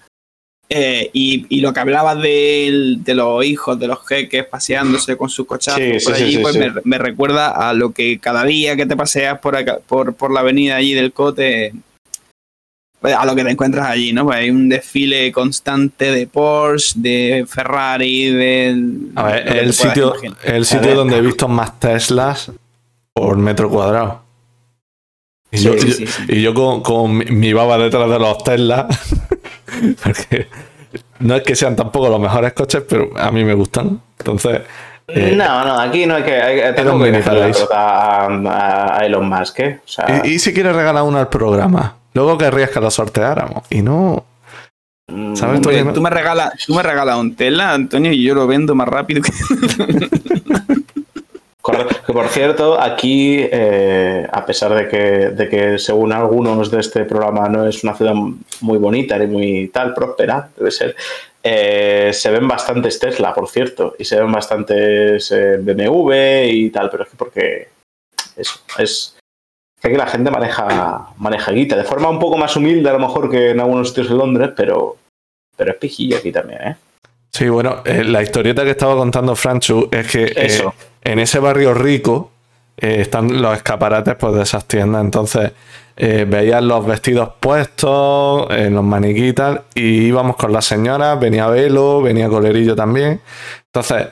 Eh, 0.74 1.10
y, 1.12 1.44
y 1.54 1.60
lo 1.60 1.74
que 1.74 1.80
hablabas 1.80 2.22
de, 2.22 2.96
de 3.00 3.14
los 3.14 3.44
hijos, 3.44 3.78
de 3.78 3.88
los 3.88 4.06
jeques 4.06 4.46
paseándose 4.46 5.18
con 5.18 5.28
sus 5.28 5.46
cochazos 5.46 5.82
Sí, 5.82 5.92
por 6.06 6.14
sí, 6.16 6.22
allí, 6.22 6.32
sí, 6.36 6.38
pues 6.38 6.54
sí. 6.54 6.60
Me, 6.60 6.72
me 6.84 6.96
recuerda 6.98 7.50
a 7.50 7.74
lo 7.74 7.92
que 7.92 8.18
cada 8.18 8.44
día 8.44 8.74
que 8.74 8.86
te 8.86 8.96
paseas 8.96 9.38
por, 9.40 9.54
acá- 9.54 9.80
por, 9.86 10.14
por 10.14 10.32
la 10.32 10.40
avenida 10.40 10.76
allí 10.76 10.94
del 10.94 11.12
Cote, 11.12 11.74
pues, 13.00 13.14
a 13.14 13.26
lo 13.26 13.34
que 13.34 13.44
te 13.44 13.50
encuentras 13.50 13.86
allí, 13.90 14.14
¿no? 14.14 14.24
Pues 14.24 14.38
hay 14.38 14.48
un 14.50 14.68
desfile 14.70 15.30
constante 15.30 16.10
de 16.10 16.26
Porsche, 16.26 16.94
de 16.96 17.44
Ferrari, 17.46 18.30
de... 18.30 18.86
A 19.16 19.24
ver, 19.24 19.56
el 19.58 19.72
sitio, 19.74 20.14
el 20.44 20.64
sitio 20.64 20.86
ver. 20.86 20.96
donde 20.96 21.16
he 21.18 21.20
visto 21.20 21.48
más 21.48 21.78
Teslas 21.80 22.50
por 23.12 23.36
metro 23.36 23.68
cuadrado. 23.68 24.21
Y 25.52 25.58
Sí, 25.58 25.64
yo, 25.64 25.72
sí, 25.74 25.86
yo- 25.88 25.92
sí, 25.94 26.06
sí. 26.06 26.22
y 26.28 26.42
yo 26.42 26.54
con, 26.54 26.82
con 26.82 27.16
mi, 27.18 27.52
baba 27.52 27.78
detrás 27.78 28.08
de 28.10 28.18
los 28.18 28.38
Teslas. 28.42 28.86
porque 30.02 30.48
no 31.20 31.36
es 31.36 31.42
que 31.42 31.54
sean 31.54 31.76
tampoco 31.76 32.08
los 32.08 32.18
mejores 32.20 32.52
coches, 32.54 32.82
pero 32.88 33.10
a 33.16 33.30
mí 33.30 33.44
me 33.44 33.54
gustan. 33.54 34.00
Entonces, 34.18 34.62
eh, 35.08 35.34
no, 35.36 35.64
no, 35.64 35.78
aquí 35.80 36.06
no 36.06 36.14
hay 36.16 36.22
que. 36.22 36.34
Hay, 36.40 36.74
tengo 36.74 36.98
que 37.02 37.12
pelota 37.12 38.26
a, 38.26 38.96
a 38.98 39.04
Elon 39.06 39.28
Musk, 39.28 39.60
¿eh? 39.60 39.80
O 39.84 39.88
sea, 39.88 40.22
y, 40.24 40.30
y 40.30 40.38
si 40.38 40.52
quieres 40.54 40.74
regalar 40.74 41.02
uno 41.02 41.18
al 41.18 41.28
programa, 41.28 41.96
luego 42.14 42.38
querrías 42.38 42.70
que 42.70 42.80
lo 42.80 42.90
sorteáramos. 42.90 43.64
Y 43.68 43.82
no. 43.82 44.24
mm, 45.08 45.34
¿sabes? 45.36 45.60
No- 45.60 45.92
tú 45.92 46.00
me 46.00 46.08
regalas, 46.10 46.52
tú 46.66 46.74
me 46.74 46.82
regalas 46.82 47.16
un 47.18 47.34
Tesla, 47.34 47.72
Antonio, 47.74 48.10
y 48.12 48.22
yo 48.22 48.34
lo 48.34 48.46
vendo 48.46 48.74
más 48.74 48.88
rápido 48.88 49.20
que. 49.22 49.32
Que 52.12 52.18
por 52.18 52.28
cierto, 52.28 52.78
aquí, 52.78 53.38
eh, 53.40 54.28
a 54.30 54.44
pesar 54.44 54.74
de 54.74 54.86
que, 54.86 55.30
de 55.30 55.48
que 55.48 55.78
según 55.78 56.12
algunos 56.12 56.70
de 56.70 56.80
este 56.80 57.06
programa 57.06 57.48
no 57.48 57.66
es 57.66 57.82
una 57.84 57.94
ciudad 57.94 58.12
muy 58.60 58.76
bonita 58.76 59.16
ni 59.16 59.26
muy 59.26 59.68
tal, 59.68 59.94
próspera, 59.94 60.50
debe 60.54 60.70
ser, 60.70 60.94
eh, 61.42 62.10
se 62.12 62.30
ven 62.30 62.46
bastantes 62.46 62.98
Tesla, 62.98 63.32
por 63.32 63.48
cierto, 63.48 63.96
y 63.98 64.04
se 64.04 64.20
ven 64.20 64.30
bastantes 64.30 65.32
eh, 65.32 65.56
BMW 65.56 66.12
y 66.50 66.68
tal, 66.68 66.90
pero 66.90 67.04
es 67.04 67.08
que 67.08 67.16
porque 67.16 67.68
eso, 68.36 68.60
es 68.76 69.16
que 69.80 69.88
aquí 69.88 69.96
la 69.96 70.06
gente 70.06 70.30
maneja, 70.30 71.14
maneja 71.16 71.50
guita, 71.50 71.76
de 71.76 71.84
forma 71.84 72.10
un 72.10 72.18
poco 72.18 72.36
más 72.36 72.54
humilde 72.56 72.90
a 72.90 72.92
lo 72.92 72.98
mejor 72.98 73.30
que 73.30 73.52
en 73.52 73.60
algunos 73.60 73.88
sitios 73.88 74.10
de 74.10 74.16
Londres, 74.16 74.50
pero, 74.54 74.98
pero 75.56 75.70
es 75.70 75.78
pijillo 75.78 76.18
aquí 76.18 76.30
también, 76.30 76.60
¿eh? 76.62 76.76
Sí, 77.32 77.48
bueno, 77.48 77.80
eh, 77.86 78.04
la 78.04 78.22
historieta 78.22 78.64
que 78.64 78.72
estaba 78.72 78.94
contando 78.96 79.34
Franchu 79.34 79.88
es 79.90 80.06
que 80.12 80.24
eh. 80.36 80.64
En 81.04 81.18
ese 81.18 81.38
barrio 81.38 81.74
rico 81.74 82.30
eh, 82.76 83.00
están 83.00 83.40
los 83.40 83.56
escaparates 83.56 84.14
pues, 84.16 84.34
de 84.34 84.42
esas 84.42 84.66
tiendas. 84.66 85.04
Entonces, 85.04 85.52
eh, 85.96 86.26
veías 86.28 86.62
los 86.62 86.86
vestidos 86.86 87.30
puestos, 87.38 88.48
en 88.50 88.74
los 88.74 88.84
maniquí 88.84 89.34
y 89.74 90.06
íbamos 90.06 90.36
con 90.36 90.52
las 90.52 90.64
señoras, 90.64 91.20
venía 91.20 91.46
Velo, 91.48 92.00
venía 92.02 92.28
Colerillo 92.28 92.74
también. 92.74 93.20
Entonces, 93.66 94.08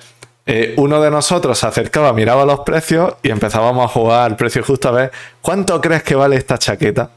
eh, 0.47 0.75
uno 0.77 1.01
de 1.01 1.11
nosotros 1.11 1.59
se 1.59 1.67
acercaba, 1.67 2.13
miraba 2.13 2.45
los 2.45 2.61
precios 2.61 3.15
y 3.23 3.31
empezábamos 3.31 3.85
a 3.85 3.89
jugar 3.89 4.31
al 4.31 4.37
precio 4.37 4.63
justo 4.63 4.89
a 4.89 4.93
ver 4.93 5.13
cuánto 5.41 5.81
crees 5.81 6.03
que 6.03 6.15
vale 6.15 6.37
esta 6.37 6.59
chaqueta. 6.59 7.11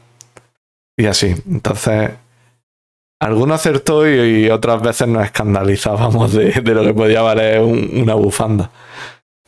Y 0.96 1.06
así. 1.06 1.34
Entonces, 1.50 2.10
alguno 3.20 3.54
acertó 3.54 4.08
y, 4.08 4.48
otras 4.50 4.80
veces 4.82 5.08
nos 5.08 5.24
escandalizábamos 5.24 6.32
de, 6.32 6.60
lo 6.62 6.84
que 6.84 6.94
podía 6.94 7.22
valer 7.22 7.60
un- 7.60 7.90
una 8.02 8.14
bufanda. 8.14 8.70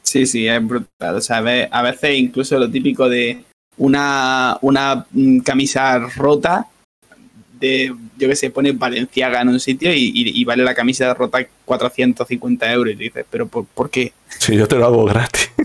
Sí, 0.07 0.25
sí, 0.25 0.47
es 0.47 0.65
brutal. 0.65 1.17
O 1.17 1.21
sea, 1.21 1.39
a 1.39 1.41
ve- 1.41 1.69
a 1.71 1.83
veces 1.83 2.17
incluso 2.17 2.57
lo 2.59 2.71
típico 2.71 3.09
de 3.09 3.43
una, 3.79 4.57
una 4.63 5.05
mm, 5.11 5.41
camisa 5.41 5.99
rota 6.17 6.67
de, 7.59 7.93
yo 8.17 8.29
que 8.29 8.37
sé, 8.37 8.51
pone 8.51 8.71
Valenciaga 8.73 9.41
en 9.41 9.49
un 9.49 9.59
sitio 9.61 9.93
y, 9.93 10.13
y- 10.15 10.41
y 10.41 10.45
vale 10.45 10.63
la 10.63 10.75
camisa 10.75 11.13
rota 11.13 11.45
450 11.65 12.73
euros. 12.73 12.93
Y 12.95 12.97
dices, 12.97 13.25
¿pero 13.29 13.49
por, 13.49 13.65
por 13.67 13.91
qué? 13.91 14.13
Si 14.39 14.55
yo 14.57 14.69
te 14.69 14.77
lo 14.77 14.87
hago 14.87 15.05
gratis. 15.07 15.51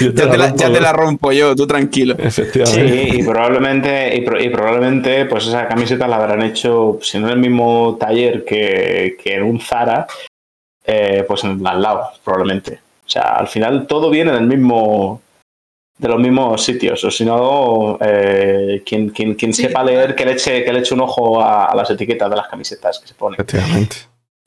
Yo 0.00 0.10
Ya 0.12 0.28
te, 0.28 0.36
la, 0.36 0.46
rompo 0.48 0.56
ya 0.58 0.66
te 0.66 0.72
la 0.72 0.78
gratis. 0.80 1.00
rompo 1.00 1.32
yo, 1.32 1.54
tú 1.54 1.64
tranquilo. 1.64 2.16
Efectivamente. 2.18 3.10
Sí, 3.12 3.20
y 3.20 3.22
probablemente, 3.22 4.16
y, 4.16 4.22
pro- 4.22 4.42
y 4.42 4.48
probablemente, 4.48 5.26
pues 5.26 5.46
esa 5.46 5.68
camiseta 5.68 6.08
la 6.08 6.16
habrán 6.16 6.42
hecho, 6.42 6.98
si 7.02 7.20
no 7.20 7.28
en 7.28 7.34
el 7.34 7.38
mismo 7.38 7.96
taller 8.00 8.44
que, 8.44 9.16
que 9.22 9.34
en 9.36 9.44
un 9.44 9.60
Zara, 9.60 10.08
eh, 10.84 11.24
pues 11.28 11.44
en 11.44 11.64
al 11.64 11.80
lado, 11.82 12.02
probablemente. 12.24 12.80
O 13.06 13.08
sea, 13.08 13.22
al 13.36 13.46
final 13.48 13.86
todo 13.86 14.10
viene 14.10 14.32
del 14.32 14.46
mismo, 14.46 15.22
de 15.98 16.08
los 16.08 16.18
mismos 16.20 16.62
sitios. 16.64 17.02
O 17.04 17.10
si 17.10 17.24
no, 17.24 17.98
eh, 18.00 18.82
quien, 18.84 19.10
quien, 19.10 19.34
quien 19.34 19.54
Sí. 19.54 19.62
sepa 19.62 19.84
leer, 19.84 20.14
que 20.14 20.24
le 20.26 20.32
eche, 20.32 20.64
que 20.64 20.72
le 20.72 20.80
eche 20.80 20.92
un 20.94 21.00
ojo 21.02 21.40
a, 21.40 21.66
a 21.66 21.74
las 21.76 21.88
etiquetas 21.90 22.28
de 22.28 22.36
las 22.36 22.48
camisetas 22.48 22.98
que 22.98 23.06
se 23.08 23.14
ponen. 23.14 23.34
Efectivamente. 23.40 23.96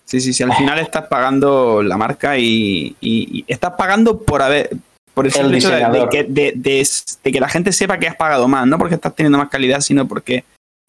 Sí, 0.03 0.20
sí, 0.20 0.34
sí, 0.34 0.41
al 0.43 0.53
final 0.53 0.80
estás 0.80 1.05
pagando 1.07 1.84
la 1.84 1.95
marca 1.95 2.36
y, 2.38 2.95
y- 2.99 3.40
y 3.40 3.45
estás 3.48 3.73
pagando 3.77 4.19
por 4.19 4.41
haber 4.41 4.72
por 5.14 5.27
el, 5.27 5.53
hecho 5.56 5.69
de, 5.69 6.07
que, 6.10 6.23
de- 6.23 6.53
de- 6.56 6.88
de 7.23 7.31
que 7.31 7.40
la 7.40 7.48
gente 7.49 7.72
sepa 7.72 7.99
que 7.99 8.07
has 8.07 8.15
pagado 8.15 8.48
más, 8.48 8.65
no 8.65 8.77
porque 8.80 8.95
estás 8.95 9.14
teniendo 9.15 9.38
más 9.38 9.49
calidad, 9.49 9.81
sino 9.81 10.07
porque 10.07 10.44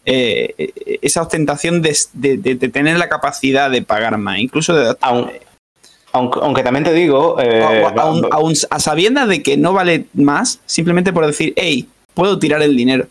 eh, 0.06 0.98
esa 1.02 1.20
ostentación 1.22 1.82
de, 1.82 1.94
de- 2.14 2.38
de- 2.38 2.54
de 2.54 2.68
tener 2.70 2.96
la 2.98 3.08
capacidad 3.10 3.70
de 3.70 3.82
pagar 3.82 4.16
más, 4.18 4.38
incluso 4.38 4.74
de, 4.74 4.96
Aun- 5.02 5.30
aunque, 6.12 6.40
aunque 6.42 6.62
también 6.62 6.84
te 6.84 6.92
digo, 6.92 7.36
eh, 7.40 7.60
aun- 8.02 8.22
aun 8.32 8.54
a 8.70 8.78
sabiendas 8.80 9.28
de 9.28 9.42
que 9.42 9.56
no 9.56 9.72
vale 9.72 10.06
más, 10.14 10.60
simplemente 10.66 11.12
por 11.12 11.26
decir, 11.26 11.52
hey, 11.56 11.88
puedo 12.14 12.38
tirar 12.38 12.62
el 12.62 12.76
dinero. 12.76 13.06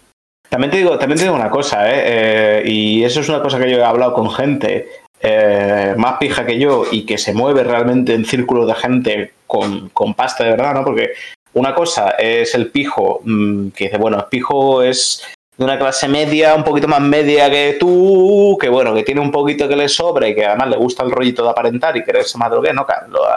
También 0.49 0.71
te 0.71 0.77
digo, 0.77 0.97
también 0.97 1.17
te 1.17 1.25
digo 1.25 1.35
una 1.35 1.49
cosa, 1.51 1.89
¿eh? 1.89 2.01
Eh, 2.05 2.63
y 2.65 3.03
eso 3.03 3.19
es 3.21 3.29
una 3.29 3.41
cosa 3.41 3.59
que 3.59 3.69
yo 3.69 3.77
he 3.77 3.83
hablado 3.83 4.13
con 4.13 4.31
gente 4.31 4.87
eh, 5.21 5.93
más 5.97 6.17
pija 6.17 6.45
que 6.45 6.57
yo 6.59 6.85
y 6.91 7.05
que 7.05 7.17
se 7.17 7.33
mueve 7.33 7.63
realmente 7.63 8.13
en 8.13 8.25
círculos 8.25 8.65
de 8.67 8.73
gente 8.75 9.33
con, 9.45 9.89
con 9.89 10.13
pasta 10.13 10.43
de 10.45 10.51
verdad, 10.51 10.73
¿no? 10.73 10.83
Porque 10.85 11.11
una 11.53 11.75
cosa 11.75 12.11
es 12.11 12.55
el 12.55 12.67
pijo, 12.71 13.19
mm, 13.23 13.69
que 13.69 13.85
dice, 13.85 13.97
bueno, 13.97 14.17
el 14.17 14.25
pijo 14.25 14.81
es 14.81 15.23
de 15.59 15.65
una 15.65 15.77
clase 15.77 16.07
media, 16.07 16.55
un 16.55 16.63
poquito 16.63 16.87
más 16.87 17.01
media 17.01 17.49
que 17.49 17.75
tú, 17.77 18.57
que 18.61 18.69
bueno, 18.69 18.93
que 18.93 19.03
tiene 19.03 19.19
un 19.19 19.29
poquito 19.29 19.67
que 19.67 19.75
le 19.75 19.89
sobra 19.89 20.25
y 20.29 20.33
que 20.33 20.45
además 20.45 20.69
le 20.69 20.77
gusta 20.77 21.03
el 21.03 21.11
rollito 21.11 21.43
de 21.43 21.49
aparentar 21.49 21.97
y 21.97 22.03
quererse 22.05 22.37
más 22.37 22.49
de 22.49 22.55
lo 22.55 22.61
que, 22.61 22.71
¿no? 22.71 22.87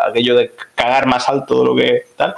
Aquello 0.09 0.37
de 0.37 0.53
cagar 0.77 1.07
más 1.07 1.29
alto 1.29 1.59
de 1.59 1.65
lo 1.65 1.75
que 1.75 2.07
tal. 2.15 2.37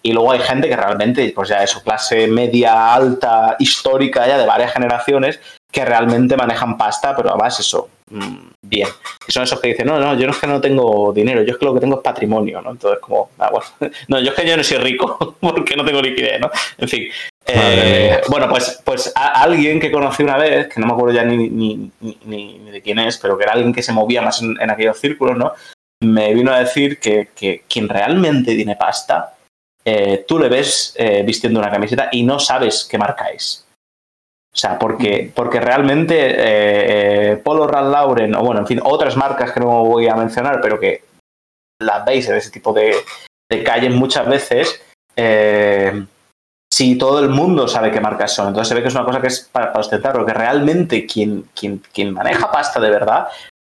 Y 0.00 0.12
luego 0.12 0.30
hay 0.30 0.38
gente 0.38 0.68
que 0.68 0.76
realmente, 0.76 1.32
pues 1.34 1.48
ya 1.48 1.64
eso, 1.64 1.82
clase 1.82 2.28
media, 2.28 2.94
alta, 2.94 3.56
histórica 3.58 4.24
ya 4.24 4.38
de 4.38 4.46
varias 4.46 4.72
generaciones, 4.72 5.40
que 5.68 5.84
realmente 5.84 6.36
manejan 6.36 6.78
pasta, 6.78 7.16
pero 7.16 7.30
además 7.30 7.58
eso, 7.58 7.88
mm, 8.10 8.63
bien. 8.74 8.88
Y 9.26 9.32
son 9.32 9.42
esos 9.44 9.60
que 9.60 9.68
dicen, 9.68 9.86
no, 9.86 9.98
no, 9.98 10.14
yo 10.18 10.26
no 10.26 10.32
es 10.32 10.38
que 10.38 10.46
no 10.46 10.60
tengo 10.60 11.12
dinero, 11.12 11.42
yo 11.42 11.52
es 11.52 11.58
que 11.58 11.64
lo 11.64 11.74
que 11.74 11.80
tengo 11.80 11.96
es 11.96 12.02
patrimonio, 12.02 12.60
¿no? 12.60 12.70
Entonces, 12.72 13.00
como, 13.00 13.30
ah, 13.38 13.50
bueno, 13.50 13.66
no, 14.08 14.20
yo 14.20 14.30
es 14.30 14.34
que 14.34 14.46
yo 14.48 14.56
no 14.56 14.64
soy 14.64 14.78
rico 14.78 15.36
porque 15.40 15.76
no 15.76 15.84
tengo 15.84 16.00
liquidez, 16.02 16.40
¿no? 16.40 16.50
En 16.78 16.88
fin. 16.88 17.04
Eh, 17.46 18.20
bueno, 18.28 18.48
pues, 18.48 18.80
pues 18.84 19.12
a- 19.14 19.42
alguien 19.42 19.78
que 19.78 19.90
conocí 19.92 20.22
una 20.22 20.36
vez, 20.38 20.68
que 20.68 20.80
no 20.80 20.86
me 20.86 20.92
acuerdo 20.94 21.14
ya 21.14 21.24
ni, 21.24 21.36
ni, 21.48 21.90
ni, 22.00 22.18
ni- 22.24 22.58
ni 22.58 22.70
de 22.70 22.80
quién 22.82 22.98
es, 22.98 23.18
pero 23.18 23.36
que 23.36 23.44
era 23.44 23.52
alguien 23.52 23.72
que 23.72 23.82
se 23.82 23.92
movía 23.92 24.22
más 24.22 24.40
en, 24.42 24.58
en 24.60 24.70
aquellos 24.70 24.98
círculos, 24.98 25.36
¿no? 25.36 25.52
me 26.00 26.34
vino 26.34 26.52
a 26.52 26.58
decir 26.58 26.98
que, 26.98 27.28
que 27.34 27.62
quien 27.66 27.88
realmente 27.88 28.54
tiene 28.54 28.76
pasta, 28.76 29.34
eh, 29.86 30.24
tú 30.28 30.38
le 30.38 30.48
ves 30.50 30.92
eh, 30.98 31.22
vistiendo 31.24 31.58
una 31.60 31.70
camiseta 31.70 32.08
y 32.12 32.22
no 32.24 32.38
sabes 32.38 32.86
qué 32.90 32.98
marca 32.98 33.28
es. 33.28 33.63
O 34.54 34.56
sea, 34.56 34.78
porque, 34.78 35.32
porque 35.34 35.58
realmente 35.58 36.14
eh, 36.18 37.36
Polo 37.38 37.66
Ralph 37.66 37.90
Lauren, 37.90 38.36
o 38.36 38.44
bueno, 38.44 38.60
en 38.60 38.66
fin, 38.68 38.80
otras 38.84 39.16
marcas 39.16 39.50
que 39.50 39.58
no 39.58 39.84
voy 39.84 40.06
a 40.06 40.14
mencionar, 40.14 40.60
pero 40.62 40.78
que 40.78 41.02
las 41.80 42.04
veis 42.04 42.28
en 42.28 42.36
ese 42.36 42.50
tipo 42.50 42.72
de, 42.72 42.94
de 43.50 43.64
calles 43.64 43.92
muchas 43.92 44.28
veces, 44.28 44.80
si 46.72 46.96
todo 46.96 47.18
el 47.20 47.28
mundo 47.28 47.68
sabe 47.68 47.90
qué 47.90 48.00
marcas 48.00 48.32
son. 48.32 48.48
Entonces 48.48 48.68
se 48.68 48.74
ve 48.74 48.82
que 48.82 48.88
es 48.88 48.94
una 48.94 49.04
cosa 49.04 49.20
que 49.20 49.26
es 49.26 49.48
para, 49.50 49.66
para 49.68 49.80
ostentar, 49.80 50.12
porque 50.12 50.32
realmente 50.32 51.04
quien, 51.04 51.48
quien, 51.54 51.82
quien 51.92 52.12
maneja 52.12 52.50
pasta 52.50 52.80
de 52.80 52.90
verdad, 52.90 53.28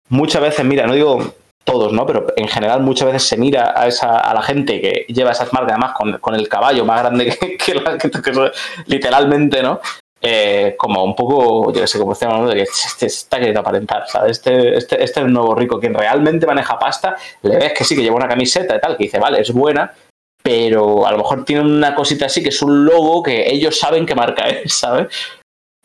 muchas 0.09 0.41
veces, 0.41 0.65
mira, 0.65 0.87
no 0.87 0.93
digo 0.93 1.35
todos, 1.65 1.91
¿no? 1.91 2.05
Pero 2.05 2.27
en 2.35 2.47
general 2.47 2.81
muchas 2.81 3.07
veces 3.07 3.27
se 3.27 3.37
mira 3.37 3.73
a 3.75 3.87
esa 3.87 4.19
a 4.19 4.33
la 4.33 4.41
gente 4.41 4.79
que 4.79 5.05
lleva 5.13 5.31
esas 5.31 5.51
marcas, 5.51 5.73
además 5.73 5.93
con, 5.93 6.17
con 6.19 6.35
el 6.35 6.47
caballo 6.47 6.85
más 6.85 7.01
grande 7.01 7.37
que, 7.65 7.75
la, 7.75 7.97
que, 7.97 8.09
que 8.09 8.51
literalmente, 8.85 9.61
¿no? 9.61 9.81
Eh, 10.27 10.75
como 10.75 11.03
un 11.03 11.15
poco, 11.15 11.71
yo 11.71 11.81
que 11.81 11.87
sé, 11.87 11.99
como 11.99 12.13
decíamos, 12.13 12.39
¿no? 12.39 12.47
de 12.47 12.55
que 12.55 12.63
este 12.63 13.05
está 13.05 13.37
queriendo 13.37 13.59
aparentar, 13.59 14.07
¿sabes? 14.07 14.31
Este, 14.31 14.75
este, 14.75 15.03
este 15.03 15.19
es 15.19 15.25
el 15.27 15.31
nuevo 15.31 15.53
rico, 15.53 15.79
quien 15.79 15.93
realmente 15.93 16.47
maneja 16.47 16.79
pasta, 16.79 17.15
le 17.43 17.57
ves 17.57 17.73
que 17.73 17.83
sí, 17.83 17.95
que 17.95 18.01
lleva 18.01 18.15
una 18.15 18.27
camiseta 18.27 18.75
y 18.75 18.81
tal, 18.81 18.97
que 18.97 19.03
dice, 19.03 19.19
vale, 19.19 19.41
es 19.41 19.53
buena, 19.53 19.93
pero 20.41 21.05
a 21.05 21.11
lo 21.11 21.19
mejor 21.19 21.45
tiene 21.45 21.61
una 21.61 21.93
cosita 21.93 22.25
así 22.25 22.41
que 22.41 22.49
es 22.49 22.59
un 22.63 22.85
logo 22.85 23.21
que 23.21 23.51
ellos 23.51 23.77
saben 23.77 24.07
qué 24.07 24.15
marca 24.15 24.47
es, 24.49 24.73
¿sabes? 24.79 25.09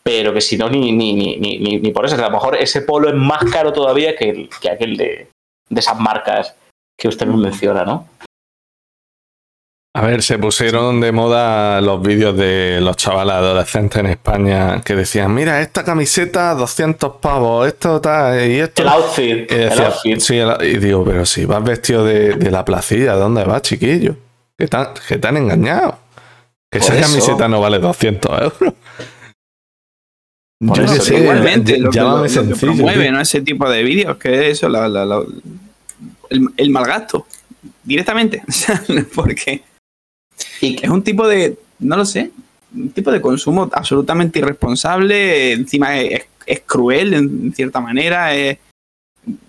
Pero 0.03 0.33
que 0.33 0.41
si 0.41 0.57
no, 0.57 0.71
ni, 0.71 0.91
ni, 0.91 1.13
ni, 1.13 1.37
ni, 1.37 1.59
ni 1.79 1.91
por 1.93 2.07
eso, 2.07 2.17
que 2.17 2.23
a 2.23 2.29
lo 2.29 2.33
mejor 2.33 2.57
ese 2.57 2.81
polo 2.81 3.11
es 3.11 3.15
más 3.15 3.45
caro 3.53 3.75
todavía 3.75 4.17
que, 4.17 4.49
que 4.63 4.71
aquel 4.71 4.97
de, 4.97 5.29
de 5.69 5.81
esas 5.81 6.01
marcas 6.01 6.57
que 6.99 7.09
usted 7.09 7.27
me 7.27 7.37
menciona, 7.37 7.85
¿no? 7.85 8.09
A 9.93 10.03
ver, 10.07 10.23
se 10.23 10.39
pusieron 10.39 11.01
de 11.01 11.11
moda 11.11 11.81
los 11.81 12.01
vídeos 12.01 12.37
de 12.37 12.79
los 12.81 12.97
chavales 12.97 13.35
adolescentes 13.35 13.99
en 13.99 14.07
España 14.07 14.81
que 14.83 14.95
decían, 14.95 15.35
mira, 15.35 15.61
esta 15.61 15.83
camiseta 15.83 16.55
200 16.55 17.17
pavos, 17.17 17.67
esto 17.67 18.01
tal, 18.01 18.49
y 18.49 18.61
esto... 18.61 18.83
El 18.83 18.89
outfit. 18.89 19.51
Y, 19.51 19.55
decía, 19.55 19.73
el 19.75 19.81
outfit. 19.81 20.19
Sí, 20.21 20.37
el, 20.39 20.53
y 20.63 20.79
digo, 20.79 21.05
pero 21.05 21.27
si 21.27 21.45
vas 21.45 21.65
vestido 21.65 22.05
de, 22.05 22.35
de 22.37 22.51
la 22.53 22.65
placilla, 22.65 23.15
¿dónde 23.15 23.43
vas, 23.43 23.63
chiquillo? 23.63 24.15
Que 24.57 24.69
te, 24.69 24.77
que 25.09 25.19
engañado. 25.37 25.99
Que 26.71 26.79
Por 26.79 26.89
esa 26.89 26.99
eso. 27.01 27.09
camiseta 27.09 27.49
no 27.49 27.61
vale 27.61 27.81
200 27.81 28.31
euros. 28.43 28.75
Por 30.69 30.77
Yo 30.77 30.85
eso, 30.85 31.03
sé, 31.03 31.19
igualmente, 31.19 31.79
lo, 31.79 31.91
que- 31.91 31.97
llámame 31.99 32.15
lo- 32.15 32.23
lo 32.23 32.23
que 32.29 32.29
sencillo. 32.29 32.61
promueve, 32.75 33.03
tío. 33.05 33.13
¿no? 33.13 33.21
Ese 33.21 33.41
tipo 33.41 33.69
de 33.69 33.83
vídeos, 33.83 34.17
que 34.19 34.35
es 34.35 34.59
eso, 34.59 34.69
la- 34.69 34.87
la- 34.89 35.05
la- 35.05 35.25
el, 36.29 36.49
el 36.57 36.71
mal 36.71 36.85
gasto, 36.87 37.27
directamente. 37.83 38.41
Porque 39.17 39.63
Y 40.61 40.83
es 40.83 40.91
un 40.91 41.03
tipo 41.03 41.27
de, 41.27 41.57
no 41.79 41.97
lo 41.97 42.05
sé, 42.05 42.31
un 42.75 42.91
tipo 42.91 43.11
de 43.11 43.21
consumo 43.21 43.69
absolutamente 43.73 44.39
irresponsable, 44.39 45.53
encima 45.53 45.99
es, 45.99 46.27
es 46.47 46.61
cruel 46.61 47.15
en 47.15 47.53
cierta 47.53 47.81
manera, 47.81 48.35
es, 48.35 48.59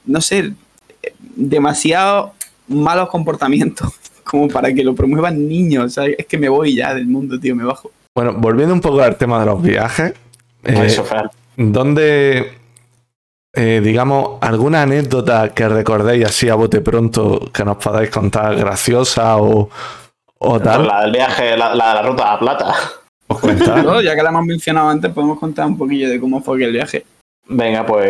no 0.06 0.22
sé, 0.22 0.54
demasiado 1.36 2.34
malos 2.68 3.10
comportamientos 3.10 3.94
como 4.24 4.48
para 4.48 4.74
que 4.74 4.84
lo 4.84 4.96
promuevan 4.96 5.48
niños. 5.48 5.86
O 5.86 5.90
sea, 5.90 6.06
es 6.06 6.26
que 6.26 6.38
me 6.38 6.50
voy 6.50 6.76
ya 6.76 6.94
del 6.94 7.08
mundo, 7.08 7.40
tío, 7.40 7.56
me 7.56 7.64
bajo. 7.64 7.92
Bueno, 8.16 8.34
volviendo 8.34 8.74
un 8.74 8.82
poco 8.82 9.02
al 9.02 9.16
tema 9.18 9.40
de 9.40 9.46
los 9.46 9.62
viajes, 9.62 10.14
eh. 10.64 10.98
¿dónde, 11.56 12.52
eh, 13.54 13.82
digamos, 13.82 14.38
alguna 14.42 14.82
anécdota 14.82 15.54
que 15.54 15.68
recordéis 15.70 16.26
así 16.26 16.50
a 16.50 16.56
bote 16.56 16.82
pronto 16.82 17.50
que 17.54 17.64
nos 17.64 17.78
podáis 17.78 18.10
contar 18.10 18.56
graciosa 18.58 19.38
o, 19.38 19.70
o 20.44 20.60
tal? 20.60 20.88
La 20.88 21.02
del 21.04 21.12
viaje, 21.12 21.56
la, 21.56 21.76
la, 21.76 21.94
la 21.94 22.02
ruta 22.02 22.24
a 22.30 22.34
la 22.34 22.40
plata. 22.40 22.76
Ya 24.04 24.16
que 24.16 24.24
la 24.24 24.30
hemos 24.30 24.46
mencionado 24.46 24.90
antes, 24.90 25.12
podemos 25.14 25.40
contar 25.40 25.66
un 25.68 25.78
poquillo 25.78 26.10
de 26.10 26.20
cómo 26.20 26.42
fue 26.42 26.58
aquel 26.58 26.74
viaje. 26.74 27.06
Venga, 27.48 27.86
pues 27.86 28.10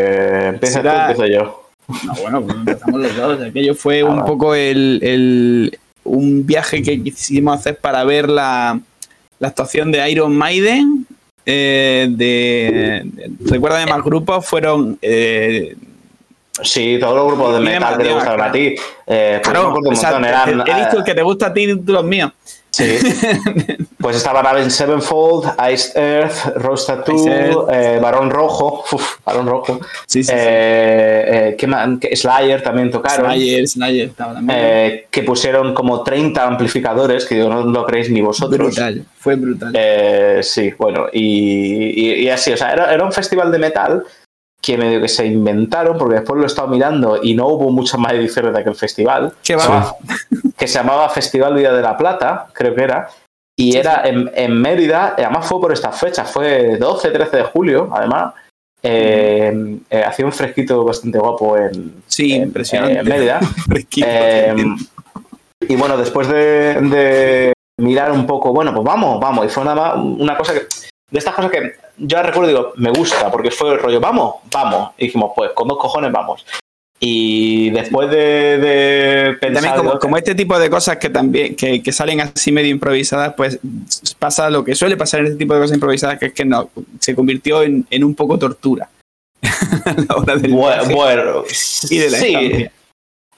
empieza 0.53 0.79
Será- 0.81 1.05
tú, 1.07 1.11
empiezo 1.21 1.33
yo. 1.33 1.63
No, 2.05 2.13
bueno, 2.21 2.41
pues 2.41 2.55
empezamos 2.55 3.01
los 3.01 3.15
dos. 3.15 3.41
Aquello 3.41 3.75
fue 3.75 4.01
Ah, 4.01 4.05
un 4.05 4.25
poco 4.25 4.55
el, 4.55 4.99
el- 5.03 5.77
un 6.03 6.45
viaje 6.45 6.81
que 6.81 7.01
quisimos 7.03 7.59
hacer 7.59 7.77
para 7.77 8.03
ver 8.03 8.29
la, 8.29 8.79
la 9.39 9.47
actuación 9.47 9.91
de 9.91 10.09
Iron 10.09 10.35
Maiden. 10.35 11.05
eh, 11.45 12.07
de, 12.09 13.05
recuerda 13.45 13.85
más 13.87 14.03
grupos 14.03 14.45
fueron 14.45 14.97
eh, 15.01 15.75
Sí, 16.63 16.97
todos 16.99 17.15
los 17.15 17.27
grupos 17.27 17.53
de 17.53 17.59
metal 17.61 17.97
que 17.97 18.03
te 18.03 18.13
gustan 18.13 18.37
más, 18.37 18.49
a 18.49 18.51
ti. 18.51 18.75
Eh, 19.07 19.39
pues 19.41 19.49
claro, 19.53 19.67
un 19.73 19.83
montón, 19.83 20.25
eran, 20.25 20.49
he 20.67 20.75
visto 20.75 20.97
el 20.97 21.03
que 21.03 21.13
te 21.15 21.21
gusta 21.21 21.47
a 21.47 21.53
ti 21.53 21.67
los 21.67 22.03
míos. 22.03 22.31
Sí. 22.69 22.97
Pues 24.01 24.15
estaban 24.15 24.43
Avenged 24.47 24.71
Sevenfold, 24.71 25.53
Iced 25.71 25.95
Earth, 25.95 26.55
Rose 26.55 26.87
Tattoo, 26.91 27.67
eh, 27.71 27.99
Barón 28.01 28.31
Rojo, 28.31 28.83
uf, 28.91 29.17
Barón 29.23 29.45
Rojo, 29.45 29.79
sí, 30.07 30.23
sí, 30.23 30.31
eh, 30.35 31.55
eh, 31.59 32.15
Slayer 32.15 32.63
también 32.63 32.89
tocaron, 32.89 33.27
Slayer, 33.27 33.67
Slayer 33.67 34.07
estaba 34.07 34.33
también. 34.33 35.03
Que 35.11 35.21
pusieron 35.21 35.75
como 35.75 36.01
30 36.01 36.47
amplificadores, 36.47 37.25
que 37.25 37.35
digo, 37.35 37.49
no 37.49 37.61
lo 37.63 37.85
creéis 37.85 38.09
ni 38.09 38.21
vosotros. 38.21 38.57
brutal 38.69 39.05
fue 39.19 39.35
brutal. 39.35 39.71
Eh, 39.75 40.39
sí, 40.41 40.73
bueno, 40.79 41.05
y, 41.13 42.09
y- 42.09 42.13
y 42.23 42.29
así, 42.29 42.51
o 42.53 42.57
sea, 42.57 42.73
era, 42.73 42.91
era 42.91 43.05
un 43.05 43.11
festival 43.11 43.51
de 43.51 43.59
metal 43.59 44.03
que 44.61 44.77
medio 44.77 45.01
que 45.01 45.07
se 45.07 45.25
inventaron, 45.25 45.97
porque 45.97 46.15
después 46.15 46.37
lo 46.37 46.43
he 46.43 46.47
estado 46.47 46.67
mirando 46.67 47.19
y 47.21 47.33
no 47.33 47.47
hubo 47.47 47.71
muchas 47.71 47.99
más 47.99 48.13
ediciones 48.13 48.53
de 48.53 48.59
aquel 48.59 48.75
festival, 48.75 49.33
Qué 49.43 49.55
va. 49.55 49.95
que 50.57 50.67
se 50.67 50.75
llamaba 50.77 51.09
Festival 51.09 51.55
Vida 51.55 51.73
de 51.73 51.81
la 51.81 51.97
Plata, 51.97 52.47
creo 52.53 52.75
que 52.75 52.83
era, 52.83 53.09
y 53.57 53.75
era 53.75 54.03
en, 54.05 54.29
en 54.35 54.53
Mérida, 54.61 55.15
además 55.17 55.47
fue 55.47 55.59
por 55.59 55.73
estas 55.73 55.99
fechas, 55.99 56.29
fue 56.31 56.77
12, 56.77 57.09
13 57.09 57.37
de 57.37 57.43
julio, 57.43 57.89
además, 57.91 58.33
eh, 58.83 59.77
eh, 59.89 60.03
hacía 60.03 60.25
un 60.25 60.31
fresquito 60.31 60.83
bastante 60.83 61.17
guapo 61.19 61.57
en, 61.57 62.01
sí 62.07 62.33
en- 62.33 62.43
impresionante 62.43 62.99
en 62.99 63.07
Mérida. 63.07 63.39
Eh, 64.03 64.55
y 65.67 65.75
bueno, 65.75 65.95
después 65.97 66.27
de, 66.27 66.81
de 66.81 67.53
mirar 67.79 68.11
un 68.11 68.25
poco, 68.25 68.51
bueno, 68.51 68.73
pues 68.73 68.83
vamos, 68.83 69.19
vamos. 69.19 69.45
Y 69.45 69.49
fue 69.49 69.63
una, 69.63 69.93
una 69.95 70.35
cosa 70.37 70.53
que. 70.53 70.61
De 71.11 71.19
estas 71.19 71.35
cosas 71.35 71.51
que 71.51 71.73
yo 72.01 72.21
recuerdo 72.23 72.47
digo, 72.47 72.73
me 72.75 72.91
gusta, 72.91 73.31
porque 73.31 73.51
fue 73.51 73.73
el 73.73 73.79
rollo, 73.79 73.99
vamos, 73.99 74.35
vamos. 74.51 74.91
Y 74.97 75.05
dijimos, 75.05 75.31
pues 75.35 75.51
con 75.51 75.67
dos 75.67 75.77
cojones 75.77 76.11
vamos. 76.11 76.45
Y 77.03 77.71
después 77.71 78.11
de, 78.11 78.57
de 78.59 79.37
pensar. 79.39 79.63
también 79.63 79.75
como, 79.75 79.99
como 79.99 80.17
este 80.17 80.35
tipo 80.35 80.59
de 80.59 80.69
cosas 80.69 80.97
que 80.97 81.09
también 81.09 81.55
que, 81.55 81.81
que 81.81 81.91
salen 81.91 82.21
así 82.21 82.51
medio 82.51 82.69
improvisadas, 82.69 83.33
pues 83.35 83.59
pasa 84.19 84.51
lo 84.51 84.63
que 84.63 84.75
suele 84.75 84.97
pasar 84.97 85.21
en 85.21 85.27
este 85.27 85.39
tipo 85.39 85.55
de 85.55 85.61
cosas 85.61 85.75
improvisadas, 85.75 86.19
que 86.19 86.27
es 86.27 86.33
que 86.33 86.45
no, 86.45 86.69
se 86.99 87.15
convirtió 87.15 87.63
en, 87.63 87.87
en 87.89 88.03
un 88.03 88.13
poco 88.13 88.37
tortura. 88.37 88.89
a 89.41 89.95
la 90.07 90.15
hora 90.15 90.35
del 90.35 90.51
Bueno, 90.51 90.95
bueno, 90.95 91.43
y 91.89 91.97
de 91.97 92.11
la 92.11 92.17
sí. 92.19 92.27
estancia. 92.27 92.71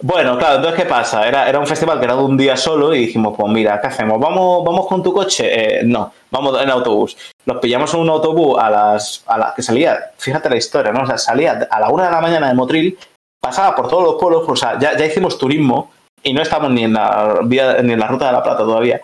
Bueno, 0.02 0.38
claro, 0.38 0.56
entonces, 0.56 0.84
¿qué 0.84 0.90
pasa? 0.90 1.28
Era, 1.28 1.48
era 1.48 1.60
un 1.60 1.68
festival 1.68 2.00
que 2.00 2.06
era 2.06 2.16
de 2.16 2.24
un 2.24 2.36
día 2.36 2.58
solo 2.58 2.94
y 2.94 3.00
dijimos, 3.00 3.36
pues 3.38 3.52
mira, 3.54 3.80
¿qué 3.80 3.88
hacemos? 3.88 4.20
¿Vamos, 4.20 4.64
vamos 4.66 4.88
con 4.88 5.04
tu 5.04 5.14
coche? 5.14 5.80
Eh, 5.80 5.84
no, 5.86 6.12
vamos 6.32 6.62
en 6.62 6.70
autobús. 6.70 7.16
Nos 7.46 7.58
pillamos 7.58 7.94
en 7.94 8.02
un 8.02 8.10
autobús 8.10 8.58
a 8.60 8.70
las, 8.70 9.24
a 9.28 9.38
las 9.38 9.54
que 9.54 9.62
salía, 9.62 10.12
fíjate 10.18 10.50
la 10.50 10.58
historia, 10.58 10.92
¿no? 10.92 11.04
O 11.04 11.08
sea, 11.08 11.18
salía 11.18 11.68
a 11.70 11.80
la 11.80 11.90
una 11.90 12.06
de 12.06 12.12
la 12.12 12.22
mañana 12.22 12.48
de 12.48 12.54
Motril, 12.54 12.98
pasaba 13.40 13.76
por 13.76 13.88
todos 13.88 14.04
los 14.04 14.16
pueblos, 14.16 14.44
o 14.48 14.56
sea, 14.56 14.78
ya, 14.80 14.98
ya 14.98 15.06
hicimos 15.06 15.38
turismo 15.38 15.92
y 16.24 16.34
no 16.34 16.42
estamos 16.42 16.72
ni 16.72 16.84
en 16.84 16.94
la 16.94 17.40
vía, 17.44 17.82
ni 17.82 17.94
en 17.94 18.00
la 18.00 18.08
ruta 18.08 18.26
de 18.26 18.34
la 18.34 18.44
Plata 18.44 18.60
todavía. 18.60 19.00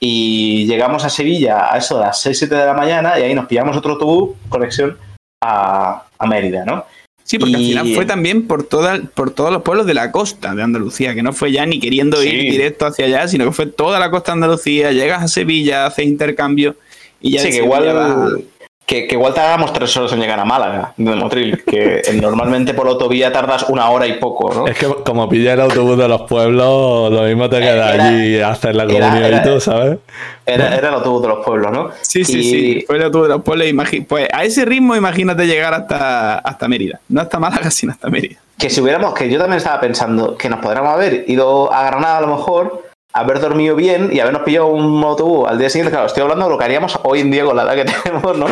Y 0.00 0.66
llegamos 0.66 1.04
a 1.04 1.10
Sevilla 1.10 1.72
a 1.72 1.78
eso 1.78 1.98
de 1.98 2.06
las 2.06 2.20
6, 2.20 2.38
7 2.38 2.54
de 2.54 2.66
la 2.66 2.74
mañana 2.74 3.18
y 3.18 3.22
ahí 3.22 3.34
nos 3.34 3.46
pillamos 3.46 3.76
otro 3.76 3.92
autobús, 3.92 4.36
conexión 4.48 4.98
a, 5.42 6.02
a 6.18 6.26
Mérida, 6.26 6.64
¿no? 6.64 6.84
Sí, 7.26 7.38
porque 7.38 7.56
al 7.56 7.62
Y- 7.62 7.68
final 7.68 7.94
fue 7.94 8.04
también 8.04 8.46
por, 8.46 8.64
toda, 8.64 9.00
por 9.14 9.30
todos 9.30 9.50
los 9.50 9.62
pueblos 9.62 9.86
de 9.86 9.94
la 9.94 10.12
costa 10.12 10.54
de 10.54 10.62
Andalucía, 10.62 11.14
que 11.14 11.22
no 11.22 11.32
fue 11.32 11.52
ya 11.52 11.64
ni 11.64 11.80
queriendo 11.80 12.22
ir 12.22 12.50
directo 12.50 12.84
hacia 12.84 13.06
allá, 13.06 13.26
sino 13.28 13.46
que 13.46 13.52
fue 13.52 13.66
toda 13.66 13.98
la 13.98 14.10
costa 14.10 14.32
de 14.32 14.34
Andalucía, 14.34 14.92
llegas 14.92 15.22
a 15.22 15.28
Sevilla, 15.28 15.86
haces 15.86 16.04
intercambio 16.04 16.76
y 17.22 17.32
ya 17.32 17.40
Sí, 17.40 17.48
que 17.48 17.56
igual, 17.56 18.44
que, 18.86 19.06
que 19.06 19.14
igual 19.14 19.32
tardamos 19.32 19.72
tres 19.72 19.96
horas 19.96 20.12
en 20.12 20.20
llegar 20.20 20.38
a 20.38 20.44
Málaga, 20.44 20.92
de 20.96 21.14
Motril, 21.14 21.64
que 21.64 22.02
eh, 22.06 22.12
normalmente 22.20 22.74
por 22.74 22.86
autovía 22.86 23.32
tardas 23.32 23.64
una 23.70 23.88
hora 23.88 24.06
y 24.06 24.14
poco, 24.18 24.52
¿no? 24.52 24.66
Es 24.66 24.76
que 24.76 24.86
como 24.86 25.26
pilla 25.28 25.54
el 25.54 25.60
autobús 25.62 25.96
de 25.96 26.06
los 26.06 26.22
pueblos, 26.22 27.10
lo 27.10 27.22
mismo 27.22 27.48
te 27.48 27.60
queda 27.60 27.94
Era- 27.94 28.04
allí 28.08 28.40
a 28.40 28.50
hacer 28.50 28.76
la 28.76 28.84
comunión 28.84 29.16
era- 29.24 29.38
y 29.38 29.42
todo, 29.42 29.58
¿sabes? 29.60 29.98
Era, 30.44 30.76
era 30.76 30.88
el 30.88 30.94
autobús 30.96 31.22
de 31.22 31.28
los 31.28 31.44
pueblos, 31.44 31.72
¿no? 31.72 31.90
Sí, 32.02 32.24
sí, 32.24 32.38
Y- 32.40 32.42
sí. 32.42 32.84
Fue 32.86 32.96
el 32.96 33.04
autobús 33.04 33.28
de 33.28 33.34
los 33.34 33.42
pueblos, 33.42 33.66
imagi- 33.68 34.04
Pues 34.06 34.28
a 34.32 34.44
ese 34.44 34.64
ritmo, 34.66 34.94
imagínate 34.94 35.46
llegar 35.46 35.72
hasta, 35.72 36.38
hasta 36.40 36.68
Mérida. 36.68 37.00
No 37.08 37.22
hasta 37.22 37.38
Málaga, 37.38 37.70
sino 37.70 37.92
hasta 37.92 38.08
Mérida. 38.10 38.36
Que 38.58 38.68
si 38.70 38.80
hubiéramos, 38.82 39.14
que 39.14 39.28
yo 39.30 39.38
también 39.38 39.56
estaba 39.56 39.80
pensando 39.80 40.36
que 40.36 40.48
nos 40.48 40.60
podríamos 40.60 40.92
haber 40.92 41.24
ido 41.26 41.72
a 41.72 41.84
Granada 41.86 42.18
a 42.18 42.20
lo 42.20 42.28
mejor, 42.36 42.83
haber 43.14 43.40
dormido 43.40 43.76
bien 43.76 44.10
y 44.12 44.20
habernos 44.20 44.42
pillado 44.42 44.66
un 44.66 45.02
autobús 45.02 45.48
al 45.48 45.58
día 45.58 45.70
siguiente. 45.70 45.92
Claro, 45.92 46.06
estoy 46.06 46.22
hablando 46.22 46.44
de 46.44 46.50
lo 46.50 46.58
que 46.58 46.64
haríamos 46.64 46.98
hoy 47.04 47.20
en 47.20 47.30
día 47.30 47.44
con 47.44 47.56
la 47.56 47.62
edad 47.62 47.74
que 47.74 47.84
tenemos, 48.02 48.36
¿no? 48.36 48.46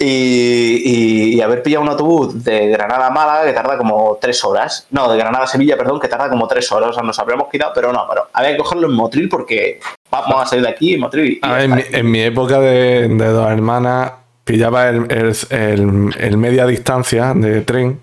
y, 0.00 1.34
y, 1.36 1.40
haber 1.40 1.62
pillado 1.62 1.82
un 1.82 1.90
autobús 1.90 2.42
de 2.42 2.68
Granada 2.68 3.08
a 3.08 3.10
Málaga 3.10 3.44
que 3.44 3.52
tarda 3.52 3.76
como 3.76 4.16
tres 4.20 4.42
horas. 4.44 4.86
No, 4.90 5.10
de 5.10 5.18
Granada 5.18 5.44
a 5.44 5.46
Sevilla, 5.46 5.76
perdón, 5.76 6.00
que 6.00 6.08
tarda 6.08 6.30
como 6.30 6.46
tres 6.46 6.70
horas. 6.72 6.90
O 6.90 6.92
sea, 6.94 7.02
nos 7.02 7.18
habríamos 7.18 7.48
quitado, 7.48 7.72
pero 7.74 7.92
no, 7.92 8.06
pero 8.08 8.28
había 8.32 8.52
que 8.52 8.58
cogerlo 8.58 8.88
en 8.88 8.94
Motril 8.94 9.28
porque 9.28 9.80
vamos 10.10 10.42
a 10.42 10.46
salir 10.46 10.64
de 10.64 10.70
aquí 10.70 10.94
en 10.94 11.00
Motril. 11.00 11.40
en, 11.42 12.10
mi, 12.10 12.22
época 12.22 12.60
de, 12.60 13.08
dos 13.08 13.50
hermanas 13.50 14.12
pillaba 14.44 14.88
el, 14.88 15.34
el, 15.50 16.36
media 16.36 16.66
distancia 16.66 17.32
de 17.34 17.62
tren 17.62 18.00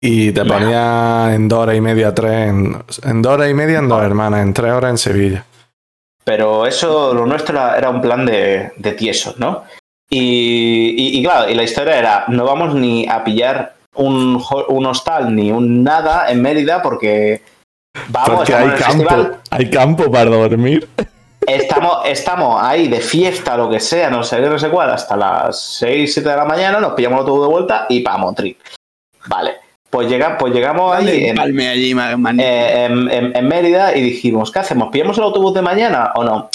y 0.00 0.32
te 0.32 0.44
ponía 0.44 1.34
en 1.34 1.48
dos 1.48 1.60
horas 1.60 1.76
y 1.76 1.80
media, 1.80 2.14
tres, 2.14 2.48
en, 2.48 3.22
dos 3.22 3.32
horas 3.32 3.50
y 3.50 3.54
media 3.54 3.78
en 3.78 3.88
dos 3.88 4.02
hermanas, 4.02 4.42
en 4.42 4.54
tres 4.54 4.72
horas 4.72 4.90
en 4.90 4.98
Sevilla. 4.98 5.44
Pero 6.24 6.66
eso, 6.66 7.14
lo 7.14 7.26
nuestro 7.26 7.74
era, 7.74 7.90
un 7.90 8.00
plan 8.00 8.24
de, 8.26 8.72
de 8.76 8.92
tiesos, 8.92 9.38
¿no? 9.38 9.64
Y, 10.10 11.22
claro, 11.22 11.50
y 11.50 11.54
la 11.54 11.64
historia 11.64 11.98
era, 11.98 12.24
no 12.28 12.44
vamos 12.44 12.74
ni 12.74 13.06
a 13.08 13.24
pillar 13.24 13.74
un, 13.94 14.42
un 14.68 14.86
hostal 14.86 15.34
ni 15.34 15.50
un 15.50 15.82
nada 15.82 16.30
en 16.30 16.40
Mérida 16.40 16.80
porque 16.80 17.42
vamos 18.08 18.38
porque 18.38 18.54
hay 18.54 18.70
campo, 18.70 19.30
hay 19.50 19.70
campo 19.70 20.10
para 20.10 20.30
dormir. 20.30 20.88
Estamos, 21.46 22.06
estamos 22.06 22.62
ahí 22.62 22.88
de 22.88 23.00
fiesta, 23.00 23.56
lo 23.56 23.70
que 23.70 23.80
sea, 23.80 24.10
no 24.10 24.22
sé 24.22 24.36
qué, 24.36 24.48
no 24.48 24.58
sé 24.58 24.68
cuál, 24.68 24.90
hasta 24.90 25.16
las 25.16 25.60
6, 25.78 26.12
7 26.12 26.28
de 26.28 26.36
la 26.36 26.44
mañana, 26.44 26.78
nos 26.78 26.92
pillamos 26.92 27.24
todo 27.24 27.42
de 27.42 27.50
vuelta 27.50 27.86
y 27.88 28.00
para 28.00 28.18
Montri. 28.18 28.56
Vale. 29.26 29.67
Pues, 29.90 30.08
llega, 30.08 30.36
pues 30.36 30.52
llegamos 30.52 30.94
ahí, 30.94 31.26
en, 31.26 31.38
allí 31.38 31.92
eh, 32.38 32.84
en, 32.84 33.36
en, 33.36 33.48
Mérida 33.48 33.96
y 33.96 34.02
dijimos, 34.02 34.52
¿qué 34.52 34.58
hacemos? 34.58 34.90
¿Pillamos 34.90 35.16
el 35.16 35.24
autobús 35.24 35.54
de 35.54 35.62
mañana 35.62 36.12
o 36.14 36.24
no? 36.24 36.50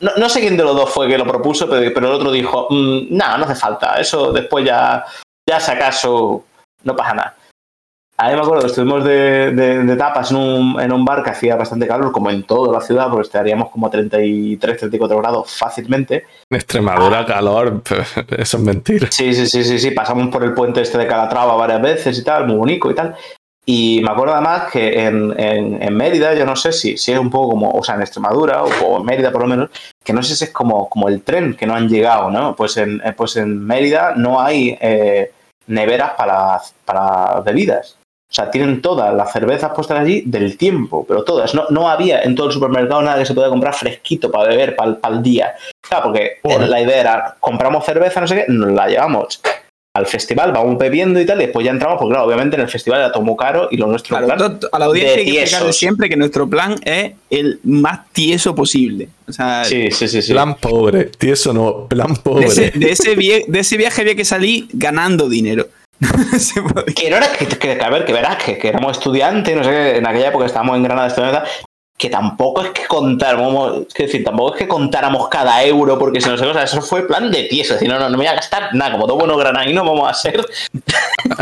No, 0.00 0.28
sé 0.28 0.40
quién 0.40 0.56
de 0.56 0.64
los 0.64 0.74
dos 0.74 0.90
fue 0.90 1.06
que 1.06 1.18
lo 1.18 1.26
propuso, 1.26 1.68
pero, 1.68 1.80
el 1.80 2.04
otro 2.04 2.32
dijo, 2.32 2.66
mm, 2.70 3.14
nada, 3.16 3.38
no 3.38 3.44
hace 3.44 3.54
falta, 3.54 4.00
eso 4.00 4.32
después 4.32 4.64
ya, 4.64 5.04
ya 5.48 5.60
si 5.60 5.70
acaso 5.70 6.44
no 6.82 6.96
pasa 6.96 7.14
nada. 7.14 7.36
A 8.18 8.28
mí 8.28 8.36
me 8.36 8.42
acuerdo 8.42 8.66
estuvimos 8.66 9.04
de, 9.04 9.96
tapas 9.98 10.30
en 10.30 10.36
un, 10.36 10.80
en 10.80 10.92
un, 10.92 11.04
bar 11.04 11.24
que 11.24 11.30
hacía 11.30 11.56
bastante 11.56 11.88
calor, 11.88 12.12
como 12.12 12.30
en 12.30 12.44
toda 12.44 12.72
la 12.72 12.80
ciudad, 12.80 13.08
porque 13.08 13.26
estaríamos 13.26 13.70
como 13.70 13.86
a 13.86 13.90
33, 13.90 14.78
34 14.78 15.18
grados 15.18 15.52
fácilmente. 15.58 16.26
En 16.50 16.56
Extremadura, 16.56 17.24
calor, 17.24 17.82
eso 18.38 18.56
es 18.58 18.62
mentira. 18.62 19.08
Sí, 19.10 19.34
sí, 19.34 19.46
sí, 19.46 19.64
sí, 19.64 19.78
sí, 19.78 19.90
pasamos 19.90 20.28
por 20.28 20.44
el 20.44 20.52
puente 20.54 20.82
este 20.82 20.98
de 20.98 21.06
Calatrava 21.06 21.56
varias 21.56 21.82
veces 21.82 22.18
y 22.18 22.22
tal, 22.22 22.46
muy 22.46 22.56
bonito 22.56 22.90
y 22.90 22.94
tal. 22.94 23.16
Y 23.64 24.00
me 24.02 24.10
acuerdo 24.10 24.34
además 24.34 24.70
que 24.72 25.04
en, 25.04 25.34
en, 25.38 25.96
Mérida, 25.96 26.34
yo 26.34 26.44
no 26.44 26.56
sé 26.56 26.72
si, 26.72 26.96
si 26.96 27.12
es 27.12 27.18
un 27.18 27.30
poco 27.30 27.50
como, 27.50 27.70
o 27.70 27.82
sea, 27.82 27.94
en 27.94 28.02
Extremadura 28.02 28.64
o, 28.64 28.98
en 28.98 29.06
Mérida 29.06 29.30
por 29.30 29.42
lo 29.42 29.48
menos, 29.48 29.70
que 30.04 30.12
no 30.12 30.22
sé 30.22 30.34
si 30.34 30.44
es 30.44 30.50
como, 30.50 30.88
como 30.88 31.08
el 31.08 31.22
tren 31.22 31.54
que 31.54 31.66
no 31.66 31.74
han 31.74 31.88
llegado, 31.88 32.28
¿no? 32.30 32.56
Pues 32.56 32.76
en, 32.76 33.00
eh, 33.04 33.12
pues 33.16 33.36
en 33.36 33.64
Mérida 33.64 34.14
no 34.16 34.40
hay 34.40 34.76
eh, 34.80 35.32
neveras 35.68 36.12
para, 36.14 36.60
para 36.84 37.40
bebidas. 37.40 37.98
O 38.32 38.34
sea, 38.34 38.50
tienen 38.50 38.80
todas 38.80 39.14
las 39.14 39.30
cervezas 39.30 39.72
puestas 39.74 40.00
allí 40.00 40.22
del 40.24 40.56
tiempo, 40.56 41.04
pero 41.06 41.22
todas. 41.22 41.54
No, 41.54 41.66
no 41.68 41.90
había 41.90 42.22
en 42.22 42.34
todo 42.34 42.46
el 42.46 42.52
supermercado 42.54 43.02
nada 43.02 43.18
que 43.18 43.26
se 43.26 43.34
pueda 43.34 43.50
comprar 43.50 43.74
fresquito 43.74 44.30
para 44.30 44.48
beber 44.48 44.74
para 44.74 44.96
el, 45.10 45.22
día. 45.22 45.54
Claro, 45.86 46.04
porque 46.04 46.38
la 46.42 46.80
idea 46.80 46.98
era, 46.98 47.36
compramos 47.38 47.84
cerveza, 47.84 48.22
no 48.22 48.26
sé 48.26 48.36
qué, 48.36 48.44
nos 48.48 48.72
la 48.72 48.88
llevamos 48.88 49.38
al 49.94 50.06
festival, 50.06 50.50
vamos 50.50 50.78
bebiendo 50.78 51.20
y 51.20 51.26
tal, 51.26 51.42
y 51.42 51.44
después 51.44 51.66
ya 51.66 51.72
entramos, 51.72 51.98
porque 51.98 52.12
claro, 52.12 52.26
obviamente 52.26 52.56
en 52.56 52.62
el 52.62 52.70
festival 52.70 53.00
era 53.00 53.12
todo 53.12 53.22
muy 53.22 53.36
caro 53.36 53.68
y 53.70 53.76
lo 53.76 53.86
nuestro 53.86 54.16
plan 54.16 54.40
A 54.72 54.78
la 54.78 54.86
audiencia 54.86 55.18
hay 55.18 55.26
que 55.26 55.42
explicar 55.42 55.72
siempre 55.74 56.08
que 56.08 56.16
nuestro 56.16 56.48
plan 56.48 56.76
es 56.86 57.12
el 57.28 57.60
más 57.64 58.10
tieso 58.12 58.54
posible. 58.54 59.10
O 59.28 59.32
sea, 59.32 59.62
sí, 59.64 59.90
sí, 59.90 60.08
sí, 60.08 60.32
Plan 60.32 60.54
pobre, 60.54 61.10
tieso 61.18 61.52
no, 61.52 61.86
plan 61.88 62.16
pobre. 62.16 62.46
De 62.46 62.90
ese, 62.90 63.14
de 63.14 63.60
ese, 63.60 63.76
viaje 63.76 64.00
había 64.00 64.14
que 64.14 64.24
salir 64.24 64.68
ganando 64.72 65.28
dinero. 65.28 65.68
que 66.96 67.10
no 67.10 67.16
era 67.16 67.28
que, 67.32 67.80
a 67.80 67.90
ver, 67.90 68.04
que 68.04 68.12
verás 68.12 68.42
que, 68.42 68.58
que, 68.58 68.68
éramos 68.68 68.98
estudiantes, 68.98 69.56
no 69.56 69.64
sé, 69.64 69.98
en 69.98 70.06
aquella 70.06 70.28
época 70.28 70.46
estábamos 70.46 70.76
en 70.76 70.82
Granada 70.82 71.08
estudiando 71.08 71.42
que 72.02 72.10
tampoco 72.10 72.62
es 72.62 72.70
que 72.70 72.84
contáramos, 72.88 73.86
es 73.86 73.94
decir, 73.94 74.24
tampoco 74.24 74.54
es 74.54 74.58
que 74.58 74.66
contáramos 74.66 75.28
cada 75.28 75.62
euro, 75.62 75.96
porque 76.00 76.20
si 76.20 76.28
no 76.28 76.36
sé, 76.36 76.44
o 76.46 76.52
sea, 76.52 76.64
eso 76.64 76.82
fue 76.82 77.06
plan 77.06 77.30
de 77.30 77.44
tieso, 77.44 77.74
decir, 77.74 77.88
no, 77.88 77.96
no, 77.96 78.06
no 78.06 78.10
me 78.10 78.24
voy 78.24 78.26
a 78.26 78.34
gastar 78.34 78.74
nada, 78.74 78.90
como 78.90 79.06
todo 79.06 79.18
bueno 79.18 79.36
granadino 79.36 79.84
vamos 79.84 80.10
a 80.10 80.14
ser. 80.14 80.44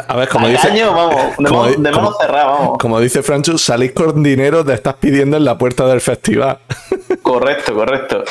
A 0.07 0.17
ver, 0.17 0.29
como 0.29 0.49
dice. 0.49 0.69
Año, 0.69 0.93
vamos, 0.93 1.37
de, 1.39 1.49
como, 1.49 1.63
mano, 1.63 1.93
como, 1.93 2.13
cerrada, 2.13 2.45
vamos. 2.45 2.79
Como 2.79 3.01
dice 3.01 3.23
Franchu, 3.23 3.57
salís 3.57 3.93
con 3.93 4.23
dinero, 4.23 4.63
te 4.63 4.75
estás 4.75 4.97
pidiendo 4.97 5.39
en 5.39 5.47
la 5.47 5.57
puerta 5.57 5.87
del 5.87 6.03
festival. 6.03 6.59
Correcto, 7.23 7.75
correcto. 7.75 8.25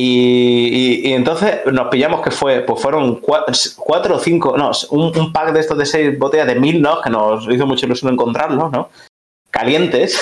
Y, 0.00 1.08
y, 1.08 1.12
entonces 1.12 1.60
nos 1.72 1.88
pillamos 1.88 2.22
que 2.22 2.30
fue, 2.30 2.60
pues 2.60 2.80
fueron 2.80 3.16
cuatro, 3.16 4.14
o 4.14 4.18
cinco, 4.20 4.56
no, 4.56 4.70
un, 4.90 5.18
un, 5.18 5.32
pack 5.32 5.52
de 5.52 5.58
estos 5.58 5.76
de 5.76 5.86
seis 5.86 6.16
botellas 6.16 6.46
de 6.46 6.54
mil, 6.54 6.80
¿no? 6.80 7.00
Que 7.00 7.10
nos 7.10 7.48
hizo 7.48 7.66
mucho 7.66 7.86
ilusión 7.86 8.12
encontrarlos, 8.12 8.70
¿no? 8.70 8.90
Calientes. 9.50 10.20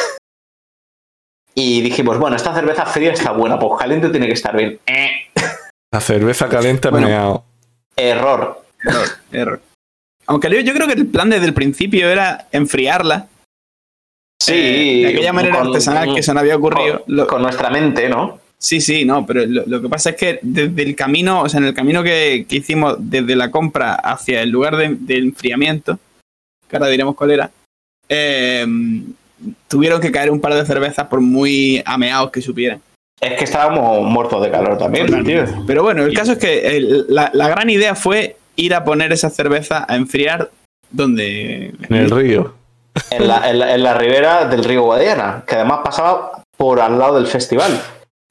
Y 1.59 1.81
dijimos, 1.81 2.19
bueno, 2.19 2.37
esta 2.37 2.55
cerveza 2.55 2.85
fría 2.87 3.13
está 3.13 3.33
buena, 3.33 3.59
pues 3.59 3.79
caliente 3.79 4.11
tiene 4.11 4.27
que 4.27 4.35
estar 4.35 4.55
bien. 4.57 4.79
Eh. 4.87 5.11
La 5.91 6.01
cerveza 6.01 6.49
caliente 6.49 6.91
bueno, 6.91 7.45
Error. 7.97 8.63
Error, 8.85 9.09
error. 9.33 9.61
Aunque 10.27 10.65
yo, 10.65 10.75
creo 10.75 10.87
que 10.87 10.95
el 10.95 11.07
plan 11.07 11.31
desde 11.31 11.47
el 11.47 11.55
principio 11.55 12.11
era 12.11 12.47
enfriarla. 12.53 13.29
Sí. 14.39 14.53
Eh, 14.55 15.03
de 15.03 15.09
aquella 15.09 15.33
manera 15.33 15.61
artesanal 15.61 16.15
que 16.15 16.23
se 16.23 16.35
nos 16.35 16.43
había 16.43 16.57
ocurrido. 16.57 17.05
Con, 17.27 17.43
nuestra 17.43 17.71
mente, 17.71 18.09
¿no? 18.09 18.39
Sí, 18.67 18.81
sí, 18.81 19.05
no, 19.05 19.25
pero 19.25 19.47
lo, 19.47 19.81
que 19.81 19.89
pasa 19.89 20.11
es 20.11 20.17
que 20.17 20.41
desde 20.43 20.83
el 20.83 20.97
camino, 20.97 21.43
o 21.43 21.49
sea, 21.49 21.61
en 21.61 21.67
el 21.67 21.73
camino 21.73 22.03
que, 22.03 22.45
hicimos 22.51 22.97
desde 22.99 23.37
la 23.37 23.53
compra 23.53 23.95
hacia 23.95 24.43
el 24.43 24.51
lugar 24.51 24.77
de, 24.77 25.19
enfriamiento, 25.19 26.01
que 26.67 26.75
ahora 26.75 26.89
diremos 26.89 27.15
cuál 27.15 27.31
era, 27.31 27.49
eh, 28.09 28.67
tuvieron 29.69 30.01
que 30.01 30.11
caer 30.11 30.33
un 30.33 30.41
par 30.41 30.53
de 30.53 30.67
cervezas 30.67 31.07
por 31.07 31.21
muy 31.21 31.81
ameados 31.87 32.33
que 32.33 32.43
supieran. 32.43 32.81
Es 33.21 33.39
que 33.39 33.45
estábamos 33.45 34.03
muertos 34.11 34.43
de 34.43 34.51
calor 34.51 34.77
también, 34.77 35.07
Pero 35.65 35.85
bueno, 35.85 36.03
el 36.03 36.13
caso 36.13 36.33
es 36.33 36.39
que 36.39 37.05
la, 37.07 37.31
gran 37.31 37.71
idea 37.71 37.95
fue 37.95 38.37
ir 38.57 38.75
a 38.75 38.83
poner 38.83 39.13
esa 39.13 39.31
cerveza 39.31 39.87
a 39.89 39.95
enfriar 39.95 40.51
donde... 40.91 41.73
En 41.89 41.95
el 41.95 42.11
río. 42.11 42.53
En 43.13 43.29
la, 43.29 43.95
ribera 43.95 44.47
del 44.47 44.65
río 44.65 44.83
Guadiana, 44.83 45.45
que 45.47 45.55
además 45.55 45.83
pasaba 45.85 46.43
por 46.57 46.81
al 46.81 46.99
lado 46.99 47.15
del 47.15 47.29
festival. 47.29 47.81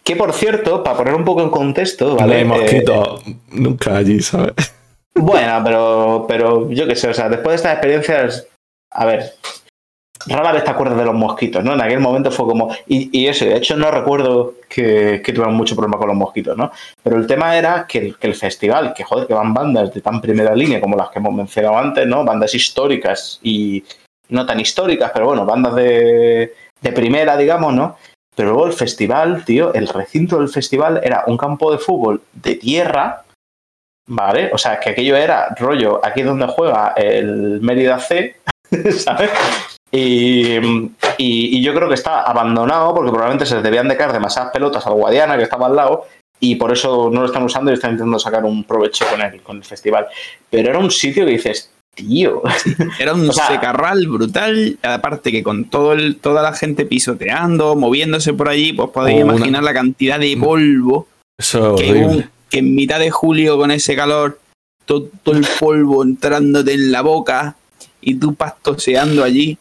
Que 0.05 0.15
por 0.15 0.33
cierto, 0.33 0.83
para 0.83 0.97
poner 0.97 1.15
un 1.15 1.25
poco 1.25 1.41
en 1.41 1.49
contexto, 1.49 2.15
¿vale? 2.15 2.45
No 2.45 2.55
eh, 2.61 2.85
nunca 3.51 3.97
allí, 3.97 4.21
¿sabes? 4.21 4.53
Bueno, 5.17 5.61
pero, 5.63 6.25
pero 6.27 6.69
yo 6.69 6.85
qué 6.85 6.95
sé, 6.97 7.07
o 7.07 7.13
sea, 7.13 7.29
después 7.29 7.51
de 7.51 7.55
estas 7.55 7.71
experiencias, 7.71 8.47
a 8.91 9.05
ver, 9.05 9.31
rara 10.27 10.51
vez 10.51 10.65
te 10.65 10.71
acuerdas 10.71 10.97
de 10.97 11.05
los 11.05 11.15
mosquitos, 11.15 11.63
¿no? 11.63 11.73
En 11.73 11.81
aquel 11.81 12.01
momento 12.01 12.31
fue 12.31 12.45
como. 12.45 12.75
Y, 12.85 13.25
eso, 13.25 13.45
de 13.45 13.55
hecho, 13.55 13.77
no 13.77 13.91
recuerdo 13.91 14.55
que, 14.67 15.21
que 15.23 15.31
tuvieran 15.31 15.55
mucho 15.55 15.73
problema 15.73 15.97
con 15.97 16.09
los 16.09 16.17
mosquitos, 16.17 16.57
¿no? 16.57 16.69
Pero 17.01 17.15
el 17.15 17.27
tema 17.27 17.57
era 17.57 17.85
que 17.87 17.99
el, 17.99 18.17
que 18.17 18.27
el, 18.27 18.35
festival, 18.35 18.93
que 18.93 19.05
joder, 19.05 19.25
que 19.25 19.33
van 19.33 19.53
bandas 19.53 19.93
de 19.93 20.01
tan 20.01 20.19
primera 20.19 20.53
línea 20.53 20.81
como 20.81 20.97
las 20.97 21.09
que 21.09 21.19
hemos 21.19 21.33
mencionado 21.33 21.77
antes, 21.77 22.05
¿no? 22.05 22.25
Bandas 22.25 22.53
históricas 22.53 23.39
y 23.41 23.85
no 24.27 24.45
tan 24.45 24.59
históricas, 24.59 25.11
pero 25.13 25.27
bueno, 25.27 25.45
bandas 25.45 25.75
de, 25.75 26.53
de 26.81 26.91
primera, 26.91 27.37
digamos, 27.37 27.73
¿no? 27.73 27.95
Pero 28.35 28.49
luego 28.49 28.67
el 28.67 28.73
festival, 28.73 29.45
tío, 29.45 29.73
el 29.73 29.87
recinto 29.87 30.39
del 30.39 30.49
festival 30.49 30.99
era 31.03 31.23
un 31.27 31.37
campo 31.37 31.71
de 31.71 31.77
fútbol 31.77 32.21
de 32.33 32.55
tierra, 32.55 33.23
¿vale? 34.07 34.51
O 34.53 34.57
sea, 34.57 34.79
que 34.79 34.89
aquello 34.89 35.15
era 35.15 35.55
rollo, 35.57 36.05
aquí 36.05 36.21
es 36.21 36.25
donde 36.25 36.47
juega 36.47 36.93
el 36.97 37.61
Mérida 37.61 37.99
C, 37.99 38.35
¿sabes? 38.91 39.31
Y, 39.91 40.57
y, 41.17 41.63
yo 41.63 41.73
creo 41.73 41.87
que 41.87 41.93
está 41.93 42.21
abandonado 42.23 42.93
porque 42.93 43.11
probablemente 43.11 43.45
se 43.45 43.61
debían 43.61 43.87
de 43.87 43.95
caer 43.95 44.11
demasiadas 44.11 44.51
pelotas 44.51 44.85
al 44.85 44.95
Guadiana 44.95 45.37
que 45.37 45.43
estaba 45.43 45.67
al 45.67 45.75
lado 45.75 46.05
y 46.39 46.55
por 46.55 46.73
eso 46.73 47.09
no 47.09 47.21
lo 47.21 47.27
están 47.27 47.43
usando 47.43 47.71
y 47.71 47.75
están 47.75 47.91
intentando 47.91 48.19
sacar 48.19 48.43
un 48.43 48.65
provecho 48.65 49.05
con 49.09 49.21
el, 49.21 49.41
con 49.41 49.57
el 49.57 49.63
festival. 49.63 50.07
Pero 50.49 50.69
era 50.69 50.79
un 50.79 50.91
sitio 50.91 51.25
que 51.25 51.31
dices, 51.31 51.71
tío. 51.95 52.43
Era 52.99 53.13
un 53.13 53.31
secarral 53.33 54.07
brutal, 54.07 54.77
aparte 54.83 55.31
que 55.31 55.41
con 55.41 55.65
todo 55.65 55.93
el, 55.93 56.17
toda 56.17 56.43
la 56.43 56.53
gente 56.53 56.85
pisoteando, 56.85 57.75
moviéndose 57.75 58.33
por 58.33 58.49
allí, 58.49 58.73
pues 58.73 58.89
podéis 58.91 59.21
imaginar 59.21 59.63
la 59.63 59.73
cantidad 59.73 60.19
de 60.19 60.37
polvo 60.37 61.07
que, 61.77 62.25
que, 62.49 62.59
en 62.59 62.75
mitad 62.75 62.99
de 62.99 63.11
julio 63.11 63.57
con 63.57 63.71
ese 63.71 63.95
calor, 63.95 64.39
todo, 64.85 65.09
todo 65.23 65.35
el 65.35 65.45
polvo 65.59 66.03
entrándote 66.03 66.73
en 66.73 66.91
la 66.91 67.01
boca 67.01 67.55
y 68.01 68.15
tú 68.15 68.35
pastoseando 68.35 69.23
allí. 69.23 69.57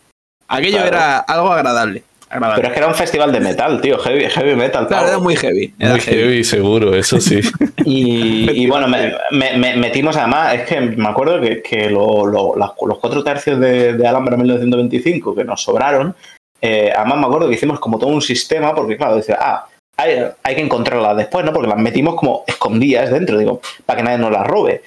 Aquello 0.47 0.85
era 0.85 1.19
algo 1.19 1.51
agradable, 1.52 2.05
Pero 2.31 2.69
es 2.69 2.73
que 2.73 2.79
era 2.79 2.89
un 2.89 2.95
festival 2.95 3.33
de 3.33 3.41
metal, 3.41 3.81
tío, 3.81 3.99
heavy, 3.99 4.29
heavy 4.29 4.57
metal. 4.57 4.87
Claro, 4.87 5.09
era 5.09 5.19
muy 5.19 5.37
heavy. 5.37 5.73
muy 5.79 6.01
heavy. 6.01 6.43
seguro, 6.43 6.95
eso 6.95 7.21
sí. 7.21 7.41
y, 7.85 8.67
bueno, 8.69 8.89
me, 8.89 9.77
metimos 9.77 10.17
además, 10.17 10.55
es 10.55 10.63
que 10.63 10.81
me 10.81 11.09
acuerdo 11.09 11.41
que, 11.41 11.91
los 11.91 12.73
cuatro 13.01 13.23
tercios 13.23 13.61
de, 13.61 13.95
de 13.95 14.07
Alhambra 14.07 14.37
1925 14.37 15.35
que 15.35 15.45
nos 15.45 15.63
sobraron, 15.63 16.15
eh, 16.61 16.93
además 16.97 17.19
me 17.19 17.27
acuerdo 17.27 17.49
que 17.49 17.55
hicimos 17.55 17.79
como 17.79 17.99
todo 17.99 18.11
un 18.11 18.23
sistema, 18.23 18.75
porque 18.75 18.97
claro, 18.97 19.17
decía, 19.17 19.39
ah, 19.41 19.67
hay, 19.97 20.25
hay 20.43 20.55
que 20.55 20.63
encontrarlas 20.63 21.17
después, 21.17 21.45
¿no? 21.45 21.53
Porque 21.53 21.69
las 21.69 21.79
metimos 21.79 22.15
como 22.15 22.43
escondidas 22.47 23.11
dentro, 23.11 23.39
digo, 23.39 23.61
para 23.87 23.99
que 23.99 24.03
nadie 24.03 24.19
nos 24.19 24.33
las 24.33 24.47
robe. 24.47 24.83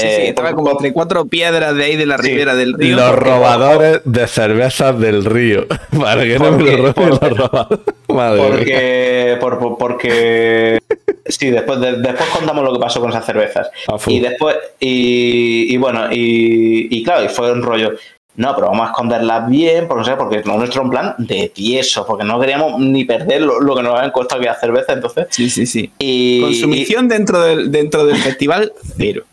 sí, 0.00 0.06
Eh, 0.22 0.28
estaba 0.28 0.52
como 0.54 0.70
entre 0.70 0.92
cuatro 0.92 1.26
piedras 1.26 1.74
de 1.76 1.84
ahí 1.84 1.96
de 1.96 2.06
la 2.06 2.18
Sí. 2.18 2.28
ribera 2.30 2.54
del 2.54 2.74
río. 2.74 2.96
Los 2.96 3.14
robadores 3.16 4.00
de 4.04 4.26
cervezas 4.26 4.98
del 4.98 5.24
río. 5.24 5.66
Para 6.00 6.22
que 6.24 6.38
no 6.38 6.50
me 6.52 6.56
Porque- 6.58 6.76
lo 6.76 6.92
roben 6.92 7.08
los 7.10 7.18
porque- 7.18 7.34
robadores. 7.34 7.78
Madre 8.08 8.40
mía. 8.42 8.48
Porque, 8.50 9.36
por- 9.40 9.58
por- 9.58 9.78
porque 9.78 10.78
sí, 11.26 11.50
después, 11.50 11.80
de- 11.80 11.96
después 11.98 12.28
contamos 12.30 12.64
lo 12.64 12.72
que 12.72 12.78
pasó 12.80 13.00
con 13.00 13.10
esas 13.10 13.24
cervezas. 13.26 13.68
A 13.88 13.98
full. 13.98 14.12
Y 14.14 14.20
después, 14.20 14.56
y, 14.80 15.72
y 15.72 15.76
bueno, 15.76 16.06
y, 16.12 16.88
y 16.96 17.02
claro, 17.02 17.24
y 17.24 17.28
fue 17.28 17.52
un 17.52 17.62
rollo. 17.62 17.92
No, 18.36 18.54
pero 18.54 18.66
vamos 18.68 18.86
a 18.86 18.90
esconderlas 18.90 19.48
bien, 19.48 19.88
porque, 19.88 20.00
no 20.00 20.04
sé, 20.04 20.14
porque 20.16 20.42
nuestro 20.44 20.82
en 20.82 20.90
plan 20.90 21.14
de 21.16 21.48
tieso, 21.54 22.06
porque 22.06 22.22
no 22.22 22.38
queríamos 22.38 22.78
ni 22.78 23.06
perder 23.06 23.40
lo, 23.40 23.60
lo 23.60 23.74
que 23.74 23.82
nos 23.82 23.94
habían 23.94 24.10
costado 24.10 24.42
que 24.42 24.46
la 24.48 24.60
cerveza, 24.60 24.92
entonces. 24.92 25.26
Sí, 25.30 25.48
sí, 25.48 25.64
sí. 25.64 25.90
Y, 25.98 26.42
Consumición 26.42 27.08
dentro 27.08 27.40
del, 27.40 27.70
dentro 27.72 28.04
del 28.04 28.16
festival, 28.18 28.72
cero. 28.98 29.24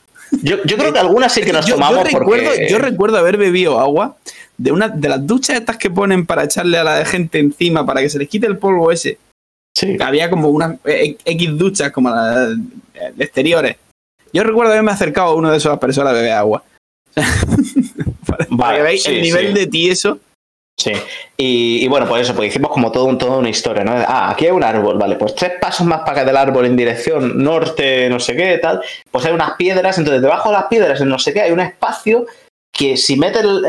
Yo, 0.42 0.58
yo 0.64 0.78
creo 0.78 0.94
que 0.94 1.00
algunas 1.00 1.34
sí 1.34 1.42
que 1.42 1.54
nos 1.54 1.66
yo, 1.66 1.76
yo 1.76 1.76
tomamos 1.76 2.12
recuerdo, 2.12 2.50
porque... 2.50 2.68
yo 2.70 2.78
recuerdo 2.80 3.18
haber 3.18 3.38
bebido 3.38 3.80
agua 3.80 4.18
de 4.58 4.72
una 4.72 4.90
de 4.90 5.10
las 5.10 5.26
duchas 5.26 5.58
estas 5.58 5.78
que 5.78 5.90
ponen 5.90 6.26
para 6.26 6.44
echarle 6.44 6.78
a 6.78 6.84
la 6.84 7.06
gente 7.06 7.40
encima 7.40 7.86
para 7.86 8.02
que 8.02 8.10
se 8.10 8.20
les 8.20 8.30
quite 8.30 8.48
el 8.48 8.58
polvo 8.58 8.92
ese. 8.92 9.18
Sí. 9.76 9.98
Había 10.00 10.30
como 10.30 10.50
unas 10.50 10.78
eh, 10.86 11.18
X 11.26 11.58
duchas 11.58 11.92
como 11.92 12.10
las 12.10 12.52
eh, 12.94 13.14
exteriores. 13.18 13.78
Yo 14.32 14.44
recuerdo 14.44 14.72
haberme 14.72 14.92
acercado 14.92 15.30
a 15.30 15.36
uno 15.36 15.52
de 15.52 15.58
esas 15.58 15.78
personas 15.80 16.12
a 16.12 16.16
beber 16.16 16.32
agua. 16.32 16.64
para, 18.26 18.46
para 18.46 18.48
Vale, 18.50 18.78
que 18.78 18.84
veáis 18.84 19.04
sí, 19.04 19.12
el 19.12 19.22
nivel 19.22 19.48
sí. 19.48 19.54
de 19.54 19.68
tieso. 19.68 20.20
Sí, 20.84 20.92
y, 21.38 21.88
bueno, 21.88 22.06
pues 22.10 22.24
eso, 22.24 22.36
pues 22.36 22.50
hicimos 22.50 22.70
como 22.70 22.92
todo 22.92 23.06
un, 23.06 23.18
toda 23.18 23.38
una 23.38 23.48
historia, 23.48 23.86
¿no? 23.86 23.94
Ah, 23.94 24.32
aquí 24.32 24.48
hay 24.48 24.52
un 24.52 24.66
árbol, 24.66 24.98
vale, 24.98 25.16
pues 25.16 25.34
tres 25.34 25.54
pasos 25.62 25.88
más 25.88 26.00
para 26.00 26.12
acá 26.12 26.26
del 26.26 26.36
árbol 26.36 26.66
en 26.66 26.76
dirección 26.76 27.42
norte, 27.42 28.10
no 28.10 28.20
sé 28.20 28.36
qué, 28.36 28.58
tal, 28.58 28.82
pues 29.10 29.24
hay 29.24 29.32
unas 29.32 29.54
piedras, 29.54 29.98
entonces 29.98 30.22
debajo 30.22 30.50
de 30.50 30.56
las 30.56 30.66
piedras, 30.66 31.00
en 31.00 31.08
no 31.08 31.20
sé 31.20 31.34
qué, 31.34 31.40
hay 31.40 31.54
un 31.54 31.62
espacio 31.62 32.26
que 32.74 32.98
si 32.98 33.16
metes 33.16 33.44
el, 33.44 33.64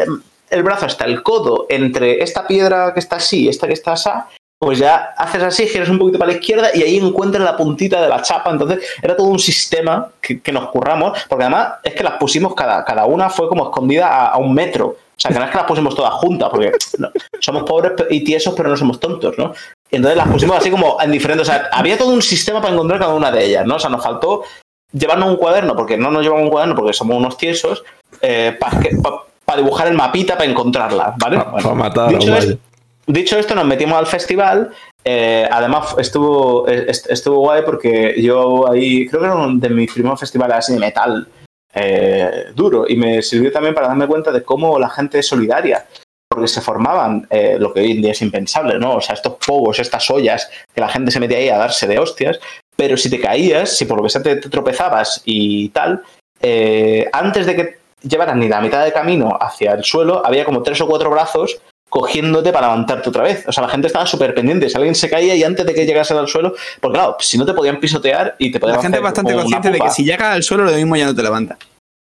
el 0.50 0.62
brazo 0.64 0.86
hasta 0.86 1.04
el 1.04 1.22
codo 1.22 1.66
entre 1.68 2.20
esta 2.20 2.48
piedra 2.48 2.92
que 2.92 2.98
está 2.98 3.16
así 3.16 3.44
y 3.44 3.48
esta 3.48 3.68
que 3.68 3.74
está 3.74 3.92
así, 3.92 4.10
pues 4.58 4.78
ya 4.78 5.14
haces 5.16 5.42
así, 5.42 5.68
giras 5.68 5.88
un 5.88 5.98
poquito 6.00 6.18
para 6.18 6.32
la 6.32 6.38
izquierda 6.38 6.70
y 6.74 6.82
ahí 6.82 6.96
encuentras 6.96 7.44
la 7.44 7.56
puntita 7.56 8.02
de 8.02 8.08
la 8.08 8.22
chapa. 8.22 8.50
Entonces 8.50 8.84
era 9.02 9.14
todo 9.14 9.28
un 9.28 9.38
sistema 9.38 10.10
que, 10.20 10.52
nos 10.52 10.70
curramos, 10.70 11.18
porque 11.28 11.44
además 11.44 11.74
es 11.84 11.94
que 11.94 12.02
las 12.02 12.14
pusimos 12.14 12.54
cada, 12.54 12.84
cada 12.84 13.04
una 13.04 13.28
fue 13.28 13.48
como 13.48 13.64
escondida 13.64 14.26
a 14.26 14.36
un 14.38 14.52
metro. 14.54 14.96
O 15.16 15.20
sea, 15.20 15.30
que 15.30 15.38
no 15.38 15.44
es 15.44 15.50
que 15.50 15.56
las 15.56 15.66
pusimos 15.66 15.94
todas 15.94 16.12
juntas, 16.14 16.48
porque 16.50 16.72
no, 16.98 17.08
somos 17.40 17.62
pobres 17.64 17.92
y 18.10 18.22
tiesos, 18.24 18.52
pero 18.56 18.68
no 18.68 18.76
somos 18.76 18.98
tontos, 19.00 19.36
¿no? 19.38 19.52
Y 19.90 19.96
entonces 19.96 20.16
las 20.18 20.28
pusimos 20.28 20.56
así 20.56 20.70
como 20.70 20.96
en 21.00 21.10
diferentes. 21.12 21.48
O 21.48 21.50
sea, 21.50 21.68
había 21.72 21.96
todo 21.96 22.08
un 22.10 22.20
sistema 22.22 22.60
para 22.60 22.74
encontrar 22.74 22.98
cada 23.00 23.14
una 23.14 23.30
de 23.30 23.44
ellas, 23.44 23.64
¿no? 23.66 23.76
O 23.76 23.78
sea, 23.78 23.88
nos 23.90 24.02
faltó 24.02 24.42
llevarnos 24.92 25.28
un 25.30 25.36
cuaderno, 25.36 25.74
porque 25.76 25.96
no 25.96 26.10
nos 26.10 26.22
llevamos 26.22 26.44
un 26.44 26.50
cuaderno 26.50 26.74
porque 26.74 26.92
somos 26.92 27.16
unos 27.16 27.36
tiesos, 27.36 27.82
para 29.44 29.58
dibujar 29.60 29.88
el 29.88 29.94
mapita 29.94 30.36
para 30.36 30.50
encontrarlas, 30.50 31.16
¿vale? 31.18 31.36
Bueno, 31.38 31.68
pa 31.68 31.74
matar 31.74 32.08
dicho, 32.18 32.36
es- 32.36 32.56
dicho 33.06 33.38
esto, 33.38 33.54
nos 33.54 33.64
metimos 33.66 33.96
al 33.98 34.06
festival. 34.06 34.70
eh, 35.06 35.46
además, 35.50 35.94
estuvo, 35.98 36.66
est- 36.66 37.10
estuvo 37.10 37.40
guay 37.40 37.60
porque 37.62 38.14
yo 38.22 38.70
ahí, 38.70 39.06
creo 39.06 39.20
que 39.20 39.26
era 39.26 39.34
uno 39.36 39.58
de 39.60 39.68
mis 39.68 39.92
primeros 39.92 40.18
festivales 40.18 40.56
así 40.56 40.72
de 40.72 40.78
metal 40.78 41.28
eh, 41.74 42.46
duro. 42.54 42.86
Y 42.88 42.96
me 42.96 43.22
sirvió 43.22 43.50
también 43.52 43.74
para 43.74 43.88
darme 43.88 44.06
cuenta 44.06 44.30
de 44.30 44.42
cómo 44.42 44.78
la 44.78 44.88
gente 44.88 45.18
es 45.18 45.26
solidaria. 45.26 45.86
Porque 46.28 46.48
se 46.48 46.60
formaban 46.60 47.26
eh, 47.30 47.56
lo 47.58 47.72
que 47.72 47.80
hoy 47.80 47.92
en 47.92 48.02
día 48.02 48.12
es 48.12 48.22
impensable, 48.22 48.78
¿no? 48.78 48.96
O 48.96 49.00
sea, 49.00 49.14
estos 49.14 49.34
pogos, 49.46 49.78
estas 49.78 50.10
ollas, 50.10 50.50
que 50.74 50.80
la 50.80 50.88
gente 50.88 51.10
se 51.10 51.20
metía 51.20 51.38
ahí 51.38 51.48
a 51.48 51.58
darse 51.58 51.86
de 51.86 51.98
hostias. 51.98 52.40
Pero 52.76 52.96
si 52.96 53.10
te 53.10 53.20
caías, 53.20 53.76
si 53.76 53.84
por 53.84 53.98
lo 53.98 54.02
que 54.02 54.10
sea 54.10 54.22
te, 54.22 54.36
tropezabas 54.36 55.22
y 55.24 55.68
tal, 55.68 56.02
eh, 56.40 57.08
antes 57.12 57.46
de 57.46 57.56
que 57.56 57.78
llevaras 58.02 58.36
ni 58.36 58.48
la 58.48 58.60
mitad 58.60 58.84
de 58.84 58.92
camino 58.92 59.36
hacia 59.40 59.72
el 59.72 59.84
suelo, 59.84 60.24
había 60.24 60.44
como 60.44 60.62
tres 60.62 60.80
o 60.80 60.88
cuatro 60.88 61.10
brazos 61.10 61.60
cogiéndote 61.94 62.52
para 62.52 62.66
levantarte 62.66 63.08
otra 63.08 63.22
vez. 63.22 63.44
O 63.46 63.52
sea, 63.52 63.62
la 63.62 63.68
gente 63.68 63.86
estaba 63.86 64.04
súper 64.04 64.34
pendiente. 64.34 64.68
Si 64.68 64.76
alguien 64.76 64.96
se 64.96 65.08
caía 65.08 65.36
y 65.36 65.44
antes 65.44 65.64
de 65.64 65.72
que 65.72 65.86
llegase 65.86 66.12
al 66.12 66.26
suelo, 66.26 66.52
porque 66.80 66.98
claro, 66.98 67.16
si 67.20 67.38
no 67.38 67.46
te 67.46 67.54
podían 67.54 67.78
pisotear 67.78 68.34
y 68.36 68.50
te 68.50 68.58
podían 68.58 68.78
La 68.78 68.82
gente 68.82 68.98
es 68.98 69.02
bastante 69.04 69.32
consciente 69.34 69.70
de 69.70 69.78
que 69.78 69.90
si 69.90 70.04
llegas 70.04 70.34
al 70.34 70.42
suelo, 70.42 70.64
lo 70.64 70.72
mismo 70.72 70.96
ya 70.96 71.06
no 71.06 71.14
te 71.14 71.22
levanta. 71.22 71.56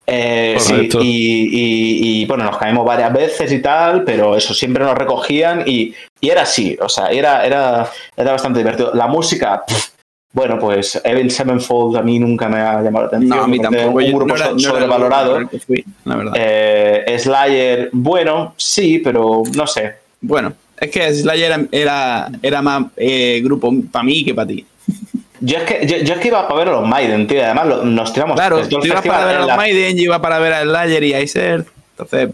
Eh, 0.06 0.56
sí, 0.59 0.89
y, 1.01 1.48
y- 1.51 2.23
y, 2.23 2.27
bueno, 2.27 2.44
nos 2.44 2.56
caímos 2.56 2.86
varias 2.86 3.12
veces 3.12 3.52
y 3.52 3.61
tal, 3.61 4.05
pero 4.05 4.36
eso 4.36 4.55
siempre 4.55 4.85
nos 4.85 4.94
recogían 4.97 5.65
y, 5.66 5.94
y 6.20 6.28
era 6.31 6.43
así, 6.43 6.77
o 6.81 6.89
sea, 6.89 7.09
era, 7.09 7.44
era, 7.44 7.90
era 8.16 8.32
bastante 8.32 8.59
divertido. 8.61 8.90
La 8.94 9.06
música, 9.06 9.65
pff, 9.66 9.89
bueno, 10.35 10.59
pues 10.59 11.01
Evil 11.05 11.31
Sevenfold 11.31 11.97
a 11.97 12.02
mí 12.02 12.19
nunca 12.19 12.48
me 12.48 12.59
ha 12.59 12.82
llamado 12.82 13.05
la 13.05 13.06
atención. 13.06 13.39
No, 13.39 13.44
a 13.44 13.48
mí 13.48 13.59
tampoco. 13.61 13.98
Un 13.98 14.12
grupo 14.12 14.27
no 14.27 14.36
era- 14.36 14.51
no 14.52 14.59
sobrevalorado. 14.59 15.48
fui, 15.66 15.82
la 16.05 16.16
verdad. 16.16 16.32
Eh, 16.36 17.16
Slayer, 17.19 17.89
bueno, 17.93 18.52
sí, 18.59 18.98
pero 18.98 19.43
no 19.55 19.66
sé. 19.66 19.94
Bueno, 20.20 20.52
es 20.78 20.90
que 20.90 21.15
Slayer 21.15 21.52
era, 21.52 21.65
era, 21.73 22.28
era 22.43 22.61
más 22.62 22.86
eh, 22.97 23.40
grupo 23.43 23.73
para 23.90 24.02
mí 24.02 24.24
que 24.24 24.35
para 24.35 24.48
ti. 24.48 24.66
Yo 25.40 25.59
es 25.59 25.65
que, 25.65 25.86
yo, 25.86 25.97
yo 25.98 26.15
es 26.15 26.20
que 26.20 26.28
iba 26.28 26.47
para 26.48 26.59
ver 26.59 26.69
a 26.69 26.73
los 26.81 26.89
Maiden, 26.89 27.27
tío, 27.27 27.44
además 27.44 27.66
lo- 27.66 27.85
nos 27.85 28.12
tiramos 28.15 28.35
Claro, 28.36 28.66
tú 28.66 28.78
ibas 28.85 29.05
para 29.05 29.27
ver 29.27 29.36
a 29.36 29.39
los 29.40 29.48
la- 29.48 29.56
Maiden, 29.56 29.94
yo 29.97 30.02
iba 30.05 30.23
para 30.23 30.39
ver 30.39 30.52
a 30.55 30.62
Slayer 30.62 31.05
y 31.05 31.12
a 31.15 31.20
Iser. 31.20 31.66
Entonces, 31.90 32.31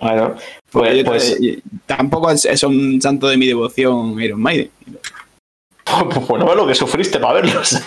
Bueno, 0.00 0.34
pues, 0.70 1.04
pues, 1.04 1.04
pues- 1.04 1.38
eh, 1.42 1.60
tampoco 1.86 2.30
es, 2.30 2.44
es 2.46 2.62
un 2.62 3.00
santo 3.02 3.28
de 3.28 3.36
mi 3.36 3.46
devoción 3.46 4.18
Iron 4.22 4.40
Maiden. 4.40 4.70
Pues 6.12 6.26
bueno, 6.28 6.54
lo 6.54 6.66
que 6.66 6.74
sufriste 6.74 7.18
para 7.18 7.34
verlos. 7.34 7.80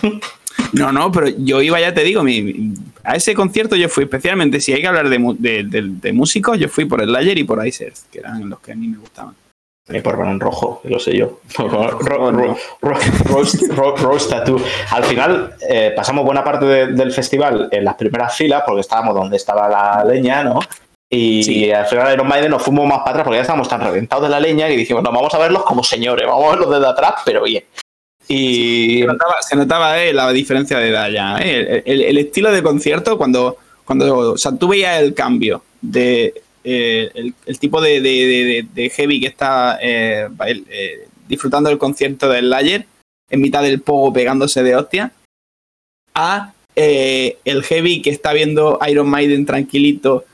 No, 0.73 0.91
no, 0.91 1.11
pero 1.11 1.27
yo 1.38 1.61
iba, 1.61 1.79
ya 1.79 1.93
te 1.93 2.03
digo, 2.03 2.23
mi- 2.23 2.73
a 3.03 3.15
ese 3.15 3.34
concierto 3.34 3.75
yo 3.75 3.88
fui, 3.89 4.03
especialmente 4.05 4.59
si 4.59 4.73
hay 4.73 4.81
que 4.81 4.88
hablar 4.88 5.07
de, 5.09 5.17
de, 5.39 5.63
de- 5.63 5.81
de 5.89 6.13
músicos, 6.13 6.57
yo 6.59 6.67
fui 6.67 6.85
por 6.85 7.01
Slayer 7.03 7.38
y 7.38 7.43
por 7.43 7.65
Iser, 7.65 7.93
que 8.11 8.19
eran 8.19 8.49
los 8.49 8.59
que 8.59 8.71
a 8.71 8.75
mí 8.75 8.88
me 8.88 8.97
gustaban. 8.97 9.35
Y 9.89 10.01
por 10.01 10.17
Barón 10.17 10.39
Rojo, 10.41 10.81
lo 10.84 10.99
sé 10.99 11.15
yo. 11.15 11.39
Ro- 11.57 11.91
ro- 11.91 12.31
no. 12.34 12.39
ro- 12.41 12.57
ro- 12.81 12.97
Roast 13.23 13.61
ro- 13.69 13.95
Roast 13.95 14.29
Tattoo. 14.29 14.59
Al 14.91 15.03
final 15.05 15.53
eh, 15.69 15.93
pasamos 15.95 16.25
buena 16.25 16.43
parte 16.43 16.65
de- 16.65 16.88
del 16.88 17.13
festival 17.13 17.69
en 17.71 17.85
las 17.85 17.95
primeras 17.95 18.35
filas 18.35 18.63
porque 18.65 18.81
estábamos 18.81 19.15
donde 19.15 19.38
estaba 19.38 19.69
la 19.69 20.03
leña, 20.03 20.43
¿no? 20.43 20.59
Y 21.09 21.41
Sí. 21.41 21.71
al 21.71 21.85
final 21.85 22.11
Iron 22.13 22.27
Maiden 22.27 22.51
nos 22.51 22.61
fuimos 22.63 22.85
más 22.85 22.97
para 22.99 23.11
atrás 23.11 23.23
porque 23.23 23.38
ya 23.38 23.43
estábamos 23.43 23.69
tan 23.69 23.79
reventados 23.79 24.25
de 24.25 24.29
la 24.29 24.41
leña 24.41 24.67
que 24.67 24.75
dijimos, 24.75 25.01
no, 25.03 25.09
vamos 25.13 25.34
a 25.34 25.38
verlos 25.38 25.63
como 25.63 25.81
señores, 25.81 26.27
vamos 26.27 26.47
a 26.47 26.49
verlos 26.57 26.69
desde 26.69 26.88
atrás, 26.91 27.13
pero 27.23 27.43
bien. 27.43 27.63
Y 28.27 28.99
Se 29.01 29.05
notaba, 29.07 29.35
se 29.41 29.55
notaba, 29.55 30.03
eh, 30.03 30.13
la 30.13 30.31
diferencia 30.33 30.77
de 30.79 30.89
edad 30.89 31.09
ya. 31.09 31.37
eh. 31.39 31.83
El, 31.85 32.01
el- 32.01 32.01
el 32.03 32.17
estilo 32.17 32.51
de 32.51 32.61
concierto, 32.63 33.17
cuando, 33.17 33.57
cuando 33.85 34.31
o 34.33 34.37
sea, 34.37 34.51
tú 34.53 34.67
veías 34.67 35.01
el 35.01 35.13
cambio 35.13 35.63
de 35.81 36.33
eh, 36.63 37.09
el, 37.13 37.33
el 37.45 37.59
tipo 37.59 37.79
de, 37.79 38.01
de- 38.01 38.09
de- 38.27 38.43
de- 38.43 38.67
de 38.73 38.89
heavy 38.89 39.21
que 39.21 39.27
está 39.27 39.79
eh, 39.81 40.27
disfrutando 41.27 41.69
del 41.69 41.77
concierto 41.77 42.27
del 42.29 42.47
Slayer 42.47 42.85
en 43.29 43.41
mitad 43.41 43.63
del 43.63 43.81
pogo 43.81 44.11
pegándose 44.11 44.63
de 44.63 44.75
hostia 44.75 45.11
a 46.15 46.53
el 46.75 47.63
heavy 47.63 48.01
que 48.01 48.09
está 48.09 48.33
viendo 48.33 48.79
Iron 48.87 49.09
Maiden 49.09 49.45
tranquilito 49.45 50.25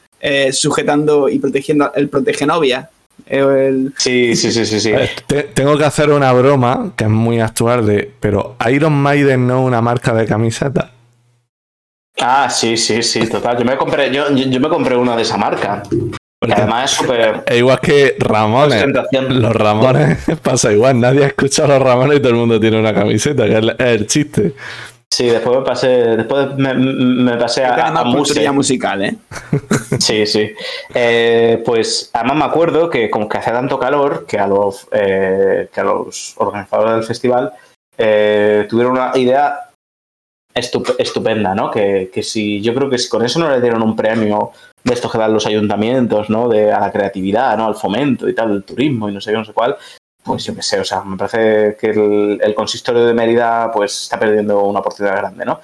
sujetando 0.51 1.29
y 1.29 1.39
protegiendo 1.39 1.91
el 1.95 2.09
protegenovia. 2.09 2.89
El- 3.25 3.93
sí, 3.97 4.35
sí, 4.35 4.51
sí, 4.51 4.65
sí, 4.65 4.79
sí. 4.79 4.89
Eh, 4.91 5.09
te- 5.27 5.43
tengo 5.43 5.77
que 5.77 5.85
hacer 5.85 6.09
una 6.09 6.31
broma 6.33 6.91
que 6.95 7.05
es 7.05 7.09
muy 7.09 7.39
actual 7.39 7.85
de, 7.85 8.11
pero 8.19 8.55
Iron 8.71 8.93
Maiden 8.93 9.47
no 9.47 9.61
es 9.61 9.67
una 9.67 9.81
marca 9.81 10.13
de 10.13 10.25
camiseta. 10.25 10.91
Ah, 12.19 12.49
sí, 12.49 12.77
sí, 12.77 13.01
sí, 13.01 13.27
total. 13.27 13.57
Yo 13.57 13.65
me 13.65 13.75
compré, 13.77 14.13
yo, 14.13 14.29
yo, 14.33 14.45
yo 14.45 14.59
me 14.59 14.69
compré 14.69 14.95
una 14.95 15.15
de 15.15 15.23
esa 15.23 15.37
marca. 15.37 15.83
Que 16.45 16.51
además 16.53 16.91
es 16.91 16.97
súper 16.97 17.43
Es 17.47 17.57
igual 17.57 17.79
que 17.79 18.17
Ramones. 18.19 18.83
Los 19.29 19.55
Ramones 19.55 20.19
pasa 20.43 20.73
igual, 20.73 20.99
nadie 20.99 21.23
ha 21.23 21.27
escuchado 21.27 21.73
a 21.73 21.79
los 21.79 21.87
Ramones 21.87 22.17
y 22.17 22.19
todo 22.19 22.31
el 22.33 22.35
mundo 22.37 22.59
tiene 22.59 22.79
una 22.79 22.93
camiseta, 22.93 23.45
que 23.45 23.51
es 23.53 23.57
el, 23.59 23.69
es 23.69 23.77
el 23.79 24.07
chiste. 24.07 24.53
Sí, 25.15 25.27
después 25.27 25.59
me 25.59 25.63
pasé, 25.63 25.87
después 26.17 26.55
me, 26.55 26.73
me 26.73 27.37
pasé 27.37 27.63
a, 27.63 27.75
a 27.99 28.03
cultura 28.15 28.51
musical, 28.51 29.03
¿eh? 29.03 29.15
Sí, 29.99 30.25
sí. 30.25 30.51
Eh, 30.91 31.61
pues 31.63 32.09
además 32.13 32.37
me 32.37 32.45
acuerdo 32.45 32.89
que 32.89 33.11
como 33.11 33.29
que 33.29 33.37
hacía 33.37 33.53
tanto 33.53 33.77
calor 33.77 34.25
que 34.25 34.39
a 34.39 34.47
los, 34.47 34.87
eh, 34.91 35.69
que 35.71 35.79
a 35.81 35.83
los 35.83 36.33
organizadores 36.37 36.95
del 36.95 37.03
festival 37.03 37.53
eh, 37.95 38.65
tuvieron 38.67 38.93
una 38.93 39.11
idea 39.13 39.69
estup- 40.55 40.95
estupenda, 40.97 41.53
¿no? 41.53 41.69
Que, 41.69 42.09
que 42.11 42.23
si 42.23 42.59
yo 42.61 42.73
creo 42.73 42.89
que 42.89 42.97
si 42.97 43.07
con 43.07 43.23
eso 43.23 43.37
no 43.37 43.51
le 43.51 43.61
dieron 43.61 43.83
un 43.83 43.95
premio 43.95 44.51
de 44.83 44.95
estos 44.95 45.11
que 45.11 45.19
dan 45.19 45.31
los 45.31 45.45
ayuntamientos, 45.45 46.31
¿no? 46.31 46.49
De, 46.49 46.71
a 46.71 46.79
la 46.79 46.91
creatividad, 46.91 47.55
¿no? 47.55 47.67
Al 47.67 47.75
fomento 47.75 48.27
y 48.27 48.33
tal, 48.33 48.49
del 48.49 48.63
turismo 48.63 49.09
y 49.09 49.13
no 49.13 49.21
sé 49.21 49.29
qué, 49.29 49.37
no 49.37 49.45
sé 49.45 49.53
cuál. 49.53 49.75
Pues 50.23 50.45
yo 50.45 50.55
qué 50.55 50.61
sé, 50.61 50.79
o 50.79 50.85
sea, 50.85 51.01
me 51.01 51.17
parece 51.17 51.75
que 51.79 51.89
el, 51.89 52.39
el 52.41 52.55
consistorio 52.55 53.05
de 53.05 53.13
Mérida 53.13 53.69
pues 53.71 54.03
está 54.03 54.17
perdiendo 54.19 54.63
una 54.63 54.79
oportunidad 54.79 55.17
grande, 55.17 55.45
¿no? 55.45 55.59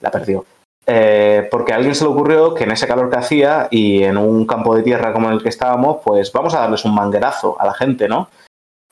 La 0.00 0.10
perdió. 0.10 0.44
Eh, 0.84 1.48
porque 1.50 1.72
a 1.72 1.76
alguien 1.76 1.94
se 1.94 2.04
le 2.04 2.10
ocurrió 2.10 2.52
que 2.54 2.64
en 2.64 2.72
ese 2.72 2.86
calor 2.88 3.08
que 3.08 3.16
hacía 3.18 3.68
y 3.70 4.02
en 4.02 4.16
un 4.16 4.46
campo 4.46 4.74
de 4.74 4.82
tierra 4.82 5.12
como 5.12 5.28
en 5.28 5.34
el 5.34 5.42
que 5.42 5.48
estábamos, 5.48 5.98
pues 6.04 6.30
vamos 6.32 6.54
a 6.54 6.60
darles 6.60 6.84
un 6.84 6.94
manguerazo 6.94 7.56
a 7.60 7.66
la 7.66 7.74
gente, 7.74 8.08
¿no? 8.08 8.28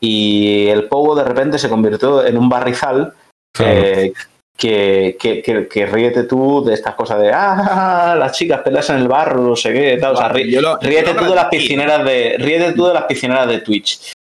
y 0.02 0.68
el 0.68 0.88
pogo 0.88 1.14
de 1.14 1.24
repente 1.24 1.58
se 1.58 1.68
convirtió 1.68 2.24
en 2.24 2.38
un 2.38 2.48
barrizal 2.48 3.12
Claro. 3.52 3.72
eh, 3.74 4.12
que, 4.56 5.16
que, 5.20 5.42
que, 5.42 5.68
que 5.68 5.84
ríete 5.86 6.24
tú 6.24 6.64
de 6.64 6.72
estas 6.72 6.94
cosas 6.94 7.20
de 7.20 7.30
ah, 7.34 8.14
las 8.18 8.32
chicas 8.32 8.60
peleas 8.62 8.88
en 8.88 8.96
el 8.96 9.08
barro, 9.08 9.42
no 9.42 9.56
sé 9.56 9.72
qué, 9.74 9.98
tal. 10.00 10.14
O 10.14 10.16
sea, 10.16 10.32
rí- 10.32 10.50
Yo 10.50 10.62
lo- 10.62 10.78
ríete 10.78 11.12
tú 11.12 11.24
de 11.24 11.34
las 11.34 11.46
piscineras 11.46 12.02
de. 12.04 12.36
Ríete 12.38 12.72
tú 12.72 12.86
de 12.86 12.94
las 12.94 13.04
piscineras 13.04 13.46
de 13.48 13.58
Twitch. 13.60 14.12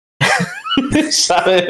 ¿Sabes? 1.12 1.66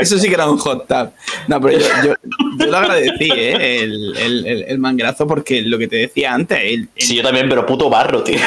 Eso 0.00 0.18
sí 0.18 0.28
que 0.28 0.34
era 0.34 0.50
un 0.50 0.58
hot 0.58 0.86
tub. 0.86 1.10
No, 1.48 1.60
pero 1.60 1.78
yo, 1.78 1.86
yo, 2.04 2.14
yo 2.58 2.66
lo 2.66 2.76
agradecí, 2.76 3.30
¿eh? 3.34 3.82
El, 3.82 4.16
el, 4.16 4.46
el, 4.46 4.62
el 4.62 4.78
mangrazo, 4.78 5.26
porque 5.26 5.62
lo 5.62 5.78
que 5.78 5.88
te 5.88 5.96
decía 5.96 6.34
antes, 6.34 6.58
Sí, 6.96 7.16
yo 7.16 7.22
también, 7.22 7.48
pero 7.48 7.66
puto 7.66 7.90
barro, 7.90 8.22
tío. 8.22 8.38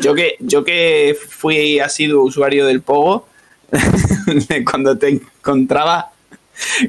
yo, 0.00 0.14
que, 0.14 0.36
yo 0.40 0.64
que 0.64 1.16
fui 1.28 1.78
asiduo 1.78 2.24
usuario 2.24 2.66
del 2.66 2.82
Pogo, 2.82 3.28
cuando 4.70 4.98
te 4.98 5.08
encontraba 5.08 6.10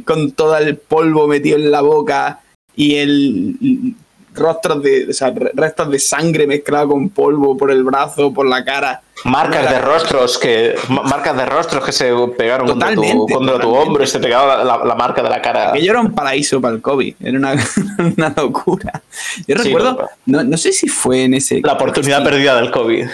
con 0.03 0.31
todo 0.31 0.57
el 0.57 0.77
polvo 0.77 1.27
metido 1.27 1.57
en 1.57 1.71
la 1.71 1.81
boca 1.81 2.41
y 2.75 2.95
el 2.95 3.95
rostros 4.33 4.81
de, 4.83 5.07
o 5.09 5.13
sea, 5.13 5.29
re- 5.31 5.51
restos 5.53 5.89
de 5.91 5.99
sangre 5.99 6.47
mezclado 6.47 6.89
con 6.89 7.09
polvo 7.09 7.57
por 7.57 7.71
el 7.71 7.83
brazo, 7.83 8.33
por 8.33 8.45
la 8.47 8.63
cara. 8.63 9.01
Marcas 9.25 9.69
de 9.69 9.79
rostros 9.79 10.37
que. 10.37 10.75
ma- 10.89 11.03
Marcas 11.03 11.37
de 11.37 11.45
rostros 11.45 11.85
que 11.85 11.91
se 11.91 12.11
pegaron 12.37 12.67
contra 12.67 12.93
tu, 12.95 13.27
contra 13.27 13.59
tu 13.59 13.69
hombro 13.69 14.03
y 14.03 14.07
se 14.07 14.19
pegaba 14.19 14.57
la, 14.57 14.77
la- 14.77 14.85
la 14.85 14.95
marca 14.95 15.21
de 15.21 15.29
la 15.29 15.41
cara. 15.41 15.69
Aquello 15.69 15.91
era 15.91 16.01
un 16.01 16.13
paraíso 16.13 16.59
para 16.61 16.73
el 16.75 16.81
COVID, 16.81 17.15
era 17.19 17.37
una, 17.37 17.53
una 18.17 18.33
locura. 18.35 19.01
Yo 19.47 19.55
Sí, 19.57 19.63
recuerdo, 19.65 19.95
pero- 19.97 20.09
no, 20.25 20.43
no 20.43 20.57
sé 20.57 20.71
si 20.71 20.87
fue 20.87 21.23
en 21.25 21.35
ese... 21.35 21.61
La 21.63 21.73
oportunidad 21.73 22.19
sí, 22.19 22.23
perdida 22.25 22.55
del 22.55 22.71
COVID. 22.71 23.05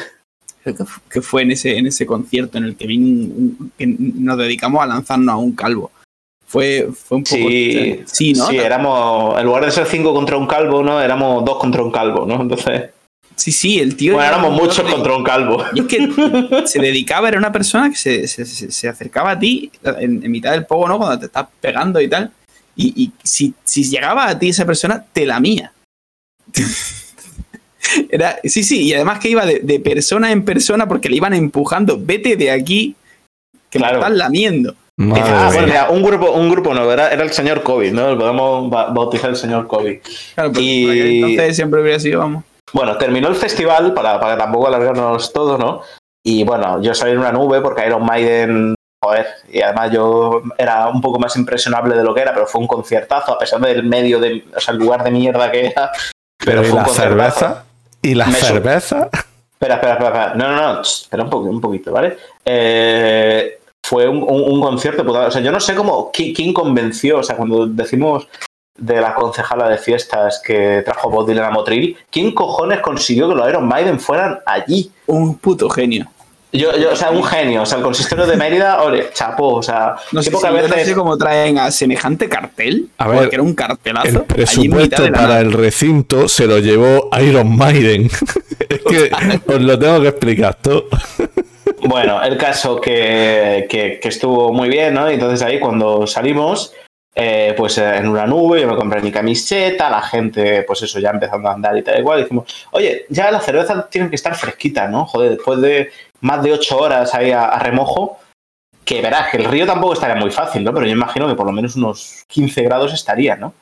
que 0.64 0.74
fu- 0.86 1.02
que 1.10 1.22
fue 1.22 1.42
en 1.44 1.52
ese, 1.52 1.78
en 1.78 1.88
ese 1.88 2.06
concierto 2.06 2.58
en 2.58 2.66
el 2.66 2.76
que, 2.76 2.86
vin- 2.88 3.72
que 3.78 3.88
nos 3.88 4.38
dedicamos 4.38 4.82
a 4.82 4.86
lanzarnos 4.86 5.34
a 5.34 5.38
un 5.38 5.54
calvo. 5.54 5.92
Fue, 6.50 6.88
fue 6.94 7.18
un 7.18 7.24
poco... 7.26 7.36
Sí, 7.36 8.02
sí, 8.06 8.34
¿no? 8.34 8.48
Sí, 8.48 8.58
éramos. 8.58 9.38
En 9.38 9.46
lugar 9.46 9.66
de 9.66 9.72
ser 9.72 9.86
cinco 9.86 10.14
contra 10.14 10.38
un 10.38 10.48
calvo, 10.48 10.82
¿no? 10.82 11.02
Éramos 11.02 11.44
dos 11.44 11.58
contra 11.60 11.84
un 11.84 11.92
calvo, 11.92 12.26
¿no? 12.26 12.42
Entonces. 12.42 12.92
Sí, 13.36 13.52
sí, 13.52 13.80
el 13.80 13.96
tío... 13.98 14.14
Bueno, 14.14 14.30
éramos 14.30 14.54
muchos 14.54 14.78
de- 14.86 14.92
contra 14.92 15.16
un 15.16 15.24
calvo. 15.24 15.64
Y 15.76 15.82
es 15.82 15.86
que 15.88 16.64
se 16.66 16.80
dedicaba, 16.80 17.28
era 17.28 17.38
una 17.38 17.52
persona 17.52 17.90
que 17.90 17.98
se, 17.98 18.28
se- 18.28 18.46
se- 18.46 18.72
se 18.72 18.88
acercaba 18.88 19.32
a 19.32 19.40
ti 19.40 19.70
en, 20.00 20.24
en 20.24 20.32
mitad 20.32 20.52
del 20.54 20.66
pogo, 20.66 20.88
¿no? 20.88 20.98
Cuando 20.98 21.20
te 21.20 21.26
estás 21.26 21.48
pegando 21.60 22.00
y 22.00 22.08
tal. 22.08 22.32
Y, 22.78 22.94
y 23.04 23.12
si, 23.24 23.54
si 23.64 23.84
llegaba 23.84 24.28
a 24.28 24.40
ti 24.40 24.50
esa 24.50 24.66
persona, 24.66 25.04
te 25.14 25.26
lamía. 25.26 25.74
Era, 28.10 28.40
sí, 28.44 28.64
sí, 28.64 28.84
y 28.84 28.94
además 28.94 29.20
que 29.20 29.30
iba 29.30 29.46
de, 29.46 29.60
de 29.60 29.80
persona 29.80 30.32
en 30.32 30.44
persona 30.44 30.88
porque 30.88 31.10
le 31.10 31.18
iban 31.18 31.34
empujando. 31.34 31.98
Vete 32.00 32.36
de 32.36 32.52
aquí, 32.52 32.96
que 33.70 33.80
Claro. 33.80 34.00
me 34.00 34.06
estás 34.06 34.18
lamiendo. 34.18 34.76
Madre 35.00 35.24
Ah, 35.26 35.50
bueno, 35.54 35.68
mira, 35.68 35.90
un 35.92 36.02
grupo, 36.02 36.32
un 36.32 36.50
grupo 36.50 36.74
no, 36.74 36.92
era, 36.92 37.12
era 37.12 37.24
el 37.24 37.32
señor 37.32 37.62
COVID, 37.62 37.92
¿no? 37.92 38.10
Lo 38.12 38.18
podemos 38.18 38.70
ba- 38.70 38.88
bautizar 38.90 39.30
el 39.30 39.36
señor. 39.36 39.68
Claro, 39.68 39.84
pero 40.36 40.52
Y- 40.60 41.22
entonces 41.24 41.56
siempre 41.56 41.82
hubiera 41.82 42.00
sido, 42.00 42.20
vamos. 42.20 42.44
Bueno, 42.74 42.98
terminó 42.98 43.28
el 43.28 43.36
festival, 43.36 43.94
para, 43.94 44.20
para 44.20 44.38
tampoco 44.38 44.68
alargarnos 44.68 45.32
todo, 45.32 45.58
¿no? 45.58 45.82
Y 46.26 46.44
bueno, 46.44 46.82
yo 46.82 46.94
salí 46.96 47.12
en 47.12 47.20
una 47.20 47.32
nube 47.32 47.62
porque 47.62 47.86
Iron 47.86 48.04
Maiden, 48.06 48.74
joder, 49.02 49.28
y 49.50 49.62
además 49.62 49.92
yo 49.92 50.42
era 50.58 50.88
un 50.90 51.00
poco 51.00 51.20
más 51.20 51.36
impresionable 51.38 51.96
de 51.96 52.04
lo 52.04 52.14
que 52.14 52.22
era, 52.22 52.34
pero 52.34 52.48
fue 52.48 52.60
un 52.60 52.68
conciertazo, 52.68 53.34
a 53.34 53.40
pesar 53.40 53.62
del 53.62 53.84
medio, 53.84 54.20
de, 54.20 54.44
o 54.56 54.60
sea, 54.60 54.74
el 54.74 54.80
lugar 54.80 55.04
de 55.04 55.12
mierda 55.12 55.52
que 55.52 55.68
era. 55.68 55.92
Pero 56.44 56.62
¿y 56.64 56.66
fue 56.66 56.80
un 56.80 56.86
la 56.88 56.92
cerveza? 56.94 57.64
¿Y 58.02 58.16
la 58.16 58.26
Me 58.26 58.34
cerveza? 58.34 59.10
Espera, 59.54 59.76
espera, 59.76 59.94
espera, 59.94 60.08
espera. 60.10 60.34
No, 60.36 60.48
no, 60.56 60.74
no, 60.74 60.82
espera 60.82 61.24
un, 61.24 61.30
poquito, 61.30 61.52
un 61.52 61.62
poquito, 61.62 61.92
¿vale? 61.94 62.18
Eh, 62.44 63.60
fue 63.90 64.08
un, 64.08 64.18
un- 64.18 64.52
un 64.52 64.62
concierto, 64.62 65.06
puta- 65.06 65.28
o 65.28 65.32
sea, 65.32 65.42
yo 65.42 65.52
no 65.52 65.60
sé 65.60 65.74
cómo, 65.76 66.12
qui- 66.12 66.36
quién 66.36 66.54
convenció, 66.54 67.20
o 67.20 67.24
sea, 67.24 67.36
cuando 67.38 67.66
decimos 67.68 68.28
de 68.78 69.00
la 69.02 69.16
concejala 69.16 69.70
de 69.70 69.78
fiestas 69.78 70.42
que 70.46 70.82
trajo 70.84 71.10
Bob 71.10 71.28
Dylan 71.28 71.46
a 71.46 71.52
Motril, 71.52 71.96
¿quién 72.12 72.32
cojones 72.34 72.80
consiguió 72.82 73.30
que 73.30 73.36
los 73.36 73.48
Iron 73.50 73.68
Maiden 73.68 74.00
fueran 74.00 74.40
allí? 74.46 74.92
Un 75.08 75.38
puto 75.38 75.70
genio. 75.70 76.08
Yo, 76.54 76.76
yo, 76.78 76.92
o 76.94 76.96
sea, 76.96 77.12
un 77.12 77.24
genio, 77.24 77.64
o 77.64 77.66
sea, 77.66 77.78
el 77.78 77.84
consistorio 77.84 78.26
de 78.26 78.38
Mérida, 78.38 78.82
ole, 78.82 79.10
chapó, 79.14 79.56
o 79.56 79.64
sea, 79.64 79.96
No 80.12 80.22
sé, 80.24 80.32
si- 80.32 80.36
no 80.36 80.96
cómo 80.96 81.18
traen 81.18 81.58
a 81.60 81.72
semejante 81.72 82.30
cartel. 82.30 82.88
A 82.98 83.08
ver, 83.08 83.20
porque 83.20 83.36
era 83.36 83.44
un 83.44 83.54
cartelazo. 83.54 84.08
El 84.08 84.22
presupuesto 84.24 84.96
para 84.98 85.10
nada. 85.10 85.40
el 85.42 85.52
recinto 85.54 86.28
se 86.30 86.46
lo 86.48 86.60
llevó 86.60 87.10
Iron 87.22 87.56
Maiden. 87.56 88.10
es 88.70 88.82
que 88.82 89.12
os 89.54 89.62
lo 89.62 89.78
tengo 89.80 90.02
que 90.02 90.08
explicar 90.10 90.56
todo. 90.56 90.86
Bueno, 91.82 92.22
el 92.24 92.38
caso 92.38 92.82
que, 92.82 93.68
que- 93.70 94.00
estuvo 94.08 94.52
muy 94.52 94.68
bien, 94.70 94.94
¿no? 94.94 95.10
Y 95.10 95.16
entonces 95.16 95.42
ahí 95.44 95.60
cuando 95.60 96.08
salimos, 96.08 96.74
eh, 97.14 97.54
pues 97.56 97.78
eh, 97.78 97.98
en 97.98 98.08
una 98.08 98.26
nube, 98.26 98.62
yo 98.62 98.68
me 98.68 98.76
compré 98.76 99.02
mi 99.02 99.12
camiseta, 99.12 99.90
la 99.90 100.02
gente, 100.02 100.64
pues 100.64 100.82
eso, 100.82 101.00
ya 101.00 101.12
empezando 101.12 101.50
a 101.50 101.54
andar 101.54 101.78
y 101.78 101.84
tal 101.84 102.00
igual, 102.00 102.22
dijimos, 102.24 102.46
oye, 102.72 103.06
ya 103.10 103.30
las 103.32 103.46
cervezas 103.46 103.90
tienen 103.90 104.10
que 104.10 104.16
estar 104.16 104.36
fresquitas, 104.36 104.90
¿no? 104.90 105.06
Joder, 105.06 105.32
después 105.32 105.62
de 105.62 105.92
más 106.22 106.42
de 106.44 106.54
ocho 106.54 106.78
horas 106.80 107.14
ahí 107.14 107.32
a, 107.32 107.58
remojo, 107.60 108.20
que 108.84 109.02
verás, 109.02 109.30
que 109.30 109.38
el 109.38 109.46
río 109.46 109.66
tampoco 109.68 109.94
estaría 109.94 110.16
muy 110.16 110.32
fácil, 110.32 110.64
¿no? 110.64 110.74
Pero 110.74 110.86
yo 110.88 110.94
imagino 110.94 111.28
que 111.28 111.36
por 111.36 111.46
lo 111.46 111.52
menos 111.52 111.76
unos 111.76 112.24
15 112.28 112.64
grados 112.64 112.94
estaría, 112.94 113.36
¿no? 113.36 113.54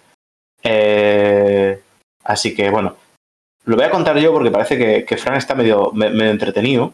Eh, 0.63 1.79
así 2.23 2.55
que, 2.55 2.69
bueno, 2.69 2.95
lo 3.65 3.75
voy 3.75 3.85
a 3.85 3.89
contar 3.89 4.17
yo 4.19 4.31
porque 4.31 4.51
parece 4.51 4.77
que, 4.77 5.03
que 5.05 5.17
Fran 5.17 5.35
está 5.37 5.53
medio, 5.55 5.91
me- 5.93 6.09
medio 6.11 6.31
entretenido 6.31 6.93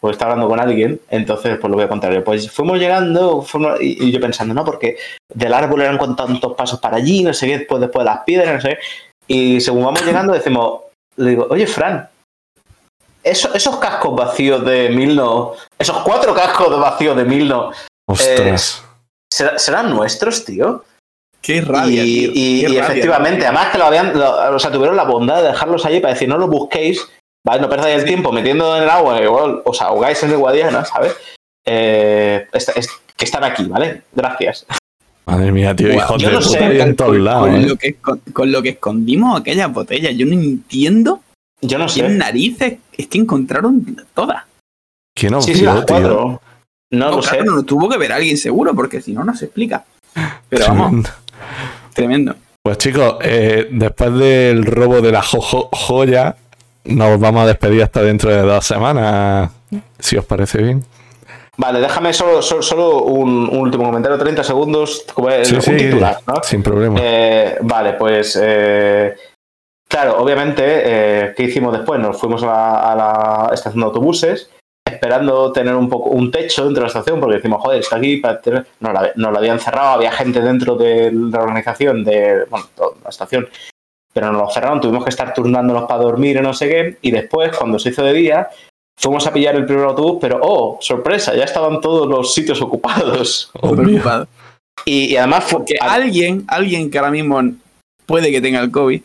pues 0.00 0.12
está 0.12 0.26
hablando 0.26 0.48
con 0.48 0.60
alguien, 0.60 1.00
entonces 1.10 1.56
pues 1.58 1.70
lo 1.70 1.76
voy 1.76 1.84
a 1.84 1.88
contar 1.88 2.12
yo. 2.12 2.22
Pues 2.22 2.50
fuimos 2.50 2.78
llegando 2.78 3.42
fuimos- 3.42 3.80
y, 3.80 4.04
y 4.08 4.12
yo 4.12 4.20
pensando, 4.20 4.52
no, 4.54 4.64
porque 4.64 4.96
del 5.32 5.52
árbol 5.54 5.80
eran 5.82 5.98
con 5.98 6.14
tantos 6.16 6.54
pasos 6.54 6.78
para 6.80 6.96
allí, 6.98 7.22
no 7.22 7.32
sé 7.32 7.46
qué, 7.46 7.58
después, 7.58 7.80
después 7.80 8.04
de 8.04 8.10
las 8.10 8.20
piedras, 8.24 8.54
no 8.54 8.60
sé 8.60 8.68
qué. 8.70 8.78
Y 9.28 9.60
según 9.60 9.84
vamos 9.84 10.04
llegando 10.04 10.32
decimos, 10.32 10.80
le 11.16 11.30
digo, 11.30 11.46
oye 11.50 11.66
Fran, 11.66 12.08
eso- 13.24 13.52
esos 13.54 13.76
cascos 13.78 14.14
vacíos 14.14 14.64
de 14.64 14.90
Milno, 14.90 15.52
esos 15.78 15.98
cuatro 16.02 16.34
cascos 16.34 16.78
vacíos 16.78 17.16
de 17.16 17.24
Milno, 17.24 17.72
Ostras. 18.08 18.84
¿será- 19.32 19.58
¿serán 19.58 19.90
nuestros, 19.90 20.44
tío? 20.44 20.84
Qué 21.42 21.60
rabia, 21.60 22.02
y, 22.04 22.20
tío. 22.20 22.30
y- 22.34 22.34
Qué 22.34 22.40
y 22.60 22.66
rabia. 22.66 22.84
efectivamente, 22.84 23.46
además 23.46 23.68
que 23.72 23.78
lo 23.78 23.84
habían, 23.86 24.16
lo- 24.18 24.54
o 24.54 24.58
sea, 24.58 24.70
tuvieron 24.70 24.96
la 24.96 25.04
bondad 25.04 25.42
de 25.42 25.48
dejarlos 25.48 25.84
allí 25.86 26.00
para 26.00 26.14
decir, 26.14 26.28
no 26.28 26.38
los 26.38 26.48
busquéis, 26.50 27.00
¿vale? 27.46 27.62
No 27.62 27.68
perdáis 27.70 28.00
el 28.00 28.04
tiempo 28.04 28.32
metiendo 28.32 28.76
en 28.76 28.82
el 28.82 28.90
agua, 28.90 29.22
igual 29.22 29.62
os 29.64 29.80
ahogáis 29.80 30.20
en 30.24 30.32
el 30.32 30.36
Guadiana, 30.38 30.84
¿sabes? 30.84 31.14
Eh, 31.64 32.46
es- 32.52 32.68
es- 32.76 32.90
que 33.16 33.24
están 33.24 33.44
aquí, 33.44 33.64
¿vale? 33.64 34.02
Gracias. 34.12 34.66
Madre 35.24 35.50
mía, 35.50 35.74
tío, 35.74 35.88
yo 35.88 36.28
de 36.28 36.34
no 36.34 36.38
puta 36.40 36.50
sé, 36.58 36.64
hay 36.64 36.80
en 36.80 36.94
todos 36.96 37.12
con, 37.12 37.24
lados. 37.24 37.46
con 37.48 37.54
¿eh? 37.56 37.66
lo 37.66 37.76
que, 37.76 37.94
con, 37.94 38.18
con 38.32 38.52
lo 38.52 38.62
que 38.62 38.68
escondimos 38.70 39.40
aquellas 39.40 39.72
botellas, 39.72 40.14
yo 40.16 40.26
no 40.26 40.32
entiendo 40.34 41.20
Yo 41.62 41.78
no 41.78 41.86
quién 41.86 42.08
sé. 42.08 42.12
narices 42.14 42.74
es 42.96 43.06
que 43.08 43.18
encontraron 43.18 44.04
todas. 44.14 44.44
¿Quién 45.14 45.34
os 45.34 45.44
Sí, 45.46 45.54
sí, 45.54 45.62
vio, 45.62 45.72
las 45.74 45.86
tío? 45.86 45.96
cuatro. 45.96 46.40
No, 46.92 47.10
No, 47.10 47.16
lo 47.16 47.20
claro, 47.22 47.38
sé. 47.38 47.44
no 47.44 47.62
tuvo 47.64 47.88
que 47.88 47.96
ver 47.98 48.12
alguien 48.12 48.36
seguro, 48.36 48.74
porque 48.74 49.00
si 49.00 49.12
no, 49.14 49.24
no 49.24 49.34
se 49.34 49.46
explica. 49.46 49.84
Pero 50.48 50.64
vamos, 50.68 50.90
Tremendo. 50.90 51.10
tremendo. 51.94 52.34
Pues 52.62 52.78
chicos, 52.78 53.16
eh, 53.22 53.68
después 53.72 54.12
del 54.18 54.64
robo 54.66 55.00
de 55.00 55.10
la 55.12 55.22
jo- 55.22 55.40
jo- 55.40 55.68
joya, 55.72 56.36
nos 56.86 57.18
vamos 57.20 57.42
a 57.42 57.46
despedir 57.46 57.82
hasta 57.82 58.02
dentro 58.02 58.30
de 58.30 58.42
dos 58.42 58.64
semanas, 58.66 59.50
si 59.98 60.16
os 60.16 60.24
parece 60.24 60.62
bien. 60.62 60.84
Vale, 61.58 61.80
déjame 61.80 62.12
solo, 62.12 62.42
solo, 62.42 62.62
solo 62.62 63.02
un, 63.04 63.48
un 63.50 63.58
último 63.60 63.84
comentario, 63.84 64.18
30 64.18 64.44
segundos, 64.44 65.04
como 65.14 65.30
el- 65.30 65.46
Sí, 65.46 65.54
un 65.54 65.62
sí, 65.62 65.76
titular, 65.76 66.18
¿no? 66.26 66.34
sin 66.42 66.62
problema. 66.62 66.98
Eh, 67.02 67.56
vale, 67.62 67.94
pues 67.94 68.38
eh, 68.42 69.14
claro, 69.88 70.18
obviamente, 70.18 70.62
eh, 70.66 71.34
¿qué 71.34 71.44
hicimos 71.44 71.72
después? 71.72 71.98
Nos 71.98 72.18
fuimos 72.18 72.42
a 72.42 72.46
la, 72.46 72.92
a 72.92 72.96
la 73.48 73.54
estación 73.54 73.80
de 73.80 73.86
autobuses, 73.86 74.50
esperando 74.86 75.50
tener 75.50 75.74
un 75.74 75.88
poco 75.88 76.10
un 76.10 76.30
techo 76.30 76.64
dentro 76.64 76.82
de 76.82 76.88
la 76.88 76.88
estación, 76.88 77.20
porque 77.20 77.36
decimos, 77.36 77.62
joder, 77.62 77.80
está 77.80 77.96
aquí 77.96 78.18
para 78.18 78.38
tener... 78.40 78.66
Nos 78.80 78.92
la, 78.92 79.10
nos 79.16 79.32
la 79.32 79.38
habían 79.38 79.58
cerrado, 79.58 79.88
había 79.94 80.12
gente 80.12 80.42
dentro 80.42 80.76
de 80.76 81.10
la 81.10 81.40
organización 81.40 82.04
de 82.04 82.44
bueno, 82.50 82.66
la 83.02 83.08
estación, 83.08 83.48
pero 84.16 84.32
nos 84.32 84.40
lo 84.40 84.50
cerraron, 84.50 84.80
tuvimos 84.80 85.04
que 85.04 85.10
estar 85.10 85.34
turnándonos 85.34 85.84
para 85.84 86.00
dormir 86.02 86.38
y 86.38 86.40
no 86.40 86.54
sé 86.54 86.70
qué, 86.70 86.96
y 87.02 87.10
después, 87.10 87.54
cuando 87.54 87.78
se 87.78 87.90
hizo 87.90 88.02
de 88.02 88.14
día, 88.14 88.48
fuimos 88.98 89.26
a 89.26 89.32
pillar 89.34 89.56
el 89.56 89.66
primer 89.66 89.84
autobús, 89.84 90.16
pero 90.22 90.40
oh, 90.40 90.78
sorpresa, 90.80 91.36
ya 91.36 91.44
estaban 91.44 91.82
todos 91.82 92.08
los 92.08 92.32
sitios 92.32 92.62
ocupados. 92.62 93.50
Preocupado. 93.60 94.26
Y, 94.86 95.12
y 95.12 95.16
además 95.18 95.44
fue... 95.44 95.66
Que 95.66 95.76
alguien, 95.78 96.46
alguien 96.48 96.90
que 96.90 96.96
ahora 96.96 97.10
mismo 97.10 97.42
puede 98.06 98.30
que 98.30 98.40
tenga 98.40 98.60
el 98.60 98.70
COVID, 98.70 99.02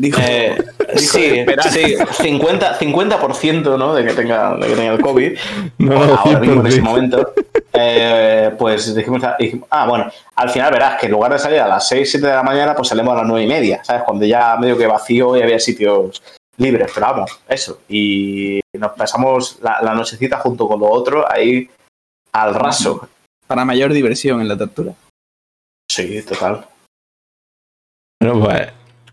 dijo, 0.00 0.20
Eh, 0.22 0.56
dijo, 0.96 1.12
sí, 1.18 1.44
sí, 1.70 1.96
50%, 1.96 2.78
50% 2.78 3.78
¿no? 3.78 3.94
de, 3.94 4.04
que 4.04 4.14
tenga, 4.14 4.56
de 4.56 4.66
que 4.68 4.74
tenga 4.74 4.92
el 4.94 5.00
COVID, 5.00 5.38
No, 5.78 6.02
ahora 6.02 6.40
mismo 6.40 6.60
en 6.60 6.66
ese 6.66 6.80
100%. 6.82 6.84
momento, 6.84 7.32
eh, 7.72 8.54
pues 8.58 8.94
dijimos, 8.94 9.22
dijimos, 9.38 9.68
ah, 9.70 9.86
bueno, 9.86 10.10
al 10.36 10.50
final 10.50 10.72
verás 10.72 10.98
que 10.98 11.06
en 11.06 11.12
lugar 11.12 11.32
de 11.32 11.38
salir 11.38 11.60
a 11.60 11.68
las 11.68 11.86
6, 11.88 12.10
7 12.10 12.26
de 12.26 12.32
la 12.34 12.42
mañana, 12.42 12.74
pues 12.74 12.88
salimos 12.88 13.12
a 13.14 13.18
las 13.18 13.26
9 13.26 13.44
y 13.44 13.48
media, 13.48 13.84
¿sabes? 13.84 14.02
Cuando 14.04 14.24
ya 14.24 14.56
medio 14.56 14.76
que 14.76 14.86
vacío 14.86 15.36
y 15.36 15.42
había 15.42 15.58
sitios 15.60 16.22
libres, 16.56 16.90
pero 16.94 17.06
vamos, 17.06 17.40
eso. 17.48 17.80
Y 17.88 18.60
nos 18.74 18.92
pasamos 18.92 19.58
la, 19.62 19.80
la 19.82 19.94
nochecita 19.94 20.38
junto 20.38 20.66
con 20.68 20.80
lo 20.80 20.88
otro 20.90 21.30
ahí 21.30 21.68
al 22.32 22.54
raso. 22.54 23.08
para 23.46 23.64
mayor 23.64 23.92
diversión 23.92 24.40
en 24.40 24.48
la 24.48 24.56
tortura. 24.56 24.92
Sí, 25.90 26.22
total. 26.22 26.66
Bueno, 28.22 28.44
pues 28.44 28.68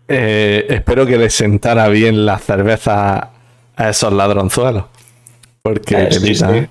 eh, 0.08 0.66
espero 0.70 1.06
que 1.06 1.16
les 1.18 1.34
sentara 1.34 1.88
bien 1.88 2.24
la 2.26 2.38
cerveza 2.38 3.30
a 3.76 3.88
esos 3.88 4.12
ladronzuelos. 4.12 4.84
Porque, 5.62 5.94
Eh, 6.02 6.08
sí, 6.12 6.20
telita, 6.20 6.48
sí. 6.50 6.56
¿eh? 6.58 6.68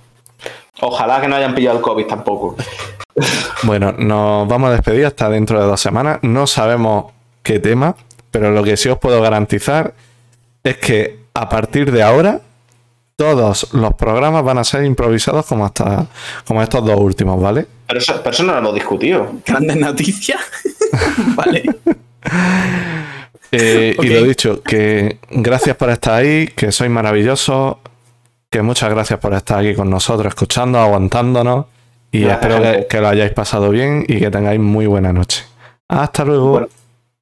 Ojalá 0.82 1.22
que 1.22 1.28
no 1.28 1.36
hayan 1.36 1.56
pillado 1.56 1.78
el 1.78 1.84
COVID 1.84 2.06
tampoco. 2.06 2.56
Bueno, 3.64 3.94
nos 3.94 4.48
vamos 4.48 4.70
a 4.70 4.74
despedir 4.74 5.06
hasta 5.06 5.30
dentro 5.30 5.60
de 5.60 5.66
dos 5.66 5.82
semanas. 5.82 6.20
No 6.22 6.46
sabemos 6.46 7.12
qué 7.42 7.60
tema, 7.60 7.96
pero 8.30 8.52
lo 8.52 8.64
que 8.64 8.78
sí 8.78 8.90
os 8.90 9.00
puedo 9.00 9.22
garantizar 9.22 9.94
es 10.64 10.78
que 10.78 11.22
a 11.34 11.50
partir 11.50 11.92
de 11.92 12.04
ahora 12.04 12.42
todos 13.16 13.74
los 13.74 13.96
programas 13.96 14.44
van 14.44 14.60
a 14.60 14.64
ser 14.64 14.84
improvisados 14.86 15.46
como 15.48 15.66
hasta 15.66 16.06
como 16.46 16.62
estos 16.62 16.86
dos 16.86 17.00
últimos, 17.00 17.42
¿vale? 17.42 17.66
Pero 17.88 18.00
eso, 18.00 18.14
pero 18.18 18.30
eso 18.30 18.44
no 18.44 18.52
lo 18.54 18.60
hemos 18.60 18.76
discutido. 18.76 19.32
Grandes 19.46 19.78
noticias. 19.78 20.40
vale. 21.36 21.64
Eh. 23.52 23.96
Y 24.00 24.10
lo 24.10 24.24
dicho, 24.24 24.62
que 24.62 25.18
gracias 25.30 25.76
por 25.76 25.90
estar 25.90 26.16
ahí, 26.16 26.48
que 26.48 26.72
sois 26.72 26.90
maravillosos, 26.90 27.78
que 28.50 28.62
muchas 28.62 28.90
gracias 28.90 29.20
por 29.20 29.34
estar 29.34 29.60
aquí 29.60 29.74
con 29.74 29.90
nosotros, 29.90 30.28
escuchando, 30.28 30.80
aguantándonos. 30.80 31.66
Y 32.12 32.26
espero 32.26 32.88
que, 32.88 33.02
lo 33.02 33.08
hayáis 33.10 33.34
pasado 33.34 33.70
bien 33.70 34.06
y 34.08 34.20
que 34.20 34.32
tengáis 34.32 34.60
muy 34.60 34.86
buena 34.86 35.12
noche. 35.12 35.44
Hasta 35.88 36.24
luego. 36.24 36.52
Bueno, 36.52 36.68